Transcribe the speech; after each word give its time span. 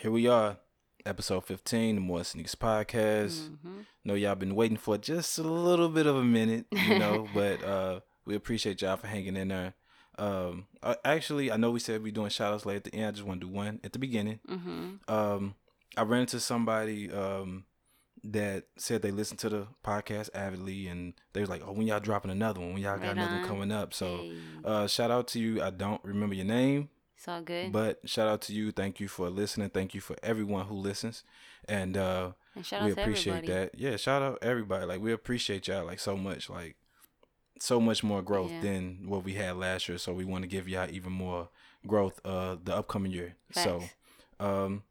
here 0.00 0.10
we 0.10 0.26
are, 0.26 0.56
episode 1.06 1.44
15, 1.44 1.96
the 1.96 2.00
More 2.00 2.24
Sneaks 2.24 2.54
podcast. 2.54 3.48
Mhm. 3.50 3.84
Know 4.04 4.14
y'all 4.14 4.34
been 4.34 4.54
waiting 4.54 4.76
for 4.76 4.96
just 4.98 5.38
a 5.38 5.42
little 5.42 5.88
bit 5.88 6.06
of 6.06 6.16
a 6.16 6.24
minute, 6.24 6.66
you 6.72 6.98
know, 6.98 7.28
but 7.34 7.62
uh 7.62 8.00
we 8.24 8.34
appreciate 8.34 8.82
y'all 8.82 8.96
for 8.96 9.06
hanging 9.06 9.36
in 9.36 9.48
there. 9.48 9.74
Um 10.18 10.66
uh, 10.82 10.94
actually, 11.04 11.50
I 11.52 11.56
know 11.56 11.70
we 11.70 11.80
said 11.80 12.02
we 12.02 12.10
doing 12.10 12.30
shout 12.30 12.52
outs 12.52 12.66
late 12.66 12.76
at 12.76 12.84
the 12.84 12.94
end. 12.94 13.06
I 13.06 13.10
just 13.12 13.24
want 13.26 13.40
to 13.40 13.46
do 13.46 13.52
one 13.52 13.80
at 13.84 13.92
the 13.92 13.98
beginning. 13.98 14.40
Mhm. 14.48 15.08
Um 15.10 15.54
I 15.96 16.02
ran 16.02 16.22
into 16.22 16.40
somebody 16.40 17.10
um 17.10 17.64
that 18.22 18.64
said 18.76 19.00
they 19.00 19.10
listened 19.10 19.40
to 19.40 19.48
the 19.48 19.66
podcast 19.82 20.28
avidly 20.34 20.86
and 20.88 21.14
they 21.32 21.40
was 21.40 21.48
like, 21.48 21.62
"Oh, 21.66 21.72
when 21.72 21.86
y'all 21.86 22.00
dropping 22.00 22.30
another 22.30 22.60
one? 22.60 22.74
When 22.74 22.82
y'all 22.82 22.98
got 22.98 23.06
Right 23.08 23.16
another 23.16 23.36
one 23.38 23.46
coming 23.48 23.72
up?" 23.72 23.94
So, 23.94 24.18
Hey, 24.18 24.36
uh 24.64 24.86
shout 24.86 25.10
out 25.10 25.28
to 25.28 25.40
you. 25.40 25.62
I 25.62 25.70
don't 25.70 26.02
remember 26.04 26.34
your 26.34 26.44
name. 26.46 26.90
It's 27.20 27.28
all 27.28 27.42
good. 27.42 27.70
But 27.70 28.00
shout 28.08 28.28
out 28.28 28.40
to 28.42 28.54
you. 28.54 28.72
Thank 28.72 28.98
you 28.98 29.06
for 29.06 29.28
listening. 29.28 29.68
Thank 29.68 29.94
you 29.94 30.00
for 30.00 30.16
everyone 30.22 30.64
who 30.64 30.74
listens. 30.74 31.22
And 31.68 31.94
uh 31.98 32.32
and 32.56 32.64
shout 32.64 32.82
we 32.84 32.92
appreciate 32.92 33.44
that. 33.46 33.72
Yeah, 33.76 33.96
shout 33.96 34.22
out 34.22 34.38
everybody. 34.40 34.86
Like 34.86 35.02
we 35.02 35.12
appreciate 35.12 35.68
y'all 35.68 35.84
like 35.84 36.00
so 36.00 36.16
much. 36.16 36.48
Like 36.48 36.76
so 37.58 37.78
much 37.78 38.02
more 38.02 38.22
growth 38.22 38.50
Yeah. 38.50 38.62
than 38.62 39.02
what 39.06 39.22
we 39.22 39.34
had 39.34 39.56
last 39.58 39.86
year. 39.86 39.98
So 39.98 40.14
we 40.14 40.24
want 40.24 40.44
to 40.44 40.48
give 40.48 40.66
y'all 40.66 40.88
even 40.90 41.12
more 41.12 41.50
growth 41.86 42.20
uh 42.24 42.56
the 42.64 42.74
upcoming 42.74 43.12
year. 43.12 43.34
So 43.52 43.82
um 44.38 44.82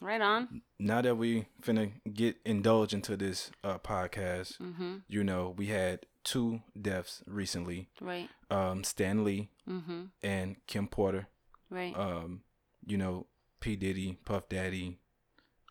Right 0.00 0.20
on. 0.22 0.62
now 0.78 1.02
that 1.02 1.16
we 1.16 1.46
finna 1.62 1.92
get 2.10 2.36
indulge 2.46 2.94
into 2.94 3.18
this 3.18 3.50
uh 3.62 3.76
podcast, 3.78 4.56
Mhm. 4.58 5.02
you 5.08 5.22
know, 5.22 5.54
we 5.58 5.66
had 5.66 6.06
two 6.24 6.62
deaths 6.80 7.22
recently. 7.26 7.88
Right. 8.00 8.30
Um 8.50 8.82
Stan 8.82 9.24
Lee 9.24 9.50
Mhm. 9.68 10.08
and 10.22 10.56
Kim 10.66 10.88
Porter. 10.88 11.28
Right. 11.70 11.96
Um, 11.96 12.42
you 12.86 12.96
know, 12.96 13.26
P. 13.60 13.76
Diddy, 13.76 14.18
Puff 14.24 14.48
Daddy, 14.48 14.98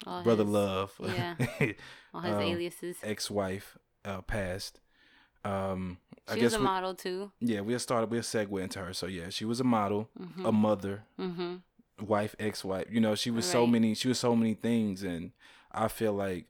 All 0.05 0.23
Brother 0.23 0.43
his- 0.43 0.53
Love, 0.53 0.93
yeah. 1.01 1.35
All 2.13 2.21
his 2.21 2.35
um, 2.35 2.41
aliases. 2.41 2.97
ex-wife, 3.03 3.77
uh, 4.03 4.21
passed. 4.21 4.79
Um, 5.43 5.99
I 6.27 6.33
She 6.33 6.39
guess 6.41 6.45
was 6.51 6.53
a 6.55 6.59
we, 6.59 6.63
model 6.65 6.95
too. 6.95 7.31
yeah, 7.39 7.59
we'll 7.61 7.79
start. 7.79 8.09
We'll 8.09 8.21
segue 8.21 8.61
into 8.63 8.79
her. 8.79 8.93
So 8.93 9.05
yeah, 9.05 9.29
she 9.29 9.45
was 9.45 9.59
a 9.59 9.63
model, 9.63 10.09
Mhm. 10.19 10.47
a 10.47 10.51
mother, 10.51 11.03
Mhm. 11.19 11.61
wife, 12.01 12.35
ex-wife. 12.39 12.87
You 12.89 12.99
know, 12.99 13.13
she 13.15 13.29
was 13.31 13.45
so 13.45 13.67
many. 13.67 13.93
She 13.93 14.07
was 14.07 14.19
so 14.19 14.35
many 14.35 14.55
things, 14.55 15.03
and 15.03 15.31
I 15.71 15.87
feel 15.87 16.13
like 16.13 16.47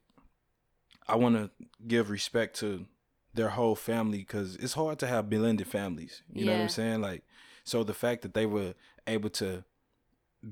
I 1.06 1.14
want 1.16 1.36
to 1.36 1.50
give 1.86 2.10
respect 2.10 2.58
to 2.60 2.86
their 3.34 3.50
whole 3.50 3.76
family 3.76 4.18
because 4.18 4.56
it's 4.56 4.72
hard 4.72 4.98
to 5.00 5.06
have 5.06 5.28
blended 5.28 5.66
families. 5.68 6.22
You 6.32 6.46
know 6.46 6.52
what 6.52 6.62
I'm 6.62 6.68
saying? 6.70 7.00
Like, 7.02 7.22
so 7.64 7.84
the 7.84 7.92
fact 7.94 8.22
that 8.22 8.32
they 8.34 8.46
were 8.46 8.74
able 9.06 9.30
to 9.30 9.64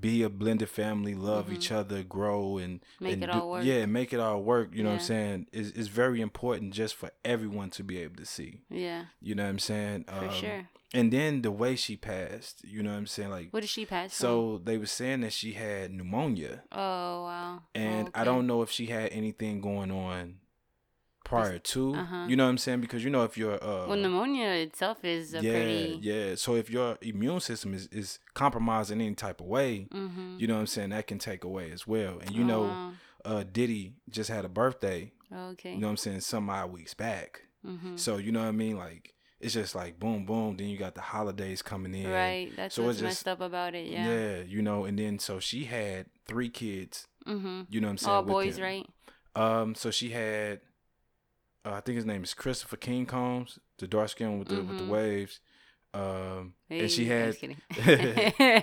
be 0.01 0.23
a 0.25 0.29
blended 0.29 0.69
family, 0.69 1.15
love 1.15 1.53
each 1.53 1.71
other, 1.71 2.03
grow, 2.03 2.59
and 2.59 2.81
Mm-hmm. 2.81 3.05
Make 3.05 3.13
and 3.15 3.23
it 3.25 3.27
do- 3.27 3.33
all 3.39 3.51
work. 3.51 3.65
Yeah, 3.65 3.87
make 3.87 4.13
it 4.13 4.19
all 4.21 4.43
work. 4.43 4.71
You 4.73 4.83
know 4.83 4.91
what 4.91 4.97
I'm 5.01 5.05
saying? 5.05 5.47
Is 5.53 5.71
is 5.73 5.89
very 5.89 6.21
important 6.21 6.73
just 6.75 6.95
for 6.97 7.11
everyone 7.25 7.71
to 7.71 7.85
be 7.85 7.99
able 7.99 8.17
to 8.17 8.27
see. 8.27 8.63
Yeah. 8.71 9.05
You 9.21 9.35
know 9.35 9.45
what 9.45 9.51
I'm 9.51 9.59
saying? 9.59 10.05
For 10.09 10.31
sure. 10.31 10.69
And 10.93 11.13
then 11.13 11.43
the 11.43 11.51
way 11.51 11.75
she 11.77 11.97
passed. 11.97 12.65
You 12.65 12.83
know 12.83 12.91
what 12.93 12.97
I'm 12.99 13.07
saying? 13.07 13.31
Like, 13.31 13.49
What 13.53 13.61
did 13.61 13.69
she 13.71 13.85
pass? 13.85 14.17
from? 14.17 14.25
so 14.27 14.61
they 14.65 14.79
were 14.79 14.87
saying 14.87 15.21
that 15.23 15.33
she 15.33 15.53
had 15.53 15.93
pneumonia 15.93 16.63
Oh 16.73 17.25
wow. 17.25 17.63
and 17.75 18.11
I 18.15 18.21
Okay. 18.21 18.25
don't 18.25 18.47
know 18.47 18.63
if 18.63 18.71
she 18.71 18.87
had 18.87 19.11
anything 19.13 19.61
going 19.61 19.91
on 19.91 20.37
prior 21.25 21.59
to. 21.59 21.95
uh-huh. 21.95 22.27
You 22.29 22.37
know 22.37 22.45
what 22.45 22.51
I'm 22.51 22.59
saying? 22.59 22.81
Because 22.83 23.03
you 23.05 23.11
know 23.11 23.25
if 23.25 23.37
you're 23.37 23.55
uh 23.63 23.87
Well, 23.89 23.97
pneumonia 23.97 24.49
itself 24.51 25.05
is 25.05 25.35
a 25.35 25.43
yeah 25.43 25.53
pretty. 25.53 25.99
yeah. 26.03 26.35
So 26.37 26.55
if 26.55 26.71
your 26.71 26.99
immune 27.01 27.41
system 27.41 27.75
is 27.75 27.87
is 27.89 28.19
compromised 28.35 28.91
in 28.91 29.01
any 29.01 29.15
type 29.15 29.41
of 29.41 29.47
way, 29.47 29.89
Mhm. 29.93 30.39
you 30.39 30.47
know 30.47 30.55
what 30.55 30.61
I'm 30.61 30.67
saying 30.67 30.91
that 30.91 31.07
can 31.07 31.19
take 31.19 31.43
away 31.45 31.71
as 31.73 31.87
well. 31.87 32.19
And 32.21 32.31
you 32.33 32.45
Oh, 32.45 32.47
know, 32.47 32.63
wow. 32.63 32.93
uh 33.25 33.45
Diddy 33.51 33.95
just 34.11 34.31
had 34.31 34.45
a 34.45 34.49
birthday. 34.49 35.13
Okay. 35.35 35.73
You 35.75 35.79
know 35.79 35.87
what 35.89 35.93
I'm 35.93 35.97
saying? 35.97 36.21
Some 36.21 36.49
odd 36.51 36.71
weeks 36.71 36.95
back. 36.95 37.43
Mhm. 37.67 37.99
So 37.99 38.19
you 38.19 38.31
know 38.31 38.41
what 38.43 38.49
I 38.49 38.53
mean? 38.53 38.77
Like 38.77 39.15
it's 39.41 39.55
just 39.55 39.75
like 39.75 39.99
boom 39.99 40.25
boom. 40.27 40.57
Then 40.57 40.69
you 40.69 40.79
got 40.79 40.95
the 40.95 41.01
holidays 41.03 41.61
coming 41.61 41.95
in. 41.95 42.09
Right. 42.11 42.51
That's 42.57 42.75
So 42.77 42.83
what's 42.85 42.99
it's 42.99 43.03
just- 43.03 43.27
messed 43.27 43.29
up 43.29 43.41
about 43.41 43.75
it. 43.75 43.87
Yeah. 43.91 44.07
Yeah, 44.09 44.43
you 44.43 44.63
know, 44.63 44.85
and 44.85 44.99
then 44.99 45.19
so 45.19 45.41
she 45.41 45.65
had 45.65 46.07
three 46.27 46.49
kids. 46.49 47.09
Mhm. 47.27 47.67
You 47.71 47.81
know 47.81 47.89
what 47.89 47.93
I'm 47.93 47.99
saying? 47.99 48.15
All 48.15 48.23
boys, 48.23 48.57
them. 48.57 48.65
right? 48.65 48.87
Um, 49.37 49.75
so 49.75 49.91
she 49.91 50.11
had, 50.11 50.61
uh, 51.65 51.73
I 51.73 51.81
think 51.81 51.97
his 51.97 52.05
name 52.07 52.23
is 52.25 52.35
Christopher 52.35 52.77
King 52.77 53.07
Combs, 53.07 53.59
the 53.79 53.87
dark 53.87 54.09
skin 54.11 54.39
with 54.39 54.49
the 54.49 54.63
with 54.63 54.79
the 54.79 54.85
Mhm. 54.85 54.89
waves. 54.89 55.41
Um, 55.93 56.55
and 56.69 56.91
she 56.91 57.05
had, 57.05 57.37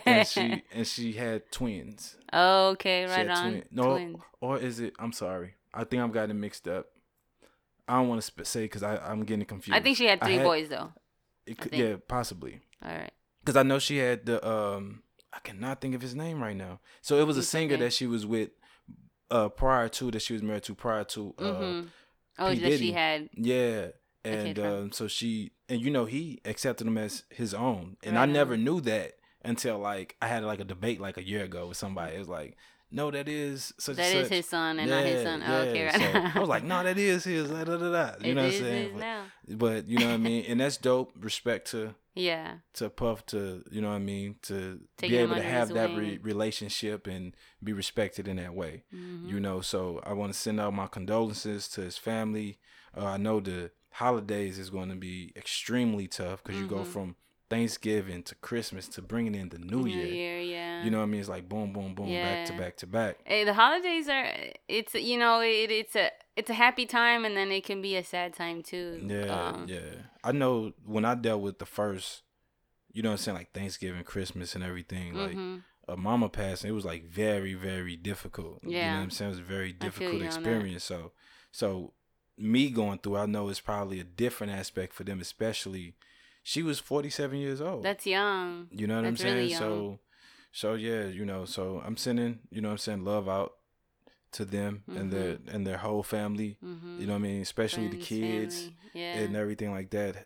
and 0.06 0.28
she 0.28 0.64
and 0.74 0.86
she 0.88 1.14
had 1.14 1.50
twins. 1.52 2.18
okay, 2.34 3.06
She 3.08 3.12
right 3.14 3.30
on. 3.30 3.50
twin- 3.52 3.64
No, 3.72 3.84
Twins. 3.96 4.18
or 4.42 4.58
is 4.60 4.80
it? 4.82 4.94
I'm 5.00 5.14
sorry, 5.14 5.56
I 5.74 5.84
think 5.86 6.02
I'm 6.04 6.12
getting 6.12 6.32
it 6.32 6.40
mixed 6.40 6.68
up. 6.68 6.88
I 7.88 7.96
don't 7.96 8.10
want 8.10 8.22
to 8.22 8.46
say 8.46 8.64
because 8.64 8.84
I 8.84 8.98
I'm 8.98 9.24
getting 9.24 9.46
confused. 9.46 9.78
I 9.78 9.82
think 9.82 9.98
she 9.98 10.06
had 10.08 10.22
three 10.22 10.36
had- 10.36 10.44
boys 10.44 10.68
though. 10.70 10.92
It 11.46 11.58
could, 11.58 11.74
yeah, 11.74 11.96
possibly. 12.08 12.62
All 12.84 12.92
right. 12.92 13.12
Because 13.40 13.56
I 13.56 13.64
know 13.64 13.80
she 13.80 13.98
had 13.98 14.26
the 14.26 14.46
um 14.48 15.04
I 15.34 15.40
cannot 15.40 15.80
think 15.82 15.96
of 15.96 16.02
his 16.02 16.14
name 16.16 16.42
right 16.44 16.56
now. 16.56 16.80
So 17.02 17.18
it 17.18 17.26
was 17.26 17.38
a 17.38 17.44
singer 17.44 17.76
okay. 17.76 17.84
that 17.86 17.94
she 17.94 18.08
was 18.08 18.26
with 18.26 18.50
uh 19.32 19.48
prior 19.50 19.88
to 19.90 20.12
that 20.12 20.22
she 20.22 20.34
was 20.34 20.44
married 20.44 20.64
to 20.64 20.76
prior 20.76 21.04
to 21.06 21.34
uh 21.40 21.44
Mhm. 21.44 21.88
Oh, 22.40 22.50
P. 22.50 22.60
that 22.60 22.70
Diddy. 22.70 22.78
she 22.78 22.92
had. 22.94 23.30
yeah. 23.34 23.88
And 24.24 24.60
um 24.60 24.92
so 24.92 25.08
she 25.08 25.52
and 25.68 25.82
you 25.82 25.90
know 25.90 26.06
he 26.06 26.42
accepted 26.46 26.86
him 26.86 26.98
as 26.98 27.24
his 27.30 27.54
own. 27.56 27.98
And 28.04 28.18
I 28.18 28.22
Right 28.22 28.30
never 28.30 28.56
knew 28.58 28.80
that 28.82 29.14
until 29.44 29.80
like 29.80 30.16
I 30.22 30.28
had 30.28 30.44
like 30.44 30.60
a 30.60 30.64
debate 30.64 31.02
like 31.02 31.18
a 31.18 31.28
year 31.28 31.44
ago 31.44 31.68
with 31.68 31.78
somebody. 31.78 32.16
It 32.16 32.20
was 32.20 32.28
like, 32.30 32.56
no, 32.92 33.10
that 33.12 33.28
is 33.30 33.74
such 33.78 33.96
That 33.98 34.14
is 34.16 34.28
such. 34.28 34.38
his 34.38 34.46
son 34.48 34.80
and 34.80 34.90
not 34.90 35.06
his 35.06 35.24
son. 35.24 35.44
Oh, 35.46 35.58
okay, 35.62 35.86
right. 35.86 35.96
So 35.96 36.32
I 36.36 36.40
was 36.40 36.50
like, 36.50 36.64
no, 36.72 36.84
that 36.84 36.98
is 36.98 37.24
his. 37.24 37.50
Da, 37.50 37.64
da, 37.64 37.78
da, 37.78 37.92
da. 37.92 38.12
You 38.24 38.32
It 38.32 38.36
know 38.36 38.44
what 38.44 38.54
I'm 38.54 38.60
saying? 38.60 38.92
But, 39.48 39.58
but 39.58 39.88
you 39.88 39.98
know 40.00 40.08
what 40.08 40.14
I 40.14 40.18
mean? 40.18 40.46
And 40.48 40.60
that's 40.60 40.78
dope. 40.78 41.14
Respect 41.20 41.72
to 41.72 41.96
Yeah. 42.16 42.56
to 42.74 42.90
Puff 42.90 43.26
to 43.28 43.64
you 43.72 43.82
know 43.82 43.90
what 43.90 43.96
I 43.96 44.00
mean 44.00 44.36
to 44.44 44.82
be 45.00 45.16
able 45.18 45.36
to 45.36 45.42
have 45.42 45.70
that 45.70 45.96
re- 45.96 46.20
relationship 46.22 47.08
and 47.08 47.34
be 47.64 47.74
respected 47.74 48.28
in 48.28 48.36
that 48.38 48.54
way. 48.54 48.84
Mhm. 48.94 49.30
You 49.30 49.40
know, 49.40 49.62
so 49.62 50.02
I 50.06 50.14
want 50.14 50.34
to 50.34 50.38
send 50.40 50.60
out 50.60 50.74
my 50.74 50.88
condolences 50.88 51.68
to 51.70 51.82
his 51.82 51.98
family. 51.98 52.60
Uh, 52.96 53.06
I 53.06 53.18
know 53.18 53.40
the 53.40 53.72
holidays 53.92 54.58
is 54.60 54.70
going 54.70 54.90
to 54.90 54.96
be 54.96 55.32
extremely 55.36 56.08
tough 56.08 56.44
because 56.44 56.60
you 56.60 56.68
go 56.68 56.78
Mhm. 56.84 56.88
from 56.88 57.16
Thanksgiving 57.52 58.24
to 58.24 58.36
Christmas 58.36 58.88
to 58.88 59.02
bringing 59.02 59.36
in 59.36 59.50
the 59.50 59.60
New, 59.60 59.86
Year. 59.86 60.40
yeah. 60.42 60.84
You 60.84 60.90
know 60.90 60.98
what 60.98 61.04
I 61.04 61.08
mean? 61.08 61.20
It's 61.20 61.30
like 61.30 61.48
boom, 61.48 61.74
boom, 61.74 61.94
boom, 61.94 62.10
back 62.12 62.48
to 62.48 62.54
back 62.54 62.78
to 62.78 62.88
back. 62.88 63.18
Hey, 63.26 63.44
the 63.44 63.54
holidays 63.54 64.08
are 64.10 64.26
it's 64.68 64.94
you 64.96 65.18
know 65.20 65.42
it, 65.42 65.70
it's 65.70 65.96
a 65.96 66.10
it's 66.36 66.50
a 66.50 66.54
happy 66.56 66.86
time 66.86 67.26
and 67.26 67.36
then 67.38 67.52
it 67.52 67.64
can 67.64 67.82
be 67.82 67.96
a 67.98 68.04
sad 68.04 68.34
time 68.34 68.64
too. 68.64 69.00
Yeah, 69.06 69.26
Um, 69.50 69.66
yeah. 69.68 69.80
I 70.24 70.32
know 70.32 70.74
when 70.86 71.06
I 71.06 71.14
dealt 71.16 71.42
with 71.42 71.60
the 71.60 71.66
first, 71.66 72.24
you 72.94 73.04
know 73.04 73.10
what 73.10 73.14
I'm 73.14 73.18
saying, 73.20 73.38
like 73.38 73.52
Thanksgiving, 73.54 74.04
Christmas, 74.04 74.56
and 74.56 74.64
everything. 74.64 75.14
Like 75.14 75.36
mhm. 75.36 75.62
a 75.88 75.98
mama 75.98 76.30
passing, 76.30 76.70
it 76.70 76.74
was 76.74 76.86
like 76.86 77.04
very, 77.06 77.54
very 77.54 77.96
difficult. 77.98 78.60
You 78.64 78.72
know 78.72 78.78
Yeah. 78.78 78.96
what 78.98 79.04
I'm 79.04 79.12
saying? 79.12 79.32
It 79.32 79.38
was 79.38 79.40
a 79.40 79.44
very 79.44 79.74
difficult 79.74 80.14
you 80.14 80.20
on 80.20 80.26
that. 80.26 80.26
experience. 80.38 80.84
So, 80.86 81.12
so 81.52 81.94
me 82.38 82.70
going 82.70 83.00
through, 83.00 83.18
I 83.18 83.26
know 83.26 83.50
it's 83.50 83.60
probably 83.60 84.00
a 84.00 84.04
different 84.06 84.54
aspect 84.54 84.94
for 84.94 85.04
them, 85.04 85.20
especially. 85.20 85.96
She 86.44 86.64
was 86.64 86.80
47 86.80 87.38
years 87.40 87.62
old. 87.62 87.84
That's 87.84 88.06
young. 88.06 88.68
you 88.72 88.88
know 88.88 88.96
what 88.96 89.04
that's 89.04 89.12
I'm 89.12 89.18
saying? 89.18 89.36
really. 89.36 89.54
So, 89.54 90.00
so 90.52 90.74
yeah, 90.74 91.06
you 91.06 91.26
know, 91.26 91.46
so 91.46 91.82
I'm 91.86 91.98
sending, 91.98 92.40
you 92.50 92.62
know 92.62 92.70
what 92.70 92.74
I'm 92.74 92.78
saying, 92.80 93.04
love 93.04 93.30
out 93.30 93.54
to 94.34 94.46
them 94.46 94.84
and 94.88 95.12
their 95.12 95.38
and 95.48 95.68
their 95.68 95.78
whole 95.78 96.04
family. 96.04 96.58
Mm-hmm. 96.64 97.00
You 97.02 97.08
know 97.08 97.14
what 97.14 97.20
I 97.20 97.22
mean? 97.22 97.42
Especially 97.42 97.88
the 97.90 97.98
kids. 97.98 98.70
Yeah. 98.94 99.20
and 99.20 99.36
everything 99.36 99.72
like 99.72 99.90
that. 99.92 100.26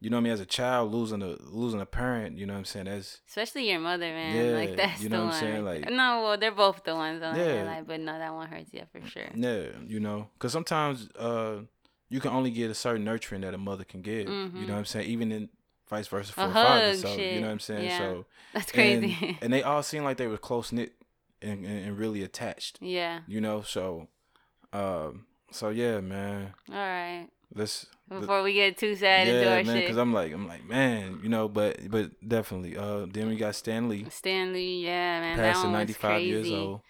You 0.00 0.10
know 0.10 0.16
what 0.18 0.20
I 0.20 0.24
mean? 0.24 0.32
As 0.34 0.40
a 0.40 0.46
child 0.46 0.92
losing 0.92 1.22
a 1.22 1.36
losing 1.40 1.80
a 1.80 1.86
parent, 1.86 2.36
you 2.38 2.46
know 2.46 2.52
what 2.52 2.58
I'm 2.60 2.64
saying? 2.66 2.86
That's 2.86 3.20
Especially 3.28 3.70
your 3.70 3.80
mother, 3.80 4.04
man. 4.06 4.36
Yeah, 4.36 4.52
like 4.56 4.76
that's 4.76 5.02
you 5.02 5.08
know 5.08 5.18
one. 5.20 5.26
what 5.28 5.34
I'm 5.36 5.40
saying, 5.40 5.64
like- 5.64 5.90
no, 5.90 6.22
well, 6.22 6.36
they're 6.38 6.52
both 6.52 6.84
the 6.84 6.94
ones 6.94 7.22
on 7.22 7.34
Yeah. 7.36 7.54
yeah. 7.54 7.62
like, 7.64 7.86
but 7.86 8.00
no, 8.00 8.18
that 8.18 8.32
one 8.34 8.46
hurts, 8.48 8.70
yeah, 8.72 8.84
for 8.92 9.00
sure. 9.08 9.28
yeah, 9.34 9.68
you 9.86 9.98
know, 10.00 10.28
because 10.34 10.52
sometimes 10.52 11.08
uh 11.18 11.60
you 12.08 12.20
can 12.20 12.30
only 12.32 12.50
get 12.50 12.70
a 12.70 12.74
certain 12.74 13.04
nurturing 13.04 13.40
that 13.42 13.54
a 13.54 13.58
mother 13.58 13.84
can 13.84 14.02
give. 14.02 14.28
You 14.28 14.32
Mhm. 14.34 14.66
know 14.66 14.72
what 14.74 14.78
I'm 14.80 14.84
saying? 14.84 15.08
Even 15.08 15.32
in 15.32 15.48
vice 15.88 16.08
versa 16.08 16.32
for 16.32 16.42
A 16.42 16.48
a, 16.48 16.52
father. 16.54 16.94
So 16.94 17.16
you 17.16 17.40
know 17.40 17.46
what 17.46 17.52
I'm 17.52 17.60
saying? 17.60 17.86
Yeah. 17.88 17.98
So 17.98 18.26
That's 18.52 18.72
crazy. 18.72 19.38
and 19.40 19.52
they 19.52 19.62
all 19.62 19.82
seem 19.82 20.04
like 20.04 20.16
they 20.16 20.26
were 20.26 20.38
close 20.38 20.72
knit 20.72 20.92
and, 21.42 21.64
and, 21.64 21.86
and 21.86 21.98
really 21.98 22.22
attached. 22.22 22.78
yeah. 22.80 23.20
You 23.26 23.40
know, 23.40 23.62
so 23.62 24.08
um 24.72 25.26
so 25.50 25.70
yeah, 25.70 26.00
man. 26.00 26.54
All 26.70 26.76
right. 26.76 27.28
Let's 27.54 27.86
Before 28.08 28.42
we 28.42 28.52
get 28.54 28.76
too 28.76 28.94
sad 28.96 29.28
into 29.28 29.44
yeah, 29.44 29.50
our 29.52 29.64
man, 29.64 29.76
shit. 29.76 29.84
because 29.86 29.96
I'm 29.96 30.12
like, 30.12 30.32
I'm 30.32 30.48
like, 30.48 30.64
man, 30.64 31.20
you 31.22 31.28
know, 31.28 31.48
but 31.48 31.88
but 31.90 32.10
definitely. 32.26 32.76
Uh, 32.76 33.06
then 33.08 33.28
we 33.28 33.36
got 33.36 33.54
Stan 33.54 33.88
Lee, 33.88 34.06
Stanley, 34.10 34.84
yeah, 34.84 35.20
man, 35.20 35.36
past 35.38 35.62
that 35.62 35.70
95 35.70 36.22
years 36.22 36.50
old. 36.50 36.80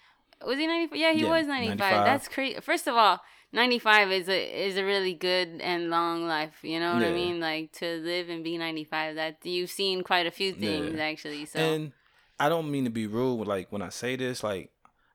Was 0.45 0.57
he 0.57 0.67
95? 0.67 0.97
Yeah, 0.97 1.13
he 1.13 1.23
Yeah, 1.23 1.29
was 1.29 1.47
95. 1.47 1.79
95. 1.79 2.05
That's 2.05 2.27
crazy. 2.27 2.59
First 2.61 2.87
of 2.87 2.95
all, 2.95 3.19
95 3.53 4.11
is 4.11 4.27
a 4.29 4.65
is 4.67 4.77
a 4.77 4.83
really 4.83 5.13
good 5.13 5.59
and 5.61 5.89
long 5.89 6.27
life. 6.27 6.55
You 6.63 6.79
know 6.79 6.93
what 6.93 7.03
I 7.03 7.11
mean? 7.11 7.39
Like 7.39 7.71
to 7.73 7.97
live 7.97 8.29
and 8.29 8.43
be 8.43 8.57
95. 8.57 9.15
That 9.15 9.37
you've 9.45 9.69
seen 9.69 10.03
quite 10.03 10.27
a 10.27 10.31
few 10.31 10.53
things 10.53 10.95
Yeah. 10.97 11.03
actually. 11.03 11.45
So 11.45 11.59
And 11.59 11.91
I 12.39 12.49
don't 12.49 12.69
mean 12.69 12.83
to 12.83 12.89
be 12.91 13.07
rude, 13.07 13.47
like 13.47 13.71
when 13.71 13.81
I 13.81 13.89
say 13.89 14.15
this, 14.15 14.43
like 14.43 14.71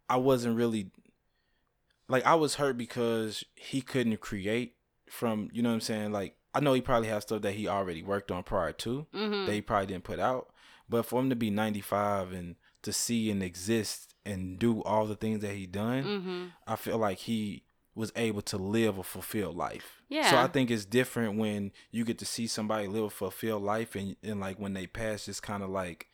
I 0.08 0.16
wasn't 0.16 0.56
really 0.56 0.90
like 2.08 2.24
I 2.26 2.34
was 2.34 2.56
hurt 2.56 2.76
because 2.76 3.44
he 3.54 3.80
couldn't 3.80 4.18
create 4.20 4.74
from 5.08 5.48
you 5.52 5.62
know 5.62 5.68
what 5.70 5.74
I'm 5.76 5.80
saying. 5.80 6.12
Like 6.12 6.36
I 6.54 6.60
know 6.60 6.72
he 6.74 6.80
probably 6.80 7.08
has 7.08 7.22
stuff 7.22 7.42
that 7.42 7.52
he 7.54 7.68
already 7.68 8.02
worked 8.02 8.30
on 8.30 8.42
prior 8.42 8.72
to 8.72 9.06
Mhm. 9.14 9.46
that 9.46 9.52
he 9.52 9.60
probably 9.62 9.86
didn't 9.86 10.04
put 10.04 10.18
out, 10.18 10.52
but 10.88 11.04
for 11.06 11.20
him 11.20 11.30
to 11.30 11.36
be 11.36 11.50
95 11.50 12.32
and 12.32 12.56
to 12.82 12.92
see 12.92 13.30
and 13.30 13.42
exist 13.42 14.14
and 14.24 14.58
do 14.58 14.82
all 14.82 15.06
the 15.06 15.16
things 15.16 15.40
that 15.40 15.54
he 15.54 15.66
done, 15.66 16.04
Mhm. 16.04 16.52
I 16.66 16.76
feel 16.76 16.98
like 16.98 17.18
he 17.18 17.62
was 17.94 18.12
able 18.16 18.42
to 18.42 18.56
live 18.56 18.98
a 18.98 19.02
fulfilled 19.02 19.56
life. 19.56 20.02
Yeah. 20.08 20.30
So 20.30 20.38
I 20.38 20.46
think 20.46 20.70
it's 20.70 20.84
different 20.84 21.38
when 21.38 21.72
you 21.90 22.04
get 22.04 22.18
to 22.18 22.24
see 22.24 22.46
somebody 22.46 22.86
live 22.86 23.04
a 23.04 23.10
fulfilled 23.10 23.62
life 23.62 23.94
and 23.94 24.16
and 24.22 24.40
like 24.40 24.58
when 24.58 24.72
they 24.74 24.86
pass, 24.86 25.28
it's 25.28 25.40
kind 25.40 25.62
of 25.62 25.70
like 25.70 26.08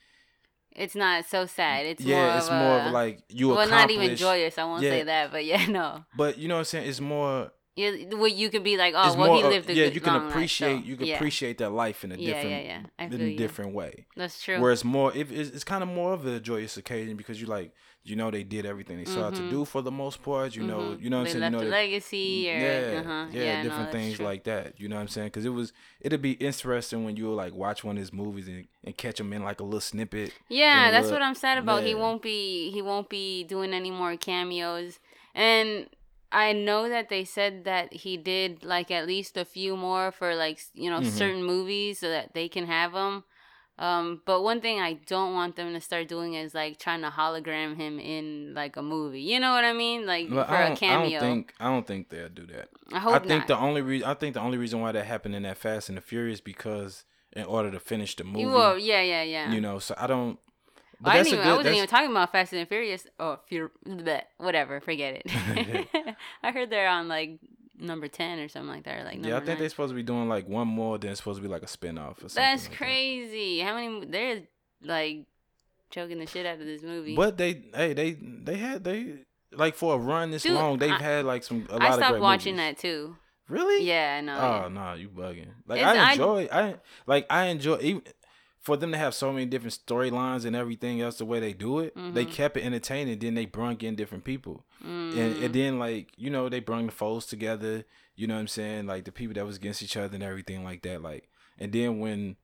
It's 0.73 0.95
not 0.95 1.25
so 1.27 1.47
sad. 1.47 1.87
It's 1.87 2.03
yeah, 2.03 2.27
more 2.27 2.37
it's 2.39 2.49
of 2.49 2.53
more 2.55 2.79
a, 2.79 2.87
of 2.87 2.93
like 2.93 3.23
you 3.29 3.49
well, 3.49 3.69
not 3.69 3.91
even 3.91 4.17
joyous. 4.17 4.59
I 4.59 4.65
won't 4.65 4.83
say 4.83 5.03
that, 5.05 5.33
but 5.33 5.45
yeah, 5.45 5.67
no. 5.69 6.05
But 6.17 6.39
you 6.39 6.49
know 6.49 6.55
what 6.55 6.61
I'm 6.61 6.65
saying? 6.67 6.89
It's 6.89 7.01
more. 7.01 7.53
You, 7.77 8.09
well, 8.15 8.27
you 8.27 8.51
could 8.51 8.65
be 8.65 8.77
like, 8.77 8.95
oh, 8.97 9.15
well, 9.15 9.37
he 9.37 9.45
lived 9.45 9.71
a 9.71 9.73
yeah, 9.73 9.85
good 9.85 9.95
you 9.95 10.01
can 10.01 10.15
long 10.15 10.23
life, 10.25 10.31
appreciate. 10.33 10.81
so, 10.81 10.85
you 10.85 10.97
can 10.97 11.07
yeah. 11.07 11.15
appreciate 11.15 11.59
that 11.59 11.71
life 11.71 12.03
in 12.03 12.11
a 12.11 12.17
Yeah, 12.17 12.27
different. 12.35 12.51
yeah, 12.51 12.83
yeah. 12.99 13.07
In 13.07 13.21
a 13.21 13.37
different 13.37 13.73
way. 13.73 14.07
That's 14.17 14.43
true. 14.43 14.61
Where 14.61 14.73
it's 14.73 14.83
more, 14.83 15.15
if 15.15 15.31
it's, 15.31 15.51
it's 15.51 15.63
kind 15.63 15.85
of 15.85 15.89
more 15.89 16.13
of 16.13 16.27
a 16.27 16.41
joyous 16.41 16.77
occasion 16.77 17.17
because 17.17 17.41
you 17.41 17.47
like, 17.47 17.73
you 18.09 18.17
know, 18.17 18.31
they 18.31 18.43
did 18.43 18.65
everything 18.67 18.97
they 18.99 19.05
sought 19.05 19.35
to 19.35 19.51
do 19.51 19.65
for 19.65 19.83
the 19.83 19.91
most 19.91 20.23
part. 20.23 20.55
You 20.57 20.63
know, 20.65 20.79
Mhm. 20.81 21.03
you 21.03 21.11
know 21.11 21.19
what 21.19 21.25
they 21.25 21.31
I'm 21.31 21.41
saying. 21.41 21.41
left 21.41 21.53
you 21.53 21.59
know, 21.59 21.59
a 21.59 21.65
they- 21.65 21.71
legacy, 21.71 22.51
or 22.51 22.55
yeah, 22.59 23.01
uh-huh. 23.01 23.27
yeah, 23.33 23.43
yeah, 23.43 23.63
different 23.63 23.93
that's 23.93 23.97
things 23.97 24.17
true. 24.17 24.25
like 24.25 24.45
that. 24.45 24.81
You 24.81 24.89
know 24.89 24.97
what 24.97 25.03
I'm 25.03 25.09
saying? 25.09 25.27
Because 25.29 25.45
it 25.45 25.51
was, 25.51 25.73
it'd 26.01 26.23
be 26.23 26.33
interesting 26.33 27.05
when 27.05 27.17
you 27.17 27.33
like 27.33 27.53
watch 27.55 27.85
one 27.85 27.97
of 27.97 28.01
his 28.01 28.13
movies 28.13 28.49
and, 28.49 28.67
and 28.85 28.97
catch 28.97 29.21
him 29.21 29.33
in 29.33 29.43
like 29.45 29.61
a 29.61 29.65
little 29.65 29.81
snippet. 29.81 30.33
Yeah, 30.49 30.91
that's 30.91 31.11
what 31.11 31.23
I'm 31.23 31.35
sad 31.35 31.59
about. 31.59 31.83
He 31.85 31.95
won't 31.95 32.23
be 32.23 32.71
he 32.71 32.83
won't 32.83 33.09
be 33.09 33.45
doing 33.45 33.73
any 33.75 33.91
more 33.91 34.17
cameos. 34.17 34.99
And 35.35 35.89
I 36.31 36.53
know 36.53 36.89
that 36.89 37.09
they 37.09 37.25
said 37.25 37.65
that 37.65 37.93
he 37.93 38.17
did 38.17 38.63
like 38.65 38.91
at 38.91 39.07
least 39.07 39.37
a 39.37 39.45
few 39.45 39.77
more 39.77 40.11
for 40.13 40.35
like 40.35 40.59
you 40.75 40.91
know 40.91 41.01
Mhm. 41.01 41.07
certain 41.11 41.43
movies 41.45 42.01
so 42.01 42.09
that 42.11 42.35
they 42.35 42.49
can 42.49 42.67
have 42.67 42.93
them. 42.93 43.25
Um, 43.79 44.23
but 44.25 44.43
one 44.43 44.61
thing 44.61 44.81
I 44.81 44.95
don't 44.95 45.35
want 45.35 45.55
them 45.55 45.73
to 45.73 45.81
start 45.81 46.09
doing 46.09 46.35
is 46.35 46.53
like 46.53 46.79
trying 46.79 47.03
to 47.03 47.11
hologram 47.11 47.77
him 47.77 48.01
in 48.01 48.53
like 48.55 48.77
a 48.77 48.83
movie. 48.83 49.21
You 49.21 49.39
know 49.39 49.53
what 49.53 49.65
I 49.65 49.73
mean? 49.73 50.05
Like 50.05 50.29
Well, 50.31 50.45
for 50.47 50.55
a 50.55 50.75
cameo. 50.75 51.07
I 51.07 51.11
don't 51.11 51.21
think 51.21 51.55
I 51.61 51.65
don't 51.67 51.87
think 51.87 52.09
they'll 52.09 52.29
do 52.29 52.47
that. 52.47 52.71
I 52.93 52.99
hope 52.99 53.15
I 53.15 53.19
think 53.21 53.43
not. 53.43 53.47
the 53.49 53.59
only 53.59 53.83
reason 53.83 54.09
I 54.09 54.15
think 54.15 54.35
the 54.35 54.41
only 54.41 54.59
reason 54.59 54.81
why 54.81 54.91
that 54.91 55.05
happened 55.05 55.37
in 55.37 55.45
that 55.45 55.59
Fast 55.59 55.89
and 55.89 55.97
the 55.97 56.03
Furious 56.03 56.41
because 56.41 57.05
in 57.33 57.45
order 57.45 57.71
to 57.71 57.79
finish 57.79 58.17
the 58.17 58.25
movie, 58.25 58.47
well, 58.47 58.77
yeah, 58.79 59.03
yeah, 59.03 59.23
yeah. 59.23 59.53
you 59.53 59.61
know. 59.61 59.79
So 59.79 59.95
I 59.97 60.09
don't. 60.09 60.39
But 61.01 61.11
I, 61.11 61.23
didn't 61.23 61.35
even, 61.35 61.47
I 61.47 61.57
wasn't 61.57 61.77
even 61.77 61.89
talking 61.89 62.11
about 62.11 62.33
Fast 62.33 62.53
and 62.53 62.69
Furious. 62.69 63.07
Oh, 63.21 63.39
Fur- 63.49 63.71
whatever. 64.39 64.81
Forget 64.81 65.23
it. 65.25 65.89
I 66.43 66.51
heard 66.51 66.71
they're 66.71 66.89
on 66.89 67.07
like 67.07 67.39
number 67.79 68.09
ten 68.09 68.39
or 68.41 68.49
something 68.49 68.69
like 68.75 68.85
that. 68.85 69.01
Or 69.01 69.05
like 69.05 69.25
yeah, 69.25 69.37
I 69.37 69.39
think 69.39 69.49
nine. 69.49 69.59
they're 69.61 69.69
supposed 69.69 69.91
to 69.91 69.95
be 69.97 70.03
doing 70.03 70.29
like 70.29 70.49
one 70.49 70.69
more. 70.69 70.99
Then 70.99 71.11
it's 71.13 71.21
supposed 71.21 71.39
to 71.39 71.43
be 71.43 71.49
like 71.49 71.63
a 71.63 71.67
spinoff 71.67 72.19
or 72.19 72.29
something. 72.29 72.35
That's 72.37 72.65
like 72.65 72.71
that. 72.73 72.77
crazy. 72.79 73.61
How 73.61 73.75
many? 73.75 74.05
They're 74.07 74.43
like 74.83 75.27
choking 75.91 76.19
the 76.19 76.27
shit 76.27 76.47
out 76.47 76.61
of 76.61 76.67
this 76.67 76.83
movie. 76.83 77.17
But 77.17 77.39
they, 77.39 77.63
hey, 77.75 77.93
they, 77.95 78.13
they 78.13 78.57
had 78.57 78.85
they 78.85 79.25
like 79.53 79.75
for 79.75 79.95
a 79.95 79.99
run 79.99 80.31
this 80.31 80.43
Dude, 80.43 80.53
long, 80.55 80.79
they've 80.79 80.91
I- 80.93 80.99
had 81.03 81.25
like 81.25 81.43
some 81.45 81.67
a 81.71 81.75
lot 81.75 81.83
I 81.83 81.89
of 81.89 81.95
stopped 81.95 82.11
great 82.13 82.23
watching 82.23 82.57
movies. 82.57 82.75
that 82.77 82.79
too. 82.79 83.17
Really? 83.49 83.85
Yeah, 83.85 84.17
I 84.19 84.21
know. 84.21 84.39
Oh 84.39 84.63
yeah. 84.65 84.69
no, 84.69 84.93
you 84.95 85.09
bugging. 85.09 85.49
Like 85.67 85.79
It's- 85.81 85.97
I 85.97 86.09
I- 86.09 86.13
enjoy, 86.13 86.49
I 86.53 86.75
like 87.07 87.27
I 87.31 87.45
enjoy 87.47 87.79
even 87.81 88.03
for 88.61 88.77
them 88.77 88.93
to 88.93 88.99
have 88.99 89.15
so 89.15 89.33
many 89.33 89.47
different 89.47 89.79
storylines 89.87 90.45
and 90.45 90.55
everything 90.57 91.01
else. 91.01 91.19
The 91.19 91.25
way 91.25 91.41
they 91.41 91.53
do 91.53 91.79
it, 91.79 91.95
they 91.95 92.25
Mhm. 92.27 92.33
kept 92.33 92.57
it 92.57 92.65
entertaining. 92.65 93.19
Then 93.19 93.35
they 93.35 93.47
brung 93.47 93.81
in 93.81 93.95
different 93.97 94.25
people, 94.25 94.65
and, 94.83 95.13
Mm. 95.15 95.45
and 95.45 95.55
then 95.55 95.79
like 95.79 96.09
you 96.17 96.31
know 96.31 96.49
they 96.49 96.61
brung 96.61 96.87
the 96.87 96.93
foes 96.93 97.27
together. 97.27 97.85
You 98.17 98.27
know 98.27 98.35
what 98.35 98.41
I'm 98.41 98.49
saying? 98.49 98.87
Like 98.87 99.05
the 99.05 99.13
people 99.13 99.35
that 99.35 99.47
was 99.47 99.57
against 99.57 99.83
each 99.83 99.97
other 99.97 100.15
and 100.15 100.23
everything 100.25 100.65
like 100.65 100.83
that. 100.83 101.03
Like 101.03 101.29
and 101.59 101.73
then 101.73 102.01
when 102.01 102.37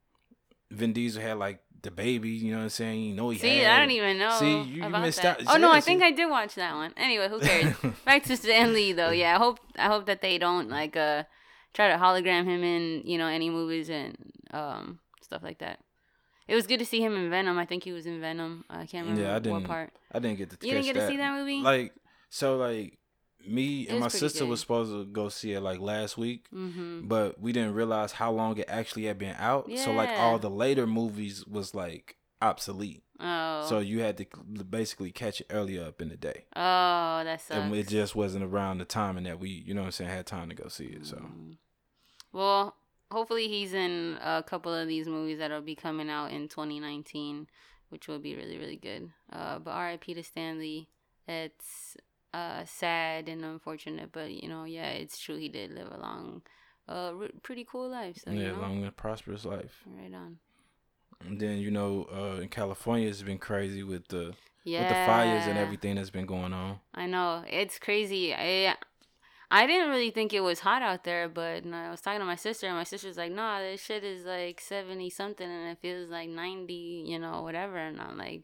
Vin 0.71 0.93
Diesel 0.93 1.21
had 1.23 1.39
like 1.39 1.61
the 1.83 1.91
baby, 1.91 2.31
you 2.31 2.51
know 2.53 2.59
what 2.59 2.63
I'm 2.65 2.69
saying? 2.71 3.01
You 3.03 3.15
know 3.15 3.29
he 3.31 3.39
See, 3.39 3.59
had. 3.59 3.77
I 3.77 3.79
don't 3.81 3.91
even 3.91 4.19
know. 4.19 4.31
See, 4.39 4.63
you- 4.63 4.85
about 4.87 5.03
missed 5.03 5.21
that. 5.23 5.41
out. 5.43 5.47
Oh 5.55 5.59
no, 5.59 5.69
Yeah, 5.71 5.75
I 5.77 5.81
think. 5.81 6.03
I 6.03 6.13
did 6.13 6.31
watch 6.31 6.55
that 6.55 6.75
one. 6.75 6.95
Anyway, 6.97 7.29
who 7.29 7.41
cares? 7.41 7.75
Back 8.07 8.23
to 8.25 8.37
Stan 8.37 8.73
Lee 8.73 8.93
though. 8.93 9.11
Yeah, 9.11 9.35
I 9.35 9.39
hope 9.39 9.59
I 9.77 9.87
hope 9.89 10.07
that 10.07 10.23
they 10.23 10.39
don't 10.39 10.71
like 10.71 10.97
uh 10.97 11.25
try 11.75 11.89
to 11.89 11.97
hologram 11.97 12.45
him 12.47 12.63
in 12.65 13.03
you 13.05 13.19
know 13.19 13.27
any 13.27 13.51
movies 13.51 13.91
and 13.91 14.17
um 14.53 15.01
stuff 15.23 15.43
like 15.43 15.59
that. 15.59 15.81
It 16.47 16.55
was 16.55 16.67
good 16.67 16.79
to 16.79 16.85
see 16.87 17.01
him 17.03 17.17
in 17.17 17.31
Venom. 17.31 17.59
I 17.59 17.65
think 17.65 17.85
he 17.85 17.93
was 17.93 18.07
in 18.07 18.21
Venom. 18.21 18.65
I 18.69 18.85
can't 18.87 19.07
remember 19.07 19.23
Yeah, 19.23 19.37
I 19.37 19.39
didn't- 19.39 19.65
part. 19.65 19.93
I 20.13 20.19
didn't 20.19 20.39
get 20.39 20.51
to. 20.51 20.67
You 20.67 20.73
didn't 20.75 20.87
get 20.87 20.95
to 20.95 21.09
see 21.09 21.17
that 21.17 21.33
movie? 21.39 21.61
Like 21.61 21.95
so, 22.29 22.57
like 22.57 22.99
me 23.47 23.87
and 23.89 24.01
my 24.01 24.09
sister 24.09 24.41
good. 24.41 24.49
was 24.51 24.61
supposed 24.61 24.91
to 24.91 25.05
go 25.07 25.29
see 25.29 25.53
it 25.53 25.61
like 25.61 25.79
last 25.81 26.17
week, 26.19 26.47
Mm-hmm. 26.53 27.07
but 27.09 27.41
we 27.41 27.53
didn't 27.53 27.75
realize 27.75 28.13
how 28.13 28.31
long 28.33 28.57
it 28.59 28.67
actually 28.69 29.05
had 29.05 29.19
been 29.19 29.37
out. 29.39 29.71
So 29.77 29.93
like 29.93 30.11
all 30.11 30.39
the 30.39 30.51
later 30.51 30.87
movies 30.87 31.47
was 31.47 31.75
like 31.75 32.17
obsolete. 32.43 33.03
Oh. 33.21 33.65
So 33.69 33.79
you 33.79 34.01
had 34.01 34.17
to 34.19 34.27
basically 34.69 35.13
catch 35.13 35.41
it 35.41 35.47
earlier 35.51 35.85
up 35.85 36.03
in 36.03 36.09
the 36.09 36.17
day, 36.17 36.47
oh, 36.57 37.23
that 37.25 37.41
sucks. 37.41 37.59
and 37.61 37.75
it 37.75 37.87
just 37.89 38.17
wasn't 38.17 38.45
around 38.45 38.79
the 38.79 38.85
timing 38.85 39.25
that 39.25 39.39
we, 39.39 39.51
you 39.51 39.73
know, 39.73 39.83
what 39.83 39.87
I'm 39.87 39.93
saying, 39.93 40.11
had 40.11 40.27
time 40.27 40.49
to 40.49 40.55
go 40.55 40.69
see 40.69 40.87
it. 40.87 41.07
So 41.07 41.17
Mm. 41.17 41.57
Well, 42.33 42.75
hopefully 43.11 43.49
he's 43.49 43.75
in 43.75 44.19
a 44.23 44.43
couple 44.43 44.73
of 44.75 44.89
these 44.89 45.07
movies 45.07 45.39
that'll 45.39 45.61
be 45.61 45.75
coming 45.77 46.11
out 46.11 46.33
in 46.33 46.49
2019, 46.49 47.47
which 47.91 48.09
will 48.09 48.19
be 48.19 48.35
really 48.35 48.59
really 48.59 48.77
good. 48.77 49.11
Uh, 49.33 49.59
but 49.59 49.71
R.I.P. 49.73 50.15
to 50.15 50.23
Stan 50.23 50.59
Lee. 50.59 50.89
It's 51.27 51.97
uh 52.35 52.65
sad 52.65 53.29
and 53.29 53.45
unfortunate, 53.45 54.11
but 54.13 54.31
you 54.31 54.49
know, 54.49 54.65
yeah, 54.65 54.91
it's 54.91 55.19
true. 55.19 55.37
He 55.39 55.49
did 55.49 55.71
live 55.71 55.89
a 55.91 55.99
long, 55.99 56.43
uh, 56.89 57.13
r- 57.19 57.29
pretty 57.43 57.65
cool 57.71 57.89
life. 57.89 58.19
So 58.25 58.31
yeah, 58.31 58.41
you 58.41 58.53
know, 58.53 58.61
long 58.61 58.85
and 58.85 58.97
prosperous 58.97 59.45
life. 59.45 59.83
right 59.87 60.13
on. 60.13 60.39
And 61.25 61.41
then 61.41 61.59
you 61.59 61.71
know, 61.71 62.07
uh, 62.13 62.41
in 62.43 62.49
California, 62.49 63.09
it's 63.09 63.23
been 63.23 63.39
crazy 63.39 63.83
with 63.83 64.09
the 64.09 64.35
Yeah. 64.65 64.81
with 64.81 64.89
the 64.89 64.95
fires 65.07 65.47
and 65.47 65.57
everything 65.57 65.95
that's 65.97 66.11
been 66.11 66.27
going 66.27 66.53
on. 66.53 66.81
I 66.95 67.07
know 67.07 67.45
it's 67.49 67.79
crazy. 67.79 68.35
I 68.35 68.77
I 69.51 69.67
didn't 69.67 69.91
really 69.91 70.11
think 70.11 70.33
it 70.33 70.41
was 70.41 70.61
hot 70.61 70.83
out 70.83 71.05
there, 71.05 71.29
but 71.29 71.65
I 71.67 71.91
was 71.91 72.01
talking 72.01 72.21
to 72.21 72.27
my 72.27 72.37
sister, 72.37 72.67
and 72.67 72.77
my 72.77 72.85
sister's 72.85 73.17
like, 73.17 73.31
"No, 73.33 73.61
this 73.61 73.83
shit 73.83 74.03
is 74.05 74.25
like 74.25 74.61
seventy 74.61 75.11
something, 75.11 75.49
and 75.49 75.71
it 75.71 75.79
feels 75.81 76.11
like 76.11 76.29
ninety, 76.29 77.05
you 77.07 77.19
know, 77.19 77.43
whatever." 77.43 77.77
And 77.77 78.01
I'm 78.01 78.17
like, 78.19 78.43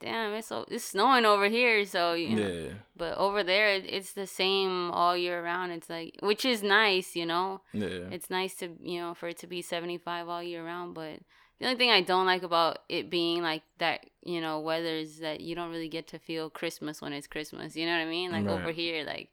"Damn, 0.00 0.32
it's 0.34 0.48
so 0.48 0.64
it's 0.70 0.84
snowing 0.84 1.24
over 1.24 1.48
here, 1.48 1.84
so 1.84 2.14
you 2.14 2.36
know." 2.36 2.48
Yeah, 2.48 2.68
But 2.96 3.18
over 3.18 3.42
there, 3.42 3.68
it- 3.74 3.86
it's 3.92 4.12
the 4.12 4.26
same 4.26 4.90
all 4.92 5.16
year 5.16 5.42
round. 5.42 5.72
It's 5.72 5.90
like, 5.90 6.16
which 6.22 6.44
is 6.44 6.62
nice, 6.62 7.16
you 7.16 7.26
know. 7.26 7.60
yeah. 7.72 8.08
It's 8.10 8.30
nice 8.30 8.54
to 8.56 8.76
you 8.80 9.00
know 9.00 9.14
for 9.14 9.28
it 9.28 9.38
to 9.38 9.46
be 9.46 9.60
seventy 9.60 9.98
five 9.98 10.28
all 10.28 10.42
year 10.42 10.64
round, 10.64 10.94
but. 10.94 11.18
The 11.60 11.66
only 11.66 11.76
thing 11.76 11.90
I 11.90 12.02
don't 12.02 12.24
like 12.26 12.44
about 12.44 12.82
it 12.88 13.10
being 13.10 13.42
like 13.42 13.64
that, 13.78 14.06
you 14.22 14.40
know, 14.40 14.60
weather 14.60 14.94
is 14.94 15.18
that 15.18 15.40
you 15.40 15.56
don't 15.56 15.72
really 15.72 15.88
get 15.88 16.06
to 16.12 16.18
feel 16.20 16.48
Christmas 16.50 17.02
when 17.02 17.12
it's 17.12 17.26
Christmas. 17.26 17.74
You 17.74 17.84
know 17.84 17.96
what 17.98 18.06
I 18.06 18.08
mean? 18.08 18.30
Like 18.30 18.44
over 18.52 18.70
here, 18.70 19.04
like 19.04 19.28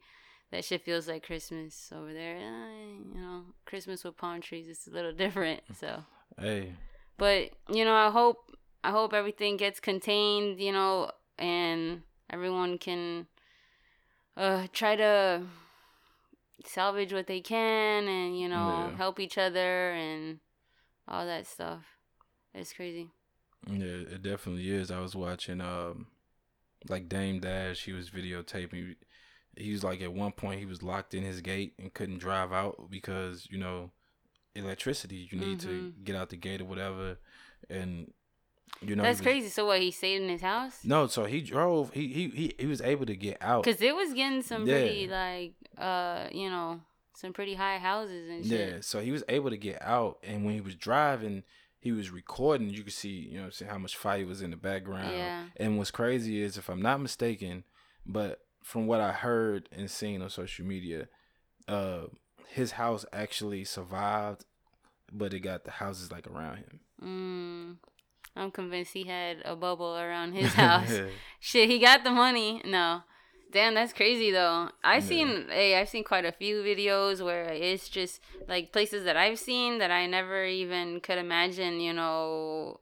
that 0.56 0.64
shit 0.64 0.84
feels 0.86 1.08
like 1.08 1.26
Christmas. 1.26 1.92
Over 1.94 2.14
there, 2.14 2.38
uh, 2.38 3.14
you 3.14 3.22
know, 3.22 3.42
Christmas 3.66 4.04
with 4.06 4.16
palm 4.16 4.40
trees 4.40 4.68
is 4.70 4.88
a 4.88 4.92
little 4.92 5.12
different. 5.14 5.62
So, 5.80 6.04
Hey, 6.40 6.74
but 7.18 7.52
you 7.70 7.84
know, 7.84 7.94
I 7.94 8.10
hope 8.10 8.52
I 8.84 8.92
hope 8.92 9.14
everything 9.14 9.58
gets 9.58 9.80
contained. 9.82 10.60
You 10.62 10.72
know, 10.72 11.12
and 11.38 12.04
everyone 12.30 12.78
can 12.78 13.28
uh 14.38 14.68
try 14.72 14.96
to 14.96 15.44
salvage 16.66 17.12
what 17.12 17.28
they 17.28 17.42
can, 17.42 18.08
and 18.08 18.40
you 18.40 18.48
know, 18.48 18.90
Yeah. 18.92 18.96
help 18.98 19.20
each 19.20 19.38
other 19.38 19.92
and 19.92 20.40
all 21.08 21.26
that 21.26 21.48
stuff. 21.48 21.84
It's 22.54 22.72
crazy. 22.72 23.10
Yeah, 23.70 24.16
it 24.16 24.22
definitely 24.22 24.70
is. 24.70 24.90
I 24.90 25.00
was 25.00 25.16
watching 25.16 25.60
um 25.60 26.08
like 26.88 27.10
Dame 27.10 27.40
Dash, 27.42 27.84
he 27.84 27.92
was 27.92 28.10
videotaping 28.10 28.96
he 29.58 29.72
was 29.72 29.84
like 29.84 30.02
at 30.02 30.14
one 30.14 30.32
point 30.32 30.60
he 30.60 30.66
was 30.66 30.82
locked 30.84 31.14
in 31.14 31.24
his 31.24 31.42
gate 31.42 31.74
and 31.80 31.94
couldn't 31.94 32.20
drive 32.20 32.52
out 32.54 32.90
because, 32.90 33.48
you 33.50 33.58
know, 33.58 33.92
electricity. 34.56 35.28
You 35.32 35.40
need 35.40 35.60
to 35.62 35.68
Mhm. 35.68 36.04
get 36.04 36.16
out 36.16 36.30
the 36.30 36.38
gate 36.38 36.62
or 36.62 36.66
whatever. 36.66 37.18
And 37.70 38.14
you 38.82 38.96
know 38.96 39.04
That's 39.04 39.20
was- 39.20 39.26
crazy. 39.26 39.50
So 39.50 39.66
what? 39.66 39.82
He 39.82 39.92
stayed 39.92 40.22
in 40.22 40.30
his 40.30 40.42
house? 40.42 40.84
No, 40.84 41.08
so 41.08 41.26
he 41.26 41.42
drove 41.42 41.94
he 41.94 42.08
he 42.08 42.30
he, 42.30 42.54
he 42.60 42.66
was 42.66 42.82
able 42.82 43.06
to 43.06 43.16
get 43.16 43.38
out. 43.42 43.64
Cause 43.64 43.82
it 43.82 43.96
was 43.96 44.14
getting 44.14 44.42
some 44.42 44.66
Yeah. 44.68 44.80
pretty 44.82 45.08
like 45.08 45.54
uh 45.78 46.28
you 46.32 46.50
know 46.50 46.82
some 47.16 47.32
pretty 47.34 47.56
high 47.56 47.78
houses 47.78 48.30
and 48.30 48.46
shit. 48.46 48.70
Yeah, 48.74 48.82
so 48.82 49.00
he 49.02 49.12
was 49.12 49.24
able 49.30 49.50
to 49.50 49.58
get 49.58 49.82
out 49.82 50.20
and 50.24 50.46
when 50.46 50.54
he 50.54 50.62
was 50.62 50.76
driving 50.76 51.44
he 51.80 51.92
was 51.92 52.10
recording, 52.10 52.70
you 52.72 52.82
could 52.84 52.94
see, 52.94 53.10
you 53.32 53.38
know 53.40 53.46
what 53.46 53.60
how 53.70 53.78
much 53.78 53.96
fire 53.96 54.26
was 54.26 54.42
in 54.42 54.50
the 54.50 54.58
background. 54.58 55.12
Yeah. 55.12 55.46
And 55.58 55.78
what's 55.78 55.92
crazy 55.92 56.42
is, 56.42 56.58
if 56.58 56.68
I'm 56.68 56.82
not 56.82 57.00
mistaken, 57.00 57.64
but 58.08 58.44
from 58.66 58.88
what 58.88 59.00
I 59.00 59.12
heard 59.12 59.70
and 59.72 59.92
seen 59.92 60.24
on 60.24 60.30
social 60.32 60.66
media, 60.66 61.08
uh, 61.68 62.06
his 62.50 62.72
house 62.72 63.06
actually 63.14 63.64
survived, 63.64 64.44
but 65.14 65.36
it 65.36 65.42
got 65.42 65.66
the 65.66 65.72
houses 65.72 66.12
like 66.12 66.26
around 66.26 66.58
him. 66.58 66.80
Mm. 67.04 67.76
I'm 68.36 68.50
convinced 68.50 68.94
he 68.94 69.04
had 69.04 69.38
a 69.46 69.56
bubble 69.56 69.96
around 69.96 70.34
his 70.34 70.52
house. 70.56 70.92
Shit, 71.40 71.70
he 71.70 71.78
got 71.78 72.04
the 72.04 72.10
money. 72.10 72.64
No. 72.66 73.04
Damn, 73.52 73.76
that's 73.76 73.94
crazy 73.94 74.32
though. 74.32 74.70
I've 74.84 75.04
yeah. 75.04 75.10
seen 75.10 75.46
hey, 75.48 75.80
I've 75.80 75.88
seen 75.88 76.04
quite 76.04 76.26
a 76.26 76.32
few 76.32 76.64
videos 76.64 77.24
where 77.24 77.44
it's 77.44 77.88
just 77.88 78.20
like 78.48 78.74
places 78.74 79.06
that 79.06 79.16
I've 79.16 79.38
seen 79.38 79.78
that 79.78 79.92
I 79.92 80.08
never 80.08 80.44
even 80.44 81.02
could 81.02 81.20
imagine, 81.20 81.80
you 81.80 81.94
know, 81.94 82.80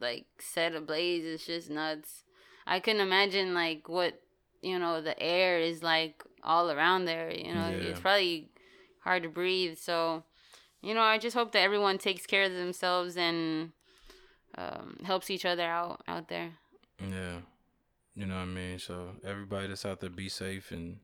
like 0.00 0.26
set 0.38 0.76
ablaze. 0.76 1.24
It's 1.24 1.44
just 1.44 1.68
nuts. 1.68 2.22
I 2.64 2.78
couldn't 2.78 3.00
imagine 3.00 3.54
like 3.54 3.88
what, 3.88 4.22
you 4.62 4.78
know, 4.78 5.00
the 5.00 5.20
air 5.20 5.58
is 5.58 5.82
like 5.82 6.22
all 6.42 6.70
around 6.70 7.04
there, 7.04 7.30
you 7.30 7.54
know. 7.54 7.68
Yeah. 7.68 7.88
It's 7.88 8.00
probably 8.00 8.50
hard 9.00 9.22
to 9.22 9.28
breathe. 9.28 9.78
So, 9.78 10.24
you 10.82 10.94
know, 10.94 11.02
I 11.02 11.18
just 11.18 11.36
hope 11.36 11.52
that 11.52 11.60
everyone 11.60 11.98
takes 11.98 12.26
care 12.26 12.44
of 12.44 12.52
themselves 12.52 13.16
and 13.16 13.72
um, 14.56 14.98
helps 15.04 15.30
each 15.30 15.44
other 15.44 15.64
out 15.64 16.02
out 16.08 16.28
there. 16.28 16.50
Yeah. 17.00 17.38
You 18.14 18.26
know 18.26 18.36
what 18.36 18.42
I 18.42 18.46
mean? 18.46 18.78
So 18.78 19.10
everybody 19.24 19.68
that's 19.68 19.84
out 19.84 20.00
there, 20.00 20.08
be 20.08 20.28
safe 20.30 20.70
and 20.70 20.98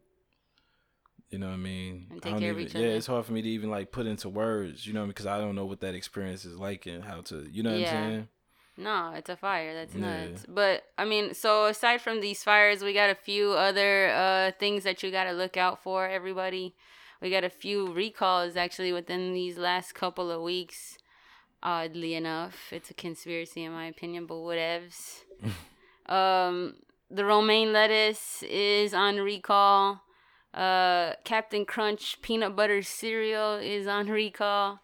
you 1.30 1.38
know 1.38 1.46
what 1.46 1.54
I 1.54 1.58
mean. 1.58 2.06
And 2.10 2.22
take 2.22 2.38
care 2.38 2.50
even, 2.50 2.50
of 2.50 2.60
each 2.60 2.74
other. 2.74 2.86
Yeah, 2.86 2.92
it's 2.92 3.06
hard 3.06 3.24
for 3.24 3.32
me 3.32 3.42
to 3.42 3.48
even 3.48 3.70
like 3.70 3.92
put 3.92 4.06
into 4.06 4.28
words. 4.28 4.86
You 4.86 4.92
know, 4.92 5.06
because 5.06 5.26
I 5.26 5.38
don't 5.38 5.54
know 5.54 5.66
what 5.66 5.80
that 5.80 5.94
experience 5.94 6.44
is 6.44 6.58
like 6.58 6.86
and 6.86 7.04
how 7.04 7.20
to. 7.22 7.46
You 7.50 7.62
know 7.62 7.72
what 7.72 7.80
yeah. 7.80 7.98
I'm 7.98 8.10
saying? 8.10 8.28
No, 8.76 9.12
it's 9.14 9.28
a 9.28 9.36
fire. 9.36 9.74
That's 9.74 9.94
nuts. 9.94 10.46
But 10.48 10.84
I 10.96 11.04
mean, 11.04 11.34
so 11.34 11.66
aside 11.66 12.00
from 12.00 12.20
these 12.20 12.42
fires, 12.42 12.82
we 12.82 12.94
got 12.94 13.10
a 13.10 13.14
few 13.14 13.52
other 13.52 14.08
uh 14.10 14.52
things 14.58 14.84
that 14.84 15.02
you 15.02 15.10
got 15.10 15.24
to 15.24 15.32
look 15.32 15.56
out 15.56 15.82
for. 15.82 16.08
Everybody, 16.08 16.74
we 17.20 17.30
got 17.30 17.44
a 17.44 17.50
few 17.50 17.92
recalls 17.92 18.56
actually 18.56 18.92
within 18.92 19.34
these 19.34 19.58
last 19.58 19.94
couple 19.94 20.30
of 20.30 20.42
weeks. 20.42 20.98
Oddly 21.62 22.14
enough, 22.14 22.72
it's 22.72 22.90
a 22.90 22.94
conspiracy 22.94 23.62
in 23.64 23.72
my 23.72 23.86
opinion, 23.86 24.26
but 24.26 24.34
whatevs. 24.34 25.20
um, 26.12 26.74
the 27.10 27.24
romaine 27.24 27.72
lettuce 27.72 28.42
is 28.42 28.94
on 28.94 29.16
recall. 29.16 30.00
Uh, 30.54 31.12
Captain 31.24 31.64
Crunch 31.64 32.20
peanut 32.20 32.56
butter 32.56 32.82
cereal 32.82 33.54
is 33.54 33.86
on 33.86 34.08
recall. 34.08 34.80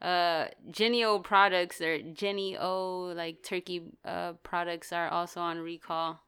Uh, 0.00 0.46
Jennie-O 0.70 1.18
products 1.18 1.80
or 1.80 1.98
Jennie-O 2.00 3.12
like 3.14 3.42
turkey 3.42 3.82
uh 4.04 4.32
products 4.42 4.92
are 4.92 5.08
also 5.08 5.40
on 5.40 5.58
recall. 5.58 6.20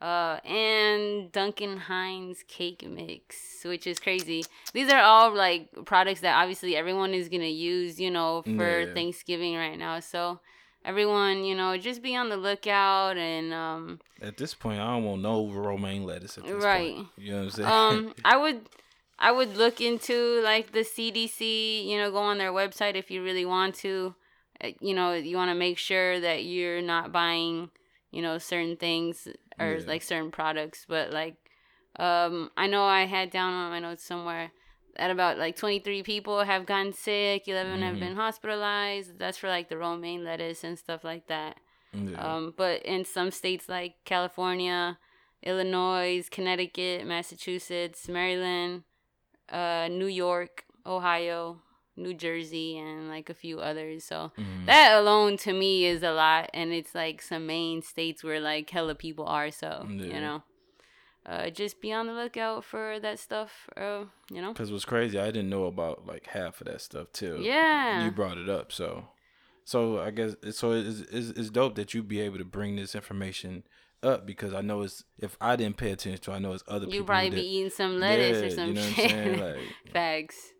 Uh, 0.00 0.38
and 0.46 1.30
Duncan 1.30 1.76
Hines 1.76 2.42
cake 2.48 2.88
mix, 2.88 3.36
which 3.64 3.86
is 3.86 3.98
crazy. 3.98 4.44
These 4.72 4.90
are 4.90 5.02
all 5.02 5.34
like 5.34 5.68
products 5.84 6.20
that 6.20 6.40
obviously 6.40 6.74
everyone 6.74 7.12
is 7.12 7.28
gonna 7.28 7.44
use, 7.44 8.00
you 8.00 8.10
know, 8.10 8.42
for 8.42 8.80
yeah. 8.80 8.94
Thanksgiving 8.94 9.56
right 9.56 9.78
now. 9.78 10.00
So 10.00 10.40
everyone, 10.86 11.44
you 11.44 11.54
know, 11.54 11.76
just 11.76 12.02
be 12.02 12.16
on 12.16 12.30
the 12.30 12.38
lookout 12.38 13.18
and 13.18 13.52
um 13.52 14.00
At 14.22 14.38
this 14.38 14.54
point 14.54 14.80
I 14.80 14.86
don't 14.86 15.04
want 15.04 15.20
no 15.20 15.48
romaine 15.50 16.04
lettuce 16.04 16.38
at 16.38 16.44
this 16.44 16.64
right. 16.64 16.94
point. 16.96 17.08
You 17.18 17.32
know 17.32 17.38
what 17.38 17.44
I'm 17.44 17.50
saying? 17.50 17.68
Um 17.68 18.14
I 18.24 18.36
would 18.38 18.68
I 19.20 19.32
would 19.32 19.56
look 19.56 19.80
into 19.80 20.40
like 20.42 20.72
the 20.72 20.80
CDC, 20.80 21.86
you 21.86 21.98
know, 21.98 22.10
go 22.10 22.18
on 22.18 22.38
their 22.38 22.52
website 22.52 22.94
if 22.94 23.10
you 23.10 23.22
really 23.22 23.44
want 23.44 23.74
to. 23.76 24.14
Uh, 24.62 24.70
you 24.80 24.94
know, 24.94 25.12
you 25.12 25.36
want 25.36 25.50
to 25.50 25.54
make 25.54 25.78
sure 25.78 26.20
that 26.20 26.44
you're 26.44 26.82
not 26.82 27.12
buying, 27.12 27.70
you 28.10 28.22
know, 28.22 28.38
certain 28.38 28.76
things 28.76 29.28
or 29.58 29.74
yeah. 29.74 29.86
like 29.86 30.02
certain 30.02 30.30
products, 30.30 30.86
but 30.88 31.12
like 31.12 31.36
um 31.98 32.50
I 32.56 32.66
know 32.66 32.84
I 32.84 33.04
had 33.04 33.30
down 33.30 33.52
on 33.52 33.70
my 33.70 33.78
notes 33.78 34.04
somewhere 34.04 34.52
at 34.96 35.10
about 35.10 35.38
like 35.38 35.56
23 35.56 36.02
people 36.02 36.44
have 36.44 36.66
gotten 36.66 36.92
sick 36.92 37.46
11 37.48 37.72
mm-hmm. 37.72 37.82
have 37.82 37.98
been 37.98 38.16
hospitalized 38.16 39.18
that's 39.18 39.38
for 39.38 39.48
like 39.48 39.68
the 39.68 39.76
romaine 39.78 40.24
lettuce 40.24 40.64
and 40.64 40.78
stuff 40.78 41.04
like 41.04 41.26
that 41.28 41.56
yeah. 41.92 42.16
um, 42.16 42.54
but 42.56 42.82
in 42.82 43.04
some 43.04 43.30
states 43.30 43.68
like 43.68 43.94
california 44.04 44.98
illinois 45.42 46.22
connecticut 46.30 47.06
massachusetts 47.06 48.08
maryland 48.08 48.82
uh, 49.50 49.88
new 49.88 50.06
york 50.06 50.64
ohio 50.86 51.58
new 51.96 52.14
jersey 52.14 52.78
and 52.78 53.08
like 53.08 53.28
a 53.28 53.34
few 53.34 53.60
others 53.60 54.04
so 54.04 54.32
mm-hmm. 54.38 54.64
that 54.66 54.96
alone 54.96 55.36
to 55.36 55.52
me 55.52 55.84
is 55.84 56.02
a 56.02 56.12
lot 56.12 56.48
and 56.54 56.72
it's 56.72 56.94
like 56.94 57.20
some 57.20 57.46
main 57.46 57.82
states 57.82 58.24
where 58.24 58.40
like 58.40 58.70
hella 58.70 58.94
people 58.94 59.26
are 59.26 59.50
so 59.50 59.86
yeah. 59.88 60.04
you 60.06 60.20
know 60.20 60.42
uh, 61.26 61.50
just 61.50 61.80
be 61.80 61.92
on 61.92 62.06
the 62.06 62.14
lookout 62.14 62.64
for 62.64 62.98
that 63.00 63.18
stuff. 63.18 63.68
Uh, 63.76 64.04
you 64.30 64.40
know. 64.40 64.52
Because 64.52 64.72
what's 64.72 64.86
crazy, 64.86 65.18
I 65.18 65.26
didn't 65.26 65.50
know 65.50 65.66
about 65.66 66.06
like 66.06 66.26
half 66.28 66.60
of 66.62 66.66
that 66.66 66.80
stuff 66.80 67.12
too. 67.12 67.38
Yeah. 67.40 68.04
You 68.04 68.10
brought 68.10 68.38
it 68.38 68.48
up, 68.48 68.72
so 68.72 69.08
so 69.64 70.00
I 70.00 70.10
guess 70.10 70.34
so 70.50 70.72
it's, 70.72 71.00
it's, 71.12 71.30
it's 71.38 71.50
dope 71.50 71.74
that 71.76 71.94
you 71.94 72.02
be 72.02 72.20
able 72.20 72.38
to 72.38 72.44
bring 72.44 72.76
this 72.76 72.94
information 72.94 73.64
up 74.02 74.26
because 74.26 74.54
I 74.54 74.60
know 74.60 74.82
it's 74.82 75.04
if 75.18 75.36
I 75.40 75.56
didn't 75.56 75.76
pay 75.76 75.92
attention 75.92 76.20
to, 76.22 76.32
I 76.32 76.38
know 76.38 76.52
it's 76.52 76.64
other 76.66 76.86
you 76.86 76.92
people. 76.92 76.96
You 76.96 77.04
probably 77.04 77.30
be 77.30 77.56
eating 77.56 77.70
some 77.70 77.98
lettuce 78.00 78.40
yeah, 78.40 78.46
or 78.46 78.50
some 78.50 78.68
you 78.68 78.74
know 78.74 78.82
shit. 78.82 79.40
Like, 79.40 79.92
Facts. 79.92 80.52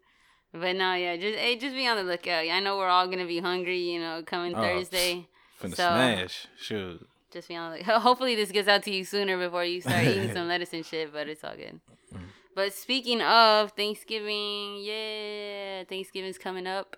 But 0.52 0.76
no, 0.76 0.94
yeah, 0.94 1.16
just 1.16 1.38
hey, 1.38 1.56
just 1.56 1.74
be 1.74 1.86
on 1.86 1.96
the 1.96 2.02
lookout. 2.02 2.48
I 2.48 2.60
know 2.60 2.76
we're 2.76 2.88
all 2.88 3.06
gonna 3.06 3.26
be 3.26 3.38
hungry, 3.38 3.78
you 3.78 4.00
know, 4.00 4.22
coming 4.26 4.54
oh, 4.54 4.60
Thursday. 4.60 5.28
Finna 5.62 5.76
so, 5.76 5.88
smash, 5.88 6.48
shoot 6.58 7.06
just 7.30 7.48
be 7.48 7.56
on 7.56 7.70
like 7.70 7.82
hopefully 7.82 8.34
this 8.34 8.50
gets 8.50 8.68
out 8.68 8.82
to 8.82 8.90
you 8.90 9.04
sooner 9.04 9.38
before 9.38 9.64
you 9.64 9.80
start 9.80 10.04
eating 10.04 10.32
some 10.34 10.48
lettuce 10.48 10.72
and 10.72 10.84
shit 10.84 11.12
but 11.12 11.28
it's 11.28 11.44
all 11.44 11.54
good 11.56 11.80
mm. 12.12 12.20
but 12.54 12.72
speaking 12.72 13.22
of 13.22 13.70
thanksgiving 13.72 14.78
yeah 14.80 15.84
thanksgiving's 15.84 16.38
coming 16.38 16.66
up 16.66 16.96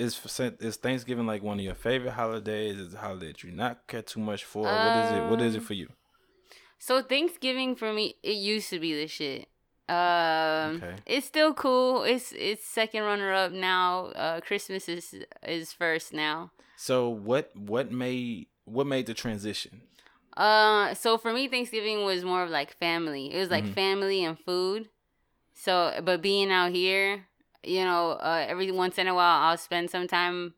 is 0.00 0.40
is 0.60 0.76
thanksgiving 0.76 1.26
like 1.26 1.42
one 1.42 1.58
of 1.58 1.64
your 1.64 1.74
favorite 1.74 2.12
holidays 2.12 2.76
is 2.76 2.92
it 2.92 2.96
a 2.96 3.00
holiday 3.00 3.28
that 3.28 3.42
you 3.42 3.50
not 3.50 3.86
care 3.86 4.02
too 4.02 4.20
much 4.20 4.44
for 4.44 4.66
um, 4.68 4.74
what 4.74 5.04
is 5.04 5.12
it 5.12 5.30
what 5.30 5.40
is 5.42 5.54
it 5.54 5.62
for 5.62 5.74
you 5.74 5.88
so 6.78 7.02
thanksgiving 7.02 7.76
for 7.76 7.92
me 7.92 8.16
it 8.22 8.36
used 8.36 8.70
to 8.70 8.78
be 8.78 8.94
the 8.94 9.06
shit 9.06 9.48
um 9.88 10.76
okay. 10.76 10.94
it's 11.06 11.26
still 11.26 11.52
cool 11.52 12.04
it's 12.04 12.32
it's 12.32 12.64
second 12.64 13.02
runner 13.02 13.32
up 13.32 13.52
now 13.52 14.06
uh 14.14 14.40
christmas 14.40 14.88
is 14.88 15.14
is 15.46 15.72
first 15.72 16.12
now 16.12 16.50
so 16.76 17.10
what 17.10 17.54
what 17.54 17.92
made 17.92 18.46
what 18.64 18.86
made 18.86 19.06
the 19.06 19.14
transition? 19.14 19.82
Uh, 20.36 20.94
so 20.94 21.18
for 21.18 21.32
me, 21.32 21.48
Thanksgiving 21.48 22.04
was 22.04 22.24
more 22.24 22.42
of 22.42 22.50
like 22.50 22.76
family. 22.78 23.34
It 23.34 23.38
was 23.38 23.50
like 23.50 23.64
mm-hmm. 23.64 23.72
family 23.74 24.24
and 24.24 24.38
food. 24.38 24.88
So, 25.52 26.00
but 26.02 26.22
being 26.22 26.50
out 26.50 26.72
here, 26.72 27.26
you 27.64 27.84
know, 27.84 28.12
uh, 28.12 28.44
every 28.48 28.70
once 28.70 28.98
in 28.98 29.06
a 29.06 29.14
while, 29.14 29.42
I'll 29.42 29.56
spend 29.56 29.90
some 29.90 30.06
time 30.06 30.54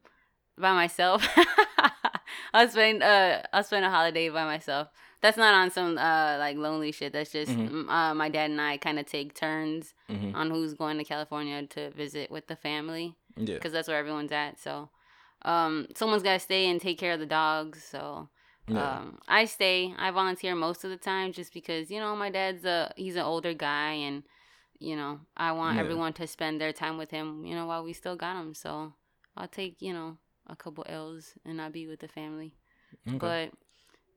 by 0.58 0.72
myself. 0.72 1.26
I'll 2.54 2.68
spend 2.68 3.02
uh, 3.02 3.42
I'll 3.52 3.64
spend 3.64 3.84
a 3.84 3.90
holiday 3.90 4.28
by 4.28 4.44
myself. 4.44 4.88
That's 5.20 5.36
not 5.36 5.54
on 5.54 5.70
some 5.70 5.98
uh 5.98 6.36
like 6.38 6.56
lonely 6.56 6.92
shit. 6.92 7.12
That's 7.12 7.32
just 7.32 7.52
mm-hmm. 7.52 7.88
uh, 7.88 8.14
my 8.14 8.28
dad 8.28 8.50
and 8.50 8.60
I 8.60 8.76
kind 8.76 8.98
of 8.98 9.06
take 9.06 9.34
turns 9.34 9.94
mm-hmm. 10.10 10.34
on 10.34 10.50
who's 10.50 10.74
going 10.74 10.98
to 10.98 11.04
California 11.04 11.66
to 11.68 11.90
visit 11.90 12.30
with 12.30 12.46
the 12.48 12.56
family. 12.56 13.14
Yeah, 13.36 13.54
because 13.54 13.72
that's 13.72 13.88
where 13.88 13.98
everyone's 13.98 14.32
at. 14.32 14.58
So 14.58 14.90
um, 15.44 15.86
someone's 15.96 16.22
got 16.22 16.34
to 16.34 16.38
stay 16.40 16.68
and 16.68 16.80
take 16.80 16.98
care 16.98 17.12
of 17.12 17.20
the 17.20 17.26
dogs. 17.26 17.82
So 17.82 18.28
yeah. 18.68 18.98
um, 18.98 19.18
I 19.28 19.46
stay. 19.46 19.94
I 19.98 20.10
volunteer 20.10 20.54
most 20.54 20.84
of 20.84 20.90
the 20.90 20.96
time 20.96 21.32
just 21.32 21.54
because 21.54 21.90
you 21.90 22.00
know 22.00 22.14
my 22.16 22.30
dad's 22.30 22.64
a 22.64 22.92
he's 22.96 23.16
an 23.16 23.22
older 23.22 23.54
guy 23.54 23.92
and 23.92 24.24
you 24.82 24.96
know 24.96 25.20
I 25.36 25.52
want 25.52 25.76
yeah. 25.76 25.82
everyone 25.82 26.12
to 26.14 26.26
spend 26.26 26.60
their 26.60 26.72
time 26.72 26.98
with 26.98 27.10
him. 27.10 27.44
You 27.44 27.54
know 27.54 27.66
while 27.66 27.84
we 27.84 27.92
still 27.92 28.16
got 28.16 28.36
him. 28.36 28.54
So 28.54 28.92
I'll 29.36 29.48
take 29.48 29.80
you 29.80 29.92
know 29.92 30.18
a 30.46 30.56
couple 30.56 30.84
L's 30.88 31.34
and 31.44 31.60
I'll 31.60 31.70
be 31.70 31.86
with 31.86 32.00
the 32.00 32.08
family. 32.08 32.54
Okay. 33.08 33.18
But 33.18 33.50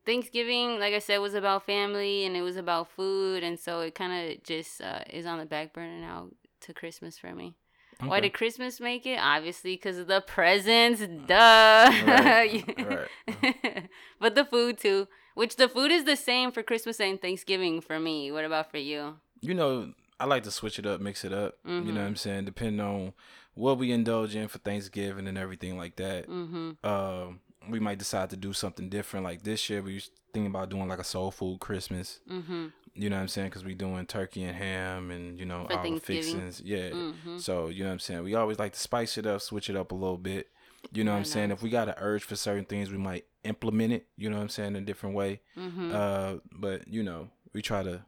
Thanksgiving, 0.06 0.80
like 0.80 0.94
I 0.94 1.00
said, 1.00 1.18
was 1.18 1.34
about 1.34 1.66
family 1.66 2.26
and 2.26 2.36
it 2.36 2.42
was 2.42 2.58
about 2.58 2.92
food, 2.92 3.44
and 3.44 3.60
so 3.60 3.82
it 3.82 3.96
kind 3.96 4.32
of 4.32 4.44
just 4.44 4.82
uh, 4.82 5.00
is 5.10 5.26
on 5.26 5.40
the 5.40 5.46
back 5.46 5.74
burner 5.74 6.00
now 6.00 6.30
to 6.62 6.74
Christmas 6.74 7.18
for 7.18 7.34
me. 7.34 7.56
Okay. 8.00 8.10
Why 8.10 8.20
did 8.20 8.34
Christmas 8.34 8.82
make 8.82 9.06
it? 9.06 9.18
Obviously, 9.22 9.76
because 9.76 9.98
of 9.98 10.08
the 10.08 10.22
presents. 10.22 11.00
Duh. 11.00 11.92
Right. 12.06 12.64
right. 13.28 13.90
but 14.20 14.36
the 14.36 14.44
food 14.44 14.78
too, 14.78 15.08
which 15.34 15.56
the 15.56 15.70
food 15.70 15.92
is 15.92 16.04
the 16.04 16.18
same 16.18 16.52
for 16.52 16.62
Christmas 16.62 17.00
and 17.00 17.22
Thanksgiving 17.22 17.80
for 17.80 18.00
me. 18.00 18.32
What 18.32 18.44
about 18.44 18.70
for 18.70 18.78
you? 18.78 19.16
You 19.40 19.54
know, 19.54 19.94
I 20.20 20.26
like 20.26 20.44
to 20.44 20.52
switch 20.52 20.80
it 20.80 20.86
up, 20.86 21.02
mix 21.02 21.26
it 21.26 21.34
up. 21.34 21.58
Mm-hmm. 21.66 21.88
You 21.88 21.94
know 21.94 22.02
what 22.02 22.08
I'm 22.08 22.16
saying? 22.16 22.46
Depending 22.46 22.80
on 22.80 23.14
what 23.54 23.78
we 23.78 23.92
indulge 23.92 24.36
in 24.36 24.48
for 24.48 24.60
Thanksgiving 24.60 25.28
and 25.28 25.38
everything 25.38 25.78
like 25.78 25.96
that. 25.96 26.30
Mm-hmm. 26.30 26.72
Uh, 26.84 27.28
we 27.70 27.80
might 27.80 27.98
decide 27.98 28.30
to 28.30 28.38
do 28.38 28.54
something 28.54 28.90
different. 28.90 29.24
Like 29.24 29.44
this 29.44 29.70
year, 29.70 29.82
we 29.82 30.02
thinking 30.34 30.48
about 30.48 30.70
doing 30.70 30.88
like 30.88 31.00
a 31.00 31.04
soul 31.04 31.32
food 31.32 31.60
Christmas. 31.60 32.20
Mm-hmm. 32.30 32.68
You 32.94 33.10
know 33.10 33.16
what 33.18 33.24
I'm 33.24 33.28
saying? 33.28 33.50
Because 33.50 33.66
we 33.66 33.74
doing 33.74 34.06
turkey 34.06 34.44
and 34.44 34.56
ham 34.56 35.12
and 35.12 35.38
you 35.40 35.46
know 35.46 35.66
For 35.70 35.78
all 35.78 35.92
the 35.92 36.00
fixings. 36.00 36.62
Yeah. 36.64 36.90
Mm-hmm. 36.90 37.38
So 37.40 37.68
you 37.68 37.84
know 37.84 37.90
what 37.90 37.94
I'm 37.94 38.00
saying? 38.00 38.24
We 38.24 38.36
always 38.36 38.60
like 38.60 38.74
to 38.74 38.80
spice 38.80 39.18
it 39.18 39.26
up, 39.26 39.42
switch 39.42 39.70
it 39.70 39.76
up 39.76 39.92
a 39.92 39.96
little 39.96 40.18
bit. 40.18 40.50
You 40.94 41.04
know 41.04 41.12
what 41.12 41.18
I'm 41.18 41.26
saying? 41.26 41.52
If 41.52 41.64
we 41.64 41.70
got 41.72 41.90
an 41.90 41.96
urge 41.98 42.24
for 42.24 42.36
certain 42.36 42.66
things, 42.66 42.92
we 42.92 42.98
might 42.98 43.26
implement 43.44 43.92
it. 43.92 44.08
You 44.18 44.30
know 44.30 44.38
what 44.38 44.44
I'm 44.44 44.50
saying? 44.50 44.76
In 44.76 44.84
a 44.84 44.86
different 44.86 45.16
way. 45.16 45.42
Mm-hmm. 45.58 45.92
Uh, 45.94 46.34
but 46.52 46.88
you 46.88 47.04
know, 47.04 47.30
we 47.54 47.62
try 47.62 47.84
to 47.84 48.06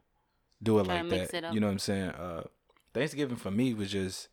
do 0.62 0.80
it 0.80 0.88
like 0.88 1.10
that. 1.10 1.34
It 1.34 1.54
you 1.54 1.60
know 1.60 1.68
what 1.68 1.74
I'm 1.74 1.80
saying? 1.80 2.10
Uh, 2.10 2.44
Thanksgiving 2.94 3.38
for 3.38 3.52
me 3.52 3.74
was 3.74 3.92
just, 3.92 4.28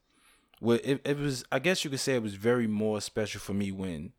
well, 0.61 0.79
it, 0.83 1.01
it 1.05 1.19
was. 1.19 1.45
I 1.53 1.59
guess 1.59 1.85
you 1.85 1.91
could 1.91 2.01
say 2.01 2.15
it 2.15 2.23
was 2.23 2.35
very 2.35 2.67
more 2.67 3.01
special 3.01 3.41
for 3.41 3.53
me 3.55 3.71
when 3.73 4.13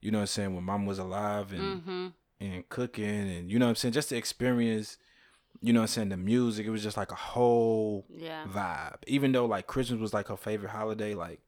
you 0.00 0.10
know 0.10 0.18
what 0.18 0.22
I'm 0.22 0.26
saying, 0.28 0.54
when 0.54 0.64
mom 0.64 0.86
was 0.86 0.98
alive 0.98 1.52
and 1.52 1.80
Mm-hmm. 1.80 2.06
and 2.40 2.68
cooking 2.68 3.04
and 3.30 3.50
you 3.50 3.58
know 3.58 3.66
what 3.66 3.70
I'm 3.70 3.76
saying, 3.76 3.92
just 3.94 4.10
the 4.10 4.16
experience, 4.16 4.98
you 5.60 5.72
know 5.72 5.80
what 5.80 5.84
I'm 5.84 5.88
saying, 5.88 6.08
the 6.10 6.16
music, 6.18 6.66
it 6.66 6.70
was 6.70 6.82
just 6.82 6.96
like 6.98 7.10
a 7.12 7.16
whole 7.16 8.04
Yeah. 8.14 8.44
vibe. 8.46 8.98
Even 9.06 9.32
though 9.32 9.46
like 9.46 9.66
Christmas 9.66 9.98
was 10.00 10.12
like 10.12 10.28
her 10.28 10.36
favorite 10.36 10.70
holiday, 10.70 11.14
like 11.14 11.40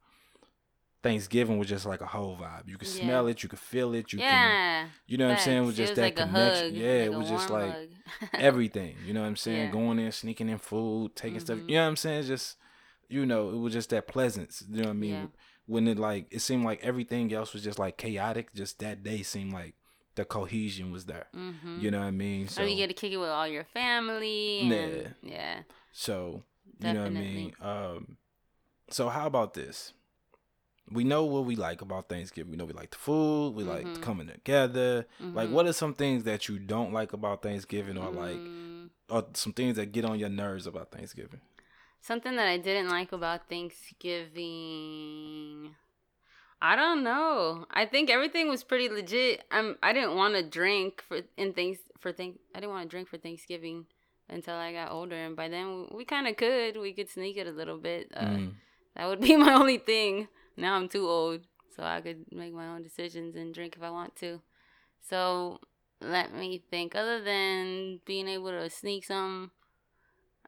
Thanksgiving 1.01 1.57
was 1.57 1.67
just 1.69 1.85
like 1.85 2.01
a 2.01 2.05
whole 2.05 2.35
vibe. 2.35 2.67
You 2.67 2.77
could 2.77 2.87
Yeah. 2.89 3.03
smell 3.03 3.27
it, 3.27 3.41
you 3.41 3.49
could 3.49 3.59
feel 3.59 3.93
it, 3.93 4.11
you 4.11 4.19
can 4.19 4.89
you 5.07 5.17
know 5.17 5.27
what 5.27 5.37
I'm 5.37 5.39
saying, 5.39 5.63
it 5.63 5.65
was 5.65 5.77
just 5.77 5.95
that 5.95 6.01
like 6.01 6.19
a 6.19 6.25
connection. 6.25 6.65
hug, 6.65 6.73
yeah, 6.73 6.87
it 6.87 7.07
like 7.09 7.15
a 7.15 7.19
was 7.19 7.29
just 7.29 7.49
like 7.49 7.73
everything. 8.33 8.97
You 9.05 9.13
know 9.13 9.21
what 9.21 9.27
I'm 9.27 9.35
saying? 9.35 9.67
Yeah. 9.67 9.71
Going 9.71 9.99
in, 9.99 10.11
sneaking 10.11 10.49
in 10.49 10.57
food, 10.57 11.15
taking 11.15 11.39
stuff. 11.39 11.59
Mhm. 11.59 11.69
You 11.69 11.75
know 11.75 11.83
what 11.83 11.87
I'm 11.89 11.95
saying? 11.95 12.23
Just 12.23 12.57
you 13.07 13.25
know, 13.25 13.49
it 13.49 13.57
was 13.57 13.73
just 13.73 13.89
that 13.91 14.07
pleasance. 14.07 14.63
You 14.69 14.77
know 14.81 14.89
what 14.89 14.89
I 14.89 14.93
mean? 14.93 15.11
Yeah. 15.13 15.25
When 15.65 15.87
it 15.87 15.97
like 15.97 16.27
it 16.31 16.39
seemed 16.39 16.65
like 16.65 16.79
everything 16.83 17.33
else 17.33 17.53
was 17.53 17.63
just 17.63 17.79
like 17.79 17.97
chaotic. 17.97 18.53
Just 18.53 18.79
that 18.79 19.03
day 19.03 19.23
seemed 19.23 19.53
like 19.53 19.75
the 20.15 20.25
cohesion 20.25 20.91
was 20.91 21.05
there. 21.05 21.27
mm-hmm. 21.35 21.79
You 21.79 21.91
know 21.91 21.99
what 21.99 22.07
I 22.07 22.11
mean? 22.11 22.47
So 22.49 22.63
or 22.63 22.67
you 22.67 22.75
get 22.75 22.87
to 22.87 22.93
kick 22.93 23.11
it 23.13 23.17
with 23.17 23.29
all 23.29 23.47
your 23.47 23.63
family. 23.63 24.59
And, 24.71 25.15
yeah. 25.23 25.61
so 25.93 26.43
you 26.81 26.93
know 26.93 27.03
what 27.03 27.07
I 27.07 27.09
mean? 27.11 27.53
Um 27.61 28.17
so 28.89 29.09
how 29.09 29.27
about 29.27 29.53
this? 29.53 29.93
We 30.91 31.03
know 31.03 31.25
what 31.25 31.45
we 31.45 31.55
like 31.55 31.81
about 31.81 32.09
Thanksgiving. 32.09 32.51
We 32.51 32.57
know 32.57 32.65
we 32.65 32.73
like 32.73 32.91
the 32.91 32.97
food. 32.97 33.53
We 33.55 33.63
like 33.63 33.85
Mhm. 33.85 34.01
coming 34.01 34.27
together. 34.27 35.05
Like, 35.19 35.49
Mhm. 35.49 35.51
what 35.51 35.65
are 35.67 35.73
some 35.73 35.93
things 35.93 36.23
that 36.23 36.47
you 36.47 36.57
don't 36.59 36.91
like 36.93 37.13
about 37.13 37.41
Thanksgiving, 37.41 37.97
or 37.97 38.09
like, 38.09 38.37
Mm, 38.37 38.89
or 39.09 39.27
some 39.33 39.53
things 39.53 39.75
that 39.77 39.91
get 39.91 40.05
on 40.05 40.17
your 40.19 40.29
nerves 40.29 40.65
about 40.67 40.91
Thanksgiving? 40.91 41.41
something 42.01 42.35
that 42.37 42.47
I 42.47 42.57
didn't 42.57 42.89
like 42.89 43.11
about 43.11 43.49
Thanksgiving. 44.49 45.75
I 46.61 46.75
don't 46.75 47.03
know. 47.03 47.65
I 47.71 47.85
think 47.85 48.09
everything 48.09 48.49
was 48.49 48.63
pretty 48.63 48.89
legit. 48.89 49.43
I'm. 49.51 49.77
I 49.81 49.93
didn't 49.93 50.15
want 50.15 50.33
to 50.35 50.43
drink 50.43 51.01
for 51.07 51.21
in 51.37 51.53
things 51.53 51.77
for 51.99 52.11
thank. 52.11 52.39
I 52.53 52.59
didn't 52.59 52.71
want 52.73 52.83
to 52.83 52.89
drink 52.89 53.07
for 53.07 53.17
Thanksgiving 53.17 53.85
until 54.29 54.55
I 54.55 54.73
got 54.73 54.91
older, 54.91 55.15
and 55.15 55.35
by 55.35 55.47
then 55.47 55.87
we 55.93 56.03
kind 56.05 56.27
of 56.27 56.35
could. 56.35 56.77
We 56.77 56.93
could 56.93 57.09
sneak 57.09 57.37
it 57.37 57.47
a 57.47 57.51
little 57.51 57.77
bit. 57.77 58.11
Uh, 58.13 58.25
Mm. 58.25 58.53
That 58.95 59.07
would 59.07 59.21
be 59.21 59.35
my 59.37 59.53
only 59.53 59.77
thing. 59.77 60.27
Now 60.59 60.75
I'm 60.75 60.89
too 60.89 61.07
old, 61.07 61.41
so 61.75 61.83
I 61.83 62.01
could 62.01 62.25
make 62.31 62.53
my 62.53 62.67
own 62.67 62.83
decisions 62.83 63.35
and 63.35 63.53
drink 63.53 63.75
if 63.77 63.83
I 63.83 63.89
want 63.89 64.15
to. 64.17 64.41
So 65.09 65.59
let 66.01 66.33
me 66.35 66.61
think. 66.69 66.95
Other 66.95 67.21
than 67.23 67.99
being 68.05 68.27
able 68.27 68.51
to 68.51 68.69
sneak 68.69 69.05
some, 69.05 69.51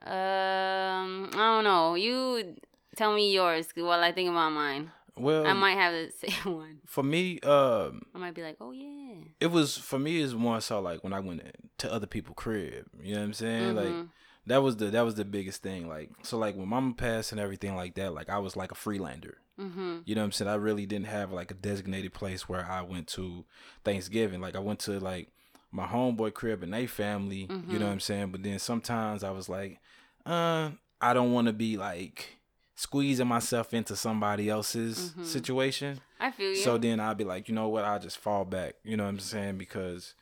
um, 0.04 1.30
I 1.34 1.38
don't 1.56 1.64
know. 1.64 1.96
You 1.96 2.56
tell 2.96 3.14
me 3.14 3.34
yours 3.34 3.68
while 3.76 4.02
I 4.02 4.12
think 4.12 4.30
about 4.30 4.52
mine. 4.52 4.92
Well, 5.16 5.46
I 5.46 5.54
might 5.54 5.76
have 5.76 5.94
the 5.94 6.12
same 6.30 6.56
one. 6.56 6.80
for 6.86 7.04
me, 7.04 7.40
um, 7.42 8.02
I 8.16 8.18
might 8.18 8.34
be 8.34 8.42
like, 8.42 8.58
oh 8.62 8.72
yeah. 8.72 9.16
it 9.40 9.48
was 9.52 9.78
for 9.78 10.00
me 10.00 10.20
is 10.20 10.34
more 10.34 10.62
so 10.62 10.80
like 10.80 11.04
when 11.04 11.14
I 11.14 11.20
went 11.20 11.42
to 11.80 11.92
other 11.92 12.08
people's 12.08 12.36
crib. 12.38 12.86
You 13.02 13.14
know 13.16 13.20
what 13.20 13.26
I'm 13.26 13.34
saying? 13.34 13.76
Like 13.76 13.86
Mhm. 13.88 14.08
that 14.48 14.64
was 14.64 14.78
the 14.78 14.86
that 14.86 15.02
was 15.02 15.16
the 15.16 15.26
biggest 15.26 15.62
thing. 15.62 15.88
Like 15.88 16.10
so, 16.24 16.38
like 16.38 16.56
when 16.56 16.68
Mama 16.70 16.94
passed 16.94 17.32
and 17.32 17.42
everything 17.42 17.76
like 17.76 17.96
that. 17.96 18.14
Like 18.14 18.30
I 18.30 18.40
was 18.40 18.56
like 18.56 18.72
a 18.72 18.76
freelander. 18.76 19.38
Mhm. 19.62 20.02
You 20.06 20.16
know 20.16 20.22
what 20.22 20.26
I'm 20.26 20.32
saying? 20.32 20.50
I 20.50 20.56
really 20.56 20.86
didn't 20.86 21.08
have 21.08 21.32
like 21.32 21.52
a 21.52 21.54
designated 21.56 22.14
place 22.14 22.50
where 22.50 22.66
I 22.66 22.82
went 22.82 23.08
to 23.10 23.46
Thanksgiving. 23.84 24.42
Like 24.42 24.56
I 24.56 24.60
went 24.60 24.80
to 24.82 25.00
like 25.00 25.30
my 25.72 25.86
homeboy 25.88 26.34
crib 26.34 26.64
and 26.64 26.74
they 26.74 26.88
family. 26.88 27.48
You 27.68 27.80
know 27.80 27.86
Mhm. 27.86 27.88
what 27.88 27.92
I'm 27.94 28.00
saying? 28.00 28.32
But 28.32 28.44
then 28.44 28.60
sometimes 28.60 29.24
I 29.24 29.32
was 29.32 29.48
like, 29.48 29.80
uh, 30.26 30.72
I 31.00 31.14
don't 31.14 31.32
want 31.32 31.48
to 31.48 31.54
be 31.54 31.78
like 31.78 32.40
squeezing 32.76 33.28
myself 33.28 33.74
into 33.74 33.96
somebody 33.96 34.50
else's 34.50 35.14
Mhm. 35.18 35.26
situation. 35.26 36.00
I 36.20 36.32
feel 36.32 36.50
you. 36.50 36.56
So 36.56 36.78
then 36.78 37.00
I'd 37.00 37.18
be 37.18 37.24
like, 37.24 37.48
you 37.48 37.56
know 37.56 37.70
what? 37.70 37.86
I'll 37.86 38.00
just 38.00 38.18
fall 38.18 38.44
back. 38.46 38.76
You 38.84 38.98
know 38.98 39.04
what 39.04 39.10
I'm 39.10 39.20
saying? 39.20 39.58
Because 39.58 40.16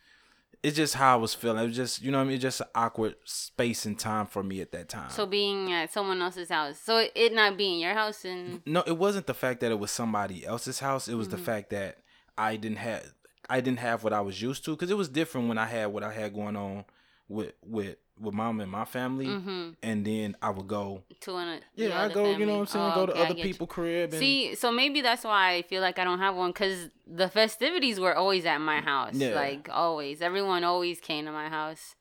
it's 0.62 0.76
just 0.76 0.94
how 0.94 1.14
I 1.14 1.16
was 1.16 1.32
feeling. 1.34 1.62
It 1.64 1.68
was 1.68 1.76
just, 1.76 2.02
you 2.02 2.10
know 2.10 2.18
what 2.18 2.24
I 2.24 2.26
mean? 2.26 2.34
It's 2.34 2.42
Just 2.42 2.60
an 2.60 2.66
awkward 2.74 3.14
space 3.24 3.86
and 3.86 3.98
time 3.98 4.26
for 4.26 4.42
me 4.42 4.60
at 4.60 4.72
that 4.72 4.88
time. 4.88 5.10
So 5.10 5.24
being 5.26 5.72
at 5.72 5.92
someone 5.92 6.20
else's 6.20 6.50
house. 6.50 6.78
So 6.78 7.06
it 7.14 7.32
not 7.32 7.56
being 7.56 7.80
your 7.80 7.94
house 7.94 8.24
and 8.24 8.60
no, 8.66 8.82
it 8.86 8.96
wasn't 8.98 9.26
the 9.26 9.34
fact 9.34 9.60
that 9.60 9.70
it 9.72 9.78
was 9.78 9.90
somebody 9.90 10.44
else's 10.44 10.80
house. 10.80 11.08
It 11.08 11.14
was 11.14 11.28
the 11.28 11.36
Mhm. 11.38 11.44
fact 11.44 11.70
that 11.70 11.98
I 12.36 12.56
didn't 12.56 12.78
have 12.78 13.14
I 13.48 13.60
didn't 13.60 13.80
have 13.80 14.04
what 14.04 14.12
I 14.12 14.20
was 14.20 14.40
used 14.40 14.64
to 14.66 14.70
because 14.72 14.90
it 14.92 14.96
was 14.96 15.08
different 15.08 15.48
when 15.48 15.58
I 15.58 15.66
had 15.66 15.86
what 15.86 16.04
I 16.04 16.12
had 16.12 16.32
going 16.34 16.54
on 16.56 16.84
with 17.30 17.52
with 17.64 17.96
with 18.20 18.34
mom 18.34 18.60
and 18.60 18.70
my 18.70 18.84
family, 18.84 19.26
hmm 19.26 19.70
and 19.82 20.04
then 20.04 20.36
I 20.42 20.50
would 20.50 20.66
go. 20.68 21.04
to 21.20 21.36
an 21.36 21.60
Yeah, 21.74 22.02
I 22.02 22.08
go. 22.12 22.36
You 22.36 22.44
know 22.44 22.52
what 22.54 22.60
I'm 22.60 22.66
saying? 22.66 22.90
Oh, 22.92 22.94
go 22.94 23.06
to 23.06 23.12
okay, 23.12 23.20
other 23.22 23.34
get 23.34 23.46
you. 23.46 23.54
people 23.54 23.66
crib 23.66 24.10
and 24.10 24.18
See, 24.18 24.54
so 24.56 24.70
maybe 24.70 25.00
that's 25.00 25.24
why 25.24 25.54
I 25.54 25.62
feel 25.62 25.80
like 25.80 25.98
I 25.98 26.04
don't 26.04 26.18
have 26.18 26.34
one 26.36 26.50
because 26.50 26.90
the 27.06 27.28
festivities 27.28 27.98
were 27.98 28.14
always 28.14 28.44
at 28.44 28.58
my 28.58 28.80
house. 28.80 29.14
Yeah. 29.14 29.34
Like 29.34 29.68
always. 29.72 30.20
Everyone 30.20 30.64
always 30.64 31.00
came 31.00 31.24
to 31.24 31.32
my 31.32 31.48
house. 31.48 31.94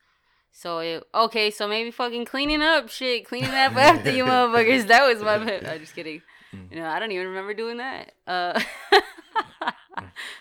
So 0.51 0.79
it 0.79 1.07
okay, 1.13 1.51
so 1.51 1.67
maybe 1.67 1.91
fucking 1.91 2.25
cleaning 2.25 2.61
up 2.61 2.89
shit, 2.89 3.25
cleaning 3.25 3.51
up 3.51 3.75
after 3.77 4.11
you 4.11 4.23
motherfuckers. 4.31 4.87
That 4.87 5.07
was 5.07 5.21
my 5.21 5.35
I'm 5.71 5.79
just 5.79 5.95
kidding. 5.95 6.21
Mm. 6.53 6.71
You 6.71 6.79
know, 6.79 6.87
I 6.87 6.99
don't 6.99 7.11
even 7.11 7.27
remember 7.27 7.53
doing 7.53 7.77
that. 7.77 8.11
Uh 8.27 8.59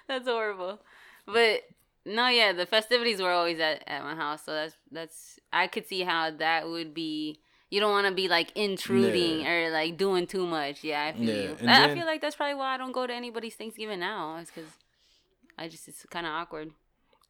That's 0.08 0.26
horrible. 0.26 0.80
But 1.26 1.62
no, 2.08 2.28
yeah, 2.28 2.52
the 2.52 2.66
festivities 2.66 3.20
were 3.20 3.30
always 3.30 3.60
at, 3.60 3.84
at 3.86 4.02
my 4.02 4.14
house, 4.14 4.44
so 4.44 4.52
that's 4.52 4.74
that's 4.90 5.38
I 5.52 5.66
could 5.66 5.86
see 5.86 6.02
how 6.02 6.30
that 6.30 6.68
would 6.68 6.94
be 6.94 7.40
you 7.70 7.80
don't 7.80 7.92
want 7.92 8.06
to 8.06 8.14
be 8.14 8.28
like 8.28 8.50
intruding 8.56 9.46
or 9.46 9.70
like 9.70 9.96
doing 9.96 10.26
too 10.26 10.46
much. 10.46 10.82
Yeah, 10.82 11.04
I 11.04 11.12
feel 11.12 11.24
Yeah, 11.24 11.42
you. 11.50 11.56
and 11.60 11.70
I, 11.70 11.90
I 11.90 11.94
feel 11.94 12.06
like 12.06 12.20
that's 12.20 12.36
probably 12.36 12.54
why 12.54 12.74
I 12.74 12.78
don't 12.78 12.92
go 12.92 13.06
to 13.06 13.12
anybody's 13.14 13.54
Thanksgiving 13.56 14.00
now. 14.00 14.36
It's 14.38 14.50
because 14.50 14.70
I 15.58 15.68
just 15.68 15.86
it's 15.88 16.04
kind 16.06 16.26
of 16.26 16.32
awkward. 16.32 16.70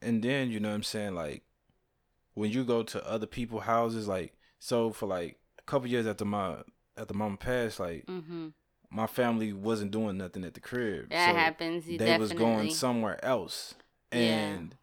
and 0.01 0.23
then 0.23 0.51
you 0.51 0.61
know 0.61 0.69
what 0.69 0.75
I'm 0.77 0.83
saying 0.85 1.15
like 1.15 1.43
when 2.35 2.51
you 2.53 2.63
go 2.65 2.83
to 2.85 3.05
other 3.09 3.27
people's 3.27 3.65
houses 3.65 4.07
like 4.07 4.35
so 4.61 4.91
for 4.91 5.07
like 5.07 5.39
a 5.59 5.63
couple 5.63 5.89
years 5.89 6.07
after 6.07 6.25
my 6.25 6.57
after 6.97 7.15
mama 7.15 7.37
passed 7.37 7.81
like 7.81 8.07
Mm-hmm. 8.07 8.49
my 8.91 9.07
family 9.07 9.53
wasn't 9.53 9.91
doing 9.91 10.19
nothing 10.19 10.45
at 10.45 10.55
the 10.55 10.61
crib 10.61 11.11
That 11.11 11.31
so 11.31 11.37
happens. 11.37 11.89
You 11.89 11.99
they 11.99 12.05
definitely. 12.07 12.19
was 12.21 12.33
going 12.33 12.71
somewhere 12.71 13.25
else 13.25 13.75
Yeah. 14.13 14.19
and 14.19 14.75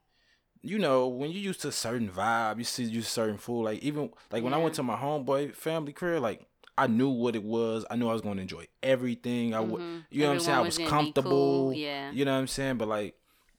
you 0.61 0.77
know 0.79 1.07
when 1.07 1.31
you 1.31 1.39
used 1.39 1.61
to 1.61 1.67
a 1.69 1.71
certain 1.71 2.09
vibe 2.09 2.57
you 2.57 2.63
see 2.63 2.83
you 2.83 3.01
certain 3.01 3.37
food 3.37 3.63
like 3.63 3.79
even 3.83 4.09
like 4.31 4.43
when 4.43 4.53
i 4.53 4.57
went 4.57 4.73
to 4.75 4.83
my 4.83 4.95
homeboy 4.95 5.53
family 5.55 5.93
crib 5.93 6.21
like 6.23 6.45
i 6.77 6.87
knew 6.87 7.09
what 7.09 7.35
it 7.35 7.43
was 7.43 7.85
i 7.89 7.95
knew 7.95 8.09
i 8.09 8.13
was 8.13 8.21
going 8.21 8.35
to 8.37 8.41
enjoy 8.41 8.65
everything 8.83 9.53
i 9.53 9.59
would 9.59 9.81
Mhm. 9.81 10.05
you 10.09 10.21
know 10.21 10.27
what 10.29 10.33
i'm 10.33 10.39
saying 10.39 10.57
i 10.57 10.59
Everyone 10.61 10.65
was 10.65 10.89
comfortable 10.89 11.29
cool, 11.31 11.73
Yeah. 11.73 12.11
you 12.11 12.25
know 12.25 12.33
what 12.33 12.39
I'm 12.39 12.47
saying? 12.47 12.77
But 12.77 12.87
like 12.87 13.15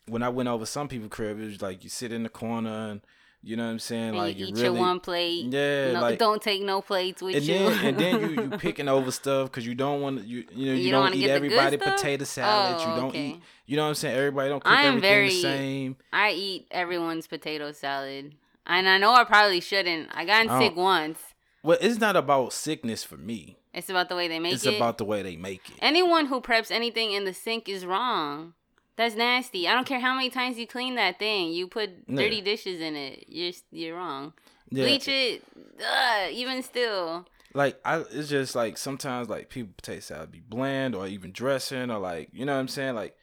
when 0.09 0.22
I 0.22 0.29
went 0.29 0.48
over 0.48 0.64
some 0.66 0.87
people 0.87 1.09
crib, 1.09 1.40
it 1.40 1.44
was 1.46 1.61
like 1.62 1.83
you 1.83 1.90
sit 1.90 2.12
in 2.12 2.22
the 2.22 2.29
corner 2.29 2.90
and 2.90 3.00
you 3.46 3.56
know 3.56 3.64
what 3.64 3.70
I'm 3.70 3.78
saying? 3.78 4.09
And 4.09 4.16
like 4.18 4.37
you 4.37 4.46
eat 4.46 4.54
really 4.54 4.64
your 4.64 4.72
one 4.72 4.98
plate. 4.98 5.44
Yeah, 5.46 5.92
no, 5.92 6.00
like 6.00 6.18
don't 6.18 6.42
take 6.42 6.62
no 6.62 6.80
plates 6.82 7.22
with 7.22 7.37
and 7.37 7.44
you. 7.44 7.54
then 7.54 7.85
and 7.85 7.98
then 7.98 8.20
you 8.20 8.42
you 8.42 8.50
picking 8.59 8.88
over 8.88 9.12
stuff 9.12 9.50
because 9.50 9.64
you 9.64 9.76
don't 9.76 10.00
want 10.00 10.18
to 10.20 10.26
you 10.26 10.44
you 10.52 10.66
know 10.66 10.72
you, 10.72 10.85
You 10.87 10.90
don't 10.90 11.12
don't, 11.12 11.14
eat 11.14 11.30
everybody 11.30 11.76
potato 11.76 12.24
salad. 12.24 12.76
Oh, 12.80 12.90
you 12.90 13.00
don't 13.00 13.09
okay. 13.11 13.26
eat 13.28 13.40
you 13.66 13.76
know 13.76 13.85
what 13.85 13.90
I'm 13.90 13.94
saying? 13.94 14.16
Everybody 14.16 14.48
don't 14.48 14.64
cook 14.64 14.72
I 14.72 14.82
am 14.82 14.96
everything 14.96 15.00
very- 15.00 15.28
the 15.28 15.42
same. 15.42 15.96
I 16.12 16.32
eat 16.32 16.66
everyone's 16.72 17.26
potato 17.28 17.70
salad. 17.72 18.35
And 18.66 18.88
I 18.88 18.98
know 18.98 19.14
I 19.14 19.22
probably 19.22 19.61
shouldn't. 19.61 20.09
I 20.12 20.24
got 20.24 20.48
I 20.48 20.59
sick 20.59 20.76
once. 20.76 21.20
Well, 21.62 21.78
it's 21.80 22.00
not 22.00 22.16
about 22.16 22.52
sickness 22.52 23.04
for 23.04 23.16
me. 23.16 23.59
It's 23.72 23.88
about 23.88 24.09
the 24.09 24.16
way 24.16 24.26
they 24.26 24.40
make 24.40 24.54
it's 24.54 24.64
it. 24.64 24.70
It's 24.70 24.76
about 24.76 24.98
the 24.98 25.04
way 25.04 25.22
they 25.22 25.37
make 25.37 25.68
it. 25.68 25.76
Anyone 25.80 26.26
who 26.26 26.40
preps 26.40 26.70
anything 26.70 27.12
in 27.12 27.24
the 27.24 27.35
sink 27.35 27.68
is 27.68 27.87
wrong. 27.87 28.54
That's 28.96 29.14
nasty. 29.14 29.68
I 29.68 29.74
don't 29.74 29.87
care 29.87 30.00
how 30.00 30.14
many 30.14 30.30
times 30.30 30.59
you 30.59 30.66
clean 30.66 30.94
that 30.96 31.18
thing. 31.18 31.52
You 31.52 31.66
put 31.68 31.90
Yeah. 32.09 32.16
dirty 32.16 32.40
dishes 32.40 32.80
in 32.80 32.96
it. 32.96 33.24
You're 33.28 33.52
you're 33.70 33.96
wrong. 33.96 34.32
Yeah, 34.70 34.85
Bleach 34.85 35.06
it. 35.09 35.42
Ugh, 35.80 36.30
even 36.32 36.62
still. 36.62 37.26
like 37.54 37.78
I, 37.85 37.98
it's 38.11 38.28
just 38.28 38.54
like 38.54 38.76
sometimes 38.78 39.28
like 39.28 39.48
people 39.50 39.72
potato 39.76 40.00
salad 40.00 40.32
be 40.32 40.40
bland 40.40 40.94
or 40.94 41.06
even 41.06 41.30
dressing 41.32 41.90
or 41.90 41.98
like 41.98 42.30
you 42.32 42.44
know 42.44 42.54
what 42.54 42.61
I'm 42.61 42.68
saying 42.68 42.94
like 42.94 43.16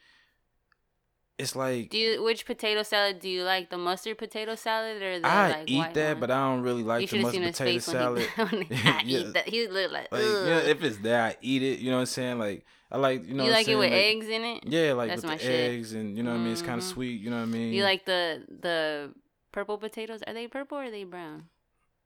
it's 1.38 1.56
like 1.56 1.90
Do 1.90 1.98
you 1.98 2.24
which 2.24 2.46
potato 2.46 2.84
salad 2.84 3.20
do 3.20 3.30
you 3.30 3.44
like? 3.44 3.70
The 3.70 3.78
mustard 3.78 4.18
potato 4.18 4.56
salad 4.56 5.02
or 5.02 5.20
the 5.20 5.26
I 5.28 5.50
like 5.50 5.70
eat 5.70 5.94
that, 5.96 6.12
one? 6.14 6.20
but 6.20 6.32
I 6.32 6.42
don't 6.50 6.62
really 6.62 6.82
you 6.82 6.88
like 6.88 7.10
the 7.10 7.18
mustard 7.20 7.44
potato 7.44 7.80
salad. 7.80 8.30
he, 8.36 8.42
when 8.44 8.62
he 8.64 8.76
I 8.86 9.04
Yeah. 9.06 9.18
eat 9.20 9.34
that. 9.34 9.50
He 9.50 9.68
looked 9.68 9.94
like, 9.94 10.12
Like, 10.12 10.22
you 10.22 10.44
know, 10.44 10.60
if 10.60 10.84
it's 10.84 10.98
there, 10.98 11.22
I 11.24 11.36
eat 11.42 11.64
it. 11.64 11.80
You 11.80 11.90
know 11.92 11.98
what 11.98 12.02
I'm 12.02 12.06
saying? 12.08 12.40
Like, 12.40 12.66
I 12.92 12.98
like, 12.98 13.28
you 13.28 13.34
know, 13.34 13.46
you 13.46 13.52
like 13.52 13.68
it 13.68 13.76
with 13.76 13.92
Like, 13.92 14.02
eggs 14.02 14.28
in 14.28 14.44
it? 14.44 14.64
Yeah, 14.66 14.94
like 14.94 15.10
That's 15.10 15.24
with 15.24 15.32
the 15.32 15.40
shit. 15.40 15.72
eggs, 15.72 15.94
and 15.94 16.16
you 16.16 16.24
know 16.24 16.32
what 16.32 16.40
I 16.40 16.44
mean. 16.44 16.54
It's 16.54 16.62
kind 16.62 16.78
of 16.80 16.86
Mhm. 16.86 16.94
sweet. 16.94 17.20
You 17.22 17.30
know 17.32 17.38
what 17.38 17.44
I 17.44 17.46
mean? 17.46 17.74
You 17.74 17.84
like 17.84 18.06
the 18.06 18.44
the 18.48 19.14
purple 19.52 19.78
potatoes? 19.78 20.22
Are 20.28 20.34
they 20.34 20.48
purple 20.48 20.78
or 20.78 20.84
are 20.84 20.92
they 20.92 21.04
brown? 21.04 21.50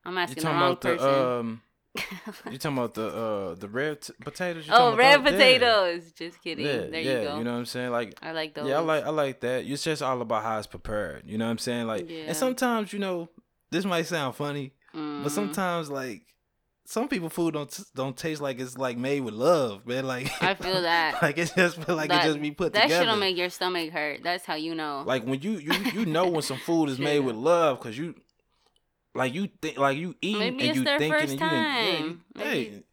I'm 0.05 0.13
You 0.15 0.19
asking 0.21 0.43
the 0.43 0.49
wrong 0.49 0.57
about 0.73 0.81
the 0.81 0.87
person. 0.95 1.09
um? 1.09 1.61
You 2.51 2.57
talking 2.57 2.77
about 2.77 2.93
the 2.93 3.07
uh 3.07 3.55
the 3.55 3.67
red 3.67 4.01
t- 4.01 4.13
potatoes? 4.21 4.67
You 4.67 4.73
oh, 4.75 4.95
red 4.95 5.19
about 5.19 5.31
potatoes. 5.33 6.11
Just 6.13 6.41
kidding. 6.43 6.65
yeah, 6.65 6.77
there 6.87 6.99
yeah, 7.01 7.19
you 7.19 7.27
go. 7.27 7.37
You 7.37 7.43
know 7.43 7.53
what 7.53 7.59
I'm 7.59 7.65
saying? 7.65 7.91
Like, 7.91 8.17
I 8.21 8.31
like 8.31 8.53
those. 8.53 8.67
yeah, 8.67 8.77
I 8.77 8.79
like 8.81 9.03
I 9.05 9.09
like 9.09 9.39
that. 9.41 9.65
It's 9.65 9.83
just 9.83 10.01
all 10.01 10.21
about 10.21 10.43
how 10.43 10.57
it's 10.57 10.67
prepared. 10.67 11.23
You 11.25 11.37
know 11.37 11.45
what 11.45 11.51
I'm 11.51 11.57
saying? 11.57 11.87
Like, 11.87 12.09
Yeah. 12.09 12.25
and 12.27 12.37
sometimes 12.37 12.93
you 12.93 12.99
know 12.99 13.29
this 13.71 13.85
might 13.85 14.05
sound 14.05 14.35
funny, 14.35 14.73
Mhm. 14.95 15.23
but 15.23 15.31
sometimes 15.31 15.89
like 15.89 16.23
some 16.85 17.09
people 17.09 17.27
food 17.29 17.53
don't 17.53 17.79
don't 17.95 18.15
taste 18.15 18.39
like 18.41 18.59
it's 18.61 18.77
like 18.77 18.97
made 18.97 19.19
with 19.21 19.33
love, 19.33 19.85
man. 19.85 20.05
Like 20.13 20.31
I 20.41 20.53
feel 20.53 20.81
that. 20.83 21.21
like 21.21 21.37
it 21.37 21.51
just 21.55 21.83
feel 21.83 21.95
like 21.97 22.09
That- 22.09 22.23
it 22.25 22.27
just 22.29 22.41
be 22.41 22.51
put 22.51 22.73
that 22.73 22.83
together. 22.83 23.03
shit'll 23.05 23.17
make 23.19 23.35
your 23.37 23.49
stomach 23.49 23.91
hurt. 23.91 24.23
That's 24.23 24.45
how 24.45 24.55
you 24.55 24.73
know. 24.73 25.03
like 25.05 25.23
when 25.25 25.41
you 25.41 25.51
you 25.57 25.73
you 25.93 26.05
know 26.05 26.27
when 26.29 26.41
some 26.41 26.57
food 26.59 26.89
is 26.89 26.97
made 27.09 27.19
with 27.19 27.35
love 27.35 27.79
because 27.79 27.97
you 27.97 28.15
like 29.17 29.33
you 29.33 29.49
think 29.61 29.77
like 29.77 29.97
you 29.97 30.15
eat 30.21 30.37
Maybe 30.39 30.67
and 30.69 30.77
you 30.77 30.83
thinking 30.83 31.11
and 31.13 31.29
you 31.31 31.37
didn't- 31.37 31.39
yeah, 31.39 31.73
you- 31.93 31.99
time. 31.99 32.21
hey 32.37 32.83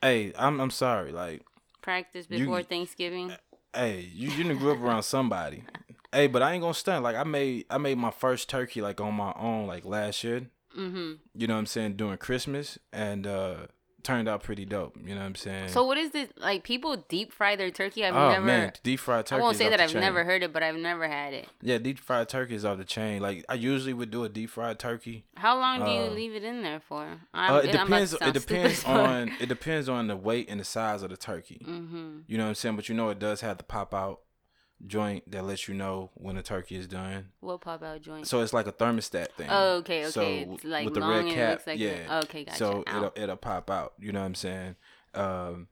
hey 0.00 0.32
I'm 0.38 0.60
I'm 0.60 0.70
sorry 0.70 1.12
like 1.12 1.42
Practice 1.80 2.26
you- 2.30 2.38
before 2.40 2.62
Thanksgiving. 2.62 3.32
hey 3.74 4.08
you 4.14 4.30
you 4.30 4.36
didn't 4.44 4.58
grow 4.58 4.72
up 4.72 4.80
around 4.80 5.02
somebody. 5.02 5.64
Hey 6.14 6.26
but 6.26 6.42
I 6.42 6.52
ain't 6.52 6.60
gonna 6.60 6.74
stunt. 6.74 7.02
Like 7.02 7.16
I 7.16 7.24
made 7.24 7.64
I 7.70 7.78
made 7.78 7.96
my 7.96 8.10
first 8.10 8.50
turkey 8.50 8.82
like 8.82 9.00
on 9.00 9.14
my 9.14 9.32
own 9.34 9.66
like 9.66 9.86
last 9.86 10.22
year. 10.22 10.42
Mm-hmm. 10.78 11.12
you 11.34 11.46
know 11.46 11.54
what 11.54 11.60
I'm 11.60 11.66
saying? 11.66 11.96
During 11.96 12.18
Christmas. 12.18 12.78
And 12.92 13.26
uh 13.26 13.66
turned 14.04 14.28
out 14.28 14.42
pretty 14.42 14.64
dope 14.64 14.96
you 15.04 15.14
know 15.14 15.20
what 15.20 15.26
I'm 15.26 15.34
saying 15.34 15.68
So 15.68 15.84
what 15.84 15.96
is 15.98 16.10
this? 16.10 16.28
Like 16.36 16.64
people 16.64 16.96
deep 17.08 17.32
fry 17.32 17.56
their 17.56 17.70
turkey? 17.70 18.04
I've 18.04 18.14
oh 18.14 18.30
never. 18.30 18.44
man 18.44 18.72
deep 18.82 19.00
fried 19.00 19.26
turkey. 19.26 19.40
I 19.40 19.42
won't 19.44 19.56
say 19.56 19.68
that 19.68 19.80
I've 19.80 19.90
chain. 19.92 20.00
never 20.00 20.24
heard 20.24 20.42
it, 20.42 20.52
but 20.52 20.62
I've 20.62 20.76
never 20.76 21.06
had 21.08 21.32
it. 21.34 21.48
yeah 21.60 21.78
deep 21.78 21.98
fried 21.98 22.28
turkey 22.28 22.54
is 22.54 22.64
off 22.64 22.78
the 22.78 22.84
chain 22.84 23.20
like 23.22 23.44
I 23.48 23.54
usually 23.54 23.92
would 23.94 24.10
do 24.10 24.24
a 24.24 24.28
deep 24.28 24.50
fried 24.50 24.78
turkey 24.78 25.24
How 25.36 25.58
long 25.58 25.84
do 25.84 25.90
you 25.90 26.02
Uh, 26.02 26.10
leave 26.10 26.34
it 26.34 26.44
in 26.44 26.62
there 26.62 26.80
for? 26.80 27.20
Uh, 27.34 27.60
it 27.64 27.72
depends. 27.72 28.14
It 28.14 28.32
depends 28.34 28.84
on 28.84 29.32
it 29.40 29.48
depends 29.48 29.88
on 29.88 30.06
the 30.08 30.16
weight 30.16 30.46
and 30.48 30.60
the 30.60 30.64
size 30.64 31.02
of 31.02 31.10
the 31.10 31.16
turkey. 31.16 31.64
Mhm. 31.66 32.22
You 32.26 32.38
know 32.38 32.44
what 32.44 32.48
I'm 32.50 32.54
saying? 32.54 32.76
But 32.76 32.88
you 32.88 32.94
know 32.94 33.08
it 33.10 33.18
does 33.18 33.40
have 33.40 33.58
to 33.58 33.64
pop 33.64 33.94
out 33.94 34.20
joint 34.86 35.30
that 35.30 35.44
lets 35.44 35.68
you 35.68 35.74
know 35.74 36.10
when 36.14 36.36
the 36.36 36.42
turkey 36.42 36.76
is 36.76 36.86
done. 36.86 37.28
What 37.40 37.60
pop 37.60 37.82
out 37.82 38.02
joint? 38.02 38.26
So 38.26 38.40
it's 38.40 38.52
like 38.52 38.66
a 38.66 38.72
thermostat 38.72 39.28
thing. 39.32 39.48
oh, 39.50 39.76
okay, 39.76 40.02
okay. 40.06 40.10
So 40.10 40.22
it's 40.54 40.64
like 40.64 40.84
with 40.84 40.94
the 40.94 41.00
red 41.00 41.26
cap, 41.32 41.62
like 41.66 41.78
yeah. 41.78 42.18
a- 42.18 42.22
okay, 42.24 42.44
gotcha. 42.44 42.58
So 42.58 42.84
Ow. 42.88 42.96
it'll 42.96 43.12
it'll 43.16 43.36
pop 43.36 43.70
out. 43.70 43.94
You 43.98 44.12
know 44.12 44.20
what 44.20 44.26
I'm 44.26 44.34
saying? 44.34 44.76
Um, 45.14 45.68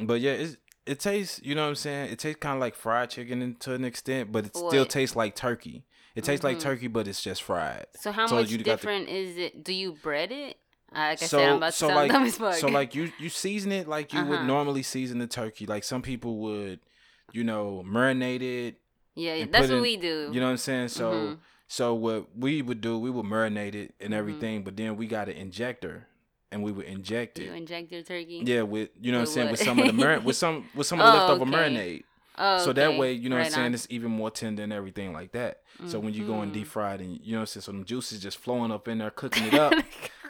but 0.00 0.20
yeah, 0.20 0.32
it's, 0.32 0.56
it 0.86 1.00
tastes. 1.00 1.40
You 1.42 1.54
know 1.54 1.62
what 1.62 1.68
I'm 1.70 1.74
saying? 1.76 2.12
It 2.12 2.18
tastes 2.18 2.40
kind 2.40 2.54
of 2.56 2.60
like 2.60 2.74
fried 2.74 3.10
chicken 3.10 3.56
to 3.60 3.74
an 3.74 3.84
extent, 3.84 4.32
but 4.32 4.46
it 4.46 4.56
still 4.56 4.86
tastes 4.86 5.16
like 5.16 5.34
turkey. 5.34 5.84
It 6.14 6.22
tastes 6.24 6.44
like 6.44 6.58
Mhm. 6.58 6.62
turkey, 6.62 6.86
but 6.86 7.08
it's 7.08 7.22
just 7.22 7.42
fried. 7.42 7.86
So 8.00 8.12
how 8.12 8.26
so 8.28 8.36
much 8.36 8.48
got 8.50 8.58
the- 8.58 8.62
different 8.64 9.08
is 9.08 9.36
it? 9.36 9.64
Do 9.64 9.72
you 9.72 9.92
bread 10.02 10.30
it? 10.30 10.58
Like 10.92 11.22
I 11.22 11.26
so 11.26 11.38
said, 11.38 11.48
I'm 11.48 11.56
about 11.56 11.66
to 11.72 11.76
so 11.76 11.86
sound 11.88 11.96
like 11.96 12.12
dumb 12.12 12.22
as 12.24 12.36
fuck. 12.36 12.54
so 12.54 12.68
like 12.68 12.94
you 12.94 13.10
you 13.18 13.28
season 13.28 13.72
it 13.72 13.88
like 13.88 14.12
you 14.12 14.24
would 14.24 14.36
Uh-huh. 14.38 14.46
normally 14.46 14.84
season 14.84 15.18
the 15.18 15.26
turkey. 15.26 15.66
Like 15.66 15.82
some 15.82 16.02
people 16.02 16.36
would, 16.38 16.78
you 17.34 17.44
know, 17.44 17.84
marinate 17.86 18.40
it. 18.42 18.76
yeah, 19.16 19.44
that's 19.46 19.66
put 19.66 19.70
what 19.70 19.76
in- 19.76 19.82
we 19.82 19.96
do. 19.96 20.30
You 20.32 20.40
know 20.40 20.46
what 20.46 20.52
I'm 20.52 20.56
saying? 20.56 20.88
So 20.88 21.12
Mhm. 21.12 21.38
so 21.68 21.94
what 21.94 22.36
we 22.36 22.62
would 22.62 22.80
do, 22.80 22.98
we 22.98 23.10
would 23.10 23.26
marinate 23.26 23.74
it 23.74 23.94
and 24.00 24.12
Mhm. 24.12 24.16
everything, 24.16 24.62
but 24.64 24.76
then 24.76 24.96
we 24.96 25.06
got 25.06 25.28
an 25.28 25.36
injector, 25.36 26.06
and 26.50 26.62
we 26.62 26.72
would 26.72 26.86
inject 26.86 27.38
you 27.38 27.52
it. 27.52 27.56
inject 27.56 27.92
your 27.92 28.02
turkey. 28.02 28.42
Yeah, 28.44 28.62
with 28.62 28.90
you 29.00 29.12
know 29.12 29.18
what 29.18 29.28
I'm 29.28 29.34
saying 29.34 29.46
what? 29.46 29.52
with 29.52 29.60
some 29.64 29.78
of 29.80 29.86
the 29.86 29.92
marin 29.92 30.24
with 30.24 30.36
some 30.36 30.68
with 30.74 30.86
some 30.86 31.00
of 31.00 31.06
the 31.06 31.12
Oh, 31.14 31.16
leftover 31.18 31.42
okay. 31.42 31.52
marinade. 31.52 32.04
Oh, 32.36 32.54
okay. 32.56 32.64
So 32.64 32.72
that 32.72 32.96
way, 32.98 33.12
you 33.12 33.28
know 33.28 33.36
what 33.36 33.46
I'm 33.46 33.52
saying, 33.52 33.66
on. 33.66 33.74
it's 33.74 33.86
even 33.90 34.10
more 34.10 34.28
tender 34.30 34.64
and 34.64 34.72
everything 34.72 35.12
like 35.12 35.30
that. 35.32 35.62
So 35.86 36.00
when 36.00 36.14
you 36.14 36.24
go 36.26 36.40
and 36.40 36.52
deep 36.52 36.66
fried 36.66 37.00
and 37.00 37.18
you 37.20 37.32
know 37.32 37.38
what 37.38 37.42
I'm 37.42 37.46
saying, 37.46 37.62
so 37.62 37.72
them 37.72 37.84
juices 37.84 38.20
just 38.20 38.38
flowing 38.38 38.70
up 38.72 38.88
in 38.88 38.98
there, 38.98 39.10
cooking 39.22 39.44
it 39.44 39.54
up. 39.54 39.72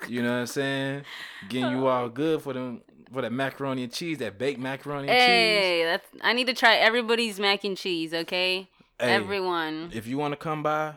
You 0.07 0.23
know 0.23 0.33
what 0.33 0.41
I'm 0.41 0.47
saying? 0.47 1.05
Getting 1.49 1.71
you 1.71 1.87
all 1.87 2.11
good 2.11 2.43
for 2.43 2.53
them 2.53 2.83
for 3.15 3.23
that 3.23 3.33
macaroni 3.33 3.85
and 3.85 3.93
cheese, 3.93 4.19
that 4.19 4.39
baked 4.39 4.61
macaroni 4.61 5.09
and 5.09 5.17
cheese. 5.19 5.27
Hey, 5.27 5.85
that's 5.85 6.07
I 6.23 6.33
need 6.35 6.47
to 6.49 6.55
try 6.55 6.75
everybody's 6.77 7.41
mac 7.41 7.65
and 7.65 7.77
cheese. 7.77 8.13
Okay, 8.13 8.69
Hey, 8.99 9.11
everyone. 9.15 9.91
if 9.95 10.07
you 10.07 10.19
want 10.19 10.33
to 10.33 10.37
come 10.37 10.63
by, 10.63 10.95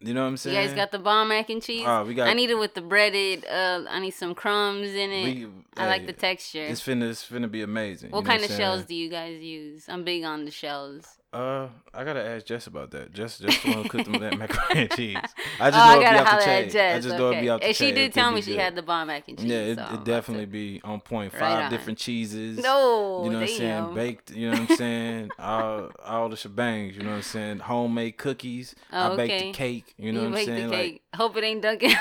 you 0.00 0.14
know 0.14 0.22
what 0.22 0.28
I'm 0.28 0.36
saying? 0.36 0.56
You 0.56 0.62
saying? 0.62 0.76
guys 0.76 0.76
got 0.76 0.90
the 0.90 0.98
bomb 0.98 1.28
mac 1.28 1.48
and 1.48 1.62
cheese. 1.62 1.84
Oh, 1.86 2.04
we 2.04 2.14
got. 2.14 2.28
I 2.28 2.32
need 2.32 2.50
it 2.50 2.58
with 2.58 2.74
the 2.74 2.80
breaded. 2.82 3.44
Uh, 3.46 3.84
I 3.88 4.00
need 4.00 4.10
some 4.12 4.34
crumbs 4.34 4.88
in 4.88 5.10
it. 5.12 5.24
we, 5.24 5.46
I 5.76 5.86
like 5.86 6.06
the 6.06 6.12
texture. 6.12 6.64
It's 6.64 6.80
finna, 6.82 7.08
it's 7.10 7.24
finna 7.24 7.48
be 7.50 7.62
amazing. 7.62 8.10
what 8.10 8.18
you 8.18 8.24
know 8.24 8.30
kind 8.30 8.44
I'm 8.44 8.50
of 8.50 8.56
shells 8.56 8.84
do 8.84 8.94
you 8.94 9.08
guys 9.08 9.40
use? 9.40 9.84
I'm 9.88 10.02
big 10.04 10.24
on 10.24 10.44
the 10.44 10.50
shells. 10.50 11.06
Uh, 11.32 11.68
I 11.94 12.04
gotta 12.04 12.22
ask 12.22 12.44
Jess 12.44 12.66
about 12.66 12.90
that. 12.90 13.12
Jess, 13.14 13.38
just 13.38 13.64
want 13.64 13.84
to 13.84 13.88
cook 13.88 14.04
them 14.04 14.20
that 14.20 14.36
macaroni 14.38 14.82
and 14.82 14.90
cheese. 14.96 15.16
I 15.16 15.68
oh, 15.68 15.70
just 15.70 15.76
I 15.78 15.94
know 15.94 16.00
it'd 16.00 16.00
be 16.00 16.04
gotta 16.04 16.24
the 16.24 16.30
holler 16.30 16.42
at 16.42 16.70
Jess. 16.70 16.96
I 16.96 17.00
just 17.00 17.18
know 17.18 17.30
it'd 17.30 17.40
be 17.40 17.50
out 17.50 17.60
the 17.60 17.66
And 17.68 17.76
she 17.76 17.92
did 17.92 18.12
tell 18.12 18.30
me 18.32 18.42
she 18.42 18.50
good. 18.52 18.60
had 18.60 18.76
the 18.76 18.82
bomb 18.82 19.06
mac 19.06 19.28
and 19.28 19.38
cheese. 19.38 19.46
Yeah, 19.46 19.56
it, 19.56 19.78
so 19.78 19.94
it 19.94 20.04
definitely 20.04 20.44
be 20.44 20.82
on 20.84 21.00
point. 21.00 21.32
Right 21.32 21.40
Five 21.40 21.64
on. 21.64 21.70
different 21.70 21.98
cheeses. 21.98 22.58
No, 22.58 23.24
You 23.24 23.30
know 23.30 23.40
what 23.40 23.48
I'm 23.48 23.56
saying? 23.56 23.94
Baked, 23.94 24.30
you 24.32 24.50
know 24.50 24.60
what 24.60 24.70
I'm 24.70 24.76
saying? 24.76 25.30
all 25.38 25.90
all 26.04 26.28
the 26.28 26.36
shebangs, 26.36 26.96
you 26.96 27.02
know 27.02 27.10
what 27.10 27.16
I'm 27.16 27.22
saying? 27.22 27.58
Homemade 27.60 28.18
cookies. 28.18 28.74
Oh, 28.92 29.14
I 29.14 29.16
baked 29.16 29.34
okay. 29.34 29.46
the 29.46 29.52
cake, 29.52 29.94
you 29.96 30.12
know 30.12 30.28
what 30.28 30.38
I'm 30.38 30.44
saying? 30.44 30.68
the 30.68 30.76
Like. 30.76 31.02
Hope 31.14 31.36
it 31.36 31.44
ain't 31.44 31.60
Duncan 31.60 31.92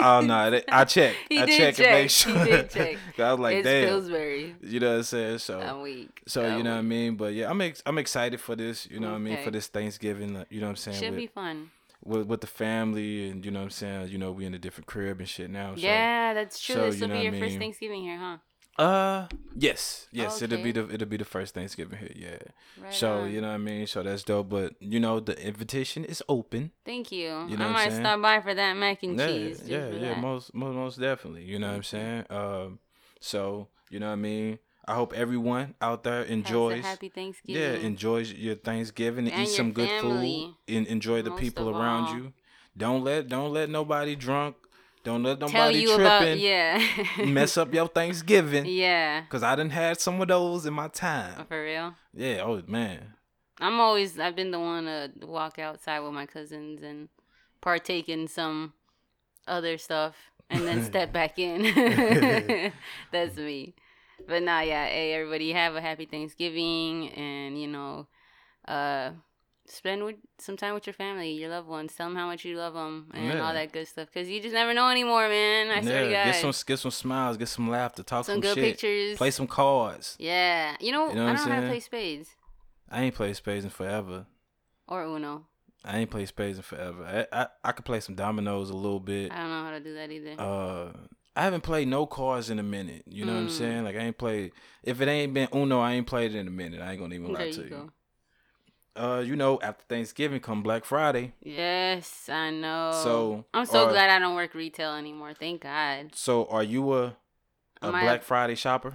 Oh 0.00 0.20
no, 0.20 0.60
I 0.68 0.84
checked. 0.84 1.16
He 1.28 1.40
I 1.40 1.46
did 1.46 1.58
checked 1.58 1.80
and 1.80 1.90
make 1.90 2.08
check. 2.08 2.10
sure. 2.10 2.44
He 2.44 2.50
did 2.50 2.70
check. 2.70 2.96
I 3.18 3.32
was 3.32 3.40
like, 3.40 3.56
it's 3.56 3.66
damn. 3.66 3.88
Pillsbury. 3.88 4.54
You 4.62 4.80
know 4.80 4.90
what 4.90 4.96
I'm 4.98 5.02
saying? 5.02 5.38
So 5.38 5.60
I'm 5.60 5.80
weak. 5.82 6.22
so 6.26 6.56
you 6.56 6.62
know 6.62 6.72
what 6.72 6.78
I 6.78 6.82
mean? 6.82 7.16
But 7.16 7.34
yeah, 7.34 7.50
I'm 7.50 7.60
I'm 7.84 7.98
excited 7.98 8.40
for 8.40 8.47
this, 8.56 8.86
you 8.90 9.00
know 9.00 9.10
what 9.10 9.16
I 9.16 9.18
mean, 9.18 9.42
for 9.42 9.50
this 9.50 9.66
Thanksgiving, 9.66 10.36
uh, 10.36 10.44
you 10.50 10.60
know 10.60 10.66
what 10.66 10.70
I'm 10.70 10.76
saying? 10.76 10.98
Should 10.98 11.10
with, 11.10 11.18
be 11.18 11.26
fun. 11.26 11.70
with 12.04 12.26
with 12.26 12.40
the 12.40 12.46
family 12.46 13.30
and 13.30 13.44
you 13.44 13.50
know 13.50 13.60
what 13.60 13.64
I'm 13.64 13.70
saying, 13.70 14.08
you 14.08 14.18
know, 14.18 14.32
we 14.32 14.44
in 14.46 14.54
a 14.54 14.58
different 14.58 14.86
crib 14.86 15.20
and 15.20 15.28
shit 15.28 15.50
now. 15.50 15.74
So 15.74 15.80
yeah, 15.80 16.34
that's 16.34 16.60
true. 16.60 16.74
so, 16.74 16.86
this 16.86 16.96
you 16.96 17.00
will 17.02 17.08
know 17.08 17.14
be 17.14 17.24
your 17.24 17.34
I 17.34 17.40
first 17.40 17.50
mean? 17.50 17.60
Thanksgiving 17.60 18.02
here, 18.02 18.18
huh? 18.18 18.36
Uh 18.78 19.26
yes, 19.56 20.06
yes, 20.12 20.40
it'll 20.40 20.62
be 20.62 20.70
the 20.70 20.88
it'll 20.88 21.08
be 21.08 21.16
the 21.16 21.24
first 21.24 21.52
Thanksgiving 21.52 21.98
here, 21.98 22.12
yeah. 22.14 22.38
Right 22.80 22.94
so 22.94 23.22
on. 23.22 23.32
you 23.32 23.40
know 23.40 23.48
what 23.48 23.54
I 23.54 23.58
mean. 23.58 23.88
So 23.88 24.04
that's 24.04 24.22
dope. 24.22 24.50
But 24.50 24.74
you 24.78 25.00
know 25.00 25.18
the 25.18 25.36
invitation 25.44 26.04
is 26.04 26.22
open. 26.28 26.70
Thank 26.84 27.10
you. 27.10 27.44
You 27.48 27.56
know 27.56 27.66
I 27.66 27.72
might 27.72 27.92
stop 27.92 28.22
by 28.22 28.40
for 28.40 28.54
that 28.54 28.76
mac 28.76 29.02
and 29.02 29.18
yeah, 29.18 29.26
cheese. 29.26 29.62
yeah, 29.66 29.88
yeah. 29.88 29.98
that. 29.98 30.20
Most, 30.20 30.54
most, 30.54 30.74
most 30.76 31.00
definitely. 31.00 31.42
You 31.42 31.58
know 31.58 31.66
what 31.66 31.76
I'm 31.76 31.82
saying. 31.82 32.24
Um, 32.30 32.78
so 33.18 33.66
you 33.90 33.98
know 33.98 34.06
what 34.06 34.12
I 34.12 34.16
mean. 34.16 34.60
I 34.88 34.94
hope 34.94 35.12
everyone 35.12 35.74
out 35.82 36.02
there 36.02 36.22
enjoys. 36.22 36.82
happy 36.82 37.10
Thanksgiving. 37.10 37.62
Yeah, 37.62 37.72
enjoys 37.72 38.32
your 38.32 38.54
Thanksgiving 38.54 39.28
and, 39.28 39.42
eat 39.42 39.50
some 39.50 39.72
good 39.72 39.88
family, 39.88 40.54
food 40.66 40.76
and 40.76 40.86
enjoy 40.86 41.20
the 41.20 41.28
most 41.28 41.40
people 41.40 41.68
around 41.68 42.06
all. 42.06 42.16
you. 42.16 42.32
Don't 42.74 43.04
let 43.04 43.28
don't 43.28 43.52
let 43.52 43.68
nobody 43.68 44.16
drunk. 44.16 44.56
Don't 45.04 45.22
let 45.22 45.40
nobody 45.40 45.80
you 45.80 45.94
about 45.94 46.22
tripping 46.22 46.40
yeah. 46.42 46.82
mess 47.26 47.58
up 47.58 47.72
your 47.74 47.86
Thanksgiving. 47.86 48.64
yeah. 48.66 49.24
Cause 49.28 49.42
I 49.42 49.56
didn't 49.56 49.72
had 49.72 50.00
some 50.00 50.20
of 50.22 50.28
those 50.28 50.64
in 50.64 50.72
my 50.72 50.88
time. 50.88 51.34
Oh, 51.38 51.44
for 51.44 51.62
real. 51.62 51.94
Yeah. 52.14 52.42
Oh 52.42 52.62
man. 52.66 53.12
I'm 53.60 53.80
always 53.80 54.18
I've 54.18 54.36
been 54.36 54.52
the 54.52 54.60
one 54.60 54.86
to 54.86 55.10
walk 55.26 55.58
outside 55.58 56.00
with 56.00 56.14
my 56.14 56.24
cousins 56.24 56.82
and 56.82 57.10
partake 57.60 58.08
in 58.08 58.26
some 58.26 58.72
other 59.46 59.76
stuff 59.76 60.14
and 60.48 60.66
then 60.66 60.82
step 60.90 61.12
back 61.12 61.38
in. 61.38 62.72
That's 63.12 63.36
me. 63.36 63.74
But 64.28 64.42
nah, 64.42 64.60
yeah, 64.60 64.86
hey 64.86 65.14
everybody, 65.14 65.52
have 65.52 65.74
a 65.74 65.80
happy 65.80 66.04
Thanksgiving 66.04 67.08
and 67.10 67.58
you 67.60 67.66
know, 67.66 68.06
uh, 68.66 69.12
spend 69.64 70.04
with 70.04 70.16
some 70.38 70.56
time 70.58 70.74
with 70.74 70.86
your 70.86 70.92
family, 70.92 71.32
your 71.32 71.48
loved 71.48 71.66
ones. 71.66 71.94
Tell 71.96 72.08
them 72.08 72.16
how 72.16 72.26
much 72.26 72.44
you 72.44 72.56
love 72.58 72.74
them 72.74 73.10
and 73.14 73.24
Yeah. 73.24 73.46
all 73.46 73.54
that 73.54 73.72
good 73.72 73.88
stuff. 73.88 74.08
Cause 74.12 74.28
you 74.28 74.42
just 74.42 74.52
never 74.52 74.74
know 74.74 74.90
anymore, 74.90 75.28
man. 75.28 75.70
I 75.70 75.80
swear 75.80 76.04
to. 76.04 76.12
God. 76.12 76.24
Get 76.26 76.34
some 76.36 76.52
get 76.66 76.78
some 76.78 76.90
smiles. 76.90 77.38
Get 77.38 77.48
some 77.48 77.70
laughter. 77.70 78.02
Talk 78.02 78.26
some 78.26 78.34
some, 78.34 78.40
good 78.42 78.54
shit. 78.54 78.64
pictures. 78.64 79.16
Play 79.16 79.30
some 79.30 79.46
cards. 79.46 80.14
Yeah, 80.18 80.76
you 80.78 80.92
know, 80.92 81.08
You 81.08 81.14
know 81.14 81.26
I 81.28 81.32
don't 81.32 81.48
know 81.48 81.54
how 81.54 81.60
to 81.60 81.66
play 81.66 81.80
spades 81.80 82.28
I 82.90 83.02
ain't 83.04 83.14
played 83.14 83.34
spades 83.36 83.64
in 83.64 83.70
forever. 83.70 84.26
or 84.86 85.04
Uno. 85.04 85.46
I 85.84 85.98
ain't 86.00 86.10
played 86.10 86.28
spades 86.28 86.58
in 86.58 86.62
forever. 86.64 87.26
I, 87.32 87.40
I 87.42 87.46
I 87.64 87.72
could 87.72 87.84
play 87.86 88.00
some 88.00 88.14
dominoes 88.14 88.68
a 88.68 88.76
little 88.76 89.00
bit. 89.00 89.32
I 89.32 89.36
don't 89.38 89.48
know 89.50 89.64
how 89.64 89.70
to 89.70 89.80
do 89.80 89.94
that 89.94 90.10
either. 90.10 90.34
Uh, 90.38 90.92
I 91.38 91.42
haven't 91.42 91.60
played 91.62 91.86
no 91.86 92.04
cards 92.04 92.50
in 92.50 92.58
a 92.58 92.62
minute. 92.64 93.04
You 93.06 93.24
know 93.24 93.32
what 93.34 93.38
I'm 93.42 93.46
Mm. 93.48 93.58
saying? 93.58 93.84
Like 93.84 93.94
I 93.96 94.00
ain't 94.00 94.18
played. 94.18 94.50
If 94.82 95.00
it 95.00 95.06
ain't 95.08 95.32
been 95.34 95.48
Uno, 95.54 95.78
I 95.80 95.92
ain't 95.92 96.06
played 96.06 96.34
it 96.34 96.38
in 96.38 96.48
a 96.48 96.50
minute. 96.50 96.80
I 96.80 96.90
ain't 96.92 97.00
gonna 97.00 97.14
even 97.14 97.32
lie 97.32 97.44
there 97.44 97.52
to 97.52 97.58
you 97.60 97.64
you. 97.64 97.70
go. 97.70 97.90
Uh, 99.00 99.20
you 99.20 99.36
know, 99.36 99.60
after 99.62 99.84
Thanksgiving 99.88 100.40
come 100.40 100.64
Black 100.64 100.84
Friday. 100.84 101.32
Yes, 101.40 102.28
I 102.28 102.50
know. 102.50 102.90
So, 103.04 103.44
I'm 103.54 103.64
so 103.66 103.86
are- 103.86 103.90
glad 103.92 104.10
I 104.10 104.18
don't 104.18 104.34
work 104.34 104.54
retail 104.54 104.94
anymore. 104.96 105.32
Thank 105.34 105.62
God. 105.62 106.14
So 106.16 106.46
are 106.46 106.64
you 106.64 106.92
a 106.94 107.16
a 107.80 107.86
Am 107.86 107.94
I 107.94 108.00
a- 108.00 108.04
Black 108.04 108.22
Friday 108.24 108.56
shopper? 108.56 108.94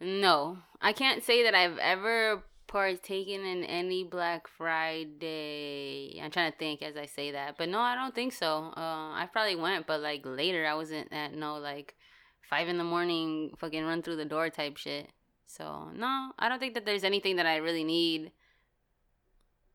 No, 0.00 0.58
I 0.80 0.94
can't 0.94 1.22
say 1.22 1.42
that 1.42 1.54
I've 1.54 1.76
ever 1.78 2.42
partaken 2.76 3.42
in 3.46 3.64
any 3.64 4.04
Black 4.04 4.46
Friday. 4.46 6.20
I'm 6.22 6.30
trying 6.30 6.52
to 6.52 6.58
think 6.58 6.82
as 6.82 6.94
I 6.94 7.06
say 7.06 7.30
that, 7.30 7.56
but 7.56 7.70
no, 7.70 7.80
I 7.80 7.94
don't 7.94 8.14
think 8.14 8.34
so. 8.34 8.70
Uh, 8.76 9.16
I 9.16 9.26
probably 9.32 9.56
went, 9.56 9.86
but 9.86 10.02
like 10.02 10.20
later, 10.26 10.66
I 10.66 10.74
wasn't 10.74 11.10
at 11.10 11.32
no 11.32 11.56
like 11.56 11.94
five 12.42 12.68
in 12.68 12.76
the 12.76 12.84
morning, 12.84 13.52
fucking 13.56 13.82
run 13.82 14.02
through 14.02 14.16
the 14.16 14.26
door 14.26 14.50
type 14.50 14.76
shit. 14.76 15.08
So 15.46 15.88
no, 15.94 16.32
I 16.38 16.50
don't 16.50 16.58
think 16.58 16.74
that 16.74 16.84
there's 16.84 17.02
anything 17.02 17.36
that 17.36 17.46
I 17.46 17.56
really 17.56 17.82
need 17.82 18.30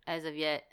as 0.05 0.23
of 0.23 0.35
yet 0.35 0.65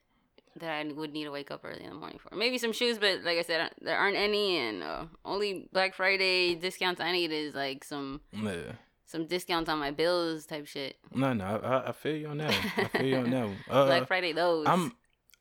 that 0.60 0.70
I 0.70 0.92
would 0.92 1.14
need 1.14 1.24
to 1.24 1.30
wake 1.30 1.50
up 1.50 1.62
early 1.64 1.84
in 1.84 1.88
the 1.88 1.96
morning 1.96 2.18
for. 2.18 2.36
Maybe 2.36 2.58
some 2.58 2.74
shoes, 2.74 2.98
but 2.98 3.22
like 3.22 3.38
I 3.38 3.42
said, 3.42 3.70
there 3.80 3.96
aren't 3.96 4.18
any, 4.18 4.58
and 4.58 4.82
uh, 4.82 5.04
only 5.24 5.70
Black 5.72 5.94
Friday 5.94 6.56
discounts 6.56 7.00
I 7.00 7.10
need 7.10 7.32
is 7.32 7.54
like 7.54 7.84
some 7.84 8.20
Yeah. 8.32 8.72
Some 9.08 9.26
discounts 9.26 9.68
on 9.70 9.78
my 9.80 9.90
bills 9.90 10.44
type 10.46 10.66
shit. 10.66 10.96
No, 11.14 11.32
no, 11.32 11.44
I, 11.44 11.88
I 11.88 11.92
feel 11.92 12.14
you 12.14 12.28
on 12.28 12.38
that. 12.38 12.50
one. 12.52 12.84
I 12.84 12.98
feel 12.98 13.06
you 13.06 13.16
on 13.16 13.30
that. 13.30 13.44
one. 13.46 13.56
Uh, 13.70 13.86
Black 13.86 14.06
Friday 14.06 14.32
those. 14.32 14.66
I'm 14.68 14.92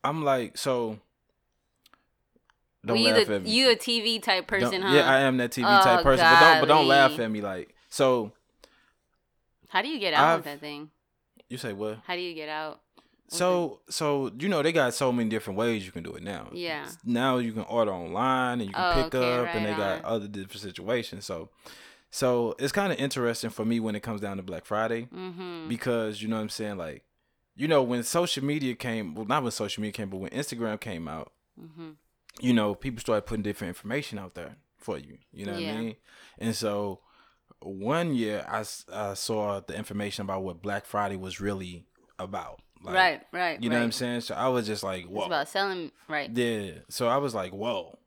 I'm 0.02 0.24
like 0.24 0.56
so 0.58 0.98
don't 2.86 2.96
Well, 2.96 3.04
you 3.04 3.12
laugh 3.14 3.26
the, 3.26 3.34
at 3.36 3.42
me. 3.42 3.50
you 3.50 3.70
a 3.70 3.76
TV 3.76 4.22
type 4.22 4.46
person, 4.46 4.82
huh? 4.82 4.94
Yeah, 4.94 5.10
I 5.10 5.20
am 5.20 5.36
that 5.38 5.50
TV 5.50 5.64
Oh, 5.64 5.84
type 5.84 6.02
person, 6.02 6.24
but 6.24 6.40
don't 6.40 6.60
but 6.60 6.66
don't 6.66 6.88
laugh 6.88 7.18
at 7.18 7.30
me 7.30 7.40
like. 7.40 7.74
So 7.90 8.32
How 9.68 9.82
do 9.82 9.88
you 9.88 9.98
get 9.98 10.14
out 10.14 10.36
I've- 10.40 10.44
that 10.44 10.60
thing? 10.60 10.90
you 11.48 11.56
say 11.58 11.72
what? 11.72 11.98
How 12.06 12.14
do 12.14 12.20
you 12.20 12.34
get 12.34 12.48
out? 12.48 12.80
So 13.30 13.80
so 13.90 14.30
you 14.38 14.48
know 14.48 14.62
they 14.62 14.72
got 14.72 14.94
so 14.94 15.12
many 15.12 15.28
different 15.28 15.58
ways 15.58 15.84
you 15.84 15.92
can 15.92 16.02
do 16.02 16.12
it 16.14 16.22
now. 16.22 16.48
Yeah. 16.52 16.88
Now 17.04 17.36
you 17.36 17.52
can 17.52 17.64
order 17.64 17.92
online 17.92 18.60
and 18.60 18.68
you 18.70 18.74
can 18.74 18.82
Oh, 18.98 19.02
pick 19.04 19.14
okay, 19.14 19.36
up 19.36 19.54
and 19.54 19.66
they 19.66 19.70
right 19.72 20.00
got 20.02 20.04
other 20.04 20.28
different 20.28 20.62
situations. 20.62 21.26
So 21.26 21.50
so 22.10 22.54
it's 22.58 22.72
kind 22.72 22.92
of 22.92 22.98
interesting 22.98 23.50
for 23.50 23.64
me 23.64 23.80
when 23.80 23.94
it 23.94 24.00
comes 24.02 24.20
down 24.20 24.36
to 24.38 24.42
Black 24.42 24.64
Friday 24.64 25.08
Mm-hmm. 25.14 25.68
because 25.68 26.22
you 26.22 26.28
know 26.28 26.36
what 26.36 26.42
I'm 26.42 26.48
saying 26.48 26.78
like 26.78 27.04
you 27.56 27.68
know 27.68 27.82
when 27.82 28.02
social 28.02 28.44
media 28.44 28.74
came 28.74 29.14
well 29.14 29.26
not 29.26 29.42
when 29.42 29.52
social 29.52 29.80
media 29.82 29.92
came 29.92 30.08
but 30.10 30.18
when 30.18 30.30
Instagram 30.30 30.80
came 30.80 31.08
out 31.08 31.32
Mm-hmm. 31.60 31.90
you 32.40 32.52
know, 32.52 32.74
people 32.76 33.00
started 33.00 33.22
putting 33.26 33.42
different 33.42 33.70
information 33.70 34.16
out 34.16 34.34
there 34.36 34.54
for 34.76 34.96
you. 34.96 35.18
You 35.32 35.44
know 35.46 35.54
what 35.54 35.60
Yeah. 35.62 35.72
I 35.72 35.76
mean? 35.78 35.96
And 36.38 36.54
so 36.54 37.00
one 37.60 38.14
year 38.14 38.46
I, 38.48 38.64
I 38.92 39.14
saw 39.14 39.58
the 39.60 39.76
information 39.76 40.22
about 40.22 40.44
what 40.44 40.62
Black 40.62 40.86
Friday 40.86 41.16
was 41.16 41.40
really 41.40 41.84
about. 42.16 42.60
Like, 42.84 42.94
right, 42.94 43.22
right. 43.32 43.60
You 43.60 43.70
know 43.70 43.76
what 43.76 43.82
I'm 43.82 43.90
saying? 43.90 44.20
So 44.20 44.36
I 44.36 44.46
was 44.46 44.68
just 44.68 44.84
like, 44.84 45.00
It's 45.02 45.10
whoa. 45.10 45.26
about 45.26 45.48
selling, 45.48 45.90
right? 46.06 46.30
Yeah. 46.32 46.74
So 46.90 47.08
I 47.08 47.16
was 47.16 47.34
like, 47.34 47.50
whoa. 47.52 47.98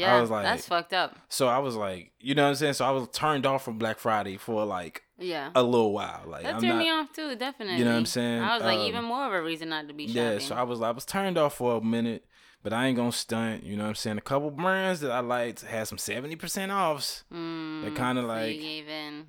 Yeah, 0.00 0.20
was 0.20 0.30
like- 0.30 0.44
that's 0.44 0.66
fucked 0.66 0.92
up. 0.92 1.16
So 1.28 1.46
I 1.48 1.58
was 1.58 1.76
like, 1.76 2.12
you 2.20 2.34
know 2.34 2.42
what 2.44 2.48
I'm 2.50 2.54
saying? 2.56 2.72
So 2.74 2.84
I 2.84 2.90
was 2.90 3.08
turned 3.12 3.46
off 3.46 3.64
from 3.64 3.78
Black 3.78 3.98
Friday 3.98 4.36
for 4.36 4.64
like 4.64 5.02
Yeah, 5.18 5.50
a 5.54 5.62
little 5.62 5.92
while. 5.92 6.22
Like 6.26 6.42
that 6.44 6.54
I'm 6.54 6.60
threw 6.60 6.70
not, 6.70 6.78
me 6.78 6.90
off 6.90 7.12
too. 7.12 7.36
Definitely. 7.36 7.78
You 7.78 7.84
know 7.84 7.92
what 7.92 7.98
I'm 7.98 8.06
saying? 8.06 8.42
I 8.42 8.54
was 8.56 8.64
like, 8.64 8.78
Um, 8.78 8.86
even 8.86 9.04
more 9.04 9.26
of 9.26 9.32
a 9.32 9.42
reason 9.42 9.68
not 9.68 9.86
to 9.88 9.94
be 9.94 10.06
shopping. 10.08 10.22
Yeah, 10.22 10.38
so 10.38 10.54
I 10.56 10.62
was 10.64 10.80
like 10.80 10.88
I 10.88 10.92
was 10.92 11.04
turned 11.04 11.38
off 11.38 11.54
for 11.56 11.76
a 11.76 11.80
minute, 11.80 12.24
but 12.62 12.72
I 12.72 12.86
ain't 12.86 12.96
gonna 12.96 13.12
stunt. 13.12 13.62
You 13.62 13.76
know 13.76 13.84
what 13.84 13.90
I'm 13.90 13.94
saying? 13.94 14.18
A 14.18 14.22
couple 14.22 14.50
brands 14.50 15.00
that 15.00 15.12
I 15.12 15.20
liked 15.20 15.62
had 15.62 15.86
some 15.86 15.98
seventy 15.98 16.34
percent 16.36 16.72
offs. 16.72 17.24
mm, 17.32 17.82
they 17.84 17.90
kinda 17.90 18.22
like- 18.22 18.60
you. 18.60 18.84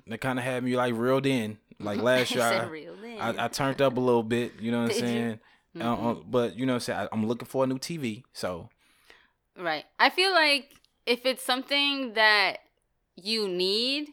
That 0.08 0.20
kind 0.20 0.38
of 0.38 0.44
had 0.44 0.64
me 0.64 0.76
like 0.76 0.94
reeled 0.96 1.26
in. 1.26 1.58
Like 1.78 2.00
last 2.10 2.34
year, 2.34 2.42
I. 2.42 3.30
I, 3.30 3.44
I 3.44 3.48
turned 3.48 3.80
up 3.82 3.96
a 3.96 4.00
little 4.00 4.22
bit. 4.22 4.54
You 4.60 4.72
know 4.72 4.82
what 4.82 4.92
I'm 4.92 4.98
saying? 5.06 5.40
Uh, 5.78 5.82
uh, 5.84 5.96
Mhm. 5.96 6.30
but 6.30 6.56
you 6.56 6.64
know 6.64 6.72
what 6.72 6.76
I'm 6.76 6.80
saying? 6.80 6.98
I, 7.00 7.08
I'm 7.12 7.26
looking 7.26 7.46
for 7.46 7.64
a 7.64 7.66
new 7.66 7.78
TV. 7.78 8.22
So 8.32 8.70
Right. 9.58 9.84
I 9.98 10.10
feel 10.10 10.32
like 10.32 10.74
if 11.06 11.24
it's 11.24 11.42
something 11.42 12.14
that 12.14 12.58
you 13.16 13.48
need, 13.48 14.08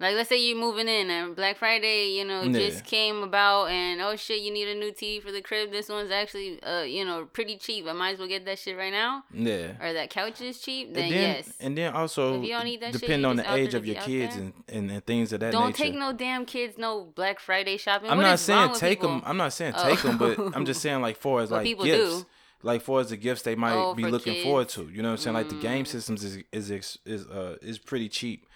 like 0.00 0.16
let's 0.16 0.28
say 0.28 0.36
you're 0.44 0.58
moving 0.58 0.88
in 0.88 1.08
and 1.08 1.36
Black 1.36 1.56
Friday, 1.56 2.08
you 2.18 2.24
know, 2.24 2.42
Yeah. 2.42 2.52
just 2.68 2.84
came 2.84 3.22
about 3.22 3.66
and 3.66 4.00
oh 4.00 4.16
shit, 4.16 4.40
you 4.42 4.52
need 4.52 4.66
a 4.68 4.74
new 4.74 4.90
TV 4.90 5.22
for 5.22 5.30
the 5.30 5.40
crib. 5.40 5.70
This 5.70 5.88
one's 5.88 6.10
actually 6.10 6.60
uh, 6.64 6.82
you 6.82 7.04
know, 7.04 7.26
pretty 7.32 7.56
cheap. 7.56 7.86
I 7.86 7.92
might 7.92 8.14
as 8.14 8.18
well 8.18 8.26
get 8.26 8.44
that 8.46 8.58
shit 8.58 8.76
right 8.76 8.90
now. 8.92 9.22
yeah. 9.32 9.80
Or 9.80 9.92
that 9.92 10.10
couch 10.10 10.40
is 10.40 10.58
cheap, 10.60 10.92
then, 10.94 11.04
and 11.04 11.12
then, 11.12 11.34
yes. 11.36 11.52
and 11.60 11.78
then 11.78 11.92
also 11.94 12.38
If 12.40 12.48
you 12.48 12.54
don't 12.54 12.64
need 12.64 12.80
that 12.80 12.92
depend 12.94 13.22
you 13.22 13.28
on 13.28 13.36
the 13.36 13.54
age 13.54 13.74
of 13.74 13.86
your 13.86 13.96
kids 14.02 14.34
and, 14.34 14.52
and, 14.68 14.90
and 14.90 15.06
things 15.06 15.32
of 15.32 15.38
that 15.40 15.52
Don't 15.52 15.66
nature. 15.68 15.84
take 15.84 15.94
no 15.94 16.12
damn 16.12 16.44
kids 16.44 16.76
no 16.76 17.04
Black 17.14 17.38
Friday 17.38 17.76
shopping. 17.76 18.10
I'm 18.10 18.16
What 18.16 18.24
not 18.24 18.40
saying 18.40 18.74
take 18.74 19.00
them. 19.00 19.22
I'm 19.24 19.36
not 19.36 19.52
saying 19.52 19.74
Oh. 19.76 19.88
take 19.88 20.00
them, 20.02 20.18
but 20.18 20.38
I'm 20.56 20.64
just 20.70 20.82
saying 20.82 21.00
like 21.02 21.16
for 21.16 21.40
as 21.40 21.52
like 21.52 21.62
people 21.62 21.84
gifts, 21.84 22.22
do. 22.22 22.26
Like 22.64 22.82
for 22.82 23.00
as 23.00 23.10
the 23.10 23.16
gifts 23.16 23.42
they 23.42 23.54
might 23.54 23.74
Oh, 23.74 23.94
be 23.94 24.04
looking 24.04 24.34
forward 24.34 24.68
to. 24.70 24.88
You 24.88 25.02
know 25.02 25.10
what 25.10 25.12
I'm 25.12 25.16
saying? 25.18 25.34
Like 25.34 25.48
the 25.50 25.54
game 25.54 25.84
Mm. 25.84 25.88
systems 25.88 26.24
is 26.24 26.38
is 26.52 26.98
is 27.04 27.26
uh 27.26 27.56
is 27.62 27.78
pretty 27.78 28.08
cheap, 28.08 28.46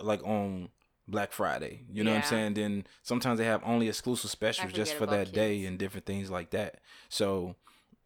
like 0.00 0.22
on 0.24 0.68
Black 1.08 1.32
Friday. 1.32 1.84
You 1.92 2.04
know 2.04 2.10
what 2.12 2.16
I'm 2.18 2.22
saying? 2.22 2.54
Then 2.54 2.86
sometimes 3.02 3.38
they 3.38 3.44
have 3.46 3.62
only 3.64 3.88
exclusive 3.88 4.30
specials 4.30 4.72
just 4.72 4.94
for 4.94 5.06
that 5.06 5.32
day 5.32 5.64
and 5.64 5.78
different 5.78 6.06
things 6.06 6.30
like 6.30 6.50
that. 6.50 6.80
So, 7.08 7.56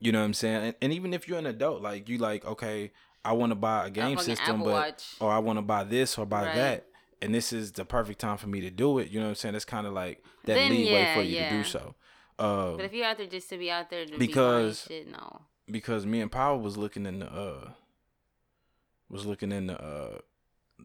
you 0.01 0.13
know 0.13 0.21
what 0.21 0.27
I'm 0.27 0.35
saying? 0.35 0.57
And, 0.65 0.75
and 0.83 0.93
even 0.93 1.13
if 1.13 1.29
you're 1.29 1.39
an 1.39 1.47
adult, 1.47 1.83
like 1.83 2.09
you 2.09 2.19
like 2.19 2.45
okay, 2.45 2.93
I 3.25 3.33
want 3.33 3.51
to 3.51 3.57
buy 3.57 3.87
a 3.87 3.91
game 3.91 4.19
system, 4.19 4.61
Apple 4.61 4.65
but 4.67 4.75
Watch. 4.75 5.17
or 5.21 5.31
I 5.33 5.39
want 5.39 5.59
to 5.59 5.63
buy 5.63 5.85
this 5.85 6.19
or 6.19 6.27
buy 6.27 6.45
Right. 6.47 6.55
that. 6.55 6.85
And 7.21 7.35
this 7.35 7.53
is 7.53 7.73
the 7.73 7.85
perfect 7.85 8.21
time 8.21 8.37
for 8.37 8.47
me 8.47 8.61
to 8.61 8.71
do 8.71 8.99
it. 9.01 9.11
You 9.11 9.19
know 9.19 9.27
what 9.27 9.31
I'm 9.31 9.35
saying? 9.35 9.55
It's 9.57 9.65
kind 9.65 9.87
of 9.89 9.93
like 9.93 10.23
that 10.45 10.61
Then, 10.61 10.69
leeway 10.71 11.01
yeah, 11.01 11.15
for 11.15 11.23
you 11.23 11.35
to 11.37 11.45
do 11.45 11.65
so. 11.65 11.95
Uh, 12.39 12.77
But 12.77 12.85
if 12.85 12.93
you're 12.93 13.05
out 13.07 13.19
there 13.19 13.27
just 13.27 13.49
to 13.51 13.59
be 13.59 13.71
out 13.71 13.91
there 13.91 14.07
to 14.07 14.19
Because- 14.19 14.87
be 14.87 14.95
shit, 14.95 15.11
no. 15.11 15.43
because 15.71 16.07
me 16.07 16.21
and 16.21 16.31
Power 16.31 16.57
was 16.57 16.77
looking 16.77 17.05
in 17.07 17.19
the 17.21 17.27
uh 17.27 17.71
was 19.09 19.27
looking 19.27 19.53
in 19.53 19.67
the 19.69 19.81
uh 19.81 20.19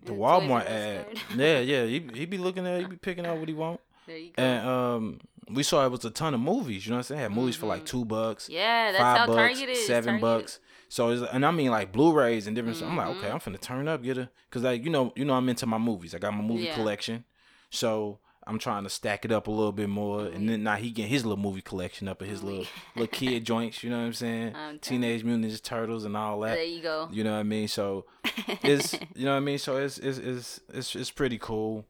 the 0.06 0.12
Walmart 0.14 0.48
Toys 0.48 0.52
R 0.52 0.62
Us 0.62 0.68
ad. 0.68 1.06
yeah, 1.38 1.60
yeah. 1.60 1.86
He 1.86 2.00
he 2.16 2.26
be 2.26 2.38
looking 2.38 2.66
at 2.66 2.82
he 2.82 2.86
be 2.88 2.96
picking 2.96 3.26
out 3.26 3.38
what 3.38 3.48
he 3.48 3.54
want. 3.54 3.80
There 4.08 4.18
you 4.18 4.32
go. 4.36 4.42
And 4.44 4.68
um 4.68 5.20
we 5.50 5.62
saw 5.64 5.86
it 5.86 5.90
was 5.92 6.06
a 6.06 6.10
ton 6.10 6.34
of 6.34 6.40
movies, 6.40 6.86
you 6.86 6.92
know 6.92 6.96
what 6.98 7.00
I'm 7.00 7.04
saying? 7.18 7.22
Had 7.22 7.32
movies 7.32 7.56
for 7.56 7.66
like 7.68 7.84
Mhm. 7.84 7.88
two 7.88 8.06
bucks, 8.06 8.50
yeah, 8.50 8.92
that's 8.92 9.02
five 9.02 9.18
how 9.20 9.28
bucks, 9.28 9.38
Target 9.60 9.70
is. 9.70 9.86
seven 9.88 10.20
Target 10.20 10.22
bucks. 10.22 10.60
So 10.90 11.10
it's, 11.10 11.22
and 11.34 11.46
I 11.46 11.52
mean 11.52 11.70
like 11.72 11.92
Blu-rays 11.92 12.48
and 12.48 12.56
different 12.56 12.78
stuff. 12.78 12.90
I'm 12.90 12.98
like, 12.98 13.08
okay, 13.18 13.30
I'm 13.30 13.40
finna 13.40 13.60
turn 13.60 13.88
up, 13.88 14.04
get 14.04 14.18
a 14.18 14.30
cause 14.52 14.64
like 14.64 14.84
you 14.84 14.90
know, 14.90 15.12
you 15.16 15.26
know 15.26 15.34
I'm 15.34 15.48
into 15.50 15.66
my 15.66 15.78
movies. 15.78 16.16
I 16.16 16.20
got 16.20 16.34
my 16.34 16.42
movie 16.44 16.64
Yeah. 16.66 16.76
collection. 16.76 17.26
So 17.70 18.20
I'm 18.46 18.60
trying 18.60 18.84
to 18.84 18.90
stack 18.90 19.26
it 19.26 19.32
up 19.32 19.48
a 19.48 19.52
little 19.52 19.72
bit 19.72 19.90
more, 19.90 20.22
and 20.22 20.34
mm-hmm. 20.34 20.48
then 20.48 20.64
now 20.64 20.76
he 20.76 20.92
getting 20.92 21.12
his 21.12 21.26
little 21.26 21.42
movie 21.42 21.62
collection 21.62 22.08
up 22.08 22.22
at 22.22 22.28
his 22.28 22.44
little 22.44 22.66
little 22.96 23.08
kid 23.08 23.46
joints. 23.46 23.84
You 23.84 23.90
know 23.90 24.00
what 24.00 24.06
I'm 24.06 24.14
saying? 24.14 24.56
Teenage 24.82 25.24
Mutant 25.24 25.46
Ninja 25.46 25.62
Turtles 25.62 26.06
and 26.06 26.16
all 26.18 26.40
that. 26.42 26.56
There 26.56 26.64
you 26.64 26.82
go. 26.82 27.10
You 27.12 27.24
know 27.24 27.34
what 27.34 27.40
I 27.40 27.44
mean? 27.44 27.68
So 27.68 28.06
it's 28.64 28.94
you 29.16 29.26
know 29.26 29.32
what 29.32 29.38
I 29.38 29.42
mean. 29.42 29.60
So 29.60 29.78
it's 29.78 29.98
it's 29.98 30.18
it's 30.18 30.60
it's, 30.74 30.96
it's 30.96 31.12
pretty 31.12 31.38
cool. 31.38 31.86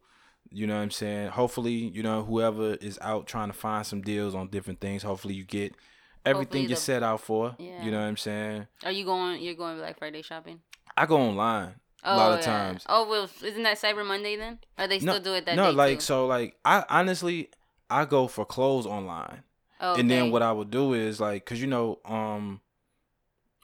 You 0.52 0.68
know 0.68 0.76
what 0.76 0.82
I'm 0.82 0.92
saying? 0.92 1.30
Hopefully, 1.30 1.72
you 1.72 2.04
know 2.04 2.24
whoever 2.24 2.76
is 2.76 3.00
out 3.02 3.26
trying 3.26 3.48
to 3.48 3.54
find 3.54 3.86
some 3.86 4.02
deals 4.02 4.36
on 4.36 4.50
different 4.50 4.80
things. 4.80 5.04
Hopefully, 5.04 5.34
you 5.34 5.46
get 5.46 5.74
everything 6.26 6.70
you 6.70 6.76
set 6.76 7.04
out 7.04 7.22
for. 7.22 7.56
Yeah. 7.58 7.84
You 7.84 7.92
know 7.92 8.00
what 8.00 8.08
I'm 8.08 8.18
saying? 8.18 8.68
Are 8.84 8.92
you 8.92 9.06
going? 9.06 9.42
You're 9.42 9.56
going 9.56 9.78
Black 9.78 9.98
Friday 9.98 10.22
shopping? 10.22 10.62
I 10.96 11.08
go 11.08 11.18
online 11.18 11.74
Oh, 12.06 12.16
a 12.16 12.18
lot 12.18 12.32
of 12.34 12.39
yeah. 12.39 12.46
times. 12.46 12.84
Oh 12.89 13.08
well, 13.10 13.30
isn't 13.44 13.63
that 13.63 13.80
Cyber 13.82 14.06
Monday 14.06 14.36
then? 14.36 14.60
Or 14.78 14.88
they 14.88 15.00
still 15.00 15.13
no, 15.16 15.20
do 15.20 15.34
it 15.36 15.46
that 15.46 15.56
no, 15.56 15.66
day 15.66 15.72
No, 15.72 15.78
like 15.78 15.98
too? 16.00 16.02
so, 16.02 16.26
like 16.28 16.58
I 16.66 16.84
honestly 16.89 17.50
I 17.89 18.06
go 18.06 18.28
for 18.28 18.46
clothes 18.46 18.86
online, 18.86 19.44
Oh, 19.80 19.96
and 19.96 20.10
then 20.10 20.32
what 20.32 20.42
I 20.42 20.52
would 20.52 20.70
do 20.72 20.94
is 20.94 21.20
like, 21.20 21.46
cause 21.46 21.60
you 21.60 21.68
know, 21.68 22.00
um, 22.06 22.62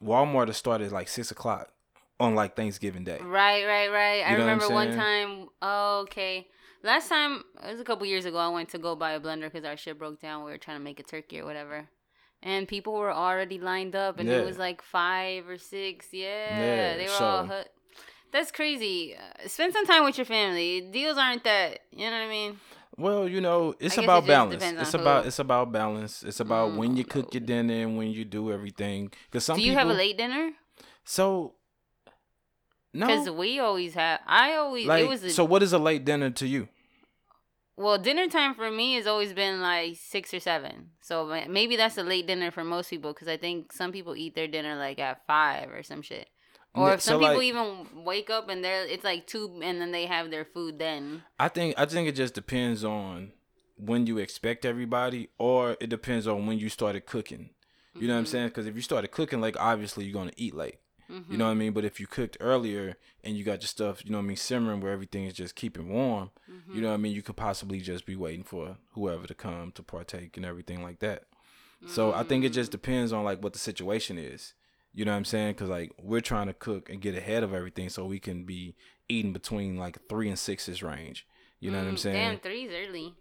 Walmart 0.02 0.48
has 0.48 0.58
started 0.58 0.92
like 0.92 1.08
six 1.10 1.32
o'clock 1.32 1.72
on 2.20 2.36
like 2.36 2.56
Thanksgiving 2.56 3.04
Day. 3.04 3.20
Right, 3.22 3.66
right, 3.66 3.90
right. 3.92 4.22
I 4.26 4.32
You 4.32 4.38
know 4.38 4.44
remember 4.46 4.70
one 4.70 4.96
time. 4.96 5.48
Oh, 5.62 6.00
okay. 6.02 6.48
Last 6.84 7.10
time 7.10 7.44
it 7.64 7.72
was 7.72 7.82
a 7.82 7.84
couple 7.84 8.06
years 8.06 8.26
ago. 8.26 8.38
I 8.38 8.48
went 8.50 8.70
to 8.70 8.78
go 8.78 8.96
buy 8.96 9.12
a 9.12 9.20
blender 9.20 9.44
because 9.52 9.66
our 9.66 9.76
shit 9.76 9.98
broke 10.00 10.22
down. 10.22 10.46
We 10.46 10.52
were 10.52 10.58
trying 10.58 10.78
to 10.78 10.84
make 10.84 11.00
a 11.00 11.04
turkey 11.04 11.40
or 11.40 11.46
whatever, 11.46 11.90
and 12.42 12.68
people 12.68 12.94
were 12.94 13.12
already 13.12 13.60
lined 13.60 13.96
up, 13.96 14.18
and 14.20 14.30
Yeah. 14.30 14.38
it 14.38 14.46
was 14.46 14.58
like 14.58 14.82
five 14.82 15.48
or 15.50 15.58
six. 15.58 16.08
Yeah, 16.14 16.60
Yeah, 16.60 16.98
they 16.98 17.06
were 17.06 17.12
all. 17.12 17.18
so- 17.18 17.46
Hu- 17.48 17.70
That's 18.32 18.52
crazy. 18.52 19.16
Uh, 19.16 19.48
spend 19.48 19.74
some 19.74 19.86
time 19.86 20.04
with 20.04 20.18
your 20.18 20.26
family. 20.26 20.82
Deals 20.82 21.18
aren't 21.18 21.44
that. 21.44 21.80
You 21.92 22.06
know 22.10 22.18
what 22.18 22.26
I 22.26 22.30
mean? 22.30 22.60
Well, 22.98 23.28
you 23.30 23.42
know, 23.42 23.74
it's 23.80 23.96
guess 23.96 23.98
it 23.98 24.04
about 24.04 24.28
balance. 24.28 24.64
It's 24.64 24.94
about 24.94 25.26
it's 25.26 25.40
about 25.40 25.72
balance. 25.72 26.24
It's 26.24 26.40
about 26.40 26.74
when 26.74 26.96
you 26.98 27.06
Mm, 27.06 27.10
cook 27.10 27.34
your 27.34 27.42
dinner 27.42 27.74
and 27.74 27.98
when 27.98 28.10
you 28.12 28.26
do 28.26 28.52
everything. 28.52 29.12
Because 29.32 29.46
some 29.46 29.58
Do 29.58 29.64
you 29.64 29.72
people. 29.72 29.80
have 29.88 29.90
a 29.90 29.98
late 29.98 30.18
dinner? 30.18 30.52
So. 31.06 31.56
No, 32.92 33.06
because 33.08 33.30
we 33.30 33.60
always 33.60 33.94
have. 33.94 34.20
I 34.26 34.54
always. 34.56 34.88
Like, 34.88 35.04
it 35.04 35.08
was 35.10 35.24
a, 35.24 35.30
so 35.30 35.46
what 35.46 35.62
is 35.64 35.74
a 35.74 35.78
late 35.80 36.04
dinner 36.06 36.32
to 36.32 36.48
you? 36.48 36.68
Well, 37.78 37.98
dinner 37.98 38.28
time 38.28 38.56
for 38.56 38.70
me 38.70 38.96
has 38.96 39.08
always 39.08 39.32
been 39.32 39.62
like 39.62 39.96
six 39.96 40.34
or 40.34 40.40
seven. 40.40 40.90
So 41.02 41.26
maybe 41.48 41.78
that's 41.78 41.98
a 41.98 42.04
late 42.04 42.28
dinner 42.28 42.52
for 42.52 42.64
most 42.64 42.90
people 42.90 43.14
because 43.14 43.28
I 43.30 43.38
think 43.38 43.72
some 43.72 43.92
people 43.92 44.16
eat 44.18 44.36
their 44.36 44.48
dinner 44.48 44.76
like 44.76 45.00
at 45.00 45.26
five 45.26 45.70
or 45.72 45.82
some 45.84 46.02
shit. 46.02 46.28
Or 46.80 46.94
if 46.94 47.02
so, 47.02 47.12
some 47.12 47.20
people 47.22 47.36
like- 47.36 47.44
even 47.44 48.04
wake 48.04 48.30
up 48.30 48.50
and 48.50 48.64
they're 48.64 48.86
it's 48.86 49.04
like 49.04 49.28
two 49.28 49.60
and 49.64 49.80
then 49.82 49.92
they 49.92 50.06
have 50.06 50.32
their 50.32 50.46
food 50.46 50.80
then. 50.80 51.24
I 51.40 51.48
think 51.48 51.76
I 51.78 51.86
think 51.86 52.08
it 52.08 52.16
just 52.16 52.34
depends 52.34 52.84
on 52.84 53.32
when 53.78 54.06
you 54.08 54.18
expect 54.18 54.66
everybody, 54.66 55.30
or 55.38 55.78
it 55.80 55.88
depends 55.90 56.28
on 56.28 56.46
when 56.48 56.60
you 56.60 56.70
started 56.70 57.06
cooking. 57.06 57.52
You 57.96 58.08
know 58.08 58.14
what 58.14 58.20
I'm 58.20 58.24
Mm-hmm. 58.26 58.32
saying? 58.32 58.48
Because 58.50 58.66
if 58.68 58.76
you 58.76 58.82
started 58.82 59.10
cooking 59.12 59.42
like 59.42 59.58
obviously 59.60 60.06
you're 60.06 60.14
gonna 60.14 60.32
eat 60.38 60.54
late. 60.56 60.78
You 61.28 61.38
know 61.38 61.46
what 61.46 61.52
I 61.52 61.56
mean? 61.56 61.72
But 61.74 61.86
if 61.86 62.00
you 62.00 62.06
cooked 62.06 62.38
earlier 62.40 62.96
and 63.24 63.36
you 63.36 63.44
got 63.44 63.62
your 63.62 63.68
stuff, 63.68 64.06
you 64.06 64.12
know 64.12 64.20
what 64.20 64.26
I 64.26 64.28
mean, 64.28 64.38
simmering 64.38 64.80
where 64.80 64.92
everything 64.92 65.26
is 65.26 65.34
just 65.34 65.56
keeping 65.56 65.90
warm, 65.90 66.30
Mm-hmm. 66.48 66.76
you 66.76 66.82
know 66.82 66.90
what 66.90 66.94
I 66.94 66.98
mean? 66.98 67.14
You 67.16 67.24
could 67.24 67.36
possibly 67.36 67.80
just 67.82 68.06
be 68.06 68.16
waiting 68.16 68.44
for 68.44 68.78
whoever 68.94 69.26
to 69.26 69.34
come 69.34 69.72
to 69.72 69.82
partake 69.82 70.38
and 70.38 70.46
everything 70.46 70.84
like 70.84 71.00
that. 71.00 71.24
So 71.88 72.14
I 72.14 72.22
think 72.24 72.44
it 72.46 72.52
Mm. 72.52 72.56
just 72.56 72.72
depends 72.72 73.12
on 73.12 73.24
like 73.24 73.42
what 73.42 73.54
the 73.54 73.60
situation 73.60 74.20
is. 74.20 74.54
You 74.94 75.06
know 75.06 75.12
what 75.12 75.18
I'm 75.18 75.26
saying? 75.26 75.54
Because 75.54 75.70
like 75.70 75.92
we're 76.02 76.22
trying 76.22 76.48
to 76.48 76.54
cook 76.54 76.90
and 76.90 77.02
get 77.02 77.16
ahead 77.16 77.44
of 77.44 77.54
everything 77.54 77.90
so 77.90 78.06
we 78.06 78.20
can 78.20 78.44
be 78.44 78.76
eating 79.08 79.34
between 79.34 79.78
like 79.78 79.98
three 80.10 80.30
and 80.30 80.38
sixes 80.38 80.82
range. 80.84 81.26
You 81.60 81.72
know 81.72 81.78
what 81.80 81.88
I'm 81.88 81.96
Mm, 81.96 82.00
saying? 82.00 82.30
Damn, 82.32 82.40
three's 82.40 82.72
early. 82.72 83.14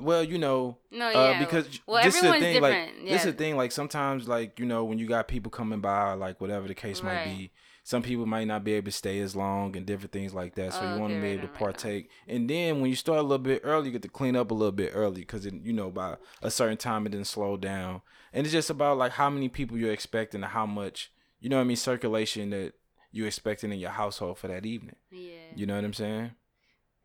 Well, 0.00 0.22
you 0.24 0.38
know, 0.38 0.78
No, 0.90 1.06
uh, 1.08 1.38
because 1.38 1.80
well, 1.86 2.02
this 2.02 2.14
is 2.16 2.22
the 2.22 2.38
thing. 2.38 2.60
Like 2.60 2.72
different. 2.74 3.08
this 3.08 3.20
is 3.20 3.32
the 3.32 3.32
thing. 3.38 3.56
Like 3.56 3.72
sometimes, 3.72 4.26
like 4.26 4.58
you 4.58 4.64
know, 4.66 4.84
when 4.84 4.98
you 4.98 5.06
got 5.06 5.28
people 5.28 5.50
coming 5.50 5.80
by, 5.80 6.14
like 6.14 6.40
whatever 6.40 6.66
the 6.66 6.74
case 6.74 7.02
might 7.02 7.22
be, 7.24 7.50
some 7.84 8.02
people 8.02 8.24
might 8.24 8.46
not 8.46 8.64
be 8.64 8.72
able 8.74 8.86
to 8.86 8.92
stay 8.92 9.18
as 9.20 9.36
long 9.36 9.76
and 9.76 9.84
different 9.84 10.12
things 10.12 10.32
like 10.32 10.54
that. 10.54 10.72
So 10.72 10.80
Oh, 10.82 10.94
you 10.94 11.00
want 11.00 11.14
to 11.14 11.20
be 11.20 11.26
right 11.26 11.32
able 11.34 11.42
to 11.42 11.48
on, 11.48 11.52
right 11.52 11.58
partake. 11.58 12.10
And 12.26 12.48
then 12.48 12.80
when 12.80 12.88
you 12.90 12.96
start 12.96 13.18
a 13.18 13.22
little 13.22 13.38
bit 13.38 13.60
early, 13.64 13.86
you 13.86 13.92
get 13.92 14.02
to 14.02 14.08
clean 14.08 14.34
up 14.36 14.50
a 14.50 14.54
little 14.54 14.72
bit 14.72 14.92
early 14.94 15.20
because 15.22 15.44
you 15.46 15.72
know 15.72 15.90
by 15.90 16.16
a 16.42 16.50
certain 16.50 16.78
time 16.78 17.06
it 17.06 17.10
didn't 17.10 17.26
slow 17.26 17.56
down. 17.56 18.00
And 18.32 18.46
it's 18.46 18.52
just 18.52 18.70
about 18.70 18.98
like 18.98 19.12
how 19.12 19.28
many 19.30 19.48
people 19.48 19.76
you're 19.76 19.92
expecting 19.92 20.42
and 20.42 20.52
how 20.52 20.66
much 20.66 21.12
you 21.40 21.48
know 21.48 21.56
what 21.56 21.62
I 21.62 21.66
mean 21.66 21.76
circulation 21.76 22.50
that 22.50 22.74
you're 23.10 23.26
expecting 23.26 23.72
in 23.72 23.78
your 23.78 23.90
household 23.90 24.38
for 24.38 24.48
that 24.48 24.64
evening. 24.64 24.96
Yeah. 25.10 25.32
You 25.56 25.66
know 25.66 25.74
what 25.74 25.84
I'm 25.84 25.92
saying? 25.92 26.30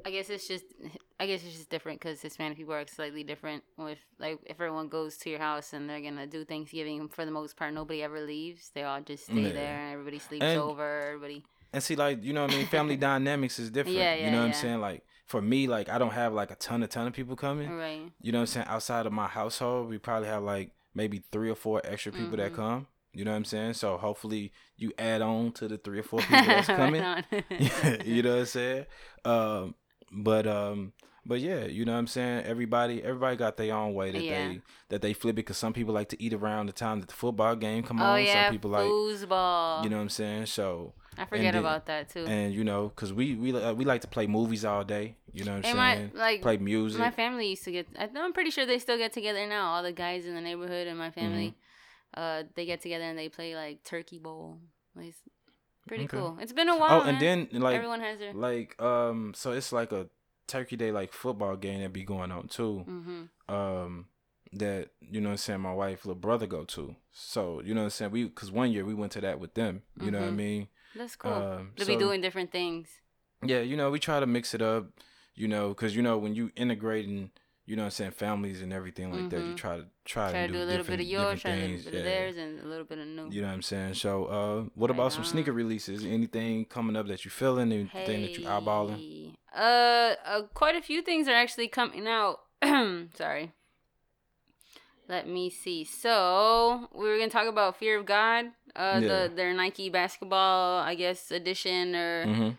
I 0.05 0.11
guess 0.11 0.29
it's 0.29 0.47
just, 0.47 0.63
I 1.19 1.25
guess 1.25 1.43
it's 1.43 1.55
just 1.57 1.69
different 1.71 1.99
because 1.99 2.21
Hispanic 2.21 2.55
people 2.55 2.73
are 2.75 2.85
slightly 2.87 3.23
different. 3.23 3.63
With 3.77 3.97
like, 4.19 4.39
if 4.45 4.61
everyone 4.61 4.89
goes 4.89 5.17
to 5.17 5.29
your 5.31 5.39
house 5.39 5.73
and 5.73 5.89
they're 5.89 5.99
gonna 6.01 6.27
do 6.27 6.45
Thanksgiving, 6.45 7.09
for 7.09 7.25
the 7.25 7.31
most 7.31 7.57
part, 7.57 7.73
nobody 7.73 8.03
ever 8.03 8.21
leaves. 8.21 8.69
They 8.75 8.83
all 8.83 9.01
just 9.01 9.25
stay 9.25 9.41
Yeah. 9.41 9.51
there, 9.53 9.77
and 9.79 9.93
everybody 9.93 10.19
sleeps 10.19 10.45
And- 10.45 10.61
over. 10.61 11.01
Everybody. 11.07 11.43
And 11.73 11.83
see, 11.83 11.95
like, 11.95 12.23
you 12.23 12.31
know 12.31 12.43
what 12.43 12.53
I 12.53 12.57
mean? 12.57 12.67
Family 12.67 12.95
dynamics 13.09 13.57
is 13.59 13.71
different. 13.71 13.97
Yeah, 13.97 14.13
you 14.13 14.21
yeah, 14.21 14.31
know 14.31 14.41
what 14.41 14.47
I'm 14.47 14.53
saying? 14.53 14.79
Like, 14.79 15.03
for 15.25 15.41
me, 15.41 15.67
like, 15.67 15.89
I 15.89 15.97
don't 15.97 16.13
have 16.13 16.31
like 16.31 16.51
a 16.51 16.55
ton, 16.55 16.83
a 16.83 16.87
ton 16.87 17.07
of 17.07 17.13
people 17.13 17.35
coming. 17.35 17.69
Right. 17.69 18.03
You 18.21 18.31
know 18.31 18.37
what 18.37 18.43
I'm 18.43 18.47
saying? 18.47 18.67
Outside 18.69 19.05
of 19.07 19.11
my 19.11 19.27
household, 19.27 19.89
we 19.89 19.97
probably 19.97 20.29
have 20.29 20.43
like 20.43 20.71
maybe 20.97 21.23
three 21.31 21.49
or 21.49 21.55
four 21.55 21.81
extra 21.85 22.11
people 22.11 22.37
that 22.37 22.51
Mhm. 22.51 22.55
come. 22.55 22.87
You 23.13 23.23
know 23.25 23.31
what 23.31 23.37
I'm 23.37 23.45
saying? 23.45 23.73
So 23.73 23.97
hopefully 23.97 24.51
you 24.75 24.91
add 24.97 25.21
on 25.21 25.51
to 25.53 25.67
the 25.67 25.77
three 25.77 25.99
or 25.99 26.03
four 26.03 26.19
people 26.29 26.45
that's 26.45 26.67
coming. 26.67 27.01
You 28.05 28.21
know 28.23 28.31
what 28.33 28.39
I'm 28.41 28.45
saying? 28.45 28.85
Um, 29.25 29.75
but 30.11 30.45
um, 30.47 30.93
but 31.25 31.39
yeah, 31.39 31.65
you 31.65 31.83
know 31.85 31.93
what 31.93 31.99
I'm 31.99 32.07
saying. 32.07 32.45
Everybody, 32.45 33.03
everybody 33.03 33.35
got 33.37 33.57
their 33.57 33.73
own 33.75 33.93
way 33.93 34.11
that 34.11 34.23
Yeah. 34.23 34.47
they 34.49 34.61
that 34.89 35.01
they 35.01 35.13
flip 35.13 35.37
it. 35.39 35.43
Cause 35.43 35.57
some 35.57 35.73
people 35.73 35.93
like 35.93 36.09
to 36.09 36.21
eat 36.23 36.33
around 36.33 36.67
the 36.67 36.73
time 36.73 36.99
that 37.01 37.09
the 37.09 37.15
football 37.15 37.55
game 37.55 37.83
come 37.83 38.01
oh 38.01 38.05
on. 38.05 38.23
yeah, 38.23 38.45
some 38.45 38.53
people 38.53 38.71
like, 38.71 38.85
foosball. 38.87 39.83
you 39.83 39.89
know 39.89 39.97
what 39.97 40.03
I'm 40.03 40.09
saying. 40.09 40.45
So 40.47 40.93
I 41.17 41.25
forget 41.25 41.53
then- 41.53 41.61
about 41.63 41.85
that 41.87 42.09
too. 42.09 42.25
and 42.25 42.53
you 42.53 42.63
know, 42.63 42.89
cause 42.95 43.11
we 43.13 43.35
we 43.35 43.53
uh, 43.55 43.73
we 43.73 43.85
like 43.85 44.01
to 44.01 44.07
play 44.07 44.27
movies 44.27 44.63
all 44.65 44.83
day. 44.83 45.15
You 45.33 45.43
know 45.45 45.55
what 45.55 45.65
I'm 45.65 45.69
And 45.69 45.77
my 45.77 45.95
saying? 45.95 46.11
like 46.15 46.41
play 46.41 46.57
music. 46.57 46.99
my 46.99 47.11
family 47.11 47.47
used 47.49 47.63
to 47.65 47.71
get. 47.71 47.87
I'm 47.97 48.33
pretty 48.33 48.49
sure 48.51 48.65
they 48.65 48.79
still 48.79 48.97
get 48.97 49.13
together 49.13 49.45
now. 49.47 49.71
All 49.73 49.83
the 49.83 49.91
guys 49.91 50.25
in 50.25 50.35
the 50.35 50.41
neighborhood 50.41 50.87
and 50.87 50.97
my 50.97 51.11
family, 51.11 51.55
Mm-hmm. 52.15 52.19
uh, 52.21 52.43
they 52.55 52.65
get 52.65 52.81
together 52.81 53.03
and 53.05 53.17
they 53.17 53.29
play 53.29 53.55
like 53.55 53.83
turkey 53.83 54.19
bowl. 54.19 54.59
Like, 54.95 55.07
it's 55.09 55.21
pretty 55.87 56.05
Okay. 56.05 56.17
cool. 56.17 56.37
It's 56.41 56.53
been 56.53 56.69
a 56.69 56.77
while. 56.77 57.01
oh, 57.01 57.01
and 57.01 57.19
man. 57.19 57.47
then 57.51 57.61
like 57.61 57.75
everyone 57.75 57.99
has 58.01 58.19
their. 58.19 58.33
like 58.33 58.79
um, 58.81 59.33
so 59.35 59.51
it's 59.51 59.71
like 59.71 59.91
a 59.91 60.07
Turkey 60.47 60.75
Day 60.77 60.91
like 60.91 61.11
football 61.13 61.55
game 61.57 61.81
that 61.81 61.91
be 61.93 62.03
going 62.03 62.31
on 62.31 62.47
too. 62.47 62.79
hmm 62.79 63.23
um 63.53 64.05
that 64.53 64.89
you 65.01 65.19
know 65.19 65.27
what 65.29 65.33
I'm 65.33 65.37
saying 65.37 65.59
my 65.59 65.73
wife 65.73 66.05
little 66.05 66.19
brother 66.19 66.47
go 66.47 66.63
to. 66.63 66.95
So, 67.11 67.61
you 67.63 67.73
know 67.73 67.81
what 67.81 67.85
I'm 67.85 67.89
saying? 67.91 68.11
We 68.11 68.29
cuz 68.29 68.49
one 68.51 68.71
year 68.71 68.85
we 68.85 68.93
went 68.93 69.11
to 69.13 69.21
that 69.21 69.39
with 69.39 69.53
them, 69.55 69.81
you 70.01 70.09
know 70.09 70.19
what 70.21 70.29
I 70.29 70.31
Mhm. 70.31 70.35
mean? 70.35 70.67
That's 70.97 71.15
cool. 71.15 71.31
Um 71.33 71.71
They'll 71.77 71.85
so, 71.85 71.93
be 71.93 71.99
doing 71.99 72.21
different 72.21 72.51
things. 72.51 72.89
Yeah, 73.43 73.59
you 73.61 73.77
know, 73.77 73.91
we 73.91 73.99
try 73.99 74.19
to 74.19 74.25
mix 74.25 74.53
it 74.53 74.61
up, 74.61 74.87
you 75.35 75.47
know, 75.47 75.73
cuz 75.73 75.95
you 75.95 76.01
know 76.01 76.17
when 76.17 76.33
you 76.35 76.51
integrating, 76.55 77.31
you 77.65 77.75
know 77.75 77.83
what 77.83 77.87
I'm 77.87 77.91
saying, 77.91 78.11
families 78.11 78.61
and 78.61 78.73
everything 78.73 79.11
like 79.11 79.29
that, 79.29 79.41
you 79.45 79.53
Mhm. 79.53 79.57
try 79.57 79.77
to 79.77 79.85
try, 80.05 80.31
Try 80.31 80.41
to 80.41 80.47
to 80.47 80.47
do, 80.47 80.53
do 80.59 80.63
a 80.63 80.69
little 80.71 80.85
bit 80.85 80.99
of 80.99 81.05
yours, 81.05 81.41
try 81.41 81.51
to 81.51 81.57
do 81.57 81.65
a 81.65 81.67
little 81.77 81.91
bit 81.91 81.99
of 81.99 82.03
theirs, 82.03 82.37
and 82.37 82.59
a 82.59 82.67
little 82.67 82.85
bit 82.85 82.97
of 82.99 83.07
new. 83.07 83.29
You 83.29 83.41
know 83.41 83.47
what 83.47 83.53
I'm 83.53 83.61
saying? 83.61 83.93
So, 83.95 84.25
uh 84.25 84.63
what 84.73 84.89
about 84.89 85.03
Right 85.03 85.11
some 85.13 85.23
sneaker 85.23 85.53
releases? 85.53 86.03
Anything 86.05 86.65
coming 86.65 86.95
up 86.95 87.07
that 87.07 87.25
you 87.25 87.31
feeling, 87.31 87.71
anything 87.71 88.21
that 88.23 88.37
you 88.37 88.45
eyeballing? 88.45 88.97
Hey. 88.97 89.33
Uh, 89.55 90.15
uh, 90.25 90.41
quite 90.53 90.75
a 90.75 90.81
few 90.81 91.01
things 91.01 91.27
are 91.27 91.33
actually 91.33 91.67
coming 91.67 92.07
out. 92.07 92.41
Sorry. 93.15 93.53
Let 95.07 95.27
me 95.27 95.49
see. 95.49 95.83
So 95.85 96.89
we 96.93 97.07
were 97.07 97.17
gonna 97.17 97.29
talk 97.29 97.47
about 97.47 97.77
Fear 97.77 97.97
of 97.99 98.05
God. 98.05 98.51
Uh, 98.77 98.99
Yeah. 99.01 99.07
the 99.27 99.33
their 99.35 99.53
Nike 99.53 99.89
basketball, 99.89 100.79
I 100.83 100.93
guess, 100.95 101.31
edition 101.31 101.95
or 101.95 102.25
Mhm. 102.25 102.57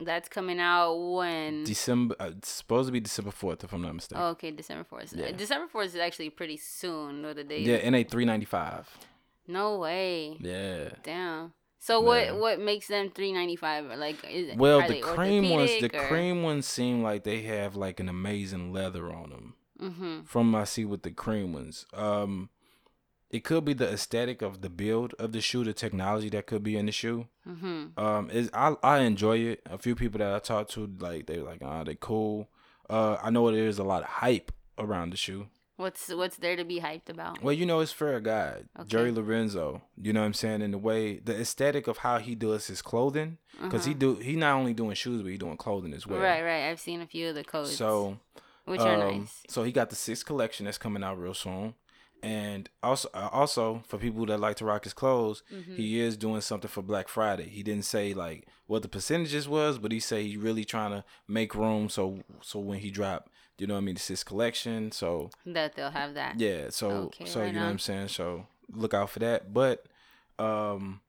that's 0.00 0.28
coming 0.28 0.60
out 0.60 0.94
when. 0.94 1.64
December 1.64 2.16
uh, 2.20 2.30
it's 2.36 2.48
supposed 2.50 2.88
to 2.88 2.92
be 2.92 3.00
December 3.00 3.30
4th 3.30 3.64
if 3.64 3.72
I'm 3.72 3.82
not 3.82 3.94
mistaken. 3.94 4.22
Oh, 4.22 4.28
okay, 4.30 4.50
December 4.50 4.84
fourth. 4.84 5.12
Yeah. 5.16 5.30
December 5.32 5.66
fourth 5.68 5.88
is 5.88 5.96
actually 5.96 6.30
pretty 6.30 6.56
soon. 6.56 7.24
Or 7.24 7.34
the 7.34 7.44
day. 7.44 7.60
yeah, 7.60 7.88
NA 7.88 8.02
395. 8.04 8.88
No 9.46 9.78
way. 9.78 10.36
Yeah. 10.40 10.90
Damn. 11.02 11.52
So 11.78 12.00
Yeah. 12.00 12.32
what 12.32 12.40
what 12.40 12.60
makes 12.60 12.88
them 12.88 13.10
three 13.10 13.32
ninety 13.32 13.56
five? 13.56 13.84
Like 13.98 14.16
is 14.30 14.48
it- 14.50 14.56
Well, 14.56 14.86
the 14.88 15.00
cream 15.00 15.50
ones, 15.50 15.70
the 15.80 15.90
or- 15.96 16.06
cream 16.08 16.42
ones 16.42 16.66
seem 16.66 17.02
like 17.02 17.24
they 17.24 17.42
have 17.42 17.76
like 17.76 18.00
an 18.00 18.08
amazing 18.08 18.72
leather 18.72 19.12
on 19.12 19.30
them. 19.30 19.54
Mhm. 19.80 20.26
From 20.26 20.52
what 20.52 20.60
I 20.60 20.64
see 20.64 20.84
with 20.84 21.02
the 21.02 21.10
cream 21.10 21.52
ones, 21.52 21.84
um, 21.92 22.48
it 23.34 23.42
could 23.42 23.64
be 23.64 23.72
the 23.74 23.88
aesthetic 23.92 24.42
of 24.42 24.60
the 24.60 24.70
build 24.70 25.12
of 25.18 25.32
the 25.32 25.40
shoe, 25.40 25.64
the 25.64 25.72
technology 25.72 26.28
that 26.30 26.46
could 26.46 26.62
be 26.62 26.76
in 26.76 26.86
the 26.86 26.92
shoe. 26.92 27.26
Mhm. 27.46 27.98
Um, 27.98 28.30
is 28.30 28.48
I 28.54 28.76
I 28.82 29.00
enjoy 29.00 29.38
it. 29.38 29.60
A 29.66 29.78
few 29.78 29.94
people 29.96 30.18
that 30.20 30.32
I 30.32 30.38
talked 30.38 30.70
to, 30.72 30.80
like 31.00 31.26
they're 31.26 31.42
like, 31.42 31.62
ah, 31.62 31.82
they 31.84 31.96
cool. 31.96 32.48
Uh, 32.88 33.16
I 33.22 33.30
know 33.30 33.50
there's 33.50 33.78
a 33.80 33.84
lot 33.92 34.02
of 34.02 34.08
hype 34.08 34.52
around 34.78 35.10
the 35.12 35.16
shoe. 35.16 35.48
What's 35.76 36.08
what's 36.20 36.36
there 36.36 36.54
to 36.54 36.64
be 36.64 36.78
hyped 36.80 37.08
about? 37.08 37.42
Well, 37.42 37.52
you 37.60 37.66
know, 37.66 37.80
it's 37.80 37.90
for 37.90 38.14
a 38.14 38.20
guy, 38.20 38.52
Okay. 38.78 38.88
Jerry 38.92 39.10
Lorenzo. 39.10 39.82
You 40.00 40.12
know 40.12 40.20
what 40.20 40.26
I'm 40.26 40.34
saying? 40.34 40.62
In 40.62 40.70
the 40.70 40.78
way, 40.78 41.18
the 41.18 41.34
aesthetic 41.40 41.88
of 41.88 41.98
how 41.98 42.18
he 42.18 42.36
does 42.36 42.68
his 42.68 42.80
clothing, 42.80 43.38
because 43.60 43.84
he 43.84 43.94
do 43.94 44.14
he 44.28 44.36
not 44.36 44.54
only 44.54 44.74
doing 44.74 44.94
shoes, 44.94 45.22
but 45.22 45.32
he 45.32 45.38
doing 45.38 45.56
clothing 45.56 45.92
as 45.92 46.06
well. 46.06 46.18
Uh-huh. 46.18 46.28
Right, 46.28 46.42
right. 46.44 46.64
I've 46.70 46.78
seen 46.78 47.00
a 47.00 47.06
few 47.14 47.30
of 47.30 47.34
the 47.34 47.42
codes. 47.42 47.76
So 47.76 48.18
which 48.66 48.80
are 48.80 48.94
um, 48.94 49.18
nice. 49.22 49.42
So 49.48 49.64
he 49.64 49.72
got 49.72 49.90
the 49.90 49.96
sixth 49.96 50.24
collection 50.24 50.66
that's 50.66 50.78
coming 50.78 51.02
out 51.02 51.18
real 51.18 51.34
soon, 51.34 51.74
and 52.24 52.68
also 52.82 53.08
uh, 53.14 53.28
also 53.32 53.82
for 53.86 53.98
people 53.98 54.24
that 54.26 54.40
like 54.40 54.56
to 54.56 54.64
rock 54.64 54.84
his 54.84 54.92
clothes, 54.94 55.42
Mhm. 55.52 55.76
he 55.76 56.00
is 56.00 56.16
doing 56.16 56.40
something 56.40 56.68
for 56.70 56.82
Black 56.82 57.08
Friday. 57.08 57.48
He 57.48 57.62
didn't 57.62 57.84
say 57.84 58.14
like 58.14 58.46
what 58.66 58.82
the 58.82 58.88
percentages 58.88 59.46
was, 59.48 59.78
but 59.78 59.92
he 59.92 60.00
say 60.00 60.26
he 60.26 60.36
really 60.36 60.64
trying 60.64 60.90
to 60.92 61.04
make 61.28 61.54
room 61.54 61.88
so 61.88 62.22
so 62.42 62.58
when 62.60 62.78
he 62.78 62.90
drop, 62.90 63.28
you 63.58 63.66
know 63.66 63.74
what 63.74 63.80
I 63.80 63.84
mean, 63.84 63.94
the 63.96 64.00
sixth 64.00 64.24
collection. 64.26 64.90
So 64.92 65.30
that 65.46 65.74
they'll 65.74 65.90
have 65.90 66.14
that. 66.14 66.40
yeah, 66.40 66.70
so 66.70 66.90
Okay, 67.08 67.26
so 67.26 67.40
right 67.40 67.46
you 67.48 67.52
know 67.60 67.66
what. 67.66 67.70
I'm 67.70 67.78
saying. 67.78 68.08
So 68.08 68.46
look 68.72 68.94
out 68.94 69.10
for 69.10 69.18
that. 69.20 69.52
But 69.52 69.84
um, 70.38 71.00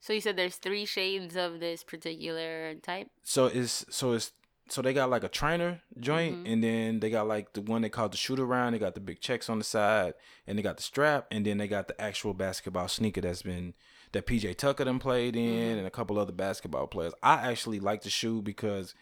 So 0.00 0.12
you 0.12 0.20
said 0.20 0.36
there's 0.36 0.56
three 0.56 0.84
shades 0.86 1.36
of 1.36 1.60
this 1.60 1.82
particular 1.84 2.74
type. 2.76 3.08
so 3.22 3.46
it's 3.46 3.84
so 3.90 4.12
it's 4.12 4.32
so 4.70 4.80
they 4.82 4.92
got 4.92 5.10
like 5.10 5.24
a 5.24 5.28
trainer 5.28 5.82
joint 5.98 6.44
Mhm. 6.44 6.52
and 6.52 6.64
then 6.64 7.00
they 7.00 7.10
got 7.10 7.26
like 7.26 7.52
the 7.54 7.60
one 7.60 7.82
they 7.82 7.88
called 7.88 8.12
the 8.12 8.16
shoot 8.16 8.38
around 8.38 8.72
they 8.72 8.78
got 8.78 8.94
the 8.94 9.00
big 9.00 9.20
checks 9.20 9.48
on 9.50 9.58
the 9.58 9.64
side 9.64 10.14
and 10.46 10.56
they 10.58 10.62
got 10.62 10.76
the 10.76 10.82
strap 10.82 11.26
and 11.30 11.44
then 11.44 11.58
they 11.58 11.66
got 11.68 11.88
the 11.88 12.00
actual 12.00 12.34
basketball 12.34 12.88
sneaker 12.88 13.20
that's 13.20 13.42
been 13.42 13.74
that 14.12 14.26
pj 14.26 14.56
tucker 14.56 14.84
done 14.84 14.98
played 14.98 15.34
in 15.36 15.76
Mhm. 15.76 15.78
and 15.78 15.86
a 15.86 15.90
couple 15.90 16.18
other 16.18 16.32
basketball 16.32 16.86
players 16.86 17.12
i 17.22 17.34
actually 17.50 17.80
like 17.80 18.02
the 18.02 18.10
shoe 18.10 18.40
because 18.42 18.94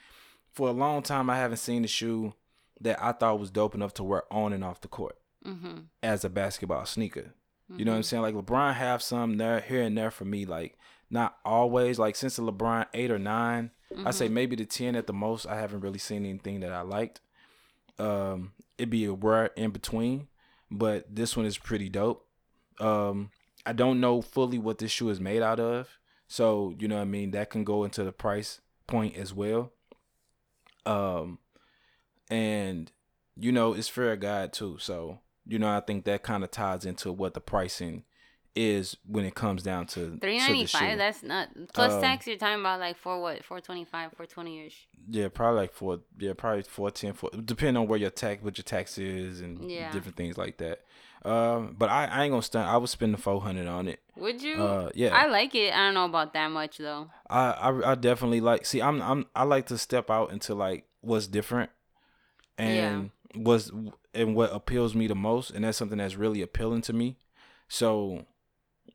for 0.52 0.68
a 0.68 0.72
long 0.72 1.02
time 1.02 1.28
i 1.30 1.36
haven't 1.36 1.58
seen 1.58 1.84
a 1.84 1.88
shoe 1.88 2.34
that 2.80 3.02
i 3.02 3.12
thought 3.12 3.38
was 3.40 3.50
dope 3.50 3.74
enough 3.74 3.92
to 3.94 4.04
wear 4.04 4.22
on 4.32 4.52
and 4.52 4.64
off 4.64 4.80
the 4.80 4.88
court 4.88 5.16
Mm-hmm. 5.46 5.78
as 6.02 6.24
a 6.24 6.28
basketball 6.30 6.84
sneaker 6.86 7.34
you 7.76 7.84
know 7.84 7.90
what 7.92 7.98
I'm 7.98 8.02
saying? 8.02 8.22
Like 8.22 8.34
LeBron 8.34 8.72
have 8.76 9.02
some 9.02 9.36
there 9.36 9.60
here 9.60 9.82
and 9.82 9.96
there 9.96 10.10
for 10.10 10.24
me. 10.24 10.46
Like 10.46 10.78
not 11.10 11.36
always. 11.44 11.98
Like 11.98 12.16
since 12.16 12.36
the 12.36 12.42
LeBron 12.42 12.86
eight 12.94 13.10
or 13.10 13.18
9 13.94 14.06
I 14.06 14.10
Mm-hmm. 14.10 14.10
say 14.10 14.28
maybe 14.28 14.56
the 14.56 14.64
ten 14.66 14.96
at 14.96 15.06
the 15.06 15.12
most. 15.12 15.46
I 15.46 15.56
haven't 15.58 15.80
really 15.80 15.98
seen 15.98 16.24
anything 16.26 16.60
that 16.60 16.72
I 16.72 16.82
liked. 16.82 17.20
Um, 17.98 18.52
it'd 18.76 18.90
be 18.90 19.04
a 19.06 19.12
rare 19.12 19.46
in 19.56 19.70
between, 19.70 20.28
but 20.70 21.06
this 21.14 21.36
one 21.36 21.46
is 21.46 21.58
pretty 21.58 21.88
dope. 21.88 22.26
Um, 22.80 23.30
I 23.66 23.72
don't 23.72 24.00
know 24.00 24.22
fully 24.22 24.58
what 24.58 24.78
this 24.78 24.90
shoe 24.92 25.08
is 25.08 25.20
made 25.20 25.42
out 25.42 25.58
of, 25.58 25.98
so 26.28 26.74
you 26.78 26.86
know 26.86 26.96
what 26.96 27.02
I 27.02 27.06
mean. 27.06 27.32
That 27.32 27.50
can 27.50 27.64
go 27.64 27.84
into 27.84 28.04
the 28.04 28.12
price 28.12 28.60
point 28.86 29.16
as 29.16 29.34
well. 29.34 29.72
Um, 30.86 31.38
and 32.30 32.90
you 33.36 33.52
know 33.52 33.72
it's 33.74 33.88
Fear 33.88 34.16
God 34.16 34.52
too, 34.52 34.76
so 34.78 35.18
you 35.46 35.58
know 35.58 35.68
I 35.76 35.80
think 35.80 36.04
that 36.04 36.22
kind 36.22 36.44
of 36.44 36.50
ties 36.50 36.84
into 36.84 37.10
what 37.12 37.34
the 37.34 37.40
pricing 37.40 38.04
is 38.58 38.96
when 39.06 39.24
it 39.24 39.34
comes 39.34 39.62
down 39.62 39.86
to 39.86 40.18
Three 40.20 40.38
ninety 40.38 40.66
five. 40.66 40.98
That's 40.98 41.22
not 41.22 41.48
plus 41.72 41.92
Um, 41.92 42.00
tax. 42.02 42.26
You're 42.26 42.36
talking 42.36 42.60
about 42.60 42.80
like 42.80 42.96
for 42.96 43.20
what? 43.20 43.44
Four 43.44 43.60
twenty 43.60 43.84
five. 43.84 44.12
Four 44.16 44.26
twenty 44.26 44.66
ish. 44.66 44.88
Yeah, 45.10 45.28
probably 45.28 45.60
like 45.60 45.72
four. 45.72 46.00
Yeah, 46.18 46.32
probably 46.36 46.62
four 46.62 46.90
ten. 46.90 47.12
Four, 47.12 47.30
depending 47.30 47.76
on 47.80 47.86
where 47.88 47.98
your 47.98 48.10
tax, 48.10 48.42
what 48.42 48.58
your 48.58 48.64
tax 48.64 48.98
is, 48.98 49.40
and 49.40 49.70
Yeah. 49.70 49.90
different 49.92 50.16
things 50.16 50.36
like 50.36 50.58
that. 50.58 50.80
Um, 51.24 51.74
but 51.78 51.88
I, 51.88 52.06
I 52.06 52.24
ain't 52.24 52.32
gonna 52.32 52.42
stunt. 52.42 52.68
I 52.68 52.76
would 52.76 52.88
spend 52.88 53.14
the 53.14 53.18
four 53.18 53.40
hundred 53.40 53.66
on 53.68 53.88
it. 53.88 54.00
Would 54.16 54.42
you? 54.42 54.54
Uh, 54.62 54.90
yeah, 54.94 55.14
I 55.16 55.26
like 55.26 55.54
it. 55.54 55.72
I 55.72 55.78
don't 55.78 55.94
know 55.94 56.04
about 56.04 56.32
that 56.34 56.48
much 56.50 56.78
though. 56.78 57.10
I, 57.30 57.50
I, 57.50 57.92
I 57.92 57.94
definitely 57.94 58.40
like. 58.40 58.66
See, 58.66 58.80
I'm, 58.82 59.00
I'm, 59.02 59.26
I 59.34 59.44
like 59.44 59.66
to 59.66 59.78
step 59.78 60.10
out 60.10 60.30
into 60.32 60.54
like 60.54 60.84
what's 61.00 61.26
different, 61.26 61.70
and 62.56 63.10
what's 63.34 63.70
and 64.14 64.34
what 64.34 64.52
appeals 64.52 64.94
me 64.94 65.06
the 65.06 65.14
most, 65.14 65.50
and 65.50 65.64
that's 65.64 65.78
something 65.78 65.98
that's 65.98 66.16
really 66.16 66.42
appealing 66.42 66.82
to 66.82 66.92
me. 66.92 67.16
So, 67.68 68.24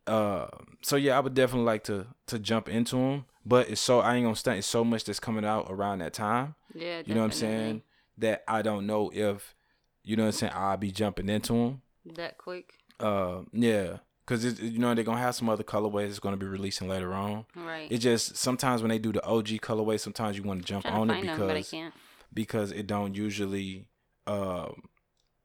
uh, 0.08 0.48
so 0.82 0.96
yeah, 0.96 1.18
I 1.18 1.20
would 1.20 1.34
definitely 1.34 1.66
like 1.66 1.84
to 1.86 2.08
to 2.28 2.40
jump 2.40 2.70
into 2.70 2.96
them. 2.98 3.26
But 3.46 3.70
it's 3.70 3.82
so 3.82 4.00
I 4.00 4.16
ain't 4.16 4.26
gonna 4.26 4.36
stunt. 4.36 4.60
It's 4.60 4.68
so 4.68 4.84
much 4.84 5.04
that's 5.04 5.20
coming 5.20 5.46
out 5.46 5.68
around 5.70 6.00
that 6.00 6.14
time. 6.14 6.56
Yeah. 6.74 7.02
You 7.06 7.14
know 7.14 7.22
what 7.22 7.28
I'm 7.28 7.32
saying? 7.34 7.82
That 8.18 8.44
I 8.48 8.62
don't 8.62 8.86
know 8.86 9.12
if, 9.14 9.56
you 10.04 10.16
know 10.16 10.24
what 10.24 10.28
I'm 10.28 10.34
saying, 10.34 10.54
I'll 10.56 10.78
be 10.78 10.92
jumping 10.92 11.28
into 11.30 11.54
them. 11.54 11.82
That 12.16 12.38
quick. 12.38 12.74
Uh, 13.00 13.42
yeah. 13.52 13.98
Cause 14.26 14.46
it, 14.46 14.62
you 14.62 14.80
know 14.80 14.94
they're 14.96 15.04
gonna 15.04 15.20
have 15.20 15.36
some 15.36 15.50
other 15.50 15.66
colorways 15.66 16.08
it's 16.08 16.20
gonna 16.20 16.38
be 16.38 16.46
releasing 16.46 16.88
later 16.88 17.14
on. 17.14 17.46
Right. 17.58 17.92
It 17.92 17.98
just 17.98 18.38
sometimes 18.38 18.82
when 18.82 18.88
they 18.90 18.98
do 19.00 19.12
the 19.12 19.24
OG 19.26 19.48
colorway, 19.60 20.00
sometimes 20.00 20.38
you 20.38 20.44
want 20.44 20.62
to 20.62 20.66
jump 20.66 20.86
on 20.86 21.10
it 21.10 21.16
find 21.16 21.28
them, 21.28 21.40
but 21.40 21.50
I 21.50 21.54
because 21.56 21.72
can't. 21.72 21.94
because 22.34 22.72
it 22.72 22.88
don't 22.88 23.16
usually 23.16 23.88
um 24.26 24.84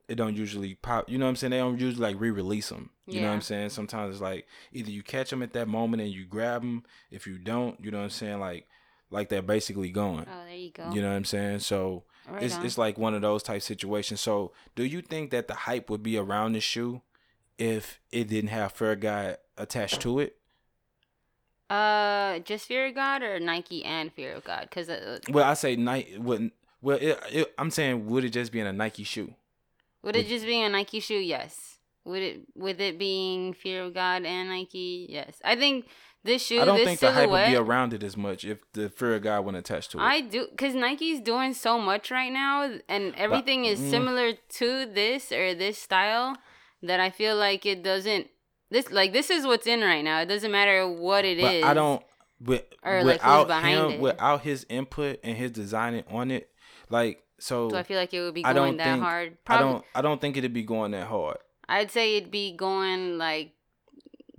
it 0.09 0.17
don't 0.17 0.37
usually 0.37 0.75
pop. 0.75 1.09
You 1.09 1.19
know 1.19 1.27
what 1.27 1.31
I'm 1.31 1.37
saying? 1.37 1.51
They 1.51 1.59
don't 1.59 1.79
usually 1.79 2.03
like 2.03 2.21
re-release 2.21 2.71
them. 2.71 2.91
You 3.07 3.21
know 3.21 3.29
what 3.29 3.35
I'm 3.35 3.41
saying? 3.41 3.71
Sometimes 3.71 4.15
it's 4.15 4.23
like 4.23 4.47
either 4.73 4.91
you 4.91 5.03
catch 5.03 5.31
them 5.31 5.43
at 5.43 5.53
that 5.53 5.69
moment 5.69 6.03
and 6.03 6.11
you 6.11 6.25
grab 6.25 6.63
them. 6.63 6.85
If 7.11 7.27
you 7.27 7.39
don't, 7.39 7.83
you 7.83 7.91
know 7.91 7.99
what 7.99 8.05
I'm 8.05 8.11
saying? 8.11 8.41
Like 8.41 8.67
like 9.11 9.29
they're 9.29 9.43
basically 9.43 9.91
going. 9.91 10.27
Oh, 10.31 10.45
there 10.47 10.57
you 10.57 10.71
go. 10.71 10.91
You 10.91 11.03
know 11.03 11.09
what 11.09 11.17
I'm 11.17 11.25
saying? 11.25 11.61
So 11.61 12.05
Right 12.31 12.43
it's 12.43 12.57
on. 12.57 12.67
it's 12.67 12.77
like 12.77 12.99
one 12.99 13.15
of 13.15 13.23
those 13.23 13.43
type 13.43 13.63
situations. 13.63 14.21
So 14.21 14.53
do 14.75 14.85
you 14.85 15.01
think 15.01 15.31
that 15.31 15.49
the 15.49 15.55
hype 15.55 15.89
would 15.89 16.03
be 16.03 16.17
around 16.19 16.53
the 16.53 16.61
shoe 16.61 17.03
if 17.57 18.01
it 18.13 18.29
didn't 18.29 18.51
have 18.51 18.73
Fear 18.73 18.97
God 18.97 19.39
attached 19.57 20.01
to 20.03 20.19
it? 20.19 20.37
Uh, 21.71 22.39
just 22.41 22.67
Fear 22.67 22.87
of 22.87 22.95
God 22.95 23.23
or 23.23 23.41
Nike 23.41 23.85
and 23.85 24.13
Fear 24.13 24.35
of 24.35 24.45
God? 24.45 24.63
Because 24.63 24.89
uh, 24.89 25.19
Well, 25.31 25.45
I 25.45 25.55
say 25.55 25.77
Nike. 25.77 26.19
Wouldn't 26.19 26.53
well, 26.81 26.99
it, 27.01 27.19
it, 27.31 27.55
I'm 27.59 27.71
saying 27.71 28.07
would 28.07 28.25
it 28.25 28.31
just 28.31 28.53
be 28.53 28.61
in 28.61 28.67
a 28.67 28.73
Nike 28.73 29.05
shoe? 29.05 29.35
Would 30.03 30.16
it 30.16 30.26
just 30.26 30.44
be 30.44 30.61
a 30.61 30.68
Nike 30.68 31.01
shoe? 31.01 31.14
Yes. 31.14 31.78
Would 32.05 32.22
it 32.22 32.40
with 32.55 32.80
it 32.80 32.99
being 32.99 33.53
Fear 33.53 33.84
of 33.84 33.94
God 33.94 34.24
and 34.24 34.49
Nike? 34.49 35.07
Yes. 35.11 35.40
I 35.44 35.57
think 35.57 35.86
this 36.24 36.44
shoe. 36.44 36.61
I 36.61 36.64
don't 36.64 36.76
this 36.76 36.86
think 36.86 37.01
the 37.01 37.12
hype 37.12 37.28
would 37.30 37.46
be 37.46 37.57
around 37.57 37.92
it 37.92 38.03
as 38.03 38.16
much 38.16 38.44
if 38.44 38.59
the 38.72 38.88
Fear 38.88 39.16
of 39.16 39.22
God 39.22 39.55
attached 39.55 39.92
to 39.92 39.99
it. 39.99 40.03
I 40.03 40.20
do 40.20 40.46
because 40.51 40.74
Nike's 40.74 41.20
doing 41.20 41.55
so 41.55 41.78
much 41.78 42.11
right 42.11 42.32
now, 42.32 42.78
and 42.88 43.14
everything 43.16 43.64
is 43.64 43.78
mm. 43.80 43.90
similar 43.90 44.32
to 44.32 44.86
this 44.86 45.32
or 45.32 45.55
this 45.55 45.78
style 45.78 46.36
that 46.82 47.01
I 47.01 47.11
feel 47.11 47.36
like 47.36 47.66
it 47.66 47.82
doesn't. 47.82 48.28
This 48.70 48.90
like 48.90 49.12
this 49.12 49.30
is 49.30 49.46
what's 49.46 49.66
in 49.66 49.80
right 49.80 50.03
now. 50.03 50.20
It 50.20 50.26
doesn't 50.26 50.51
matter 50.51 50.88
what 50.88 51.24
it 51.24 51.38
is. 51.38 51.62
but 51.62 51.68
I 51.68 51.74
don't. 51.74 52.03
With, 52.40 52.62
Or, 52.84 53.03
like, 53.03 53.14
without 53.16 53.49
behind 53.49 53.78
him, 53.78 53.90
it. 53.90 54.01
without 54.01 54.42
his 54.42 54.64
input 54.68 55.18
and 55.24 55.36
his 55.36 55.51
designing 55.51 56.05
on 56.09 56.30
it, 56.30 56.49
like 56.88 57.24
so, 57.39 57.70
Do 57.70 57.76
I 57.76 57.82
feel 57.82 57.99
like 57.99 58.12
it 58.14 58.20
would 58.20 58.34
be 58.34 58.45
I 58.45 58.53
going 58.53 58.76
that 58.78 58.84
think- 58.84 59.03
hard? 59.03 59.32
I 59.32 59.36
Probably. 59.45 59.72
don't. 59.72 59.84
I 59.95 60.01
don't 60.03 60.20
think 60.20 60.36
it'd 60.36 60.53
be 60.53 60.62
going 60.64 60.91
that 60.93 61.07
hard 61.07 61.39
I'd 61.68 61.91
say 61.91 62.16
it'd 62.16 62.30
be 62.30 62.53
going 62.57 63.18
like 63.18 63.53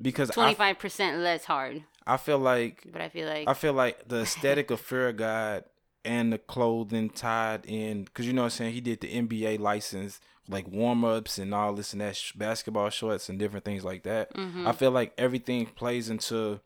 because 0.02 0.30
twenty 0.30 0.56
five 0.56 0.80
percent 0.80 1.20
less 1.20 1.46
hard. 1.46 1.84
I 2.08 2.18
feel 2.18 2.40
like 2.40 2.84
But 2.92 3.02
I 3.02 3.10
feel 3.10 3.28
like 3.28 3.48
I 3.48 3.54
feel 3.54 3.74
like 3.74 4.08
the 4.08 4.22
aesthetic 4.22 4.72
of 4.72 4.80
Fear 4.82 5.10
of 5.10 5.18
God 5.18 5.64
and 6.06 6.34
the 6.34 6.38
clothing 6.40 7.10
tied 7.10 7.66
in, 7.66 8.06
because 8.06 8.26
you 8.26 8.34
know 8.34 8.42
what 8.44 8.46
I'm 8.46 8.52
saying, 8.52 8.74
he 8.74 8.82
did 8.82 9.02
the 9.02 9.10
NBA 9.14 9.60
license, 9.60 10.20
like 10.48 10.68
warm 10.68 11.04
ups 11.04 11.38
and 11.38 11.54
all 11.54 11.74
this 11.74 11.92
and 11.94 12.02
that, 12.02 12.16
sh- 12.16 12.32
basketball 12.32 12.90
shorts 12.90 13.28
and 13.30 13.38
different 13.38 13.66
things 13.66 13.84
like 13.84 14.04
that. 14.04 14.34
Mhm. 14.34 14.66
I 14.66 14.72
feel 14.72 14.92
like 14.92 15.14
everything 15.18 15.66
plays 15.68 16.10
into 16.10 16.62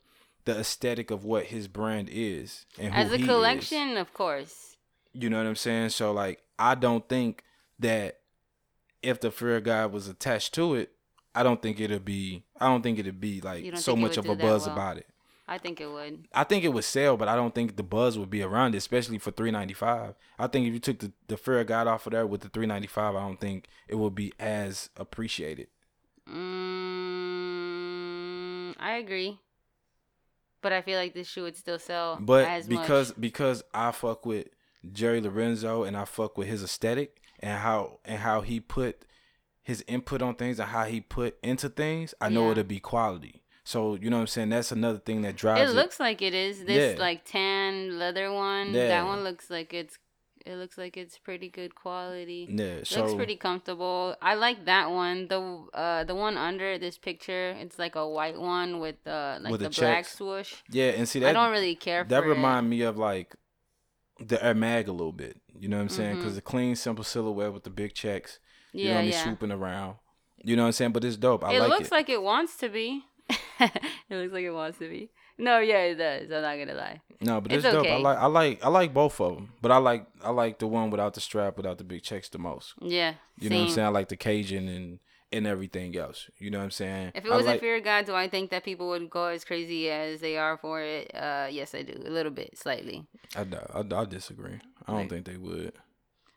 the 0.46 0.60
aesthetic 0.60 1.10
of 1.12 1.26
what 1.26 1.46
his 1.46 1.68
brand 1.68 2.10
is 2.12 2.66
and 2.78 2.94
who 2.94 3.00
as 3.02 3.12
a 3.12 3.18
he 3.18 3.24
is. 3.24 3.28
collection, 3.28 3.98
of 3.98 4.14
course. 4.14 4.73
You 5.14 5.30
know 5.30 5.38
what 5.38 5.48
I'm 5.48 5.56
saying? 5.56 5.90
So 5.90 6.12
like, 6.12 6.42
I 6.58 6.76
don't 6.76 7.08
think 7.08 7.44
that 7.80 8.20
if 9.02 9.20
the 9.20 9.32
Fear 9.32 9.58
of 9.58 9.64
God 9.64 9.92
was 9.92 10.08
attached 10.08 10.54
to 10.56 10.76
it, 10.76 10.92
I 11.36 11.44
don't 11.44 11.62
think 11.62 11.80
it'd 11.80 12.06
be. 12.06 12.44
I 12.60 12.68
don't 12.68 12.82
think 12.82 13.00
it'd 13.00 13.20
be 13.20 13.42
like 13.42 13.78
so 13.78 13.96
much 13.96 14.18
of 14.18 14.28
a 14.28 14.36
buzz 14.36 14.66
well? 14.68 14.76
about 14.76 14.98
it. 14.98 15.08
I 15.46 15.58
think 15.58 15.82
it 15.82 15.88
would. 15.92 16.26
I 16.34 16.46
think 16.46 16.64
it 16.64 16.70
would 16.70 16.86
sell, 16.86 17.18
but 17.18 17.28
I 17.28 17.36
don't 17.36 17.54
think 17.54 17.76
the 17.76 17.84
buzz 17.84 18.18
would 18.18 18.30
be 18.30 18.42
around 18.42 18.76
it, 18.76 18.78
especially 18.78 19.18
for 19.18 19.32
three 19.32 19.52
ninety 19.52 19.74
five. 19.74 20.16
I 20.40 20.48
think 20.48 20.68
if 20.68 20.74
you 20.74 20.80
took 20.80 21.00
the 21.00 21.12
the 21.28 21.36
Fear 21.38 21.60
of 21.62 21.68
God 21.68 21.88
off 21.88 22.06
of 22.08 22.14
there 22.14 22.26
with 22.26 22.42
the 22.42 22.50
three 22.50 22.66
ninety 22.66 22.88
five, 22.88 23.16
I 23.16 23.22
don't 23.22 23.40
think 23.40 23.68
it 23.88 23.96
would 23.96 24.16
be 24.16 24.32
as 24.40 24.90
appreciated. 24.96 25.68
Mm, 27.04 28.74
I 28.80 28.94
agree. 28.98 29.40
But 30.62 30.72
I 30.72 30.82
feel 30.82 30.98
like 30.98 31.14
this 31.14 31.28
shoe 31.28 31.44
would 31.44 31.58
still 31.58 31.78
sell 31.80 32.18
But 32.22 32.48
as 32.48 32.68
because 32.68 33.10
much. 33.10 33.20
because 33.20 33.64
I 33.74 33.92
fuck 33.92 34.26
with 34.26 34.48
Jerry 34.92 35.22
Lorenzo 35.22 35.84
and 35.84 35.96
I 35.96 36.06
fuck 36.06 36.38
with 36.38 36.48
his 36.48 36.64
aesthetic 36.64 37.22
and 37.40 37.60
how 37.60 38.00
and 38.06 38.20
how 38.20 38.42
he 38.42 38.60
put 38.60 39.06
his 39.62 39.84
input 39.88 40.22
on 40.22 40.36
things 40.36 40.60
and 40.60 40.70
how 40.70 40.84
he 40.86 41.00
put 41.00 41.38
into 41.42 41.70
things, 41.70 42.14
I 42.20 42.30
know 42.30 42.46
Yeah. 42.46 42.52
it'll 42.52 42.64
be 42.66 42.80
quality. 42.80 43.44
So 43.64 43.96
you 43.96 44.10
know 44.10 44.18
what 44.18 44.22
I'm 44.22 44.28
saying? 44.28 44.50
That's 44.50 44.74
another 44.74 45.00
thing 45.00 45.22
that 45.22 45.38
drives 45.38 45.62
It 45.62 45.74
it. 45.74 45.76
looks 45.76 46.00
like 46.00 46.22
it 46.22 46.34
is. 46.34 46.66
This 46.66 46.96
Yeah. 46.98 47.02
like 47.02 47.24
tan 47.24 47.98
leather 47.98 48.32
one. 48.34 48.74
Yeah. 48.74 48.88
That 48.90 49.06
one 49.06 49.24
looks 49.24 49.50
like 49.50 49.74
it's 49.74 49.98
it 50.46 50.58
looks 50.58 50.78
like 50.78 50.98
it's 50.98 51.18
pretty 51.18 51.48
good 51.48 51.74
quality. 51.74 52.46
yeah, 52.52 52.66
It 52.84 52.88
so 52.88 53.04
looks 53.04 53.14
pretty 53.14 53.38
comfortable. 53.38 54.18
I 54.22 54.34
like 54.34 54.66
that 54.66 54.92
one. 54.92 55.30
The 55.30 55.40
uh 55.74 56.04
the 56.04 56.16
one 56.16 56.36
under 56.38 56.78
this 56.78 56.98
picture, 56.98 57.52
it's 57.52 57.80
like 57.80 57.96
a 57.96 58.06
white 58.06 58.38
one 58.38 58.82
with 58.82 58.98
uh 59.08 59.38
like 59.40 59.52
With 59.54 59.62
the 59.62 59.70
the 59.70 59.80
black 59.80 60.04
swoosh. 60.04 60.56
yeah, 60.70 60.88
and 60.98 61.08
see 61.08 61.20
that 61.20 61.30
I 61.30 61.32
don't 61.32 61.52
really 61.54 61.76
care 61.76 62.04
for 62.04 62.10
that 62.10 62.24
it. 62.26 62.28
remind 62.28 62.70
me 62.70 62.82
of 62.82 62.98
like 62.98 63.34
the 64.20 64.44
Air 64.44 64.54
Mag 64.54 64.88
a 64.88 64.92
little 64.92 65.12
bit. 65.12 65.40
You 65.60 65.70
know 65.70 65.78
what 65.78 65.84
I'm 65.84 65.90
saying? 65.90 66.12
Mm-hmm. 66.12 66.20
Because 66.20 66.36
the 66.36 66.42
clean, 66.42 66.76
simple 66.76 67.04
silhouette 67.04 67.54
with 67.54 67.64
the 67.64 67.70
big 67.70 67.94
checks. 67.94 68.40
You 68.72 68.86
know 68.86 68.90
Yeah, 68.90 68.96
what 68.96 69.00
I 69.00 69.04
mean? 69.04 69.12
yeah. 69.12 69.24
Swooping 69.24 69.52
around. 69.52 69.96
You 70.44 70.56
know 70.56 70.64
what 70.64 70.68
I'm 70.68 70.72
saying? 70.74 70.92
But 70.92 71.04
it's 71.06 71.16
dope. 71.18 71.44
I 71.44 71.54
it 71.54 71.60
like 71.60 71.70
looks 71.70 71.88
it. 71.88 71.92
like 71.92 72.10
it 72.10 72.22
wants 72.22 72.58
to 72.58 72.70
be. 72.70 73.04
it 73.60 73.72
looks 74.10 74.34
like 74.34 74.44
it 74.44 74.52
wants 74.52 74.80
to 74.80 74.90
be. 74.90 75.10
No, 75.38 75.60
yeah, 75.60 75.80
it 75.84 75.96
does. 75.96 76.24
I'm 76.32 76.42
not 76.42 76.58
gonna 76.58 76.78
lie. 76.78 77.02
no, 77.22 77.42
but 77.42 77.52
it's 77.52 77.64
it's, 77.66 77.74
dope. 77.74 77.88
I 77.88 77.98
like 77.98 78.18
I 78.18 78.26
like 78.28 78.64
I 78.66 78.68
like 78.70 78.94
both 78.94 79.20
of 79.22 79.36
them. 79.36 79.54
But 79.62 79.72
I 79.72 79.78
like 79.78 80.06
I 80.24 80.32
like 80.32 80.60
the 80.60 80.68
one 80.68 80.90
without 80.90 81.14
the 81.14 81.22
strap, 81.22 81.58
without 81.58 81.78
the 81.78 81.84
big 81.84 82.04
checks 82.04 82.30
the 82.30 82.38
most. 82.40 82.74
Yeah, 82.82 83.14
You 83.40 83.50
know 83.50 83.58
what 83.58 83.64
I'm 83.64 83.70
saying? 83.70 83.88
I 83.88 83.90
like 83.90 84.10
the 84.10 84.18
Cajun 84.18 84.68
and 84.68 85.00
and 85.34 85.46
everything 85.48 85.98
else. 85.98 86.30
You 86.38 86.50
know 86.52 86.60
what 86.60 86.66
I'm 86.66 86.72
saying? 86.72 87.12
If 87.16 87.26
it 87.26 87.32
was 87.32 87.46
like, 87.46 87.58
a 87.58 87.60
fear 87.60 87.76
of 87.78 87.84
God, 87.84 88.06
do 88.06 88.14
I 88.16 88.30
think 88.30 88.52
that 88.52 88.64
people 88.64 88.88
would 88.90 89.10
go 89.10 89.26
as 89.26 89.44
crazy 89.44 89.90
as 89.90 90.22
they 90.22 90.38
are 90.38 90.58
for 90.58 90.82
it? 90.82 91.14
Uh, 91.14 91.48
yes, 91.52 91.74
I 91.76 91.82
do. 91.82 91.94
A 92.06 92.10
little 92.10 92.32
bit, 92.32 92.58
slightly. 92.58 93.06
I, 93.36 93.42
I, 93.74 93.80
I 94.02 94.06
disagree. 94.06 94.60
I 94.88 94.92
don't 94.92 95.02
Like- 95.02 95.10
think 95.10 95.26
they 95.26 95.38
would. 95.38 95.74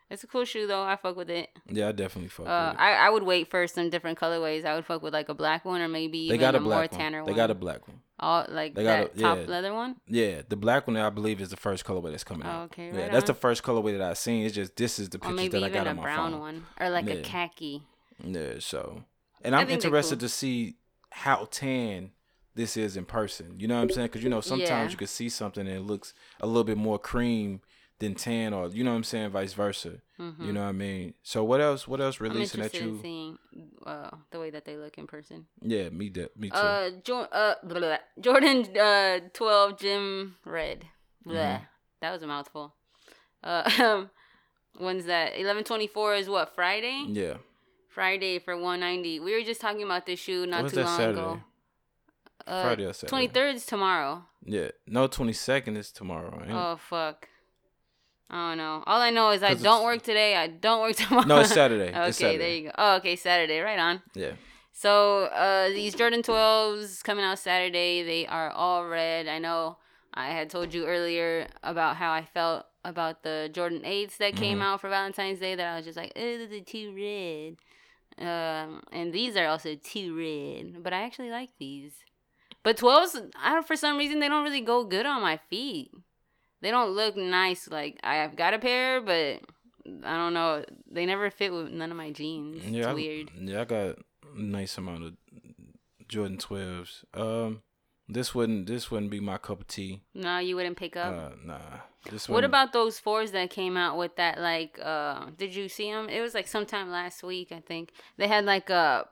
It's 0.09 0.23
a 0.23 0.29
cool 0.29 0.45
shoe 0.45 0.69
though. 0.69 0.85
I 0.85 0.95
fuck 0.95 1.17
with 1.17 1.29
it. 1.31 1.51
Yeah, 1.69 1.89
I 1.89 1.93
definitely 1.93 2.29
fuck 2.29 2.47
Uh, 2.47 2.69
with 2.71 2.79
it. 2.81 2.81
I, 2.81 2.93
I 3.07 3.11
would 3.11 3.25
wait 3.25 3.51
for 3.51 3.67
some 3.67 3.91
different 3.91 4.17
colorways. 4.21 4.65
I 4.65 4.77
would 4.77 4.87
fuck 4.87 5.03
with 5.03 5.13
like 5.13 5.29
a 5.29 5.35
black 5.35 5.65
one 5.65 5.81
or 5.81 5.89
maybe 5.89 6.29
They 6.29 6.35
even 6.37 6.41
got 6.41 6.55
a 6.55 6.61
more 6.61 6.75
black 6.75 6.93
one. 6.93 7.01
tanner 7.01 7.25
They 7.25 7.33
one. 7.33 7.37
got 7.37 7.51
a 7.51 7.57
black 7.57 7.89
one. 7.89 8.01
All 8.21 8.47
like 8.49 8.77
they 8.77 8.85
got 8.85 9.13
that 9.15 9.19
a- 9.19 9.21
top 9.21 9.39
yeah. 9.39 9.45
leather 9.47 9.75
one. 9.75 9.97
Yeah, 10.07 10.43
the 10.49 10.55
black 10.55 10.87
one 10.87 10.97
I 10.97 11.11
believe 11.11 11.41
is 11.41 11.49
the 11.49 11.57
first 11.57 11.85
colorway 11.85 12.13
that's 12.13 12.23
coming 12.23 12.47
Oh, 12.47 12.51
out. 12.51 12.65
okay, 12.67 12.93
yeah, 12.95 13.01
right 13.03 13.11
that's 13.13 13.27
the 13.27 13.35
first 13.35 13.65
colorway 13.65 13.99
that 13.99 14.01
I've 14.11 14.17
seen. 14.17 14.47
It's 14.47 14.55
just 14.55 14.77
this 14.77 15.01
is 15.01 15.09
the 15.09 15.19
pictures 15.19 15.51
that 15.51 15.65
I 15.65 15.71
got 15.71 15.89
a 15.89 15.91
on 15.91 15.97
my 15.97 16.03
brown 16.05 16.31
phone. 16.31 16.41
one 16.41 16.67
or 16.79 16.89
like 16.89 17.09
a 17.11 17.23
khaki. 17.23 17.83
Yeah, 18.25 18.55
so 18.59 19.05
and 19.43 19.55
I'm 19.55 19.69
interested 19.69 20.19
cool. 20.21 20.29
to 20.29 20.35
see 20.35 20.77
how 21.11 21.47
tan 21.51 22.13
this 22.55 22.77
is 22.77 22.97
in 22.97 23.05
person. 23.05 23.55
You 23.59 23.69
know 23.69 23.77
what 23.77 23.83
I'm 23.83 23.91
saying? 23.91 24.07
Because 24.09 24.23
you 24.25 24.31
know 24.31 24.41
sometimes 24.41 24.69
Yeah. 24.71 24.89
you 24.91 24.97
can 24.97 25.07
see 25.07 25.29
something 25.29 25.67
and 25.67 25.77
it 25.77 25.83
looks 25.83 26.15
a 26.41 26.47
little 26.47 26.65
bit 26.65 26.79
more 26.79 26.99
cream 26.99 27.61
than 27.99 28.15
tan, 28.15 28.53
or 28.53 28.69
you 28.69 28.85
know 28.85 28.91
what 28.91 28.97
I'm 28.99 29.05
saying, 29.05 29.31
vice 29.31 29.55
versa. 29.55 30.03
Mhm. 30.19 30.47
You 30.47 30.53
know 30.53 30.63
what 30.63 30.69
I 30.69 30.73
mean? 30.73 31.15
So 31.23 31.45
what 31.45 31.61
else? 31.63 31.89
What 31.89 32.01
else 32.01 32.21
releasing 32.21 32.61
that 32.63 32.75
in 32.75 32.89
you? 32.95 32.99
seeing 33.03 33.39
uh, 33.87 34.11
the 34.31 34.39
way 34.39 34.51
that 34.51 34.65
they 34.67 34.77
look 34.77 34.99
in 34.99 35.07
person. 35.07 35.47
Yeah, 35.63 35.89
me 35.91 36.09
that 36.11 36.37
me 36.39 36.51
too. 36.51 36.57
Uh, 36.57 36.91
jo- 37.05 37.21
uh 37.33 37.55
blah, 37.63 37.79
blah, 37.79 37.89
blah. 37.89 37.99
Jordan 38.21 38.77
uh 38.77 39.21
12 39.33 39.79
Gym 39.79 40.37
Red. 40.45 40.87
Blah. 41.25 41.35
Mhm. 41.59 41.67
That 42.03 42.13
was 42.13 42.23
a 42.23 42.27
mouthful. 42.27 42.75
Uh, 43.43 43.63
when's 44.79 45.07
that? 45.07 45.35
11:24 45.35 46.19
is 46.21 46.29
what 46.29 46.55
Friday? 46.55 47.05
yeah. 47.09 47.35
Friday 47.97 48.39
for 48.39 48.55
190. 48.55 49.21
We 49.21 49.33
were 49.33 49.43
just 49.43 49.59
talking 49.63 49.83
about 49.83 50.05
this 50.05 50.21
shoe 50.21 50.45
not 50.47 50.65
What's 50.65 50.75
too 50.75 50.83
long 50.83 50.97
Saturday? 50.99 51.19
ago. 51.19 51.41
Uh, 52.47 52.63
Friday 52.63 52.85
or 52.85 52.93
Saturday? 52.93 53.29
23rd 53.29 53.55
is 53.55 53.65
tomorrow. 53.67 54.23
Yeah. 54.45 54.69
No, 54.87 55.09
22nd 55.09 55.79
is 55.79 55.91
tomorrow. 55.91 56.39
Ain't? 56.43 56.53
Oh 56.53 56.77
fuck. 56.77 57.27
I 58.29 58.51
don't 58.51 58.59
know. 58.59 58.83
All 58.87 59.01
I 59.01 59.09
know 59.11 59.31
is 59.31 59.43
I 59.43 59.55
don't 59.55 59.83
work 59.85 60.03
today. 60.03 60.37
I 60.37 60.47
don't 60.49 60.83
work 60.83 60.95
tomorrow. 61.03 61.27
No, 61.27 61.41
it's 61.41 61.55
Saturday. 61.55 61.89
okay, 61.89 62.09
It's 62.09 62.19
Saturday. 62.19 62.39
there 62.39 62.55
you 62.57 62.63
go. 62.65 62.73
Oh, 62.77 62.97
okay, 62.97 63.17
Saturday. 63.17 63.61
Right 63.61 63.79
on. 63.79 64.03
Yeah. 64.15 64.33
So 64.73 65.25
uh, 65.47 65.69
these 65.71 65.95
Jordan 65.95 66.23
12s 66.23 67.03
coming 67.03 67.25
out 67.25 67.39
Saturday. 67.39 68.03
They 68.03 68.27
are 68.27 68.51
all 68.51 68.87
red. 68.87 69.27
I 69.27 69.39
know 69.39 69.79
I 70.13 70.27
had 70.29 70.51
told 70.51 70.75
you 70.75 70.85
earlier 70.87 71.47
about 71.63 71.97
how 71.97 72.13
I 72.13 72.27
felt 72.27 72.67
about 72.85 73.23
the 73.23 73.49
Jordan 73.53 73.83
8s 73.85 74.19
that 74.19 74.37
came 74.37 74.59
Mhm. 74.59 74.63
out 74.65 74.81
for 74.83 74.91
Valentine's 74.91 75.39
Day. 75.41 75.55
That 75.55 75.73
I 75.73 75.77
was 75.77 75.87
just 75.87 75.97
like, 75.97 76.13
oh, 76.15 76.47
they're 76.51 76.61
too 76.61 76.93
red. 76.95 77.57
Um, 78.19 78.83
and 78.93 79.13
these 79.13 79.37
are 79.37 79.47
also 79.47 79.75
too 79.75 80.17
red. 80.17 80.83
But 80.83 80.93
I 80.93 81.03
actually 81.03 81.31
like 81.31 81.51
these. 81.59 81.93
But 82.63 82.79
12s, 82.79 83.31
I 83.41 83.55
don't, 83.55 83.67
for 83.67 83.77
some 83.77 83.97
reason, 83.97 84.19
they 84.19 84.29
don't 84.29 84.45
really 84.45 84.61
go 84.61 84.85
good 84.85 85.07
on 85.07 85.23
my 85.23 85.39
feet. 85.49 85.91
They 86.63 86.71
don't 86.71 86.91
look 86.91 87.17
nice. 87.17 87.69
Like 87.69 88.01
I've 88.03 88.35
got 88.35 88.55
a 88.55 88.59
pair, 88.59 89.01
but 89.01 89.41
I 90.05 90.17
don't 90.17 90.35
know. 90.35 90.65
They 90.91 91.07
never 91.07 91.31
fit 91.31 91.53
with 91.53 91.71
none 91.71 91.91
of 91.91 91.97
my 91.97 92.11
jeans. 92.11 92.65
Yeah. 92.65 92.79
it's 92.79 92.87
I, 92.89 92.95
weird. 92.95 93.31
Yeah, 93.39 93.61
I 93.61 93.65
got 93.65 93.79
a 93.87 93.97
nice 94.35 94.77
amount 94.79 95.05
of 95.05 95.13
Jordan 96.09 96.39
12s. 96.39 97.05
Um, 97.15 97.63
this 98.09 98.35
wouldn't 98.35 98.67
this 98.67 98.91
wouldn't 98.91 99.11
be 99.11 99.21
my 99.21 99.39
cup 99.39 99.61
of 99.61 99.67
tea. 99.69 100.03
No, 100.15 100.39
you 100.39 100.57
wouldn't 100.57 100.77
pick 100.77 100.97
up. 100.97 101.15
Uh, 101.15 101.35
nah. 101.45 101.59
This 102.11 102.29
What 102.29 102.45
about 102.45 102.73
those 102.73 103.01
fours 103.01 103.33
that 103.33 103.51
came 103.51 103.77
out 103.77 103.99
with 103.99 104.15
that? 104.17 104.39
Like, 104.41 104.79
uh, 104.81 105.27
did 105.37 105.55
you 105.55 105.69
see 105.69 105.91
them? 105.91 106.09
It 106.09 106.21
was 106.21 106.35
like 106.35 106.47
sometime 106.47 106.89
last 106.91 107.23
week, 107.25 107.51
I 107.51 107.61
think. 107.61 107.91
They 108.17 108.29
had 108.29 108.45
like 108.45 108.71
uh 108.71 109.05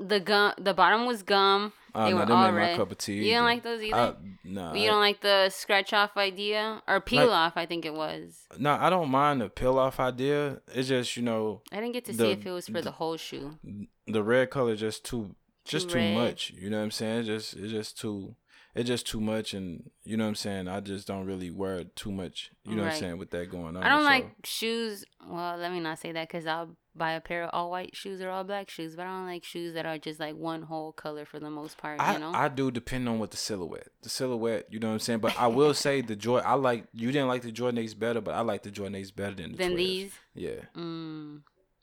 the 0.00 0.20
gum. 0.20 0.54
The 0.58 0.72
bottom 0.72 1.04
was 1.06 1.22
gum. 1.22 1.72
Uh, 1.94 2.04
They 2.06 2.10
no, 2.12 2.18
were 2.20 2.26
them 2.26 2.36
all 2.36 2.46
ain't 2.46 2.54
my 2.54 2.60
red. 2.60 2.76
cup 2.76 2.92
of 2.92 2.98
tea. 2.98 3.14
You 3.26 3.34
don't 3.34 3.44
like 3.44 3.62
those 3.64 3.82
either? 3.82 3.96
I, 3.96 4.14
nah, 4.44 4.72
you 4.72 4.84
I- 4.84 4.86
don't 4.86 5.00
like 5.00 5.20
the 5.20 5.50
scratch 5.50 5.92
off 5.92 6.16
idea 6.16 6.82
or 6.86 7.00
peel 7.00 7.26
Like- 7.26 7.36
off? 7.36 7.52
I 7.56 7.66
think 7.66 7.84
it 7.84 7.92
was. 7.94 8.46
No, 8.58 8.72
I 8.80 8.88
don't 8.88 9.10
mind 9.10 9.40
the 9.42 9.48
peel 9.50 9.78
off 9.78 9.98
idea. 10.00 10.62
It's 10.72 10.88
just 10.88 11.16
you 11.18 11.22
know 11.24 11.60
I 11.72 11.76
didn't 11.80 11.92
get 11.92 12.04
to 12.06 12.12
The- 12.12 12.24
see 12.24 12.30
if 12.30 12.46
it 12.46 12.50
was 12.52 12.66
for 12.66 12.72
the 12.74 12.82
the- 12.82 12.90
whole 12.92 13.16
shoe. 13.18 13.58
the 14.06 14.22
red 14.22 14.48
color 14.50 14.74
just 14.76 15.04
too 15.04 15.34
just 15.68 15.88
Too 15.88 15.94
too 15.94 15.98
red. 16.00 16.14
much. 16.14 16.50
You 16.56 16.70
know 16.70 16.78
what 16.78 16.84
I'm 16.84 16.90
saying? 16.90 17.18
It's 17.20 17.26
just 17.28 17.54
it's 17.54 17.72
just 17.72 17.98
too 18.00 18.34
it's 18.74 18.86
just 18.86 19.06
too 19.08 19.20
much, 19.20 19.54
and 19.54 19.90
you 20.04 20.16
know 20.16 20.24
what 20.24 20.28
I'm 20.28 20.34
saying. 20.36 20.68
I 20.68 20.78
just 20.80 21.06
don't 21.08 21.26
really 21.26 21.50
wear 21.50 21.76
it 21.76 21.96
too 21.96 22.12
much. 22.12 22.52
You 22.64 22.76
know 22.76 22.84
what 22.84 22.92
I'm 22.92 22.98
saying 22.98 23.18
with 23.18 23.30
that 23.30 23.50
going 23.50 23.76
on. 23.76 23.82
I 23.82 23.88
don't 23.88 24.00
so- 24.02 24.04
like 24.04 24.26
shoes. 24.44 25.04
Well, 25.26 25.56
let 25.56 25.72
me 25.72 25.80
not 25.80 25.98
say 25.98 26.12
that 26.12 26.28
because 26.28 26.46
I'll 26.46 26.76
buy 26.94 27.12
a 27.12 27.20
pair 27.20 27.44
of 27.44 27.50
all 27.52 27.70
white 27.70 27.96
shoes 27.96 28.20
or 28.20 28.28
all 28.28 28.44
black 28.44 28.68
shoes, 28.70 28.94
but 28.94 29.02
I 29.06 29.10
don't 29.10 29.26
like 29.26 29.42
shoes 29.44 29.74
that 29.74 29.86
are 29.86 29.98
just 29.98 30.20
like 30.20 30.36
one 30.36 30.62
whole 30.62 30.92
color 30.92 31.24
for 31.24 31.40
the 31.40 31.50
most 31.50 31.76
part. 31.78 31.98
I, 32.00 32.12
you 32.14 32.18
know. 32.20 32.30
I 32.32 32.48
do 32.48 32.70
depend 32.70 33.08
on 33.08 33.18
what 33.18 33.30
the 33.32 33.36
silhouette. 33.36 33.88
The 34.02 34.10
silhouette, 34.10 34.66
you 34.70 34.78
know 34.78 34.88
what 34.88 34.94
I'm 34.94 34.98
saying. 35.00 35.20
But 35.20 35.38
I 35.40 35.46
will 35.48 35.74
say 35.74 36.00
the 36.00 36.14
joy. 36.26 36.38
I 36.38 36.54
like 36.54 36.84
you 36.92 37.10
didn't 37.10 37.28
like 37.28 37.42
the 37.42 37.50
Jordan 37.52 37.82
8s 37.82 37.98
better, 37.98 38.20
but 38.20 38.34
I 38.34 38.42
like 38.42 38.62
the 38.62 38.70
Jordan 38.70 38.94
8s 39.00 39.14
better 39.16 39.34
than 39.34 39.52
the 39.52 39.58
than 39.58 39.72
12s. 39.72 39.76
these. 39.76 40.12
Yeah, 40.34 40.60
Mm, 40.76 41.40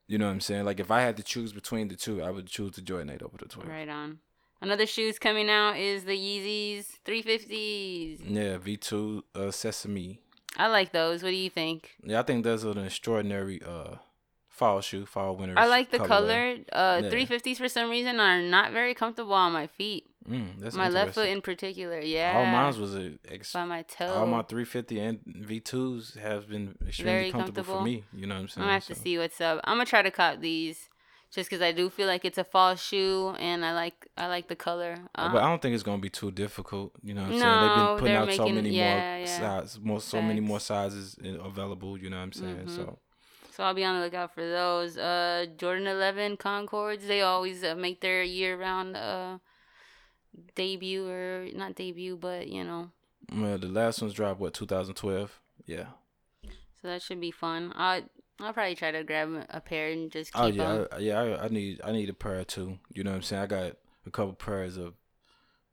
you 0.07 0.17
know 0.17 0.25
what 0.25 0.31
I'm 0.31 0.41
saying. 0.41 0.65
Like 0.65 0.79
if 0.79 0.91
I 0.91 1.01
had 1.01 1.17
to 1.17 1.23
choose 1.23 1.53
between 1.53 1.87
the 1.87 1.95
two, 1.95 2.21
I 2.21 2.29
would 2.31 2.47
choose 2.47 2.71
the 2.71 2.81
Jordan 2.81 3.09
8 3.09 3.21
over 3.23 3.37
the 3.37 3.45
12. 3.45 3.67
right 3.67 3.89
on. 3.89 4.19
Another 4.61 4.85
shoes 4.85 5.19
coming 5.19 5.49
out 5.49 5.77
is 5.77 6.05
the 6.05 6.17
Yeezys 6.17 6.85
350s. 7.05 8.19
Yeah, 8.27 8.57
V2 8.57 9.21
uh, 9.35 9.51
Sesame. 9.51 10.19
I 10.57 10.67
like 10.67 10.91
those. 10.91 11.21
What 11.21 11.29
do 11.31 11.35
you 11.35 11.49
think? 11.49 11.91
Yeah, 12.03 12.19
I 12.19 12.23
think 12.23 12.43
those 12.43 12.65
are 12.65 12.71
an 12.71 12.85
extraordinary 12.85 13.61
uh 13.61 13.95
fall 14.47 14.79
shoe, 14.79 15.05
fall 15.05 15.35
winter. 15.35 15.55
I 15.57 15.67
like 15.67 15.91
the 15.91 15.99
color. 15.99 16.55
Uh, 16.71 17.01
Yeah. 17.03 17.09
350s 17.09 17.57
for 17.57 17.67
some 17.67 17.89
reason 17.89 18.19
are 18.21 18.41
not 18.41 18.71
very 18.71 18.93
comfortable 18.93 19.33
on 19.33 19.51
my 19.51 19.67
feet. 19.67 20.07
Mm, 20.29 20.59
that's 20.59 20.75
my 20.75 20.89
left 20.89 21.13
foot 21.13 21.27
in 21.29 21.41
particular. 21.41 21.99
Yeah. 21.99 22.33
All 22.35 22.45
mine 22.45 22.79
was 22.79 22.95
a 22.95 23.13
ex- 23.29 23.53
by 23.53 23.65
my 23.65 23.83
toe. 23.83 24.07
all 24.07 24.25
my 24.25 24.41
350 24.41 24.99
and 24.99 25.19
V2s 25.25 26.17
have 26.17 26.49
been 26.49 26.75
extremely 26.87 27.13
Very 27.13 27.31
comfortable, 27.31 27.75
for 27.77 27.83
me. 27.83 28.03
You 28.13 28.25
know 28.27 28.35
what 28.35 28.41
I'm 28.41 28.47
saying? 28.47 28.63
I'm 28.63 28.67
gonna 28.67 28.73
have 28.73 28.85
to 28.87 28.95
see 28.95 29.17
what's 29.17 29.39
up. 29.39 29.61
I'm 29.63 29.75
gonna 29.77 29.85
try 29.85 30.01
to 30.01 30.09
cop 30.11 30.39
these, 30.39 30.89
just 31.31 31.49
because 31.49 31.61
I 31.61 31.71
do 31.71 31.89
feel 31.91 32.07
like 32.07 32.25
it's 32.25 32.37
a 32.39 32.43
fall 32.43 32.75
shoe, 32.75 33.35
and 33.39 33.63
I 33.63 33.73
like 33.73 34.07
I 34.17 34.25
like 34.27 34.47
the 34.47 34.55
color. 34.55 34.97
Uh, 35.13 35.31
but 35.31 35.43
I 35.43 35.47
don't 35.47 35.61
think 35.61 35.75
it's 35.75 35.83
gonna 35.83 36.01
be 36.01 36.09
too 36.09 36.31
difficult. 36.31 36.93
You 37.03 37.13
know 37.13 37.21
what 37.21 37.33
I'm 37.33 37.39
saying? 37.39 37.41
No, 37.41 37.67
They've 37.67 37.87
been 37.87 37.99
putting 37.99 38.15
out 38.15 38.33
so 38.33 38.49
many 38.49 38.69
yeah, 38.71 38.93
more 38.93 39.19
yeah. 39.19 39.39
sizes, 39.39 39.79
more 39.79 40.01
so 40.01 40.21
many 40.23 40.39
more 40.39 40.59
sizes 40.59 41.17
available. 41.23 41.97
You 41.99 42.09
know 42.09 42.17
what 42.17 42.23
I'm 42.23 42.31
saying? 42.33 42.65
Mhm. 42.65 42.75
So 42.75 42.97
so 43.51 43.63
I'll 43.63 43.73
be 43.75 43.83
on 43.85 43.99
the 43.99 44.05
lookout 44.05 44.33
for 44.33 44.41
those. 44.45 44.97
Uh, 44.97 45.45
Jordan 45.55 45.87
11 45.87 46.35
Concords. 46.37 47.05
They 47.07 47.21
always 47.21 47.63
uh, 47.63 47.73
make 47.75 48.01
their 48.01 48.21
year-round 48.23 48.97
uh 48.97 49.37
debut 50.55 51.07
or 51.07 51.47
not 51.53 51.75
debut, 51.75 52.17
but 52.17 52.47
you 52.47 52.63
know. 52.63 52.89
well, 53.33 53.57
the 53.57 53.67
last 53.67 54.01
one's 54.01 54.13
dropped 54.13 54.39
what 54.39 54.53
2012. 54.53 55.39
Yeah. 55.65 55.85
So 56.81 56.87
that 56.89 57.01
should 57.01 57.19
be 57.21 57.31
fun. 57.31 57.73
I 57.75 58.03
I'll 58.39 58.53
probably 58.53 58.75
try 58.75 58.91
to 58.91 59.03
grab 59.03 59.45
a 59.49 59.61
pair 59.61 59.89
and 59.91 60.11
just 60.11 60.31
oh, 60.35 60.51
keep 60.51 60.59
Oh 60.59 60.85
them. 60.85 60.87
yeah, 60.99 61.19
I, 61.19 61.23
yeah. 61.25 61.35
I, 61.37 61.45
I 61.45 61.47
need 61.47 61.81
I 61.83 61.91
need 61.91 62.09
a 62.09 62.13
pair 62.13 62.43
too. 62.43 62.77
You 62.93 63.03
know 63.03 63.11
what 63.11 63.17
I'm 63.17 63.21
saying? 63.23 63.43
I 63.43 63.47
got 63.47 63.73
a 64.05 64.11
couple 64.11 64.33
pairs 64.33 64.77
of 64.77 64.93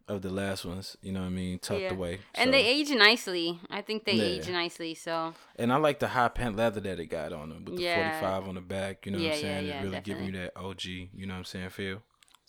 of 0.09 0.21
the 0.23 0.31
last 0.31 0.65
ones. 0.65 0.97
You 1.03 1.13
know 1.13 1.21
what 1.21 1.27
I 1.27 1.31
mean? 1.31 1.59
Tucked 1.59 1.81
Yeah. 1.81 1.93
away. 1.93 2.21
And 2.35 2.53
they 2.53 2.65
age 2.65 2.91
nicely. 2.91 3.61
I 3.71 3.83
think 3.83 4.05
they 4.05 4.15
Yeah. 4.15 4.25
age 4.25 4.49
nicely. 4.49 4.95
So 4.95 5.35
And 5.57 5.73
I 5.73 5.77
like 5.77 6.01
the 6.01 6.09
high 6.09 6.29
pant 6.29 6.57
leather 6.57 6.81
that 6.81 6.99
it 7.01 7.07
got 7.07 7.33
on 7.33 7.51
them 7.51 7.65
with 7.65 7.77
the 7.77 7.83
Yeah. 7.83 8.21
45 8.21 8.49
on 8.49 8.55
the 8.57 8.61
back. 8.61 9.07
You 9.07 9.13
know 9.13 9.19
what 9.19 9.33
I'm 9.35 9.41
saying? 9.41 9.67
it's 9.67 9.85
really 9.85 10.01
giving 10.01 10.25
you 10.27 10.33
that 10.33 10.53
OG. 10.57 11.11
You 11.15 11.27
know 11.27 11.35
what 11.35 11.39
I'm 11.39 11.45
saying? 11.45 11.71
Feel. 11.71 12.03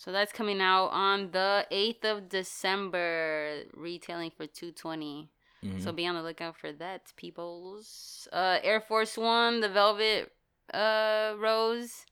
So 0.04 0.12
that's 0.12 0.34
coming 0.34 0.60
out 0.60 0.88
on 0.88 1.32
the 1.32 1.66
8th 1.72 2.04
of 2.04 2.28
December, 2.28 3.64
retailing 3.74 4.32
for 4.32 4.46
220. 4.46 5.30
Mhm. 5.64 5.82
So 5.82 5.94
be 5.94 6.06
on 6.06 6.16
the 6.16 6.22
lookout 6.22 6.58
for 6.58 6.72
that, 6.74 7.14
peoples. 7.16 8.28
Uh 8.34 8.60
Air 8.64 8.82
Force 8.82 9.18
1, 9.18 9.62
the 9.62 9.70
Velvet 9.70 10.32
uh 10.74 11.36
Rose. 11.38 12.06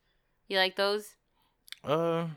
You 0.47 0.57
like 0.57 0.75
those? 0.75 1.15
uh, 1.83 2.27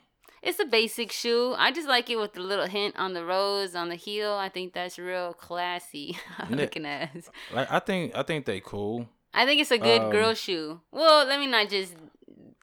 It's 0.43 0.59
a 0.61 0.65
basic 0.67 1.13
shoe. 1.13 1.55
I 1.57 1.71
just 1.73 1.89
like 1.89 2.11
it 2.11 2.17
with 2.17 2.33
the 2.35 2.41
little 2.41 2.67
hint 2.67 2.97
on 2.99 3.13
the 3.15 3.25
rose 3.25 3.75
on 3.75 3.89
the 3.89 3.95
heel. 3.97 4.33
I 4.33 4.49
think 4.49 4.73
that's 4.73 4.99
real 4.99 5.33
classy. 5.35 6.19
Looking 6.51 6.85
at. 6.87 7.15
like 7.53 7.71
I 7.71 7.79
think 7.79 8.15
I 8.17 8.23
think 8.23 8.45
they 8.47 8.61
cool. 8.61 9.09
I 9.33 9.47
think 9.47 9.61
it's 9.61 9.71
a 9.73 9.79
good 9.79 10.03
Um, 10.03 10.11
girl 10.11 10.35
shoe. 10.35 10.81
Well, 10.93 11.27
let 11.27 11.39
me 11.41 11.47
not 11.47 11.69
just 11.69 11.95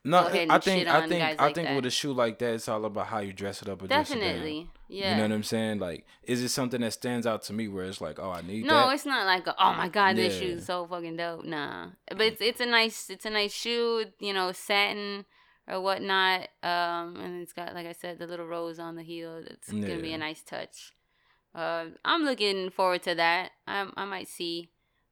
No, 0.04 0.18
I 0.18 0.32
think 0.32 0.52
I 0.52 0.58
think 0.60 0.88
I 0.90 1.36
like 1.46 1.54
think 1.56 1.68
that. 1.68 1.76
with 1.76 1.86
a 1.86 1.92
shoe 1.92 2.12
like 2.14 2.40
that, 2.40 2.56
it's 2.56 2.68
all 2.68 2.84
about 2.86 3.08
how 3.08 3.20
you 3.20 3.34
dress 3.34 3.62
it 3.62 3.70
up. 3.70 3.84
Or 3.84 3.88
dress 3.88 4.10
it 4.10 4.16
down. 4.16 4.24
definitely. 4.24 4.68
Yeah. 4.88 5.12
You 5.12 5.18
know 5.18 5.24
what 5.24 5.32
I'm 5.32 5.44
saying? 5.44 5.78
Like, 5.80 6.06
is 6.24 6.42
it 6.42 6.50
something 6.50 6.82
that 6.82 6.94
stands 6.94 7.28
out 7.28 7.44
to 7.44 7.54
me 7.54 7.68
where 7.68 7.86
it's 7.86 8.02
like, 8.02 8.18
oh, 8.20 8.32
I 8.32 8.42
need 8.42 8.66
No, 8.66 8.88
that? 8.88 8.94
it's 8.96 9.06
not 9.06 9.26
like 9.28 9.46
a, 9.46 9.56
oh 9.64 9.74
my 9.74 9.90
god, 9.90 10.16
this 10.16 10.34
Yeah. 10.34 10.40
shoe's 10.56 10.66
so 10.66 10.88
fucking 10.88 11.18
dope. 11.18 11.46
Nah, 11.46 11.90
but 12.08 12.22
it's 12.22 12.42
it's 12.42 12.60
a 12.62 12.66
nice 12.66 13.10
it's 13.12 13.26
a 13.26 13.30
nice 13.30 13.54
shoe. 13.54 14.06
You 14.20 14.34
know, 14.34 14.52
satin 14.54 15.26
or 15.68 15.80
whatnot. 15.82 16.50
Um, 16.64 17.16
and 17.18 17.42
it's 17.44 17.54
got 17.54 17.76
like 17.76 17.86
I 17.86 17.94
said, 17.94 18.18
the 18.18 18.26
little 18.26 18.48
rose 18.48 18.80
on 18.80 18.96
the 18.96 19.04
heel. 19.04 19.44
It's 19.46 19.72
gonna 19.72 20.00
be 20.02 20.14
a 20.14 20.18
nice 20.18 20.42
touch. 20.42 20.94
Uh, 21.54 21.86
I'm 22.04 22.24
looking 22.24 22.72
forward 22.72 23.04
to 23.04 23.14
that. 23.16 23.52
I 23.68 23.86
I 23.96 24.06
might 24.06 24.28
see, 24.30 24.72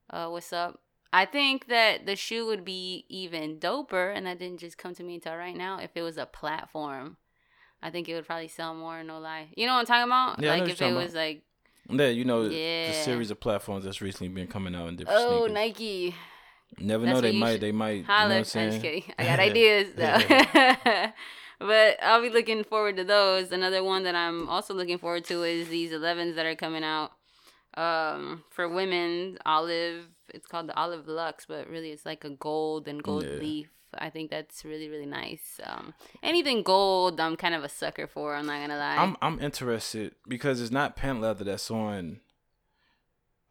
uh, 0.10 0.30
what's 0.30 0.52
up. 0.52 0.82
I 1.12 1.26
think 1.26 1.68
that 1.68 2.06
the 2.06 2.16
shoe 2.16 2.46
would 2.46 2.64
be 2.64 3.06
even 3.10 3.60
doper, 3.60 4.16
and 4.16 4.26
that 4.28 4.40
didn't 4.40 4.60
just 4.60 4.78
come 4.78 4.94
to 4.96 5.04
me 5.04 5.16
until 5.16 5.36
right 5.36 5.56
now. 5.56 5.80
If 5.80 5.92
it 5.96 6.02
was 6.04 6.18
a 6.18 6.26
platform, 6.26 7.18
I 7.82 7.90
think 7.90 8.08
it 8.08 8.16
would 8.16 8.28
probably 8.28 8.48
sell 8.48 8.76
more. 8.76 9.04
No 9.04 9.20
lie, 9.20 9.48
you 9.56 9.66
know 9.66 9.74
what 9.74 9.80
I'm 9.80 9.86
talking 9.86 10.04
about? 10.04 10.42
Yeah, 10.42 10.54
I 10.54 10.58
know 10.58 10.64
like 10.64 10.74
if 10.74 10.80
you're 10.80 10.90
it 10.90 10.94
was 10.94 11.16
like, 11.16 11.42
Yeah, 11.90 12.08
you 12.08 12.26
know, 12.26 12.44
yeah. 12.44 12.90
the 12.90 12.94
series 12.94 13.32
of 13.32 13.40
platforms 13.40 13.86
that's 13.86 14.02
recently 14.02 14.30
been 14.30 14.48
coming 14.48 14.76
out 14.76 14.88
in 14.90 14.98
different 14.98 15.20
oh 15.20 15.46
sneakers. 15.48 15.54
Nike, 15.54 16.16
Never 16.78 17.06
That's 17.06 17.16
know, 17.16 17.22
they 17.22 17.38
might, 17.38 17.54
should 17.54 17.62
they 17.62 17.72
might. 17.72 17.96
You 17.96 18.04
know 18.04 18.08
I'm 18.14 18.44
saying? 18.44 18.72
just 18.72 18.82
kidding. 18.82 19.04
I 19.18 19.24
got 19.26 19.40
ideas 19.50 19.94
though. 19.96 21.12
but 21.68 22.04
I'll 22.04 22.22
be 22.22 22.30
looking 22.30 22.64
forward 22.64 22.98
to 22.98 23.04
those. 23.04 23.52
Another 23.52 23.84
one 23.84 24.04
that 24.04 24.16
I'm 24.16 24.48
also 24.48 24.74
looking 24.74 24.98
forward 24.98 25.26
to 25.26 25.44
is 25.44 25.68
these 25.70 25.92
11s 25.92 26.36
that 26.36 26.46
are 26.46 26.56
coming 26.56 26.84
out 26.84 27.12
um 27.76 28.44
for 28.50 28.68
women 28.68 29.38
olive 29.46 30.06
it's 30.34 30.48
called 30.48 30.68
the 30.68 30.76
olive 30.76 31.08
lux 31.08 31.46
but 31.46 31.68
really 31.70 31.92
it's 31.92 32.06
like 32.06 32.24
a 32.24 32.30
gold 32.30 32.88
and 32.88 33.02
gold 33.04 33.26
Yeah. 33.26 33.40
leaf 33.40 33.70
i 33.98 34.10
think 34.10 34.30
that's 34.30 34.64
really 34.64 34.88
really 34.90 35.06
nice 35.06 35.60
um 35.64 35.94
anything 36.22 36.62
gold 36.64 37.20
i'm 37.20 37.36
kind 37.36 37.56
of 37.56 37.64
a 37.64 37.70
sucker 37.70 38.06
for 38.08 38.36
i'm 38.36 38.46
not 38.46 38.60
gonna 38.62 38.78
lie 38.78 38.98
I'm 38.98 39.18
I'm 39.22 39.40
interested 39.40 40.14
because 40.28 40.62
it's 40.62 40.72
not 40.72 40.96
pant 40.96 41.22
leather 41.22 41.44
that's 41.44 41.72
on. 41.72 42.20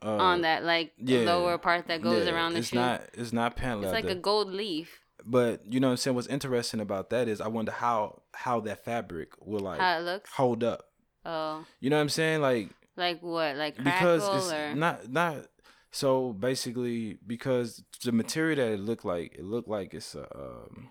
Uh, 0.01 0.17
on 0.17 0.43
that 0.43 0.63
like 0.63 0.93
yeah, 0.97 1.25
lower 1.25 1.59
part 1.59 1.89
that 1.89 2.01
goes 2.03 2.25
yeah, 2.25 2.33
around 2.33 2.53
the 2.53 2.61
it's 2.61 2.69
shoe 2.69 2.77
not 2.77 3.03
it's 3.15 3.33
not 3.33 3.57
pant 3.57 3.81
leather 3.81 3.97
it's 3.97 4.05
like 4.05 4.17
a 4.17 4.21
gold 4.21 4.49
leaf 4.53 5.01
but 5.27 5.61
you 5.69 5.81
know 5.81 5.89
what 5.89 5.93
I'm 5.93 5.97
saying. 5.97 6.15
What's 6.15 6.29
interesting 6.29 6.79
about 6.79 7.11
that 7.11 7.27
is 7.27 7.41
I 7.41 7.49
wonder 7.49 7.73
how 7.73 8.23
how 8.33 8.61
that 8.61 8.85
fabric 8.85 9.31
will 9.45 9.61
like 9.61 9.81
how 9.81 9.99
it 9.99 10.03
looks 10.03 10.31
hold 10.33 10.63
up. 10.63 10.85
oh 11.27 11.65
You 11.81 11.91
know 11.91 11.97
what 11.97 12.03
I'm 12.03 12.09
saying? 12.09 12.41
Like 12.41 12.71
like 12.97 13.21
what 13.23 13.57
like 13.57 13.77
because 13.77 14.23
it's 14.37 14.53
or 14.53 14.75
not 14.75 15.11
not 15.11 15.47
so 15.91 16.33
basically 16.33 17.19
because 17.27 17.83
the 18.05 18.13
material 18.13 18.57
that 18.57 18.73
it 18.75 18.81
looked 18.81 19.05
like 19.05 19.35
it 19.35 19.45
looked 19.45 19.69
like 19.69 19.95
it's 19.95 20.15
a 20.15 20.27
um, 20.35 20.91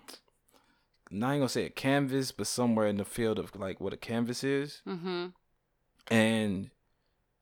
not 1.10 1.30
even 1.30 1.40
gonna 1.40 1.48
say 1.48 1.64
a 1.64 1.70
canvas 1.70 2.32
but 2.32 2.46
somewhere 2.46 2.86
in 2.86 2.96
the 2.96 3.04
field 3.04 3.38
of 3.38 3.54
like 3.56 3.80
what 3.80 3.92
a 3.92 3.96
canvas 3.96 4.42
is. 4.42 4.82
Mm-hmm. 4.86 5.26
And 6.10 6.70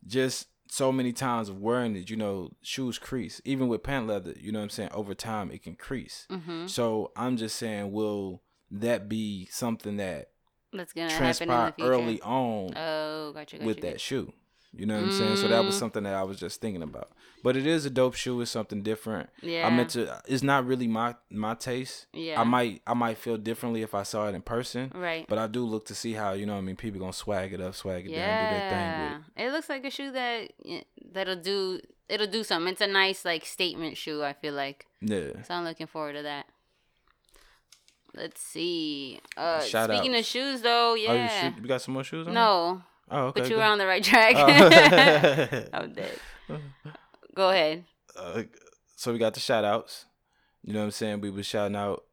just 0.07 0.49
so 0.69 0.91
many 0.91 1.13
times 1.13 1.49
of 1.49 1.61
wearing 1.61 1.97
it 1.97 2.11
you 2.11 2.17
know 2.17 2.51
shoes 2.63 2.99
crease. 2.99 3.41
Even 3.45 3.69
with 3.69 3.83
pant 3.83 4.07
leather 4.07 4.35
you 4.39 4.53
know 4.53 4.59
what 4.59 4.65
i'm 4.65 4.71
saying? 4.71 4.91
Over 4.93 5.15
time 5.15 5.51
it 5.51 5.63
can 5.63 5.77
crease. 5.77 6.27
Mm-hmm. 6.31 6.67
So 6.67 7.13
i'm 7.17 7.37
just 7.37 7.57
saying 7.57 7.91
will 7.93 8.43
that 8.71 9.09
be 9.09 9.47
something 9.51 9.97
that 9.97 10.31
that's 10.73 10.93
gonna 10.93 11.11
happen 11.11 11.15
in 11.15 11.35
transpire 11.35 11.67
the 11.71 11.73
future 11.77 11.93
early 11.93 12.21
on 12.21 12.77
oh 12.77 13.33
gotcha, 13.33 13.57
gotcha 13.57 13.67
with 13.67 13.77
gotcha. 13.79 13.93
that 13.93 14.01
shoe. 14.01 14.33
You 14.77 14.87
know 14.87 14.95
what 14.97 15.05
I'm 15.05 15.13
saying? 15.13 15.37
So 15.37 15.49
that 15.49 15.65
was 15.65 15.75
Mm. 15.75 15.79
something 15.79 16.03
that 16.05 16.15
I 16.15 16.23
was 16.23 16.39
just 16.39 16.61
thinking 16.61 16.83
about. 16.83 17.11
But 17.43 17.57
it 17.57 17.67
is 17.67 17.87
a 17.87 17.91
dope 17.91 18.15
shoe. 18.15 18.41
It's 18.41 18.51
something 18.51 18.83
different. 18.83 19.31
yeah 19.43 19.67
I 19.67 19.71
meant 19.71 19.91
to. 19.91 20.21
It's 20.27 20.43
not 20.43 20.67
really 20.67 20.87
my 20.89 21.15
my 21.31 21.55
taste. 21.55 22.07
yeah 22.13 22.41
I 22.41 22.45
might 22.45 22.83
I 22.87 22.95
might 22.95 23.19
feel 23.19 23.37
differently 23.37 23.83
if 23.83 23.95
I 23.95 24.03
saw 24.03 24.29
it 24.29 24.35
in 24.35 24.43
person. 24.43 24.93
right 24.95 25.25
But 25.29 25.39
I 25.39 25.47
do 25.47 25.65
look 25.65 25.87
to 25.87 25.95
see 25.95 26.13
how 26.15 26.33
you 26.33 26.47
know. 26.47 26.55
what 26.55 26.59
I 26.59 26.63
mean, 26.63 26.77
people 26.77 27.01
gonna 27.01 27.13
swag 27.13 27.53
it 27.53 27.61
up, 27.61 27.75
swag 27.75 28.07
it 28.07 28.15
down, 28.15 28.45
do 28.45 28.59
their 28.59 28.71
thing 28.71 28.79
Yeah, 28.79 29.17
with. 29.19 29.25
it 29.47 29.53
looks 29.53 29.69
like 29.69 29.85
a 29.85 29.91
shoe 29.91 30.11
that 30.13 30.51
that'll 31.13 31.37
do. 31.37 31.81
It'll 32.09 32.27
do 32.29 32.45
something. 32.45 32.73
It's 32.73 32.81
a 32.81 32.87
nice 32.87 33.25
like 33.25 33.45
statement 33.45 33.97
shoe. 33.97 34.23
I 34.23 34.33
feel 34.33 34.55
like. 34.55 34.87
Yeah. 35.01 35.43
so. 35.43 35.55
I'm 35.55 35.65
looking 35.65 35.87
forward 35.89 36.15
to 36.15 36.23
that. 36.23 36.47
Let's 38.15 38.41
see. 38.41 39.21
Uh, 39.37 39.61
Shout 39.61 39.91
speaking 39.91 40.13
outs. 40.15 40.21
of 40.21 40.27
shoes, 40.27 40.63
though, 40.63 40.93
Oh, 40.93 40.95
you, 40.95 41.05
yeah. 41.09 41.29
shoot, 41.51 41.61
you 41.63 41.69
got 41.69 41.83
some 41.83 41.93
more 41.95 42.03
shoes 42.05 42.27
on? 42.27 42.33
no, 42.33 42.83
Oh, 43.11 43.27
okay. 43.27 43.41
but 43.43 43.51
you 43.51 43.57
were 43.57 43.63
on 43.63 43.79
the 43.79 43.87
right 43.87 44.03
track. 44.03 44.35
Oh. 44.37 45.69
I'm 45.73 45.93
dead. 45.93 46.19
Go 47.35 47.51
ahead. 47.51 47.85
uh, 48.19 48.43
so 48.97 49.13
we 49.13 49.19
got 49.19 49.35
the 49.35 49.41
shout 49.41 49.65
outs. 49.65 50.07
You 50.65 50.73
know 50.73 50.81
what 50.81 50.87
I'm 50.87 50.91
saying? 50.93 51.21
We 51.21 51.31
was 51.31 51.47
shouting 51.47 51.77
out 51.77 52.05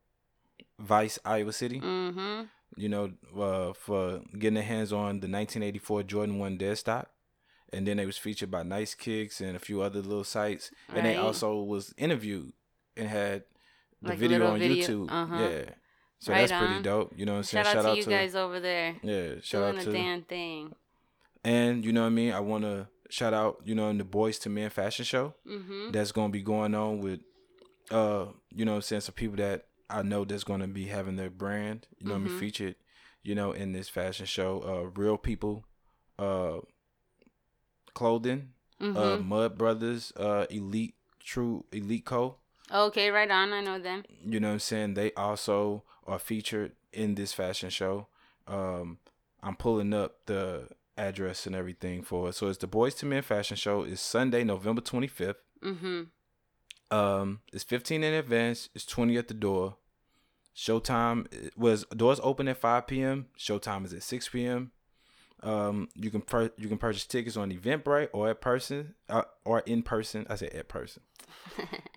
Vice 0.80 1.18
Iowa 1.26 1.54
City. 1.54 1.80
Mm-hmm. 1.80 2.44
you 2.76 2.90
know, 2.90 3.12
uh, 3.40 3.74
for 3.74 4.22
getting 4.38 4.56
their 4.56 4.64
hands 4.64 4.92
on 4.92 5.20
the 5.22 5.28
1984 5.28 6.04
Jordan 6.04 6.40
1 6.40 6.58
dead 6.58 6.78
stock. 6.78 7.10
And 7.72 7.88
then 7.88 7.98
they 7.98 8.06
was 8.06 8.18
featured 8.18 8.52
by 8.52 8.62
Nice 8.62 8.94
Kicks 8.94 9.42
and 9.42 9.56
a 9.56 9.60
few 9.60 9.82
other 9.82 10.02
little 10.02 10.24
sites. 10.24 10.70
And 10.94 11.06
they 11.06 11.16
also 11.16 11.62
was 11.64 11.92
interviewed 11.98 12.54
and 12.96 13.08
had 13.08 13.44
the 14.02 14.10
Like 14.10 14.20
video 14.20 14.46
on 14.46 14.60
video- 14.60 14.88
YouTube. 14.88 15.08
uh-huh. 15.10 15.38
Yeah. 15.40 15.64
So 16.20 16.32
Right 16.32 16.48
that's 16.48 16.64
pretty 16.66 16.84
dope. 16.84 17.14
You 17.18 17.26
know 17.26 17.34
what 17.34 17.38
I'm 17.40 17.44
saying? 17.44 17.66
Shout, 17.66 17.76
out 17.86 17.94
to 17.96 17.98
you 18.00 18.06
guys 18.06 18.36
over 18.36 18.60
there 18.60 18.96
Yeah, 19.02 19.36
shout 19.42 19.62
doing 19.64 19.76
out 19.78 19.84
to 19.84 19.92
the 19.92 19.98
damn 19.98 20.22
thing. 20.22 20.76
And 21.44 21.84
you 21.86 21.92
know 21.94 22.02
what 22.02 22.08
I 22.08 22.12
mean. 22.12 22.32
I 22.34 22.40
want 22.40 22.64
to 22.64 22.88
shout 23.10 23.34
out, 23.34 23.62
you 23.66 23.76
know, 23.76 23.90
in 23.90 23.98
the 23.98 24.04
Boys 24.04 24.40
to 24.40 24.50
Men 24.50 24.70
fashion 24.70 25.06
show 25.06 25.34
Mm-hmm. 25.48 25.92
that's 25.92 26.12
going 26.12 26.30
to 26.30 26.34
be 26.34 26.42
going 26.42 26.74
on 26.76 27.00
with, 27.00 27.20
uh, 27.92 28.26
you 28.54 28.66
know, 28.66 28.80
saying 28.80 29.02
some 29.02 29.14
people 29.16 29.38
that 29.38 29.68
I 29.90 30.02
know 30.02 30.26
that's 30.26 30.44
going 30.44 30.62
to 30.62 30.68
be 30.68 30.86
having 30.88 31.16
their 31.18 31.30
brand, 31.30 31.88
you 32.00 32.08
know, 32.08 32.14
what 32.16 32.22
I 32.22 32.24
mean, 32.24 32.34
Mhm. 32.34 32.40
featured, 32.40 32.76
you 33.22 33.36
know, 33.36 33.52
in 33.52 33.72
this 33.74 33.90
fashion 33.90 34.26
show. 34.26 34.62
Uh, 34.66 34.90
real 35.00 35.18
people, 35.18 35.66
uh, 36.18 36.60
clothing, 37.94 38.50
Mm-hmm. 38.82 38.98
uh, 38.98 39.18
Mud 39.18 39.58
Brothers, 39.58 40.12
uh, 40.18 40.46
Elite 40.50 40.96
True 41.20 41.64
Elite 41.72 42.04
Co. 42.06 42.38
okay, 42.70 43.10
right 43.12 43.30
on. 43.32 43.54
I 43.54 43.62
know 43.62 43.80
them. 43.80 44.04
You 44.26 44.40
know 44.42 44.48
what 44.50 44.54
I'm 44.54 44.60
saying? 44.60 44.96
They 44.96 45.14
also 45.14 45.84
are 46.06 46.20
featured 46.20 46.74
in 46.92 47.16
this 47.16 47.32
fashion 47.32 47.70
show. 47.70 48.08
Um, 48.48 48.98
I'm 49.42 49.56
pulling 49.56 49.94
up 49.94 50.26
the 50.26 50.68
address 50.98 51.46
and 51.46 51.56
everything 51.56 52.04
for 52.04 52.30
it. 52.30 52.36
So 52.36 52.48
it's 52.48 52.58
the 52.58 52.68
Boys 52.68 52.96
to 52.96 53.06
Men 53.06 53.22
fashion 53.22 53.58
show. 53.58 53.84
It's 53.84 54.02
Sunday, 54.02 54.44
November 54.44 54.82
25th. 54.82 55.36
Mm-hmm. 55.64 56.96
Um, 56.96 57.40
it's 57.52 57.64
15 57.64 58.04
in 58.04 58.14
advance. 58.14 58.70
It's 58.76 58.86
20 58.86 59.18
at 59.18 59.28
the 59.28 59.34
door. 59.34 59.78
Showtime 60.56 61.28
was 61.58 61.86
doors 61.86 62.20
open 62.22 62.48
at 62.48 62.58
5 62.58 62.86
p.m. 62.86 63.28
Showtime 63.38 63.86
is 63.86 63.94
at 63.94 64.04
6 64.04 64.30
p.m. 64.30 64.72
Um, 65.42 65.90
you 65.96 66.10
can 66.12 66.22
pur- 66.22 66.52
you 66.58 66.70
can 66.70 66.78
purchase 66.78 67.06
tickets 67.06 67.36
on 67.36 67.52
Eventbrite 67.52 68.10
or 68.14 68.30
at 68.30 68.40
person 68.40 68.94
uh, 69.10 69.24
or 69.44 69.60
in 69.62 69.82
person. 69.82 70.26
I 70.30 70.36
said 70.36 70.54
at 70.54 70.68
person. 70.68 71.04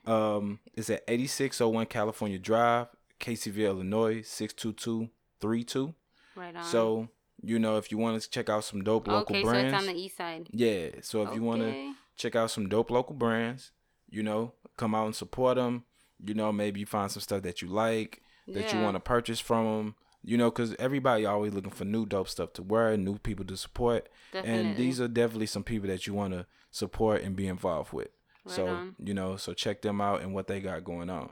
Um, 0.06 0.60
it's 0.74 0.88
at 0.88 1.02
8601 1.08 1.86
California 1.86 2.38
Drive, 2.38 2.86
Caseyville, 3.18 3.70
Illinois 3.70 4.22
62232. 4.22 5.94
Right 6.36 6.54
on. 6.54 6.62
So 6.62 7.08
you 7.42 7.58
know 7.58 7.76
if 7.76 7.90
you 7.90 7.98
want 7.98 8.20
to 8.20 8.28
check 8.28 8.48
out 8.48 8.64
some 8.64 8.82
dope 8.82 9.06
local 9.08 9.36
okay, 9.36 9.42
brands, 9.44 9.72
so 9.72 9.76
it's 9.76 9.88
on 9.88 9.94
the 9.94 10.00
east 10.00 10.16
side. 10.16 10.48
yeah. 10.50 10.88
So 11.02 11.22
if 11.22 11.34
you 11.34 11.42
want 11.42 11.62
to 11.62 11.94
check 12.16 12.34
out 12.34 12.50
some 12.50 12.68
dope 12.68 12.90
local 12.90 13.14
brands, 13.14 13.72
you 14.10 14.22
know, 14.22 14.52
come 14.76 14.94
out 14.94 15.06
and 15.06 15.14
support 15.14 15.56
them. 15.56 15.84
You 16.24 16.34
know, 16.34 16.50
maybe 16.50 16.80
you 16.80 16.86
find 16.86 17.10
some 17.10 17.20
stuff 17.20 17.42
that 17.42 17.60
you 17.60 17.68
like 17.68 18.22
that 18.48 18.72
you 18.72 18.80
want 18.80 18.94
to 18.94 19.00
purchase 19.00 19.40
from 19.40 19.64
them. 19.64 19.94
You 20.24 20.36
know, 20.36 20.50
because 20.50 20.74
everybody 20.80 21.24
always 21.24 21.52
looking 21.54 21.70
for 21.70 21.84
new 21.84 22.04
dope 22.04 22.28
stuff 22.28 22.52
to 22.54 22.62
wear, 22.62 22.96
new 22.96 23.16
people 23.18 23.44
to 23.44 23.56
support, 23.56 24.08
Definitely. 24.32 24.60
and 24.60 24.76
these 24.76 25.00
are 25.00 25.06
definitely 25.06 25.46
some 25.46 25.62
people 25.62 25.88
that 25.88 26.08
you 26.08 26.14
want 26.14 26.32
to 26.32 26.46
support 26.72 27.22
and 27.22 27.36
be 27.36 27.46
involved 27.46 27.92
with. 27.92 28.08
Right 28.44 28.56
so 28.56 28.66
on. 28.66 28.96
you 28.98 29.14
know, 29.14 29.36
so 29.36 29.52
check 29.54 29.82
them 29.82 30.00
out 30.00 30.22
and 30.22 30.34
what 30.34 30.48
they 30.48 30.58
got 30.60 30.82
going 30.82 31.10
on. 31.10 31.30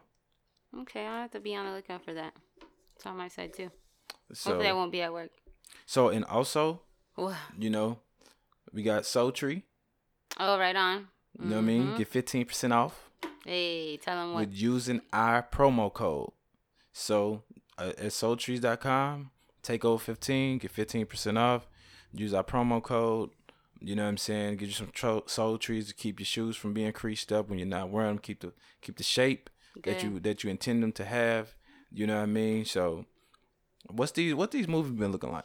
Okay, 0.82 1.04
I'll 1.06 1.22
have 1.22 1.32
to 1.32 1.40
be 1.40 1.56
on 1.56 1.66
the 1.66 1.72
lookout 1.72 2.04
for 2.04 2.14
that. 2.14 2.34
It's 2.94 3.06
on 3.06 3.16
my 3.16 3.26
side 3.28 3.52
too. 3.52 3.70
So 4.32 4.50
Hopefully, 4.50 4.68
I 4.68 4.72
won't 4.72 4.92
be 4.92 5.02
at 5.02 5.12
work. 5.12 5.30
So 5.86 6.08
and 6.08 6.24
also, 6.24 6.80
you 7.58 7.70
know, 7.70 7.98
we 8.72 8.82
got 8.82 9.06
Soul 9.06 9.32
Tree. 9.32 9.62
Oh, 10.38 10.58
right 10.58 10.74
on. 10.76 11.08
You 11.38 11.46
know 11.46 11.56
what 11.56 11.62
I 11.62 11.64
mean? 11.66 11.86
Mhm. 11.88 11.98
Get 11.98 12.08
fifteen 12.08 12.44
percent 12.46 12.72
off. 12.72 13.10
Hey, 13.44 13.96
tell 13.98 14.16
them 14.16 14.32
what. 14.34 14.40
with 14.48 14.54
using 14.54 15.00
our 15.12 15.42
promo 15.42 15.92
code. 15.92 16.30
So 16.92 17.42
uh, 17.76 17.92
at 17.98 18.12
soultrees.com, 18.12 19.30
take 19.62 19.84
over 19.84 20.02
15, 20.02 20.58
get 20.58 20.72
15% 20.72 21.38
off. 21.38 21.66
Use 22.12 22.32
our 22.32 22.44
promo 22.44 22.82
code. 22.82 23.30
You 23.80 23.96
know 23.96 24.04
what 24.04 24.08
I'm 24.10 24.16
saying? 24.16 24.56
Get 24.58 24.66
you 24.68 24.72
some 24.72 24.90
tro- 24.92 25.24
soul 25.26 25.58
trees 25.58 25.88
to 25.88 25.94
keep 25.94 26.20
your 26.20 26.24
shoes 26.26 26.56
from 26.56 26.72
being 26.72 26.92
creased 26.92 27.32
up 27.32 27.48
when 27.50 27.58
you're 27.58 27.68
not 27.68 27.90
wearing 27.90 28.14
them. 28.14 28.18
Keep 28.18 28.40
the 28.40 28.52
keep 28.80 28.96
the 28.96 29.02
shape 29.02 29.50
that 29.82 30.02
you 30.02 30.20
that 30.20 30.42
you 30.44 30.50
intend 30.50 30.82
them 30.82 30.92
to 30.92 31.04
have. 31.04 31.54
You 31.92 32.06
know 32.06 32.16
what 32.16 32.22
I 32.22 32.26
mean? 32.26 32.64
So 32.64 33.04
what's 33.90 34.12
these 34.12 34.34
what 34.34 34.50
these 34.50 34.68
movies 34.68 34.92
been 34.92 35.12
looking 35.12 35.32
like? 35.32 35.44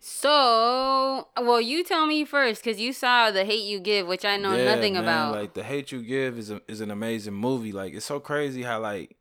So, 0.00 1.28
well, 1.36 1.60
you 1.60 1.82
tell 1.84 2.06
me 2.06 2.24
first, 2.24 2.62
cause 2.62 2.78
you 2.78 2.92
saw 2.92 3.30
the 3.30 3.44
hate 3.44 3.64
you 3.64 3.80
give, 3.80 4.06
which 4.06 4.24
I 4.24 4.36
know 4.36 4.56
Yeah, 4.56 4.74
nothing 4.76 4.94
man, 4.94 5.02
about. 5.02 5.32
Like 5.32 5.54
the 5.54 5.62
hate 5.64 5.90
you 5.92 6.02
give 6.02 6.38
is 6.38 6.50
a, 6.50 6.60
is 6.68 6.80
an 6.80 6.90
amazing 6.90 7.34
movie. 7.34 7.72
Like 7.72 7.94
it's 7.94 8.06
so 8.06 8.20
crazy 8.20 8.62
how 8.62 8.80
like 8.80 9.16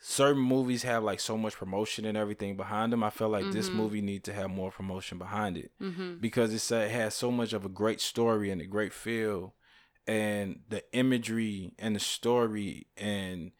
certain 0.00 0.42
movies 0.42 0.82
have 0.82 1.02
like 1.02 1.20
so 1.20 1.36
much 1.38 1.54
promotion 1.56 2.04
and 2.04 2.16
everything 2.16 2.56
behind 2.56 2.92
them. 2.92 3.02
I 3.02 3.10
feel 3.10 3.28
like 3.28 3.50
this 3.52 3.70
Mhm. 3.70 3.74
movie 3.74 4.02
needs 4.02 4.24
to 4.24 4.32
have 4.32 4.50
more 4.50 4.70
promotion 4.70 5.18
behind 5.18 5.56
it 5.56 5.72
mm-hmm. 5.80 6.16
because 6.20 6.52
it's, 6.52 6.70
uh, 6.70 6.76
it 6.76 6.90
has 6.90 7.14
so 7.14 7.30
much 7.30 7.52
of 7.52 7.64
a 7.64 7.68
great 7.68 8.00
story 8.00 8.50
and 8.50 8.60
a 8.60 8.66
great 8.66 8.92
feel, 8.92 9.54
and 10.06 10.60
the 10.68 10.82
imagery 10.92 11.72
and 11.78 11.96
the 11.96 12.00
story 12.00 12.86
and 12.96 13.52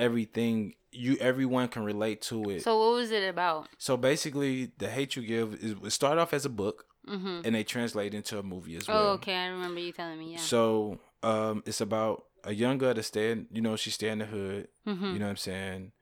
everything 0.00 0.74
you 0.92 1.16
everyone 1.20 1.68
can 1.68 1.84
relate 1.84 2.20
to 2.22 2.50
it. 2.50 2.62
So, 2.62 2.78
what 2.78 2.96
was 2.96 3.10
it 3.10 3.28
about? 3.28 3.68
So 3.78 3.96
basically, 3.96 4.72
the 4.78 4.88
hate 4.88 5.14
you 5.16 5.22
give 5.22 5.54
is 5.54 5.74
it 5.84 5.90
started 5.90 6.20
off 6.20 6.32
as 6.34 6.44
a 6.44 6.50
book 6.50 6.86
Mm-hmm. 7.08 7.40
and 7.44 7.54
they 7.54 7.64
translate 7.64 8.12
into 8.14 8.38
a 8.38 8.42
movie 8.42 8.76
as 8.76 8.86
well. 8.86 8.98
Oh, 8.98 9.10
okay. 9.12 9.34
I 9.34 9.46
remember 9.48 9.80
you 9.80 9.90
telling 9.90 10.18
me. 10.18 10.32
Yeah. 10.32 10.38
So 10.38 10.98
um, 11.22 11.62
it's 11.66 11.80
about 11.80 12.26
a 12.44 12.52
young 12.52 12.78
girl 12.78 12.92
that 12.94 13.02
stay 13.02 13.32
in, 13.32 13.46
you 13.50 13.62
know, 13.62 13.74
she 13.74 13.90
stay 13.90 14.10
in 14.10 14.18
the 14.18 14.26
hood. 14.26 14.68
mm-hmm. 14.86 15.04
You 15.06 15.18
know 15.18 15.24
what 15.24 15.30
I'm 15.30 15.36
saying? 15.36 15.92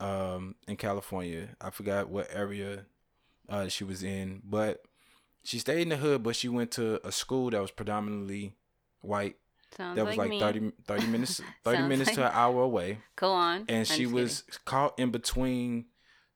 Um, 0.00 0.54
in 0.66 0.76
California, 0.76 1.50
I 1.60 1.70
forgot 1.70 2.08
what 2.08 2.28
area 2.32 2.86
uh, 3.48 3.68
she 3.68 3.84
was 3.84 4.02
in, 4.02 4.40
but 4.44 4.80
she 5.44 5.58
stayed 5.58 5.82
in 5.82 5.90
the 5.90 5.98
hood. 5.98 6.22
But 6.22 6.36
she 6.36 6.48
went 6.48 6.70
to 6.72 7.06
a 7.06 7.12
school 7.12 7.50
that 7.50 7.60
was 7.60 7.70
predominantly 7.70 8.54
white. 9.02 9.36
Sounds 9.76 9.96
that 9.96 10.06
was 10.06 10.16
like 10.16 10.30
me. 10.30 10.40
30, 10.40 10.72
30 10.86 11.06
minutes, 11.08 11.40
thirty 11.64 11.76
Sounds 11.78 11.88
minutes 11.88 12.12
to 12.14 12.26
an 12.26 12.32
hour 12.32 12.62
away, 12.62 12.98
Go 13.16 13.32
on. 13.32 13.64
And 13.68 13.86
she 13.86 14.06
was 14.06 14.42
kidding. 14.42 14.60
caught 14.64 14.98
in 14.98 15.10
between. 15.10 15.86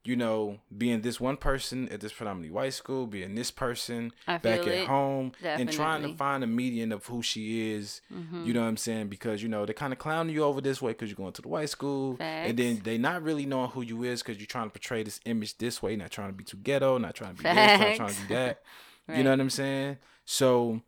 You 0.03 0.17
know, 0.17 0.61
being 0.75 1.03
this 1.03 1.21
one 1.21 1.37
person 1.37 1.87
at 1.91 2.01
this 2.01 2.11
predominantly 2.11 2.51
white 2.51 2.73
school, 2.73 3.07
being 3.07 3.35
this 3.35 3.51
person 3.51 4.13
back 4.27 4.47
at 4.67 4.87
home, 4.87 5.33
and 5.43 5.71
trying 5.71 6.01
to 6.01 6.15
find 6.17 6.43
a 6.43 6.47
median 6.47 6.91
of 6.91 7.05
who 7.05 7.21
she 7.21 7.71
is 7.73 8.01
Mhm. 8.11 8.47
you 8.47 8.55
know 8.55 8.63
what 8.63 8.69
I'm 8.69 8.79
saying? 8.79 9.09
Because 9.09 9.43
you 9.43 9.51
know 9.51 9.67
they 9.67 9.75
kind 9.75 9.93
of 9.93 9.99
clowning 9.99 10.35
you 10.35 10.43
over 10.43 10.63
this 10.63 10.81
way 10.81 10.93
because 10.93 11.11
you're 11.11 11.17
going 11.17 11.35
to 11.35 11.43
the 11.43 11.49
white 11.49 11.69
school, 11.69 12.17
and 12.19 12.57
then 12.59 12.81
they 12.83 12.97
not 12.97 13.23
really 13.23 13.45
knowing 13.45 13.69
who 13.73 13.83
you 13.83 14.03
is 14.05 14.23
because 14.23 14.39
you're 14.39 14.47
trying 14.47 14.69
to 14.69 14.73
portray 14.73 15.03
this 15.03 15.21
image 15.27 15.59
this 15.59 15.83
way, 15.83 15.97
not 15.97 16.11
trying 16.11 16.31
to 16.31 16.35
be 16.35 16.45
too 16.45 16.57
ghetto, 16.57 16.97
not 16.97 17.15
trying 17.15 17.37
to 17.37 17.43
be 17.43 17.43
this, 17.43 17.55
not 17.55 17.77
trying 17.79 17.97
to 17.97 18.15
Facts. 18.15 18.21
be 18.23 18.35
that. 18.35 18.63
You 19.19 19.23
know 19.23 19.31
what 19.31 19.41
I'm 19.41 19.51
saying? 19.51 19.99
So, 20.25 20.81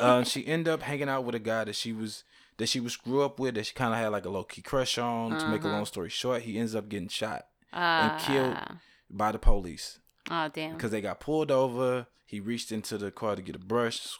uh, 0.00 0.22
she 0.24 0.46
ended 0.46 0.72
up 0.72 0.82
hanging 0.82 1.08
out 1.08 1.24
with 1.24 1.34
a 1.34 1.38
guy 1.40 1.64
that 1.64 1.74
she 1.76 1.92
was 1.92 2.24
that 2.58 2.68
she 2.68 2.80
was 2.80 2.96
grew 2.96 3.22
up 3.22 3.38
with 3.40 3.54
that 3.54 3.64
she 3.66 3.74
kind 3.74 3.92
of 3.94 3.98
had 3.98 4.08
like 4.08 4.24
a 4.26 4.30
low 4.30 4.44
key 4.44 4.62
crush 4.62 4.98
on. 4.98 5.38
To 5.38 5.48
make 5.48 5.62
a 5.62 5.66
Uh-huh. 5.68 5.76
long 5.76 5.86
story 5.86 6.08
short, 6.10 6.42
he 6.42 6.58
ends 6.58 6.74
up 6.74 6.88
getting 6.88 7.08
shot 7.08 7.46
and 7.72 8.20
killed 8.20 8.54
Ah. 8.56 8.76
by 9.08 9.32
the 9.32 9.38
police 9.38 9.98
Oh 10.30 10.48
damn. 10.48 10.74
because 10.74 10.90
they 10.90 11.00
got 11.00 11.20
pulled 11.20 11.50
over. 11.50 12.06
He 12.26 12.38
reached 12.40 12.70
into 12.70 12.98
the 12.98 13.10
car 13.10 13.34
to 13.36 13.42
get 13.42 13.56
a 13.56 13.58
brush, 13.58 14.16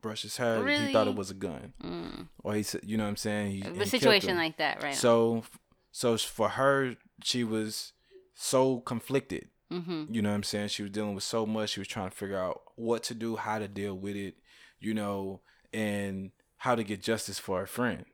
brush 0.00 0.22
his 0.22 0.36
hair. 0.38 0.66
He 0.66 0.92
thought 0.92 1.06
it 1.06 1.14
was 1.14 1.30
a 1.30 1.34
gun, 1.34 1.74
Mm. 1.82 2.28
or 2.42 2.54
he 2.54 2.62
said, 2.62 2.80
you 2.84 2.96
know 2.96 3.04
what 3.04 3.10
I'm 3.10 3.16
saying? 3.16 3.50
He, 3.52 3.60
A 3.62 3.86
situation 3.86 4.36
like 4.36 4.56
that, 4.56 4.82
right? 4.82 4.94
So, 4.94 5.44
so 5.92 6.16
for 6.16 6.48
her, 6.50 6.96
she 7.22 7.44
was 7.44 7.92
so 8.34 8.80
conflicted. 8.80 9.48
mm-hmm. 9.70 10.04
You 10.12 10.22
know 10.22 10.30
what 10.30 10.36
I'm 10.36 10.42
saying? 10.42 10.68
She 10.68 10.82
was 10.82 10.90
dealing 10.90 11.14
with 11.14 11.24
so 11.24 11.46
much. 11.46 11.70
She 11.70 11.80
was 11.80 11.88
trying 11.88 12.10
to 12.10 12.16
figure 12.16 12.38
out 12.38 12.62
what 12.76 13.02
to 13.04 13.14
do, 13.14 13.36
how 13.36 13.58
to 13.58 13.68
deal 13.68 13.94
with 13.94 14.16
it, 14.16 14.34
you 14.82 14.94
know, 14.94 15.40
and 15.72 16.30
how 16.58 16.74
to 16.74 16.84
get 16.84 17.00
justice 17.02 17.38
for 17.38 17.60
her 17.60 17.66
friend. 17.66 18.04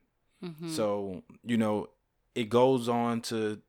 Mm-hmm. 0.43 0.71
So, 0.71 1.23
you 1.45 1.57
know, 1.57 1.89
it 2.35 2.49
goes 2.49 2.89
on 2.89 3.21
to 3.23 3.61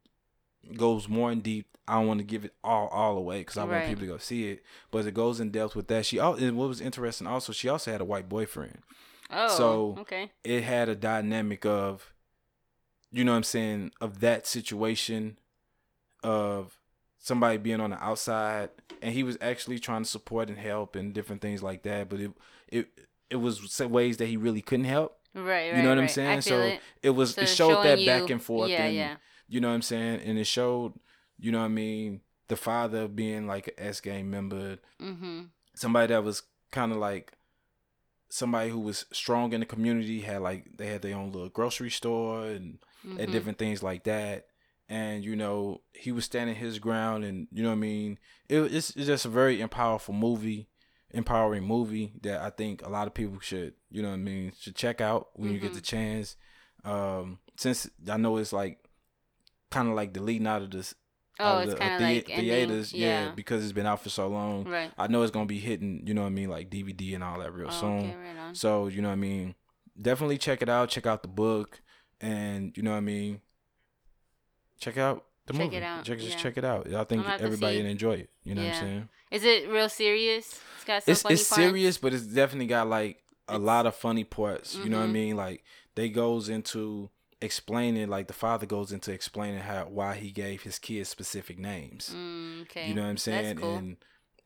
goes 0.75 1.07
more 1.07 1.31
in 1.31 1.39
deep. 1.41 1.65
I 1.87 1.93
don't 1.95 2.07
want 2.07 2.19
to 2.19 2.23
give 2.23 2.45
it 2.45 2.53
all 2.63 2.87
all 2.89 3.17
away 3.17 3.39
because 3.39 3.57
I 3.57 3.63
want 3.63 3.87
people 3.87 4.01
to 4.01 4.07
go 4.07 4.17
see 4.19 4.49
it. 4.51 4.63
But 4.91 5.07
it 5.07 5.13
goes 5.15 5.39
in 5.39 5.49
depth 5.49 5.75
with 5.75 5.87
that. 5.87 6.05
She 6.05 6.19
al- 6.19 6.35
and 6.35 6.55
what 6.57 6.67
was 6.67 6.81
interesting 6.81 7.25
also, 7.25 7.51
she 7.51 7.67
also 7.67 7.91
had 7.91 8.01
a 8.01 8.05
white 8.05 8.29
boyfriend. 8.29 8.79
oh, 9.31 9.47
so- 9.47 9.95
okay. 10.01 10.31
It 10.43 10.63
had 10.63 10.87
a 10.89 10.95
dynamic 10.95 11.65
of, 11.65 12.13
you 13.11 13.23
know, 13.23 13.31
what 13.31 13.37
I'm 13.37 13.43
saying, 13.43 13.91
of 13.99 14.19
that 14.19 14.45
situation, 14.45 15.37
of 16.23 16.77
somebody 17.17 17.57
being 17.57 17.81
on 17.81 17.89
the 17.89 18.03
outside, 18.03 18.69
and 19.01 19.13
he 19.13 19.23
was 19.23 19.37
actually 19.41 19.79
trying 19.79 20.03
to 20.03 20.09
support 20.09 20.49
and 20.49 20.57
help 20.59 20.95
and 20.95 21.13
different 21.13 21.41
things 21.41 21.63
like 21.63 21.81
that. 21.83 22.09
But 22.09 22.19
it 22.19 22.31
it 22.71 22.87
it 23.29 23.35
was 23.37 23.79
ways 23.81 24.17
that 24.17 24.27
he 24.27 24.37
really 24.37 24.61
couldn't 24.61 24.85
help. 24.85 25.17
Right, 25.35 25.45
right. 25.45 25.75
You 25.77 25.83
know 25.83 25.89
what 25.89 25.99
I'm 25.99 26.07
saying? 26.07 26.41
So 26.41 26.59
it. 26.59 26.81
It 27.03 27.09
was 27.11 27.35
So 27.35 27.41
it 27.41 27.49
showed 27.49 27.83
that 27.83 27.99
you- 27.99 28.05
back 28.07 28.29
and 28.29 28.41
forth. 28.41 28.69
Yeah, 28.69 28.85
and, 28.85 28.95
yeah. 28.95 29.15
You 29.47 29.61
know 29.61 29.69
what 29.69 29.75
I'm 29.75 29.81
saying? 29.81 30.21
And 30.25 30.37
it 30.37 30.45
showed, 30.45 30.93
you 31.39 31.51
know 31.51 31.59
what 31.59 31.65
I 31.65 31.69
mean, 31.69 32.21
the 32.49 32.55
father 32.55 33.07
being 33.07 33.47
like 33.47 33.67
an 33.67 33.73
S 33.77 33.99
game 34.01 34.29
member, 34.29 34.77
Mm-hmm. 35.01 35.41
somebody 35.75 36.07
that 36.13 36.23
was 36.23 36.43
kind 36.71 36.91
of 36.91 36.97
like 36.99 37.33
somebody 38.29 38.69
who 38.69 38.79
was 38.79 39.05
strong 39.11 39.53
in 39.53 39.59
the 39.59 39.65
community, 39.65 40.21
had 40.21 40.41
like 40.41 40.77
they 40.77 40.87
had 40.87 41.01
their 41.01 41.15
own 41.15 41.31
little 41.31 41.49
grocery 41.49 41.89
store 41.89 42.45
and 42.47 42.79
mm-hmm. 43.05 43.19
and 43.19 43.31
different 43.31 43.57
things 43.57 43.81
like 43.83 44.03
that. 44.05 44.45
and 44.87 45.23
you 45.23 45.35
know 45.35 45.81
he 45.93 46.11
was 46.11 46.25
standing 46.25 46.55
his 46.55 46.79
ground, 46.79 47.23
and 47.23 47.47
you 47.51 47.61
know 47.63 47.69
what 47.69 47.75
I 47.75 47.79
mean. 47.79 48.17
It, 48.47 48.59
it's, 48.73 48.89
it's 48.95 49.05
just 49.07 49.25
a 49.25 49.29
very 49.29 49.65
powerful 49.67 50.13
movie, 50.15 50.67
empowering 51.11 51.63
movie 51.63 52.13
that 52.21 52.41
I 52.41 52.49
think 52.51 52.85
a 52.85 52.89
lot 52.89 53.07
of 53.07 53.13
people 53.13 53.39
should 53.39 53.73
you 53.89 54.01
know 54.01 54.09
what 54.09 54.15
I 54.15 54.17
mean 54.17 54.51
should 54.59 54.75
check 54.75 55.01
out 55.01 55.29
when 55.33 55.47
mm-hmm. 55.47 55.55
you 55.55 55.59
get 55.59 55.73
the 55.73 55.79
mm-hmm. 55.79 55.97
chance. 55.97 56.35
Um, 56.85 57.39
since 57.57 57.89
I 58.09 58.17
know 58.17 58.37
it's 58.37 58.53
like 58.53 58.79
kind 59.69 59.89
of 59.89 59.95
like 59.95 60.13
deleting 60.13 60.47
out 60.47 60.61
of 60.61 60.71
this 60.71 60.95
Oh, 61.39 61.59
it's 61.59 61.73
kind 61.73 61.93
of 61.93 61.99
the, 61.99 62.15
like 62.15 62.25
theaters, 62.25 62.91
yeah. 62.91 63.25
yeah. 63.25 63.31
because 63.31 63.63
it's 63.63 63.71
been 63.71 63.85
out 63.85 64.03
for 64.03 64.09
so 64.09 64.27
long. 64.27 64.65
Right. 64.65 64.91
I 64.97 65.07
know 65.07 65.21
it's 65.21 65.31
gonna 65.31 65.45
be 65.45 65.59
hitting, 65.59 66.03
you 66.05 66.13
know 66.13 66.21
what 66.21 66.27
I 66.27 66.31
mean, 66.31 66.49
like 66.49 66.69
DVD 66.69 67.15
and 67.15 67.23
all 67.23 67.39
that 67.39 67.53
real 67.53 67.69
oh, 67.69 67.71
soon. 67.71 67.99
Okay, 67.99 68.15
right 68.17 68.57
so 68.57 68.87
you 68.87 69.01
know 69.01 69.07
what 69.07 69.13
I 69.13 69.17
mean. 69.17 69.55
Definitely 69.99 70.37
check 70.37 70.61
it 70.61 70.67
out. 70.67 70.89
Check 70.89 71.05
out 71.05 71.21
the 71.21 71.29
book, 71.29 71.81
and 72.19 72.75
you 72.75 72.83
know 72.83 72.91
what 72.91 72.97
I 72.97 73.01
mean. 73.01 73.39
Check 74.81 74.97
out 74.97 75.25
the 75.45 75.53
check 75.53 75.61
movie. 75.61 75.77
It 75.77 75.83
out. 75.83 76.03
Check, 76.03 76.19
yeah. 76.19 76.25
Just 76.25 76.39
check 76.39 76.57
it 76.57 76.65
out. 76.65 76.93
I 76.93 77.05
think 77.05 77.25
everybody 77.25 77.79
enjoy 77.79 78.15
it. 78.15 78.29
You 78.43 78.55
know 78.55 78.61
yeah. 78.61 78.67
what 78.69 78.75
I'm 78.75 78.83
saying? 78.83 79.09
Is 79.31 79.43
it 79.43 79.69
real 79.69 79.89
serious? 79.89 80.59
It's 80.75 80.85
got 80.85 81.03
some 81.03 81.11
it's, 81.11 81.21
funny 81.21 81.33
it's 81.33 81.49
parts? 81.49 81.61
serious, 81.61 81.97
but 81.97 82.13
it's 82.13 82.25
definitely 82.25 82.67
got 82.67 82.87
like 82.87 83.21
a 83.47 83.55
it's, 83.55 83.63
lot 83.63 83.85
of 83.85 83.95
funny 83.95 84.23
parts. 84.23 84.73
Mm-hmm. 84.75 84.83
You 84.83 84.89
know 84.89 84.97
what 84.97 85.03
I 85.03 85.05
mm-hmm. 85.05 85.13
mean? 85.13 85.37
Like 85.37 85.63
they 85.95 86.09
goes 86.09 86.49
into 86.49 87.09
explaining 87.41 88.09
like 88.09 88.27
the 88.27 88.33
father 88.33 88.65
goes 88.65 88.91
into 88.91 89.11
explaining 89.11 89.61
how 89.61 89.85
why 89.85 90.15
he 90.15 90.31
gave 90.31 90.63
his 90.63 90.79
kids 90.79 91.09
specific 91.09 91.57
names. 91.57 92.13
Mm, 92.15 92.63
okay. 92.63 92.87
You 92.87 92.93
know 92.95 93.03
what 93.03 93.09
I'm 93.09 93.17
saying? 93.17 93.57
Cool. 93.57 93.75
And 93.75 93.97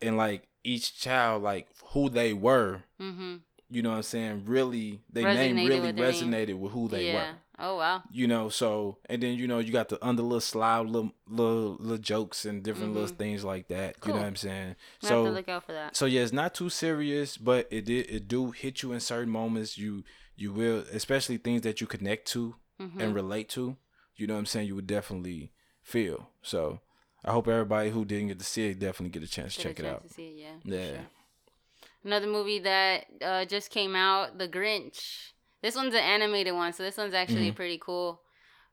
and 0.01 0.17
like 0.17 0.47
each 0.63 0.99
child 0.99 1.43
like 1.43 1.67
who 1.88 2.09
they 2.09 2.34
were. 2.34 2.84
Mm-hmm. 3.01 3.36
You 3.69 3.81
know 3.81 3.89
what 3.89 3.97
I'm 3.97 4.03
saying? 4.03 4.43
Really, 4.45 5.01
they 5.11 5.23
resonated 5.23 5.55
name 5.55 5.67
really 5.67 5.91
with 5.93 5.97
resonated 5.97 6.47
name. 6.49 6.59
with 6.59 6.71
who 6.73 6.88
they 6.88 7.07
yeah. 7.07 7.13
were. 7.13 7.36
Oh 7.60 7.78
wow. 7.78 8.01
You 8.12 8.28
know, 8.28 8.49
so 8.49 8.97
and 9.06 9.22
then 9.22 9.36
you 9.38 9.47
know 9.47 9.60
you 9.60 9.72
got 9.72 9.89
the 9.89 10.04
under 10.06 10.24
little 10.24 10.41
slide 10.41 10.88
little 10.88 11.12
little, 11.28 11.78
little 11.80 11.97
jokes 11.97 12.45
and 12.45 12.64
different 12.64 12.89
mm-hmm. 12.89 13.01
little 13.01 13.16
things 13.16 13.43
like 13.43 13.68
that. 13.68 13.99
Cool. 13.99 14.10
You 14.10 14.16
know 14.16 14.22
what 14.24 14.28
I'm 14.28 14.36
saying? 14.36 14.76
So 15.01 15.24
look 15.24 15.49
out 15.49 15.66
for 15.66 15.74
that. 15.74 15.95
So 15.95 16.06
yeah, 16.06 16.22
it's 16.22 16.34
not 16.34 16.56
too 16.56 16.70
serious, 16.70 17.38
but 17.38 17.68
it 17.70 17.86
did 17.86 18.10
it 18.10 18.28
do 18.28 18.51
hit 18.51 18.82
you 18.82 18.91
in 18.91 18.99
certain 18.99 19.30
moments. 19.30 19.78
You 19.78 20.04
you 20.36 20.51
will 20.51 20.84
especially 20.91 21.38
things 21.38 21.62
that 21.62 21.80
you 21.80 21.88
connect 21.88 22.28
to 22.30 22.56
mm-hmm. 22.82 22.99
and 22.99 23.14
relate 23.14 23.49
to, 23.49 23.78
you 24.16 24.26
know 24.26 24.34
what 24.34 24.39
I'm 24.39 24.45
saying, 24.47 24.68
you 24.68 24.76
would 24.76 24.88
definitely 24.88 25.51
feel. 25.84 26.30
So 26.41 26.80
I 27.24 27.32
hope 27.32 27.47
everybody 27.47 27.91
who 27.91 28.04
didn't 28.04 28.30
get 28.30 28.39
to 28.39 28.45
see 28.45 28.70
it 28.70 28.80
definitely 28.80 29.18
get 29.18 29.28
a 29.28 29.32
chance 29.32 29.56
to 29.56 29.62
check 29.62 29.80
it 29.80 29.86
out. 29.86 30.08
To 30.08 30.14
see 30.14 30.28
it, 30.30 30.36
yeah. 30.38 30.78
Yeah. 30.78 30.88
Sure. 30.88 31.06
Another 32.06 32.28
movie 32.28 32.60
that 32.60 33.06
uh, 33.22 33.45
just 33.45 33.70
came 33.70 33.95
out, 33.95 34.38
The 34.38 34.47
Grinch. 34.47 35.32
This 35.64 35.78
one's 35.78 35.95
an 35.95 36.01
animated 36.01 36.53
one, 36.53 36.74
so 36.74 36.84
this 36.84 36.97
one's 36.97 37.14
actually 37.14 37.47
mm-hmm. 37.47 37.55
pretty 37.55 37.80
cool. 37.80 38.20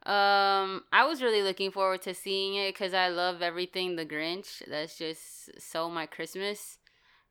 Um, 0.04 0.82
I 0.92 1.06
was 1.06 1.22
really 1.22 1.40
looking 1.40 1.70
forward 1.70 2.02
to 2.02 2.14
seeing 2.14 2.56
it 2.56 2.74
because 2.74 2.92
I 2.92 3.08
love 3.08 3.42
everything 3.42 3.94
The 3.94 4.04
Grinch. 4.04 4.62
That's 4.68 4.98
just 4.98 5.60
so 5.60 5.88
my 5.88 6.06
Christmas. 6.06 6.78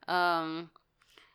Um, 0.08 0.70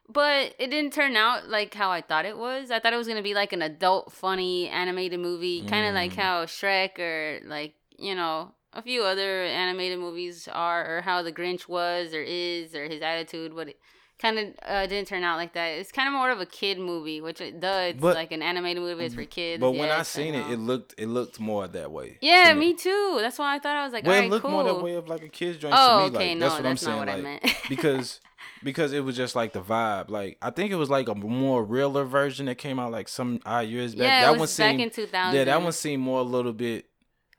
but 0.09 0.55
it 0.59 0.71
didn't 0.71 0.95
turn 0.95 1.17
out 1.17 1.49
like 1.49 1.75
how 1.75 1.91
I 1.91 2.01
thought 2.01 2.25
it 2.25 2.39
was. 2.39 2.71
I 2.71 2.81
thought 2.81 2.95
it 2.95 2.97
was 2.97 3.09
gonna 3.09 3.23
be 3.23 3.35
like 3.35 3.53
an 3.53 3.61
adult, 3.61 4.11
funny 4.11 4.69
animated 4.69 5.21
movie, 5.21 5.61
kind 5.63 5.87
of 5.87 5.93
mm. 5.93 5.97
like 5.97 6.15
how 6.15 6.47
Shrek 6.47 6.99
or 6.99 7.41
like 7.47 7.75
you 7.99 8.15
know 8.15 8.53
a 8.73 8.81
few 8.81 9.05
other 9.05 9.45
animated 9.45 9.99
movies 9.99 10.49
are, 10.51 10.97
or 10.97 11.03
how 11.03 11.23
the 11.23 11.33
Grinch 11.33 11.69
was 11.69 12.15
or 12.15 12.23
is, 12.23 12.75
or 12.75 12.89
his 12.89 13.03
attitude. 13.03 13.55
But 13.55 13.69
it 13.69 13.79
kind 14.25 14.39
of 14.39 14.55
uh, 14.67 14.87
didn't 14.87 15.07
turn 15.07 15.23
out 15.23 15.37
like 15.37 15.53
that. 15.53 15.67
It's 15.67 15.93
kind 15.93 16.09
of 16.09 16.15
more 16.15 16.31
of 16.31 16.41
a 16.41 16.47
kid 16.47 16.79
movie, 16.79 17.21
which 17.21 17.41
it 17.41 17.61
does. 17.61 17.95
But, 17.99 18.17
like 18.17 18.33
an 18.33 18.43
animated 18.43 18.83
movie, 18.83 19.05
it's 19.05 19.15
for 19.15 19.25
kids. 19.25 19.61
But 19.61 19.73
when 19.73 19.91
I 19.91 20.03
seen 20.03 20.35
it, 20.35 20.51
it 20.51 20.59
looked 20.59 20.95
it 20.97 21.09
looked 21.09 21.39
more 21.39 21.69
that 21.69 21.91
way. 21.91 22.19
Yeah, 22.23 22.49
to 22.49 22.55
me. 22.55 22.69
me. 22.69 22.75
too. 22.75 23.19
That's 23.21 23.39
why 23.39 23.55
I 23.55 23.59
thought 23.59 23.77
I 23.77 23.85
was 23.85 23.93
like, 23.93 24.07
well, 24.07 24.23
it 24.23 24.31
looked 24.31 24.43
cool. 24.43 24.51
more 24.51 24.65
that 24.65 24.83
way 24.83 24.95
of 24.95 25.09
like 25.09 25.23
a 25.23 25.29
kid's 25.29 25.59
joint 25.59 25.75
oh, 25.77 26.07
to 26.07 26.11
me. 26.11 26.17
Okay, 26.17 26.29
like, 26.31 26.39
no, 26.39 26.45
that's 26.47 26.55
what 26.55 26.63
that's 26.63 26.83
I'm 26.83 26.87
saying. 26.87 26.99
What 26.99 27.09
like, 27.09 27.19
I 27.19 27.21
meant. 27.21 27.57
because 27.69 28.21
because 28.63 28.93
it 28.95 29.05
was 29.05 29.15
just 29.15 29.37
like 29.37 29.53
the 29.53 29.61
vibe. 29.61 30.09
Like 30.09 30.39
I 30.41 30.51
think 30.51 30.73
it 30.73 30.77
was 30.77 30.89
like 30.89 31.09
a 31.09 31.15
more 31.15 31.63
realer 31.63 32.05
version 32.05 32.47
that 32.47 32.57
came 32.57 32.79
out 32.79 32.93
like 32.93 33.09
some 33.09 33.41
odd 33.45 33.67
years 33.67 33.95
back. 33.95 34.05
Yeah, 34.05 34.21
that 34.23 34.37
it 34.37 34.41
was 34.41 34.59
one 34.59 34.67
back 34.67 34.73
seemed, 34.73 34.81
in 34.81 34.91
2000. 34.91 35.37
Yeah, 35.37 35.45
that 35.45 35.63
one 35.63 35.73
seemed 35.73 36.03
more 36.03 36.21
a 36.21 36.25
little 36.25 36.55
bit. 36.55 36.87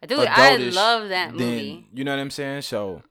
Dude, 0.05 0.19
I 0.19 0.57
love 0.57 1.09
that 1.09 1.31
movie. 1.31 1.71
Than, 1.71 1.85
you 1.97 2.03
know 2.03 2.11
what 2.11 2.21
I'm 2.21 2.29
saying? 2.29 2.61
So. 2.61 3.01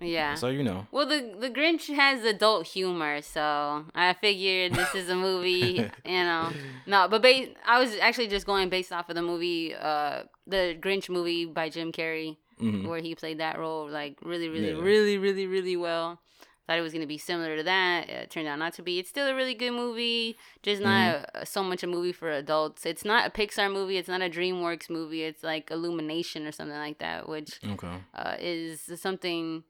Yeah. 0.00 0.34
So 0.34 0.48
you 0.48 0.62
know. 0.62 0.86
Well, 0.90 1.06
the 1.06 1.34
the 1.38 1.50
Grinch 1.50 1.92
has 1.94 2.24
adult 2.24 2.66
humor, 2.66 3.20
so 3.22 3.84
I 3.94 4.14
figured 4.14 4.74
this 4.74 4.94
is 4.94 5.08
a 5.08 5.16
movie. 5.16 5.90
you 6.04 6.24
know, 6.24 6.50
no, 6.86 7.08
but 7.08 7.22
ba- 7.22 7.48
I 7.66 7.78
was 7.80 7.94
actually 7.96 8.28
just 8.28 8.46
going 8.46 8.68
based 8.68 8.92
off 8.92 9.08
of 9.08 9.14
the 9.14 9.22
movie, 9.22 9.74
uh, 9.74 10.22
the 10.46 10.76
Grinch 10.80 11.08
movie 11.08 11.46
by 11.46 11.68
Jim 11.68 11.92
Carrey, 11.92 12.36
mm-hmm. 12.60 12.86
where 12.86 13.00
he 13.00 13.14
played 13.14 13.38
that 13.38 13.58
role 13.58 13.88
like 13.88 14.18
really, 14.22 14.48
really, 14.48 14.70
yeah. 14.70 14.80
really, 14.80 15.18
really, 15.18 15.46
really 15.46 15.76
well. 15.76 16.20
Thought 16.66 16.78
it 16.78 16.82
was 16.82 16.92
going 16.92 17.00
to 17.00 17.08
be 17.08 17.16
similar 17.16 17.56
to 17.56 17.62
that. 17.62 18.10
It 18.10 18.30
turned 18.30 18.46
out 18.46 18.58
not 18.58 18.74
to 18.74 18.82
be. 18.82 18.98
It's 18.98 19.08
still 19.08 19.26
a 19.26 19.34
really 19.34 19.54
good 19.54 19.70
movie, 19.70 20.36
just 20.62 20.82
not 20.82 21.14
mm-hmm. 21.14 21.38
a, 21.38 21.46
so 21.46 21.64
much 21.64 21.82
a 21.82 21.86
movie 21.86 22.12
for 22.12 22.30
adults. 22.30 22.84
It's 22.84 23.06
not 23.06 23.26
a 23.26 23.30
Pixar 23.30 23.72
movie. 23.72 23.96
It's 23.96 24.08
not 24.08 24.20
a 24.20 24.28
DreamWorks 24.28 24.90
movie. 24.90 25.22
It's 25.22 25.42
like 25.42 25.70
Illumination 25.70 26.46
or 26.46 26.52
something 26.52 26.76
like 26.76 26.98
that, 26.98 27.26
which 27.26 27.58
okay. 27.66 27.94
uh, 28.14 28.36
is 28.38 28.82
something 28.96 29.64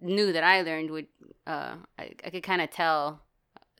new 0.00 0.32
that 0.32 0.44
I 0.44 0.62
learned. 0.62 0.90
Would 0.90 1.06
uh, 1.46 1.76
I, 1.98 2.12
I 2.24 2.30
could 2.30 2.42
kind 2.42 2.62
of 2.62 2.70
tell 2.70 3.22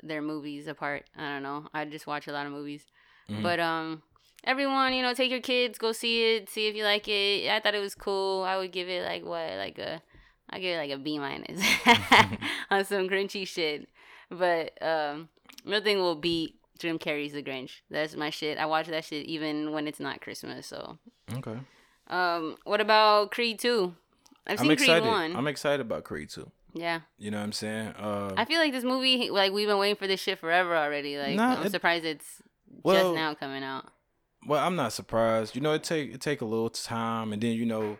their 0.02 0.22
movies 0.22 0.66
apart. 0.66 1.04
I 1.16 1.28
don't 1.28 1.42
know. 1.42 1.66
I 1.74 1.84
just 1.84 2.06
watch 2.06 2.26
a 2.26 2.32
lot 2.32 2.46
of 2.46 2.52
movies, 2.52 2.84
mm-hmm. 3.30 3.42
but 3.42 3.61
um, 3.61 4.02
everyone, 4.44 4.94
you 4.94 5.02
know, 5.02 5.14
take 5.14 5.30
your 5.30 5.40
kids, 5.40 5.78
go 5.78 5.92
see 5.92 6.36
it, 6.36 6.48
see 6.48 6.68
if 6.68 6.74
you 6.74 6.84
like 6.84 7.08
it. 7.08 7.50
I 7.50 7.61
thought 7.61 7.74
it 7.74 7.80
was 7.80 7.94
cool. 7.94 8.42
I 8.42 8.56
would 8.56 8.72
give 8.72 8.88
it 8.88 9.04
like 9.04 9.24
what, 9.24 9.56
like 9.56 9.78
a 9.78 10.02
I 10.50 10.58
give 10.58 10.76
it 10.76 10.78
like 10.78 10.90
a 10.90 10.98
B 10.98 11.18
minus 11.18 11.61
on 12.70 12.84
some 12.84 13.08
Grinchy 13.08 13.46
shit. 13.46 13.88
But 14.30 14.80
um, 14.82 15.28
nothing 15.64 15.98
will 15.98 16.16
beat 16.16 16.56
Jim 16.78 16.98
Carrey's 16.98 17.32
The 17.32 17.42
Grinch. 17.42 17.80
That's 17.90 18.16
my 18.16 18.30
shit. 18.30 18.58
I 18.58 18.66
watch 18.66 18.88
that 18.88 19.04
shit 19.04 19.26
even 19.26 19.72
when 19.72 19.86
it's 19.86 20.00
not 20.00 20.20
Christmas. 20.20 20.66
So 20.66 20.98
okay. 21.34 21.58
Um, 22.08 22.56
what 22.64 22.80
about 22.80 23.30
Creed 23.30 23.58
two? 23.61 23.94
I've 24.51 24.59
seen 24.59 24.66
I'm 24.66 24.72
excited. 24.72 25.03
Creed 25.03 25.12
one. 25.12 25.36
I'm 25.36 25.46
excited 25.46 25.80
about 25.80 26.05
Creed 26.05 26.30
two. 26.30 26.51
Yeah. 26.74 27.01
You 27.18 27.30
know 27.30 27.38
what 27.38 27.44
I'm 27.44 27.53
saying? 27.53 27.88
Uh, 27.98 28.32
I 28.36 28.44
feel 28.44 28.59
like 28.59 28.72
this 28.72 28.84
movie, 28.84 29.30
like 29.30 29.53
we've 29.53 29.68
been 29.68 29.78
waiting 29.78 29.96
for 29.96 30.07
this 30.07 30.20
shit 30.20 30.38
forever 30.38 30.76
already. 30.76 31.18
Like 31.18 31.36
nah, 31.36 31.57
I'm 31.57 31.66
it, 31.66 31.70
surprised 31.70 32.05
it's 32.05 32.42
well, 32.82 33.12
just 33.12 33.14
now 33.14 33.34
coming 33.34 33.62
out. 33.62 33.86
Well, 34.46 34.64
I'm 34.64 34.76
not 34.76 34.92
surprised. 34.92 35.55
You 35.55 35.61
know, 35.61 35.72
it 35.72 35.84
take 35.84 36.14
it 36.14 36.20
take 36.20 36.40
a 36.40 36.44
little 36.44 36.70
time, 36.70 37.32
and 37.32 37.40
then 37.40 37.53
you 37.53 37.66
know, 37.66 37.98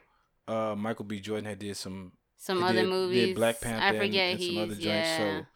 uh, 0.49 0.75
Michael 0.77 1.05
B. 1.05 1.21
Jordan 1.21 1.45
had 1.45 1.59
did 1.59 1.77
some 1.77 2.13
some 2.37 2.63
other 2.63 2.83
did, 2.83 2.89
movies. 2.89 3.27
Did 3.29 3.37
Black 3.37 3.61
Panther 3.61 3.85
I 3.85 3.99
forget 3.99 4.33
and, 4.33 4.41
and 4.41 4.43
some 4.43 4.63
other 4.63 4.75
joints. 4.75 4.85
Yeah. 4.85 5.41
So, 5.41 5.47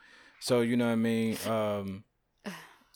so 0.41 0.61
you 0.61 0.77
know 0.77 0.87
what 0.87 0.93
I 0.93 0.97
mean. 0.97 1.39
Um, 1.47 2.05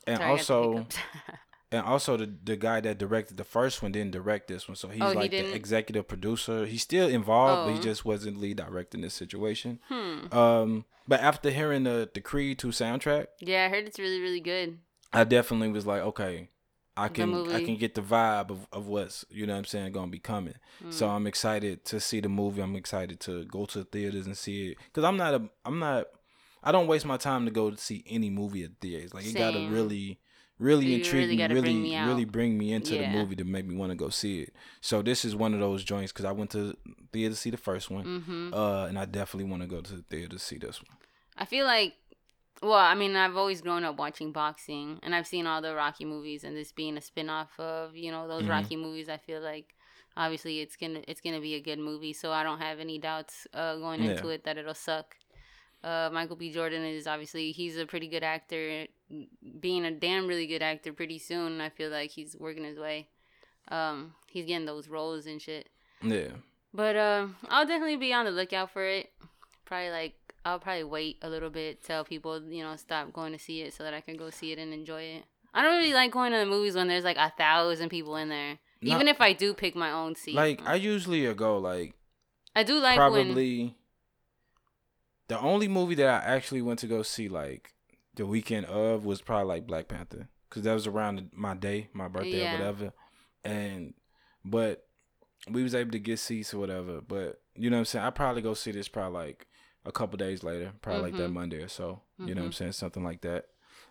and 0.06 0.18
Sorry, 0.18 0.30
also, 0.30 0.86
and 1.70 1.84
also 1.84 2.16
the 2.16 2.32
the 2.44 2.56
guy 2.56 2.80
that 2.80 2.98
directed 2.98 3.36
the 3.36 3.44
first 3.44 3.82
one 3.82 3.92
didn't 3.92 4.12
direct 4.12 4.48
this 4.48 4.68
one, 4.68 4.76
so 4.76 4.88
he's 4.88 5.02
oh, 5.02 5.12
like 5.12 5.32
he 5.32 5.42
the 5.42 5.54
executive 5.54 6.08
producer. 6.08 6.66
He's 6.66 6.82
still 6.82 7.08
involved, 7.08 7.60
oh. 7.60 7.64
but 7.66 7.72
he 7.72 7.78
oh. 7.78 7.82
just 7.82 8.04
wasn't 8.04 8.38
lead 8.38 8.56
directing 8.56 9.02
this 9.02 9.14
situation. 9.14 9.80
Hmm. 9.88 10.32
Um, 10.36 10.84
but 11.06 11.20
after 11.20 11.50
hearing 11.50 11.84
the 11.84 12.08
the 12.12 12.20
Creed 12.20 12.58
two 12.58 12.68
soundtrack, 12.68 13.26
yeah, 13.40 13.66
I 13.66 13.68
heard 13.68 13.86
it's 13.86 13.98
really 13.98 14.20
really 14.20 14.40
good. 14.40 14.78
I 15.12 15.24
definitely 15.24 15.68
was 15.68 15.86
like, 15.86 16.02
okay, 16.02 16.48
I 16.98 17.08
can 17.08 17.50
I 17.50 17.64
can 17.64 17.76
get 17.76 17.94
the 17.94 18.02
vibe 18.02 18.50
of, 18.50 18.66
of 18.72 18.86
what's 18.88 19.24
you 19.30 19.46
know 19.46 19.52
what 19.52 19.60
I'm 19.60 19.64
saying 19.64 19.92
gonna 19.92 20.10
be 20.10 20.18
coming. 20.18 20.54
Mm. 20.84 20.92
So 20.92 21.08
I'm 21.08 21.26
excited 21.26 21.84
to 21.86 22.00
see 22.00 22.20
the 22.20 22.28
movie. 22.28 22.60
I'm 22.60 22.76
excited 22.76 23.20
to 23.20 23.44
go 23.44 23.66
to 23.66 23.78
the 23.78 23.84
theaters 23.84 24.26
and 24.26 24.36
see 24.36 24.70
it 24.70 24.78
because 24.86 25.04
I'm 25.04 25.16
not 25.16 25.34
a 25.34 25.48
I'm 25.64 25.78
not 25.78 26.06
I 26.62 26.72
don't 26.72 26.88
waste 26.88 27.06
my 27.06 27.16
time 27.16 27.44
to 27.44 27.52
go 27.52 27.70
to 27.70 27.76
see 27.76 28.04
any 28.08 28.30
movie 28.30 28.64
at 28.64 28.72
theaters. 28.80 29.14
Like 29.14 29.24
Same. 29.24 29.36
it 29.36 29.38
gotta 29.38 29.68
really 29.68 30.18
really 30.58 30.94
intrigue 30.94 31.28
me, 31.28 31.36
really 31.36 31.54
really 31.54 31.60
bring 31.60 31.82
me, 31.82 32.04
really 32.04 32.24
bring 32.24 32.58
me 32.58 32.72
into 32.72 32.96
yeah. 32.96 33.12
the 33.12 33.18
movie 33.18 33.36
to 33.36 33.44
make 33.44 33.66
me 33.66 33.76
want 33.76 33.90
to 33.90 33.96
go 33.96 34.08
see 34.08 34.40
it. 34.40 34.54
So 34.80 35.02
this 35.02 35.24
is 35.24 35.36
one 35.36 35.54
of 35.54 35.60
those 35.60 35.84
joints 35.84 36.12
because 36.12 36.24
I 36.24 36.32
went 36.32 36.50
to 36.50 36.76
theater 37.12 37.34
to 37.34 37.36
see 37.40 37.50
the 37.50 37.56
first 37.56 37.90
one, 37.90 38.04
mm-hmm. 38.04 38.54
uh, 38.54 38.86
and 38.86 38.98
I 38.98 39.04
definitely 39.04 39.50
want 39.50 39.62
to 39.62 39.68
go 39.68 39.80
to 39.80 39.96
the 39.96 40.02
theater 40.02 40.28
to 40.28 40.38
see 40.38 40.58
this 40.58 40.82
one. 40.82 40.98
I 41.36 41.44
feel 41.44 41.64
like 41.64 41.94
well, 42.62 42.72
I 42.72 42.94
mean, 42.94 43.14
I've 43.14 43.36
always 43.36 43.60
grown 43.60 43.84
up 43.84 43.98
watching 43.98 44.32
boxing, 44.32 44.98
and 45.02 45.14
I've 45.14 45.26
seen 45.26 45.46
all 45.46 45.62
the 45.62 45.74
Rocky 45.74 46.04
movies, 46.04 46.42
and 46.42 46.56
this 46.56 46.72
being 46.72 46.96
a 46.96 47.00
spin-off 47.00 47.58
of 47.58 47.96
you 47.96 48.10
know 48.10 48.26
those 48.26 48.42
mm-hmm. 48.42 48.50
Rocky 48.50 48.76
movies, 48.76 49.08
I 49.08 49.16
feel 49.16 49.40
like 49.40 49.74
obviously 50.16 50.60
it's 50.60 50.76
gonna 50.76 51.00
it's 51.06 51.20
gonna 51.20 51.40
be 51.40 51.54
a 51.54 51.60
good 51.60 51.78
movie. 51.78 52.12
So 52.12 52.32
I 52.32 52.42
don't 52.42 52.60
have 52.60 52.80
any 52.80 52.98
doubts 52.98 53.46
uh, 53.54 53.76
going 53.76 54.02
yeah. 54.02 54.12
into 54.12 54.28
it 54.28 54.44
that 54.44 54.58
it'll 54.58 54.74
suck. 54.74 55.14
Uh, 55.84 56.10
Michael 56.12 56.34
B. 56.34 56.50
Jordan 56.50 56.84
is 56.84 57.06
obviously 57.06 57.52
he's 57.52 57.76
a 57.76 57.86
pretty 57.86 58.08
good 58.08 58.24
actor, 58.24 58.86
being 59.60 59.84
a 59.84 59.90
damn 59.90 60.26
really 60.26 60.46
good 60.46 60.62
actor. 60.62 60.92
Pretty 60.92 61.18
soon, 61.18 61.60
I 61.60 61.68
feel 61.68 61.90
like 61.90 62.10
he's 62.10 62.36
working 62.38 62.64
his 62.64 62.78
way. 62.78 63.08
Um, 63.70 64.14
he's 64.26 64.46
getting 64.46 64.66
those 64.66 64.88
roles 64.88 65.26
and 65.26 65.40
shit. 65.40 65.68
Yeah. 66.02 66.28
But 66.72 66.96
uh, 66.96 67.26
I'll 67.48 67.66
definitely 67.66 67.96
be 67.96 68.12
on 68.12 68.24
the 68.24 68.30
lookout 68.30 68.70
for 68.70 68.84
it. 68.84 69.10
Probably 69.64 69.90
like 69.90 70.14
I'll 70.44 70.58
probably 70.58 70.84
wait 70.84 71.18
a 71.22 71.28
little 71.28 71.50
bit, 71.50 71.82
tell 71.82 72.04
people, 72.04 72.42
you 72.50 72.62
know, 72.62 72.76
stop 72.76 73.12
going 73.12 73.32
to 73.32 73.38
see 73.38 73.62
it 73.62 73.74
so 73.74 73.84
that 73.84 73.94
I 73.94 74.00
can 74.00 74.16
go 74.16 74.30
see 74.30 74.52
it 74.52 74.58
and 74.58 74.72
enjoy 74.72 75.02
it. 75.02 75.24
I 75.52 75.62
don't 75.62 75.76
really 75.76 75.92
like 75.92 76.12
going 76.12 76.32
to 76.32 76.38
the 76.38 76.46
movies 76.46 76.74
when 76.74 76.88
there's 76.88 77.04
like 77.04 77.16
a 77.16 77.32
thousand 77.36 77.88
people 77.88 78.16
in 78.16 78.28
there. 78.28 78.58
Even 78.80 79.08
if 79.08 79.20
I 79.20 79.32
do 79.32 79.54
pick 79.54 79.74
my 79.74 79.90
own 79.90 80.14
seat, 80.14 80.36
like 80.36 80.62
I 80.64 80.76
usually 80.76 81.32
go 81.34 81.58
like 81.58 81.94
I 82.54 82.62
do 82.62 82.78
like 82.78 82.98
when 82.98 83.26
probably 83.26 83.76
the 85.26 85.38
only 85.40 85.66
movie 85.66 85.96
that 85.96 86.06
I 86.06 86.26
actually 86.36 86.62
went 86.62 86.78
to 86.80 86.86
go 86.86 87.02
see 87.02 87.28
like 87.28 87.74
the 88.18 88.26
weekend 88.26 88.66
of 88.66 89.04
was 89.06 89.22
probably 89.22 89.46
like 89.46 89.66
Black 89.66 89.88
Panther 89.88 90.28
because 90.48 90.62
that 90.64 90.74
was 90.74 90.86
around 90.86 91.30
my 91.34 91.54
day, 91.54 91.88
my 91.94 92.08
birthday 92.08 92.42
Yeah. 92.42 92.50
or 92.54 92.58
whatever, 92.58 92.92
and 93.44 93.94
but 94.44 94.84
we 95.50 95.62
was 95.62 95.74
able 95.74 95.92
to 95.92 95.98
get 95.98 96.18
seats 96.18 96.52
or 96.52 96.58
whatever. 96.58 97.00
But 97.00 97.40
you 97.54 97.70
know 97.70 97.76
what 97.76 97.80
I'm 97.80 97.84
saying? 97.86 98.04
I 98.04 98.10
probably 98.10 98.42
go 98.42 98.52
see 98.54 98.72
this 98.72 98.88
probably 98.88 99.18
like 99.28 99.46
a 99.86 99.92
couple 99.92 100.16
days 100.18 100.42
later, 100.42 100.72
probably 100.82 101.02
like 101.02 101.16
that 101.16 101.30
Mhm. 101.30 101.34
Monday 101.34 101.62
or 101.62 101.68
so. 101.68 102.02
You 102.18 102.34
know 102.34 102.42
what 102.42 102.46
I'm 102.46 102.50
Mhm. 102.50 102.54
saying? 102.54 102.72
Something 102.72 103.04
like 103.04 103.20
that. 103.22 103.46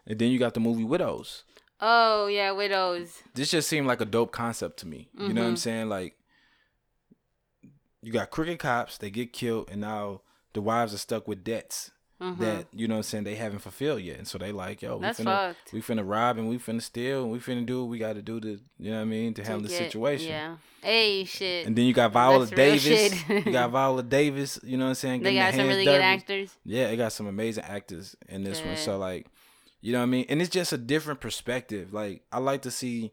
And 0.06 0.20
then 0.20 0.30
you 0.30 0.38
got 0.40 0.54
the 0.54 0.60
movie 0.60 0.84
Widows. 0.84 1.44
oh 1.80 2.28
yeah, 2.28 2.52
widows. 2.52 3.22
This 3.34 3.52
just 3.52 3.70
seemed 3.70 3.88
like 3.88 4.02
a 4.02 4.06
dope 4.06 4.32
concept 4.32 4.78
to 4.80 4.88
me. 4.88 5.10
You 5.18 5.32
know 5.34 5.42
what 5.44 5.48
I'm 5.50 5.54
Mhm. 5.56 5.60
saying? 5.60 5.90
Like 5.90 6.18
you 8.02 8.12
got 8.12 8.30
crooked 8.32 8.60
cops, 8.60 8.98
they 8.98 9.10
get 9.10 9.34
killed, 9.34 9.70
and 9.70 9.82
now 9.82 10.22
the 10.54 10.62
wives 10.62 10.94
are 10.94 10.98
stuck 11.00 11.28
with 11.28 11.44
debts 11.44 11.92
Mhm. 12.22 12.40
that 12.40 12.68
you 12.74 12.88
know 12.88 12.96
what 12.96 13.00
I'm 13.00 13.04
saying 13.04 13.24
they 13.26 13.36
haven't 13.36 13.60
fulfilled 13.60 14.02
yet. 14.02 14.18
And 14.18 14.28
so 14.28 14.38
they 14.38 14.52
like, 14.52 14.82
yo, 14.82 14.98
we 14.98 15.02
That's 15.04 15.20
finna 15.20 15.26
fucked. 15.56 15.74
we 15.74 15.82
finna 15.82 16.04
rob 16.08 16.38
and 16.38 16.50
we 16.50 16.58
finna 16.58 16.82
steal 16.82 17.24
and 17.24 17.32
we 17.32 17.40
finna 17.40 17.66
do 17.66 17.82
what 17.82 17.90
we 17.90 18.00
gotta 18.00 18.22
do 18.22 18.40
to 18.40 18.60
you 18.80 18.92
know 18.92 18.98
what 18.98 19.02
I 19.02 19.06
mean, 19.06 19.34
to, 19.36 19.42
To 19.44 19.48
handle 19.48 19.64
the 19.64 19.70
situation. 19.70 20.30
Yeah. 20.30 20.58
Hey, 20.82 21.26
shit. 21.26 21.66
And 21.68 21.76
then 21.76 21.86
you 21.86 21.94
got 21.94 22.12
Viola 22.14 22.46
That's 22.46 22.56
Davis. 22.84 23.30
you 23.30 23.52
got 23.52 23.70
Viola 23.72 24.04
Davis, 24.04 24.60
you 24.64 24.78
know 24.78 24.86
what 24.86 24.90
I'm 24.90 24.96
saying? 24.96 25.24
they 25.24 25.36
got 25.36 25.54
some 25.54 25.68
really 25.68 25.86
good 25.86 26.02
actors. 26.02 26.56
Yeah, 26.66 26.88
it 26.88 26.98
got 26.98 27.12
some 27.14 27.28
amazing 27.28 27.64
actors 27.66 28.16
in 28.30 28.44
this 28.44 28.64
one. 28.64 28.78
So 28.78 28.98
like, 28.98 29.28
you 29.82 29.92
know 29.94 30.00
what 30.00 30.04
I 30.04 30.08
mean? 30.08 30.26
And 30.30 30.42
it's 30.42 30.50
just 30.50 30.74
a 30.74 30.78
different 30.78 31.20
perspective. 31.20 31.94
Like 31.94 32.24
I 32.32 32.40
like 32.40 32.62
to 32.64 32.72
see 32.72 33.12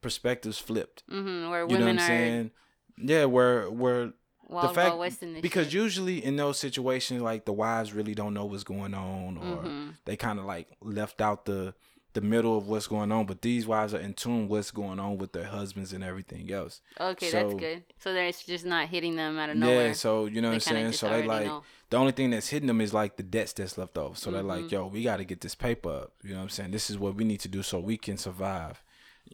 perspectives 0.00 0.58
flipped. 0.58 1.02
hmm 1.08 1.50
where 1.50 1.66
You 1.66 1.78
know 1.78 1.86
what 1.86 1.86
women 1.86 1.88
I'm 1.88 1.98
are 1.98 2.06
saying? 2.06 2.50
Yeah, 2.98 3.24
where 3.26 3.70
where 3.70 4.12
wild, 4.48 4.74
fact- 4.74 5.20
because 5.42 5.66
shit. 5.66 5.74
usually 5.74 6.24
in 6.24 6.36
those 6.36 6.58
situations 6.58 7.22
like 7.22 7.44
the 7.44 7.52
wives 7.52 7.92
really 7.92 8.14
don't 8.14 8.34
know 8.34 8.44
what's 8.46 8.64
going 8.64 8.94
on 8.94 9.36
or 9.38 9.62
Mhm. 9.64 9.94
they 10.04 10.16
kind 10.16 10.38
of 10.38 10.44
like 10.44 10.68
left 10.80 11.20
out 11.20 11.44
the 11.44 11.74
the 12.14 12.20
middle 12.22 12.56
of 12.56 12.66
what's 12.66 12.86
going 12.88 13.12
on 13.12 13.26
but 13.26 13.42
these 13.42 13.66
wives 13.66 13.92
are 13.94 14.00
in 14.00 14.12
tune 14.14 14.48
what's 14.48 14.70
going 14.72 14.98
on 14.98 15.18
with 15.18 15.32
their 15.32 15.44
husbands 15.44 15.92
and 15.92 16.02
everything 16.02 16.50
else 16.50 16.80
Okay, 16.98 17.30
that's 17.30 17.54
good. 17.54 17.84
So 17.98 18.12
they're 18.12 18.32
just 18.32 18.64
not 18.64 18.88
hitting 18.88 19.14
them 19.14 19.38
out 19.38 19.50
of 19.50 19.56
nowhere. 19.56 19.88
yeah 19.88 19.92
so 19.92 20.24
you 20.26 20.40
know 20.40 20.48
what 20.48 20.54
i'm 20.54 20.60
saying 20.60 20.92
so 20.92 21.08
they 21.10 21.22
like 21.24 21.46
know. 21.46 21.62
the 21.90 21.96
only 21.98 22.12
thing 22.12 22.30
that's 22.30 22.48
hitting 22.48 22.66
them 22.66 22.80
is 22.80 22.92
like 22.94 23.18
the 23.18 23.22
debts 23.22 23.52
that's 23.52 23.76
left 23.78 23.96
over 23.98 24.16
so 24.16 24.30
they're 24.32 24.42
like 24.42 24.64
Mhm. 24.64 24.70
yo 24.72 24.86
we 24.86 25.02
got 25.04 25.18
to 25.18 25.24
get 25.24 25.42
this 25.42 25.54
paper 25.54 25.90
up 25.90 26.12
you 26.24 26.30
know 26.30 26.36
what 26.38 26.42
i'm 26.44 26.48
saying 26.48 26.70
this 26.72 26.88
is 26.90 26.98
what 26.98 27.14
we 27.14 27.24
need 27.24 27.40
to 27.40 27.48
do 27.48 27.62
so 27.62 27.78
we 27.78 27.96
can 27.98 28.16
survive 28.16 28.82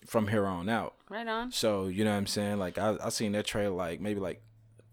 from 0.04 0.26
here 0.28 0.44
on 0.44 0.68
out 0.68 0.94
Right 1.08 1.26
on. 1.28 1.52
So 1.52 1.86
you 1.86 2.04
know 2.04 2.10
what 2.10 2.16
I'm 2.16 2.26
saying? 2.26 2.58
Like 2.58 2.76
I 2.76 2.96
I 3.02 3.08
seen 3.10 3.32
that 3.32 3.46
trailer 3.46 3.74
like 3.76 4.00
maybe 4.00 4.18
like 4.18 4.42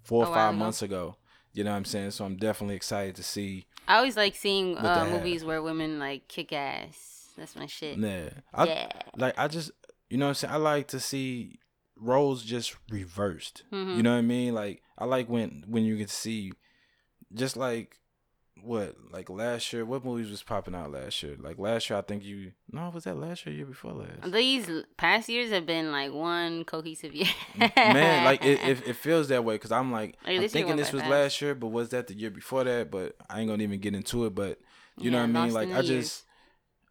four 0.04 0.26
or 0.26 0.34
five 0.34 0.54
ago. 0.54 0.60
months 0.60 0.82
ago. 0.82 1.16
You 1.54 1.64
know 1.64 1.72
what 1.72 1.78
I'm 1.78 1.86
saying? 1.86 2.12
So 2.12 2.26
I'm 2.26 2.38
definitely 2.38 2.76
excited 2.76 3.16
to 3.16 3.24
see. 3.24 3.66
I 3.88 3.97
always 3.97 4.16
like 4.16 4.36
seeing 4.36 4.78
uh, 4.78 5.08
movies 5.12 5.43
where 5.43 5.62
women 5.62 5.99
like 5.99 6.28
kick 6.28 6.54
ass. 6.54 7.30
That's 7.38 7.56
my 7.56 7.66
shit. 7.66 7.97
Yeah, 7.97 8.30
I, 8.54 8.66
yeah. 8.66 8.89
like 9.18 9.38
I 9.38 9.47
just 9.47 9.72
you 10.10 10.18
know 10.18 10.26
what 10.26 10.30
I'm 10.30 10.36
saying. 10.36 10.54
I 10.54 10.58
like 10.58 10.88
to 10.89 10.99
see 10.99 11.60
roles 11.97 12.43
just 12.43 12.76
reversed. 12.89 13.64
Mhm. 13.72 13.97
You 13.97 14.04
know 14.04 14.12
what 14.12 14.20
I 14.20 14.22
mean? 14.22 14.54
Like 14.54 14.82
I 14.97 15.06
like 15.06 15.30
when 15.30 15.64
when 15.68 15.84
you 15.84 15.97
can 15.97 16.08
see 16.08 16.52
just 17.34 17.58
like 17.58 18.01
what 18.64 18.95
like 19.12 19.30
last 19.30 19.72
year. 19.74 19.86
What 19.86 20.06
movies 20.06 20.30
was 20.30 20.43
popping 20.43 20.76
out 20.76 20.91
last 20.91 21.22
year? 21.24 21.36
Like 21.39 21.58
last 21.58 21.89
year, 21.89 21.97
I 21.97 22.02
think 22.02 22.24
you 22.24 22.52
no 22.72 22.89
was 22.93 23.06
that 23.06 23.18
last 23.18 23.45
year, 23.45 23.56
year 23.56 23.66
before 23.66 23.93
last. 23.93 24.32
These 24.32 24.70
past 24.97 25.30
years 25.30 25.52
have 25.52 25.66
been 25.66 25.91
like 25.91 26.14
one 26.14 26.64
cohesive 26.66 27.14
year. 27.14 27.28
Man, 27.58 28.26
like 28.26 28.43
it, 28.45 28.60
it, 28.64 28.82
it 28.88 28.95
feels 28.95 29.30
that 29.30 29.43
way 29.43 29.56
because 29.56 29.72
I'm 29.72 29.91
like 29.91 30.18
Like, 30.26 30.39
I'm 30.39 30.47
thinking 30.47 30.76
this 30.76 30.91
was 30.91 31.02
fast. 31.02 31.12
last 31.12 31.41
year, 31.41 31.56
but 31.56 31.68
was 31.68 31.89
that 31.89 32.08
the 32.08 32.14
year 32.14 32.30
before 32.30 32.64
that? 32.64 32.91
But 32.91 33.16
I 33.30 33.39
ain't 33.39 33.49
gonna 33.49 33.64
even 33.64 33.80
get 33.80 33.95
into 33.95 34.26
it. 34.26 34.36
But 34.36 34.60
you 34.97 35.12
know 35.12 35.18
what 35.20 35.24
I 35.24 35.45
mean? 35.45 35.54
Like 35.54 35.72
I 35.72 35.82
just, 35.82 36.24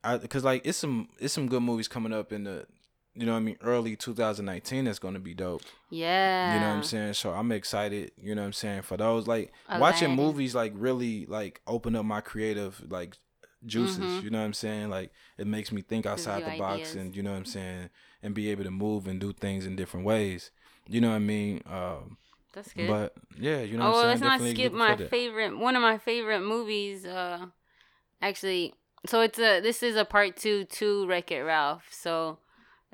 I 0.02 0.16
because 0.16 0.44
like 0.44 0.62
it's 0.64 0.78
some 0.78 1.08
it's 1.18 1.34
some 1.34 1.48
good 1.48 1.62
movies 1.62 1.88
coming 1.88 2.12
up 2.12 2.32
in 2.32 2.44
the, 2.44 2.66
you 3.14 3.26
know 3.26 3.32
what 3.32 3.38
I 3.38 3.42
mean, 3.42 3.56
early 3.62 3.96
2019. 3.96 4.84
That's 4.84 4.98
gonna 4.98 5.18
be 5.18 5.34
dope. 5.34 5.62
yeah. 5.90 6.54
You 6.54 6.60
know 6.60 6.68
what 6.68 6.76
I'm 6.76 6.82
saying? 6.82 7.14
So 7.14 7.30
I'm 7.32 7.50
excited. 7.52 8.12
You 8.20 8.34
know 8.34 8.42
what 8.42 8.46
I'm 8.46 8.52
saying 8.52 8.82
for 8.82 8.96
those 8.96 9.26
like 9.26 9.52
watching 9.78 10.14
movies 10.14 10.54
like 10.54 10.72
really 10.76 11.26
like 11.26 11.60
open 11.66 11.96
up 11.96 12.04
my 12.04 12.20
creative 12.20 12.82
like 12.90 13.16
juices. 13.66 13.98
Mhm. 13.98 14.22
You 14.22 14.30
know 14.30 14.38
what 14.38 14.44
I'm 14.44 14.52
saying? 14.52 14.90
Like 14.90 15.12
it 15.36 15.46
makes 15.46 15.72
me 15.72 15.82
think 15.82 16.06
outside 16.06 16.44
the 16.44 16.58
box 16.58 16.74
ideas. 16.80 16.94
and 16.94 17.16
you 17.16 17.22
know 17.22 17.32
what 17.32 17.38
I'm 17.38 17.44
saying 17.44 17.90
and 18.22 18.34
be 18.34 18.50
able 18.50 18.64
to 18.64 18.70
move 18.70 19.06
and 19.06 19.20
do 19.20 19.32
things 19.32 19.66
in 19.66 19.76
different 19.76 20.06
ways. 20.06 20.50
You 20.88 21.00
know 21.00 21.10
what 21.10 21.16
I 21.16 21.20
mean? 21.20 21.62
Um, 21.66 22.16
That's 22.54 22.72
good. 22.72 22.88
but 22.88 23.14
yeah, 23.38 23.60
you 23.60 23.76
know 23.76 23.84
oh 23.84 23.90
what 23.90 23.94
well, 23.96 24.02
I'm 24.04 24.08
let's 24.10 24.20
not 24.20 24.30
Definitely 24.38 24.54
skip 24.54 24.72
my 24.72 24.94
to 24.96 25.08
favorite. 25.08 25.58
One 25.58 25.76
of 25.76 25.82
my 25.82 25.98
favorite 25.98 26.40
movies. 26.40 27.04
Uh, 27.04 27.46
actually, 28.22 28.74
so 29.06 29.20
it's 29.20 29.38
a 29.38 29.60
this 29.60 29.82
is 29.82 29.96
a 29.96 30.04
part 30.04 30.36
two 30.36 30.64
to 30.64 31.06
Wreck 31.06 31.30
It 31.30 31.40
Ralph. 31.42 31.84
So 31.90 32.38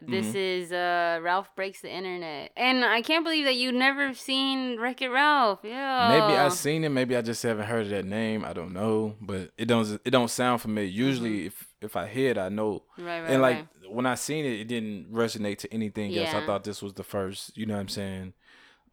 this 0.03 0.27
Mm-hmm. 0.27 0.37
is 0.37 0.73
uh 0.73 1.21
Ralph 1.23 1.49
breaks 1.57 1.81
the 1.81 1.91
internet, 1.91 2.51
and 2.57 2.85
I 2.85 3.01
can't 3.03 3.25
believe 3.25 3.45
that 3.47 3.57
you 3.57 3.73
never 3.73 4.13
seen 4.15 4.79
Wreck 4.79 5.01
It 5.01 5.09
Ralph. 5.09 5.61
Yeah. 5.63 6.09
Maybe 6.09 6.39
I've 6.39 6.53
seen 6.53 6.85
it. 6.85 6.91
Maybe 6.91 7.17
I 7.17 7.23
just 7.23 7.43
haven't 7.43 7.67
heard 7.67 7.83
of 7.85 7.89
that 7.91 8.05
name. 8.05 8.45
I 8.45 8.53
don't 8.53 8.73
know, 8.73 9.17
but 9.21 9.51
it 9.57 9.67
don't 9.67 10.01
it 10.05 10.11
don't 10.11 10.29
sound 10.31 10.61
familiar. 10.61 10.89
Usually, 10.91 11.47
if 11.47 11.67
if 11.81 11.97
I 11.97 12.07
hear 12.07 12.31
it, 12.33 12.39
I 12.39 12.49
know. 12.51 12.83
Right, 12.99 13.21
right, 13.21 13.31
and 13.31 13.41
like 13.41 13.57
right. 13.57 13.93
when 13.93 14.05
I 14.07 14.17
seen 14.17 14.45
it, 14.45 14.61
it 14.61 14.69
didn't 14.69 15.13
resonate 15.13 15.59
to 15.59 15.73
anything 15.73 16.17
else. 16.19 16.35
I 16.35 16.45
thought 16.45 16.65
this 16.65 16.83
was 16.83 16.93
the 16.95 17.05
first. 17.05 17.57
You 17.57 17.65
know 17.67 17.75
what 17.75 17.81
I'm 17.81 17.89
saying? 17.89 18.33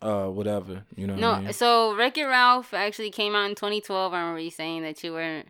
Uh, 0.01 0.27
whatever. 0.27 0.83
You 0.95 1.07
know. 1.07 1.15
No, 1.15 1.31
I 1.31 1.41
mean? 1.41 1.53
so 1.53 1.95
Wreck 1.95 2.17
It 2.17 2.25
Ralph 2.25 2.73
actually 2.73 3.09
came 3.11 3.35
out 3.35 3.49
in 3.49 3.55
2012. 3.55 4.13
I 4.13 4.19
remember 4.19 4.39
you 4.39 4.51
saying 4.51 4.83
that 4.83 5.03
you 5.03 5.11
weren't 5.13 5.47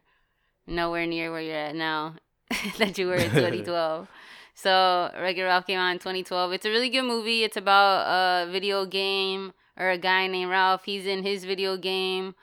nowhere 0.68 1.06
near 1.06 1.32
where 1.32 1.42
you're 1.42 1.56
at 1.56 1.76
now, 1.76 2.16
that 2.78 2.98
you 2.98 3.08
were 3.08 3.16
in 3.16 3.30
2012. 3.32 4.08
So 4.54 5.12
Wreck 5.20 5.38
It 5.38 5.44
Ralph 5.44 5.68
came 5.68 5.80
out 5.80 5.92
in 5.92 6.00
2012. 6.00 6.54
It's 6.54 6.66
a 6.66 6.70
really 6.70 6.90
good 6.90 7.04
movie. 7.04 7.44
It's 7.44 7.58
about 7.58 8.48
a 8.48 8.52
video 8.52 8.86
game 8.86 9.54
or 9.78 9.90
a 9.90 9.98
guy 9.98 10.28
named 10.28 10.52
Ralph. 10.52 10.86
He's 10.86 11.06
in 11.06 11.24
his 11.24 11.44
video 11.44 11.78
game. 11.78 12.36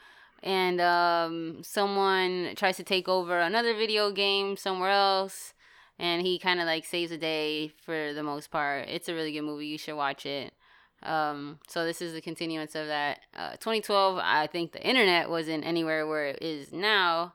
And 0.42 0.80
um, 0.80 1.58
someone 1.62 2.54
tries 2.56 2.76
to 2.78 2.82
take 2.82 3.08
over 3.08 3.38
another 3.38 3.74
video 3.74 4.11
game 4.11 4.56
somewhere 4.56 4.90
else, 4.90 5.52
and 5.98 6.22
he 6.22 6.38
kind 6.38 6.61
of 6.61 6.66
like 6.66 6.86
saves 6.86 7.11
the 7.11 7.18
day 7.18 7.68
for 7.84 8.14
the 8.14 8.22
most 8.22 8.50
part. 8.50 8.88
It's 8.88 9.08
a 9.08 9.14
really 9.14 9.32
good 9.32 9.42
movie. 9.42 9.66
You 9.66 9.76
should 9.76 9.96
watch 9.96 10.24
it. 10.24 10.54
Um, 11.02 11.58
so 11.68 11.84
this 11.84 12.00
is 12.00 12.14
the 12.14 12.22
continuance 12.22 12.74
of 12.74 12.86
that. 12.86 13.20
Uh, 13.36 13.52
2012, 13.52 14.18
I 14.22 14.46
think 14.46 14.72
the 14.72 14.82
internet 14.82 15.28
wasn't 15.28 15.66
anywhere 15.66 16.06
where 16.06 16.26
it 16.26 16.42
is 16.42 16.72
now. 16.72 17.34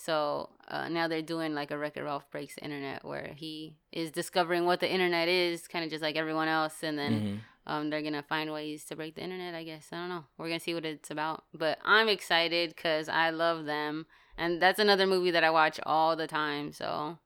So 0.00 0.50
uh, 0.68 0.88
now 0.88 1.08
they're 1.08 1.22
doing 1.22 1.54
like 1.54 1.72
a 1.72 1.76
Wreck-It 1.76 2.02
Ralph 2.02 2.30
breaks 2.30 2.54
the 2.54 2.62
internet, 2.62 3.04
where 3.04 3.32
he 3.34 3.74
is 3.90 4.12
discovering 4.12 4.64
what 4.64 4.78
the 4.78 4.88
internet 4.88 5.26
is, 5.26 5.66
kind 5.66 5.84
of 5.84 5.90
just 5.90 6.02
like 6.02 6.14
everyone 6.14 6.46
else, 6.46 6.84
and 6.84 6.96
then 6.96 7.12
Mhm. 7.20 7.40
um, 7.66 7.90
they're 7.90 8.00
gonna 8.00 8.22
find 8.22 8.52
ways 8.52 8.84
to 8.84 8.94
break 8.96 9.16
the 9.16 9.22
internet. 9.22 9.56
I 9.56 9.64
guess 9.64 9.88
I 9.92 9.96
don't 9.96 10.08
know. 10.08 10.24
We're 10.36 10.46
gonna 10.46 10.60
see 10.60 10.72
what 10.72 10.84
it's 10.84 11.10
about, 11.10 11.44
but 11.52 11.78
I'm 11.84 12.08
excited 12.08 12.70
because 12.76 13.08
I 13.08 13.30
love 13.30 13.64
them, 13.64 14.06
and 14.36 14.62
that's 14.62 14.78
another 14.78 15.04
movie 15.06 15.32
that 15.32 15.42
I 15.42 15.50
watch 15.50 15.80
all 15.84 16.14
the 16.14 16.28
time. 16.28 16.70
So 16.72 17.18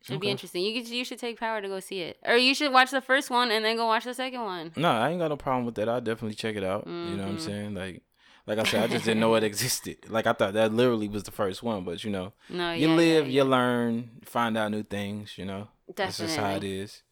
it 0.00 0.06
should 0.06 0.20
be 0.20 0.30
interesting. 0.30 0.64
You 0.64 0.80
could, 0.80 0.90
you 0.90 1.04
should 1.04 1.18
take 1.18 1.38
Power 1.38 1.60
to 1.60 1.68
go 1.68 1.78
see 1.78 2.00
it, 2.00 2.16
or 2.24 2.36
you 2.38 2.54
should 2.54 2.72
watch 2.72 2.90
the 2.90 3.02
first 3.02 3.28
one 3.28 3.50
and 3.50 3.62
then 3.62 3.76
go 3.76 3.84
watch 3.86 4.04
the 4.04 4.14
second 4.14 4.40
one. 4.42 4.72
No, 4.76 4.88
I 4.90 5.10
ain't 5.10 5.20
got 5.20 5.28
no 5.28 5.36
problem 5.36 5.66
with 5.66 5.74
that. 5.74 5.90
I'll 5.90 6.00
definitely 6.00 6.36
check 6.36 6.56
it 6.56 6.64
out. 6.64 6.86
You 6.86 7.16
know 7.18 7.24
what 7.24 7.28
I'm 7.32 7.36
Mhm. 7.36 7.40
saying? 7.40 7.74
Like, 7.74 8.02
like 8.46 8.58
I 8.58 8.64
said, 8.64 8.82
I 8.84 8.86
just 8.88 9.04
didn't 9.04 9.20
know 9.20 9.34
it 9.36 9.44
existed. 9.44 9.96
Like 10.08 10.26
I 10.26 10.32
thought 10.32 10.52
that 10.54 10.72
literally 10.72 11.08
was 11.08 11.22
the 11.22 11.30
first 11.30 11.62
one, 11.62 11.84
but 11.84 12.04
you 12.04 12.10
know, 12.10 12.32
No, 12.48 12.72
you 12.72 12.88
yeah, 12.88 12.94
live, 12.94 13.26
yeah, 13.26 13.42
you 13.42 13.44
learn, 13.44 14.10
find 14.24 14.56
out 14.56 14.70
new 14.70 14.82
things. 14.82 15.38
You 15.38 15.44
know, 15.46 15.68
that's 15.94 16.18
just 16.18 16.36
how 16.36 16.42
it 16.50 16.60
Definitely. 16.60 16.78
is. 16.80 17.02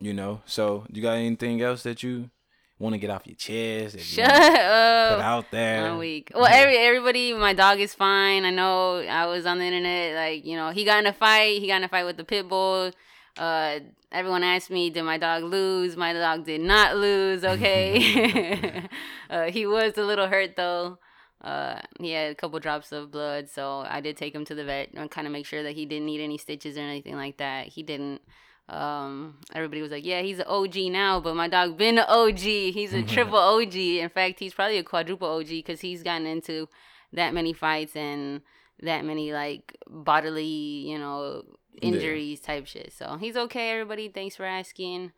You 0.00 0.14
know. 0.14 0.42
So, 0.46 0.84
you 0.92 1.02
got 1.02 1.12
anything 1.12 1.60
else 1.62 1.82
that 1.82 2.02
you 2.02 2.30
want 2.78 2.92
to 2.94 2.98
get 2.98 3.10
off 3.10 3.26
your 3.26 3.34
chest? 3.34 3.98
Shut 3.98 4.28
wanna 4.28 5.16
Put 5.16 5.24
out 5.24 5.50
there. 5.50 5.90
I'm 5.90 5.98
weak. 5.98 6.30
Well, 6.34 6.46
every 6.46 6.76
everybody, 6.76 7.32
my 7.32 7.52
dog 7.52 7.80
is 7.80 7.94
fine. 7.94 8.44
I 8.44 8.50
know. 8.50 8.98
I 8.98 9.26
was 9.26 9.46
on 9.46 9.58
the 9.58 9.64
internet, 9.64 10.14
like 10.14 10.44
you 10.46 10.56
know, 10.56 10.70
he 10.70 10.84
got 10.84 10.98
in 11.00 11.06
a 11.06 11.12
fight. 11.12 11.60
He 11.60 11.66
got 11.66 11.76
in 11.76 11.84
a 11.84 11.88
fight 11.88 12.04
with 12.04 12.16
the 12.16 12.24
pit 12.24 12.48
bull. 12.48 12.92
Uh, 13.36 13.80
everyone 14.10 14.42
asked 14.42 14.70
me, 14.70 14.90
did 14.90 15.02
my 15.02 15.18
dog 15.18 15.44
lose? 15.44 15.96
My 15.96 16.12
dog 16.12 16.44
did 16.44 16.60
not 16.60 16.96
lose. 16.96 17.44
Okay. 17.44 18.88
uh, 19.30 19.44
he 19.44 19.66
was 19.66 19.96
a 19.96 20.02
little 20.02 20.26
hurt 20.26 20.56
though. 20.56 20.98
Uh, 21.40 21.80
he 22.00 22.10
had 22.12 22.32
a 22.32 22.34
couple 22.34 22.58
drops 22.58 22.90
of 22.90 23.12
blood, 23.12 23.48
so 23.48 23.84
I 23.88 24.00
did 24.00 24.16
take 24.16 24.34
him 24.34 24.44
to 24.46 24.54
the 24.54 24.64
vet 24.64 24.90
and 24.94 25.10
kind 25.10 25.26
of 25.26 25.32
make 25.32 25.46
sure 25.46 25.62
that 25.62 25.74
he 25.74 25.86
didn't 25.86 26.06
need 26.06 26.20
any 26.20 26.36
stitches 26.36 26.76
or 26.76 26.80
anything 26.80 27.14
like 27.14 27.36
that. 27.36 27.68
He 27.68 27.82
didn't. 27.82 28.22
Um, 28.68 29.38
everybody 29.54 29.80
was 29.80 29.92
like, 29.92 30.04
"Yeah, 30.04 30.20
he's 30.20 30.40
an 30.40 30.46
OG 30.48 30.90
now," 30.90 31.20
but 31.20 31.36
my 31.36 31.48
dog 31.48 31.78
been 31.78 31.98
an 31.98 32.06
OG. 32.08 32.40
He's 32.40 32.92
a 32.92 33.02
triple 33.14 33.38
OG. 33.38 33.76
In 33.76 34.08
fact, 34.08 34.40
he's 34.40 34.52
probably 34.52 34.78
a 34.78 34.82
quadruple 34.82 35.28
OG 35.28 35.48
because 35.48 35.80
he's 35.80 36.02
gotten 36.02 36.26
into 36.26 36.68
that 37.12 37.32
many 37.32 37.52
fights 37.52 37.94
and 37.94 38.42
that 38.82 39.04
many 39.04 39.32
like 39.32 39.76
bodily, 39.88 40.44
you 40.44 40.98
know, 40.98 41.44
Yeah. 41.82 41.88
injuries 41.88 42.40
type 42.40 42.66
shit. 42.66 42.92
So 42.92 43.16
he's 43.18 43.36
okay. 43.36 43.70
Everybody, 43.72 44.08
thanks 44.08 44.36
for 44.36 44.44
asking. 44.44 45.12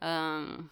Um, 0.00 0.70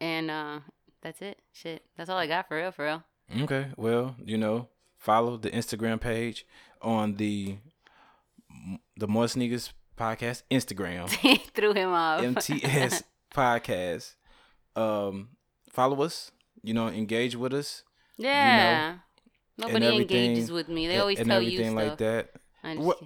And 0.00 0.30
uh, 0.30 0.60
that's 1.02 1.22
it. 1.22 1.40
Shit, 1.52 1.82
that's 1.96 2.10
all 2.10 2.18
I 2.18 2.26
got 2.26 2.48
for 2.48 2.56
real, 2.56 2.72
for 2.72 2.84
real. 2.84 3.02
Okay, 3.42 3.66
well, 3.76 4.16
you 4.24 4.38
know, 4.38 4.68
follow 4.96 5.36
the 5.36 5.50
Instagram 5.50 6.00
page 6.00 6.46
on 6.82 7.14
the 7.16 7.56
the 8.96 9.06
More 9.06 9.28
Sneakers 9.28 9.72
Podcast 9.96 10.42
Instagram. 10.50 11.08
Threw 11.54 11.72
him 11.74 11.90
off. 11.92 12.22
MTS 12.22 13.02
Podcast. 13.34 14.14
Um, 14.76 15.30
follow 15.70 16.02
us. 16.02 16.32
You 16.62 16.74
know, 16.74 16.88
engage 16.88 17.36
with 17.36 17.52
us. 17.54 17.84
Yeah. 18.16 18.90
and 18.90 19.00
Nobody 19.56 19.96
engages 19.98 20.50
with 20.50 20.68
me. 20.68 20.88
They 20.88 20.98
always 20.98 21.18
and 21.20 21.28
tell 21.28 21.40
you 21.42 21.52
everything 21.60 21.76
stuff. 21.78 21.88
like 21.88 21.98
that. 21.98 22.78
What- 22.80 23.00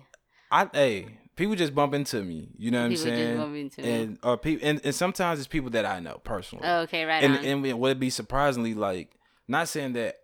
I 0.52 0.68
hey, 0.72 1.06
people 1.34 1.54
just 1.56 1.74
bump 1.74 1.94
into 1.94 2.22
me. 2.22 2.50
You 2.58 2.70
know 2.70 2.82
what 2.82 2.90
People 2.90 3.06
I'm 3.06 3.10
just 3.10 3.18
saying? 3.24 3.36
bump 3.38 3.56
into 3.56 3.82
me. 3.82 3.90
and 3.90 4.18
or 4.22 4.36
people, 4.36 4.68
and, 4.68 4.80
and 4.84 4.94
sometimes 4.94 5.38
it's 5.40 5.48
people 5.48 5.70
that 5.70 5.84
I 5.86 5.98
know 6.00 6.20
personally. 6.22 6.68
okay, 6.68 7.04
right 7.04 7.24
and 7.24 7.38
on. 7.38 7.44
and 7.44 7.66
it 7.66 7.78
would 7.78 7.98
be 7.98 8.10
surprisingly 8.10 8.74
like 8.74 9.16
not 9.48 9.66
saying 9.68 9.94
that 9.94 10.16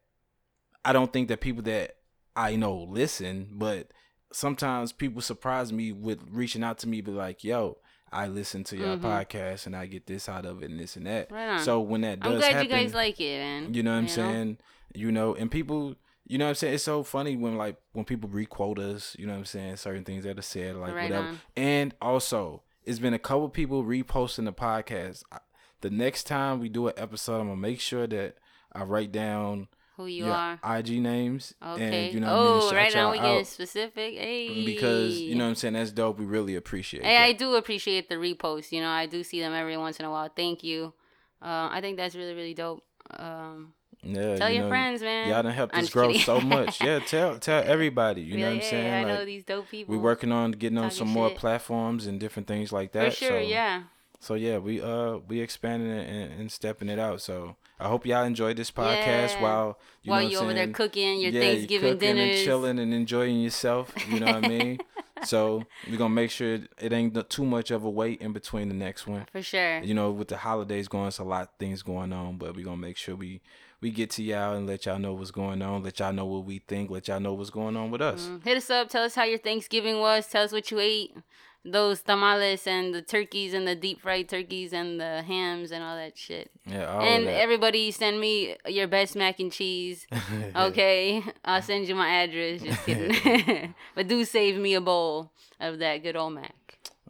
I 0.84 0.92
don't 0.92 1.12
think 1.12 1.28
that 1.28 1.40
people 1.40 1.62
that 1.64 1.96
I 2.36 2.54
know 2.56 2.76
listen, 2.88 3.48
but 3.52 3.90
sometimes 4.32 4.92
people 4.92 5.22
surprise 5.22 5.72
me 5.72 5.92
with 5.92 6.20
reaching 6.30 6.62
out 6.62 6.78
to 6.78 6.88
me, 6.88 7.00
be 7.00 7.10
like, 7.10 7.42
"Yo, 7.42 7.78
I 8.12 8.26
listen 8.28 8.62
to 8.64 8.76
your 8.76 8.96
Mhm. 8.96 9.00
podcast 9.00 9.66
and 9.66 9.74
I 9.74 9.86
get 9.86 10.06
this 10.06 10.28
out 10.28 10.44
of 10.46 10.62
it 10.62 10.70
and 10.70 10.78
this 10.78 10.96
and 10.96 11.06
that." 11.06 11.32
Right 11.32 11.48
on. 11.48 11.58
So 11.60 11.80
when 11.80 12.02
that 12.02 12.20
does 12.20 12.32
I'm 12.32 12.38
glad 12.38 12.52
happen, 12.52 12.64
you 12.66 12.70
guys 12.84 12.94
like 12.94 13.20
it, 13.20 13.38
man. 13.38 13.74
you 13.74 13.82
know 13.82 13.90
what 13.92 13.96
I'm 13.98 14.04
know? 14.04 14.08
saying? 14.10 14.58
You 14.94 15.10
know, 15.12 15.34
and 15.34 15.50
people, 15.50 15.96
you 16.28 16.38
know 16.38 16.44
what 16.44 16.50
I'm 16.50 16.54
saying? 16.56 16.74
It's 16.74 16.84
so 16.84 17.02
funny 17.02 17.36
when 17.36 17.56
like 17.56 17.76
when 17.92 18.04
people 18.04 18.28
requote 18.28 18.78
us, 18.78 19.16
you 19.18 19.26
know 19.26 19.32
what 19.32 19.38
I'm 19.40 19.44
saying? 19.46 19.76
Certain 19.76 20.04
things 20.04 20.24
that 20.24 20.38
are 20.38 20.42
said, 20.42 20.76
like 20.76 20.94
Right 20.94 21.10
whatever. 21.10 21.28
on. 21.28 21.40
And 21.56 21.94
also, 22.00 22.62
it's 22.84 22.98
been 22.98 23.14
a 23.14 23.18
couple 23.18 23.48
people 23.48 23.82
reposting 23.84 24.44
the 24.44 24.52
podcast. 24.52 25.22
The 25.80 25.90
next 25.90 26.24
time 26.24 26.60
we 26.60 26.68
do 26.68 26.88
an 26.88 26.94
episode, 26.96 27.40
I'm 27.40 27.48
gonna 27.48 27.56
make 27.56 27.80
sure 27.80 28.06
that 28.06 28.36
I 28.72 28.82
write 28.84 29.10
down 29.12 29.68
Who 29.96 30.06
you 30.06 30.26
are. 30.26 30.60
IG 30.62 31.00
names. 31.00 31.54
Okay. 31.64 32.06
And, 32.06 32.14
you 32.14 32.20
know 32.20 32.26
what 32.26 32.40
I 32.40 32.52
mean? 32.60 32.62
oh, 32.72 32.74
right 32.76 32.94
now 32.94 33.10
we 33.12 33.18
getting 33.18 33.44
specific. 33.44 34.14
Hey. 34.18 34.64
because 34.66 35.18
you 35.18 35.34
know 35.34 35.44
what 35.44 35.50
I'm 35.50 35.54
saying. 35.56 35.74
That's 35.74 35.92
dope. 35.92 36.18
We 36.18 36.26
really 36.26 36.56
appreciate. 36.56 37.04
Hey, 37.04 37.16
I 37.16 37.32
do 37.32 37.54
appreciate 37.54 38.08
the 38.08 38.16
reposts. 38.16 38.70
You 38.72 38.80
know, 38.80 38.90
I 38.90 39.06
do 39.06 39.22
see 39.24 39.40
them 39.40 39.52
every 39.54 39.76
once 39.76 39.98
in 39.98 40.04
a 40.04 40.10
while. 40.10 40.28
Thank 40.34 40.62
you. 40.62 40.92
Uh, 41.40 41.68
I 41.70 41.80
think 41.80 41.96
that's 41.96 42.14
really, 42.16 42.34
really 42.34 42.54
dope. 42.54 42.82
Um, 43.10 43.72
Yeah, 44.02 44.36
tell 44.36 44.48
you 44.48 44.56
your 44.56 44.64
know, 44.64 44.68
friends, 44.70 45.02
man. 45.02 45.28
Y'all 45.28 45.42
done 45.42 45.52
helped 45.52 45.74
us 45.74 45.90
grow 45.90 46.12
so 46.12 46.40
much. 46.40 46.80
Yeah, 46.84 47.00
tell 47.00 47.38
tell 47.38 47.62
everybody. 47.64 48.22
You 48.22 48.38
know 48.38 48.44
like, 48.50 48.56
what 48.58 48.64
I'm 48.64 48.70
saying? 48.70 48.94
I 48.94 49.04
know 49.08 49.14
Like, 49.18 49.26
these 49.26 49.44
dope 49.44 49.68
people. 49.68 49.92
we 49.94 50.00
working 50.00 50.30
on 50.32 50.52
getting 50.52 50.78
on 50.78 50.90
some 50.90 51.08
more 51.08 51.28
shit. 51.28 51.38
platforms 51.38 52.06
and 52.06 52.20
different 52.20 52.46
things 52.46 52.72
like 52.72 52.92
that. 52.92 53.12
For 53.12 53.24
sure, 53.24 53.28
so, 53.30 53.38
yeah. 53.38 53.82
So 54.20 54.34
yeah, 54.34 54.58
we 54.58 54.80
uh 54.80 55.18
we 55.28 55.40
expanding 55.40 55.90
it 55.90 56.08
and, 56.08 56.40
and 56.40 56.52
stepping 56.52 56.88
it 56.88 56.98
out. 56.98 57.20
So 57.20 57.56
I 57.80 57.88
hope 57.88 58.06
y'all 58.06 58.24
enjoyed 58.24 58.56
this 58.56 58.70
podcast 58.70 59.34
Yeah. 59.34 59.42
while 59.42 59.78
you 60.02 60.10
While 60.10 60.22
know 60.22 60.28
you 60.28 60.38
over 60.38 60.54
there 60.54 60.68
cooking 60.68 61.20
your 61.20 61.30
yeah, 61.32 61.40
Thanksgiving 61.40 61.92
cooking 61.94 62.16
dinners. 62.16 62.36
and 62.36 62.44
chilling 62.44 62.78
and 62.78 62.94
enjoying 62.94 63.40
yourself. 63.40 63.92
You 64.08 64.20
know 64.20 64.26
what 64.26 64.44
I 64.44 64.48
mean? 64.48 64.78
So 65.24 65.64
we're 65.90 65.96
gonna 65.96 66.14
make 66.14 66.30
sure 66.30 66.60
it 66.80 66.92
ain't 66.92 67.28
too 67.28 67.44
much 67.44 67.72
of 67.72 67.82
a 67.82 67.90
wait 67.90 68.20
in 68.20 68.32
between 68.32 68.68
the 68.68 68.74
next 68.74 69.04
one. 69.08 69.26
For 69.32 69.42
sure. 69.42 69.80
You 69.80 69.92
know, 69.92 70.12
with 70.12 70.28
the 70.28 70.36
holidays 70.36 70.86
going, 70.86 71.08
it's 71.08 71.18
a 71.18 71.24
lot 71.24 71.42
of 71.42 71.48
things 71.58 71.82
going 71.82 72.12
on, 72.12 72.36
but 72.36 72.54
we're 72.54 72.64
gonna 72.64 72.76
make 72.76 72.96
sure 72.96 73.16
we 73.16 73.40
we 73.80 73.90
get 73.90 74.10
to 74.10 74.22
y'all 74.22 74.54
and 74.56 74.66
let 74.66 74.86
y'all 74.86 74.98
know 74.98 75.14
what's 75.14 75.30
going 75.30 75.62
on, 75.62 75.82
let 75.82 75.98
y'all 76.00 76.12
know 76.12 76.26
what 76.26 76.44
we 76.44 76.58
think, 76.58 76.90
let 76.90 77.08
y'all 77.08 77.20
know 77.20 77.34
what's 77.34 77.50
going 77.50 77.76
on 77.76 77.90
with 77.90 78.02
us. 78.02 78.26
Mm, 78.26 78.44
Hit 78.44 78.56
us 78.56 78.70
up. 78.70 78.88
Tell 78.88 79.04
us 79.04 79.14
how 79.14 79.24
your 79.24 79.38
Thanksgiving 79.38 80.00
was. 80.00 80.26
Tell 80.26 80.44
us 80.44 80.52
what 80.52 80.70
you 80.70 80.80
ate. 80.80 81.14
Those 81.64 82.00
tamales 82.02 82.66
and 82.66 82.94
the 82.94 83.02
turkeys 83.02 83.52
and 83.52 83.66
the 83.66 83.74
deep 83.74 84.00
fried 84.00 84.28
turkeys 84.28 84.72
and 84.72 84.98
the 85.00 85.22
hams 85.22 85.70
and 85.70 85.82
all 85.82 85.96
that 85.96 86.16
shit. 86.16 86.50
Yeah, 86.64 87.00
and 87.00 87.26
everybody 87.26 87.90
send 87.90 88.20
me 88.20 88.56
your 88.66 88.86
best 88.86 89.16
mac 89.16 89.38
and 89.40 89.52
cheese. 89.52 90.06
Okay, 90.56 91.22
I'll 91.44 91.60
send 91.62 91.88
you 91.88 91.94
my 91.94 92.08
address. 92.22 92.62
Just 92.62 92.84
kidding. 92.86 93.74
but 93.94 94.08
do 94.08 94.24
save 94.24 94.56
me 94.56 94.74
a 94.74 94.80
bowl 94.80 95.30
of 95.60 95.78
that 95.80 96.02
good 96.02 96.16
old 96.16 96.34
mac. 96.34 96.54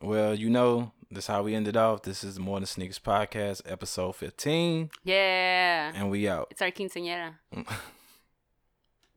Well, 0.00 0.34
you 0.34 0.50
know, 0.50 0.92
that's 1.10 1.26
how 1.26 1.42
we 1.42 1.54
ended 1.54 1.76
off. 1.76 2.02
This 2.02 2.22
is 2.22 2.34
the 2.34 2.40
Morning 2.40 2.66
Sneakers 2.66 2.98
podcast, 2.98 3.62
episode 3.64 4.16
15, 4.16 4.90
Yeah. 5.04 5.92
and 5.94 6.10
we 6.10 6.28
out. 6.28 6.48
It's 6.50 6.62
our 6.62 6.70
quinceañera. 6.70 7.34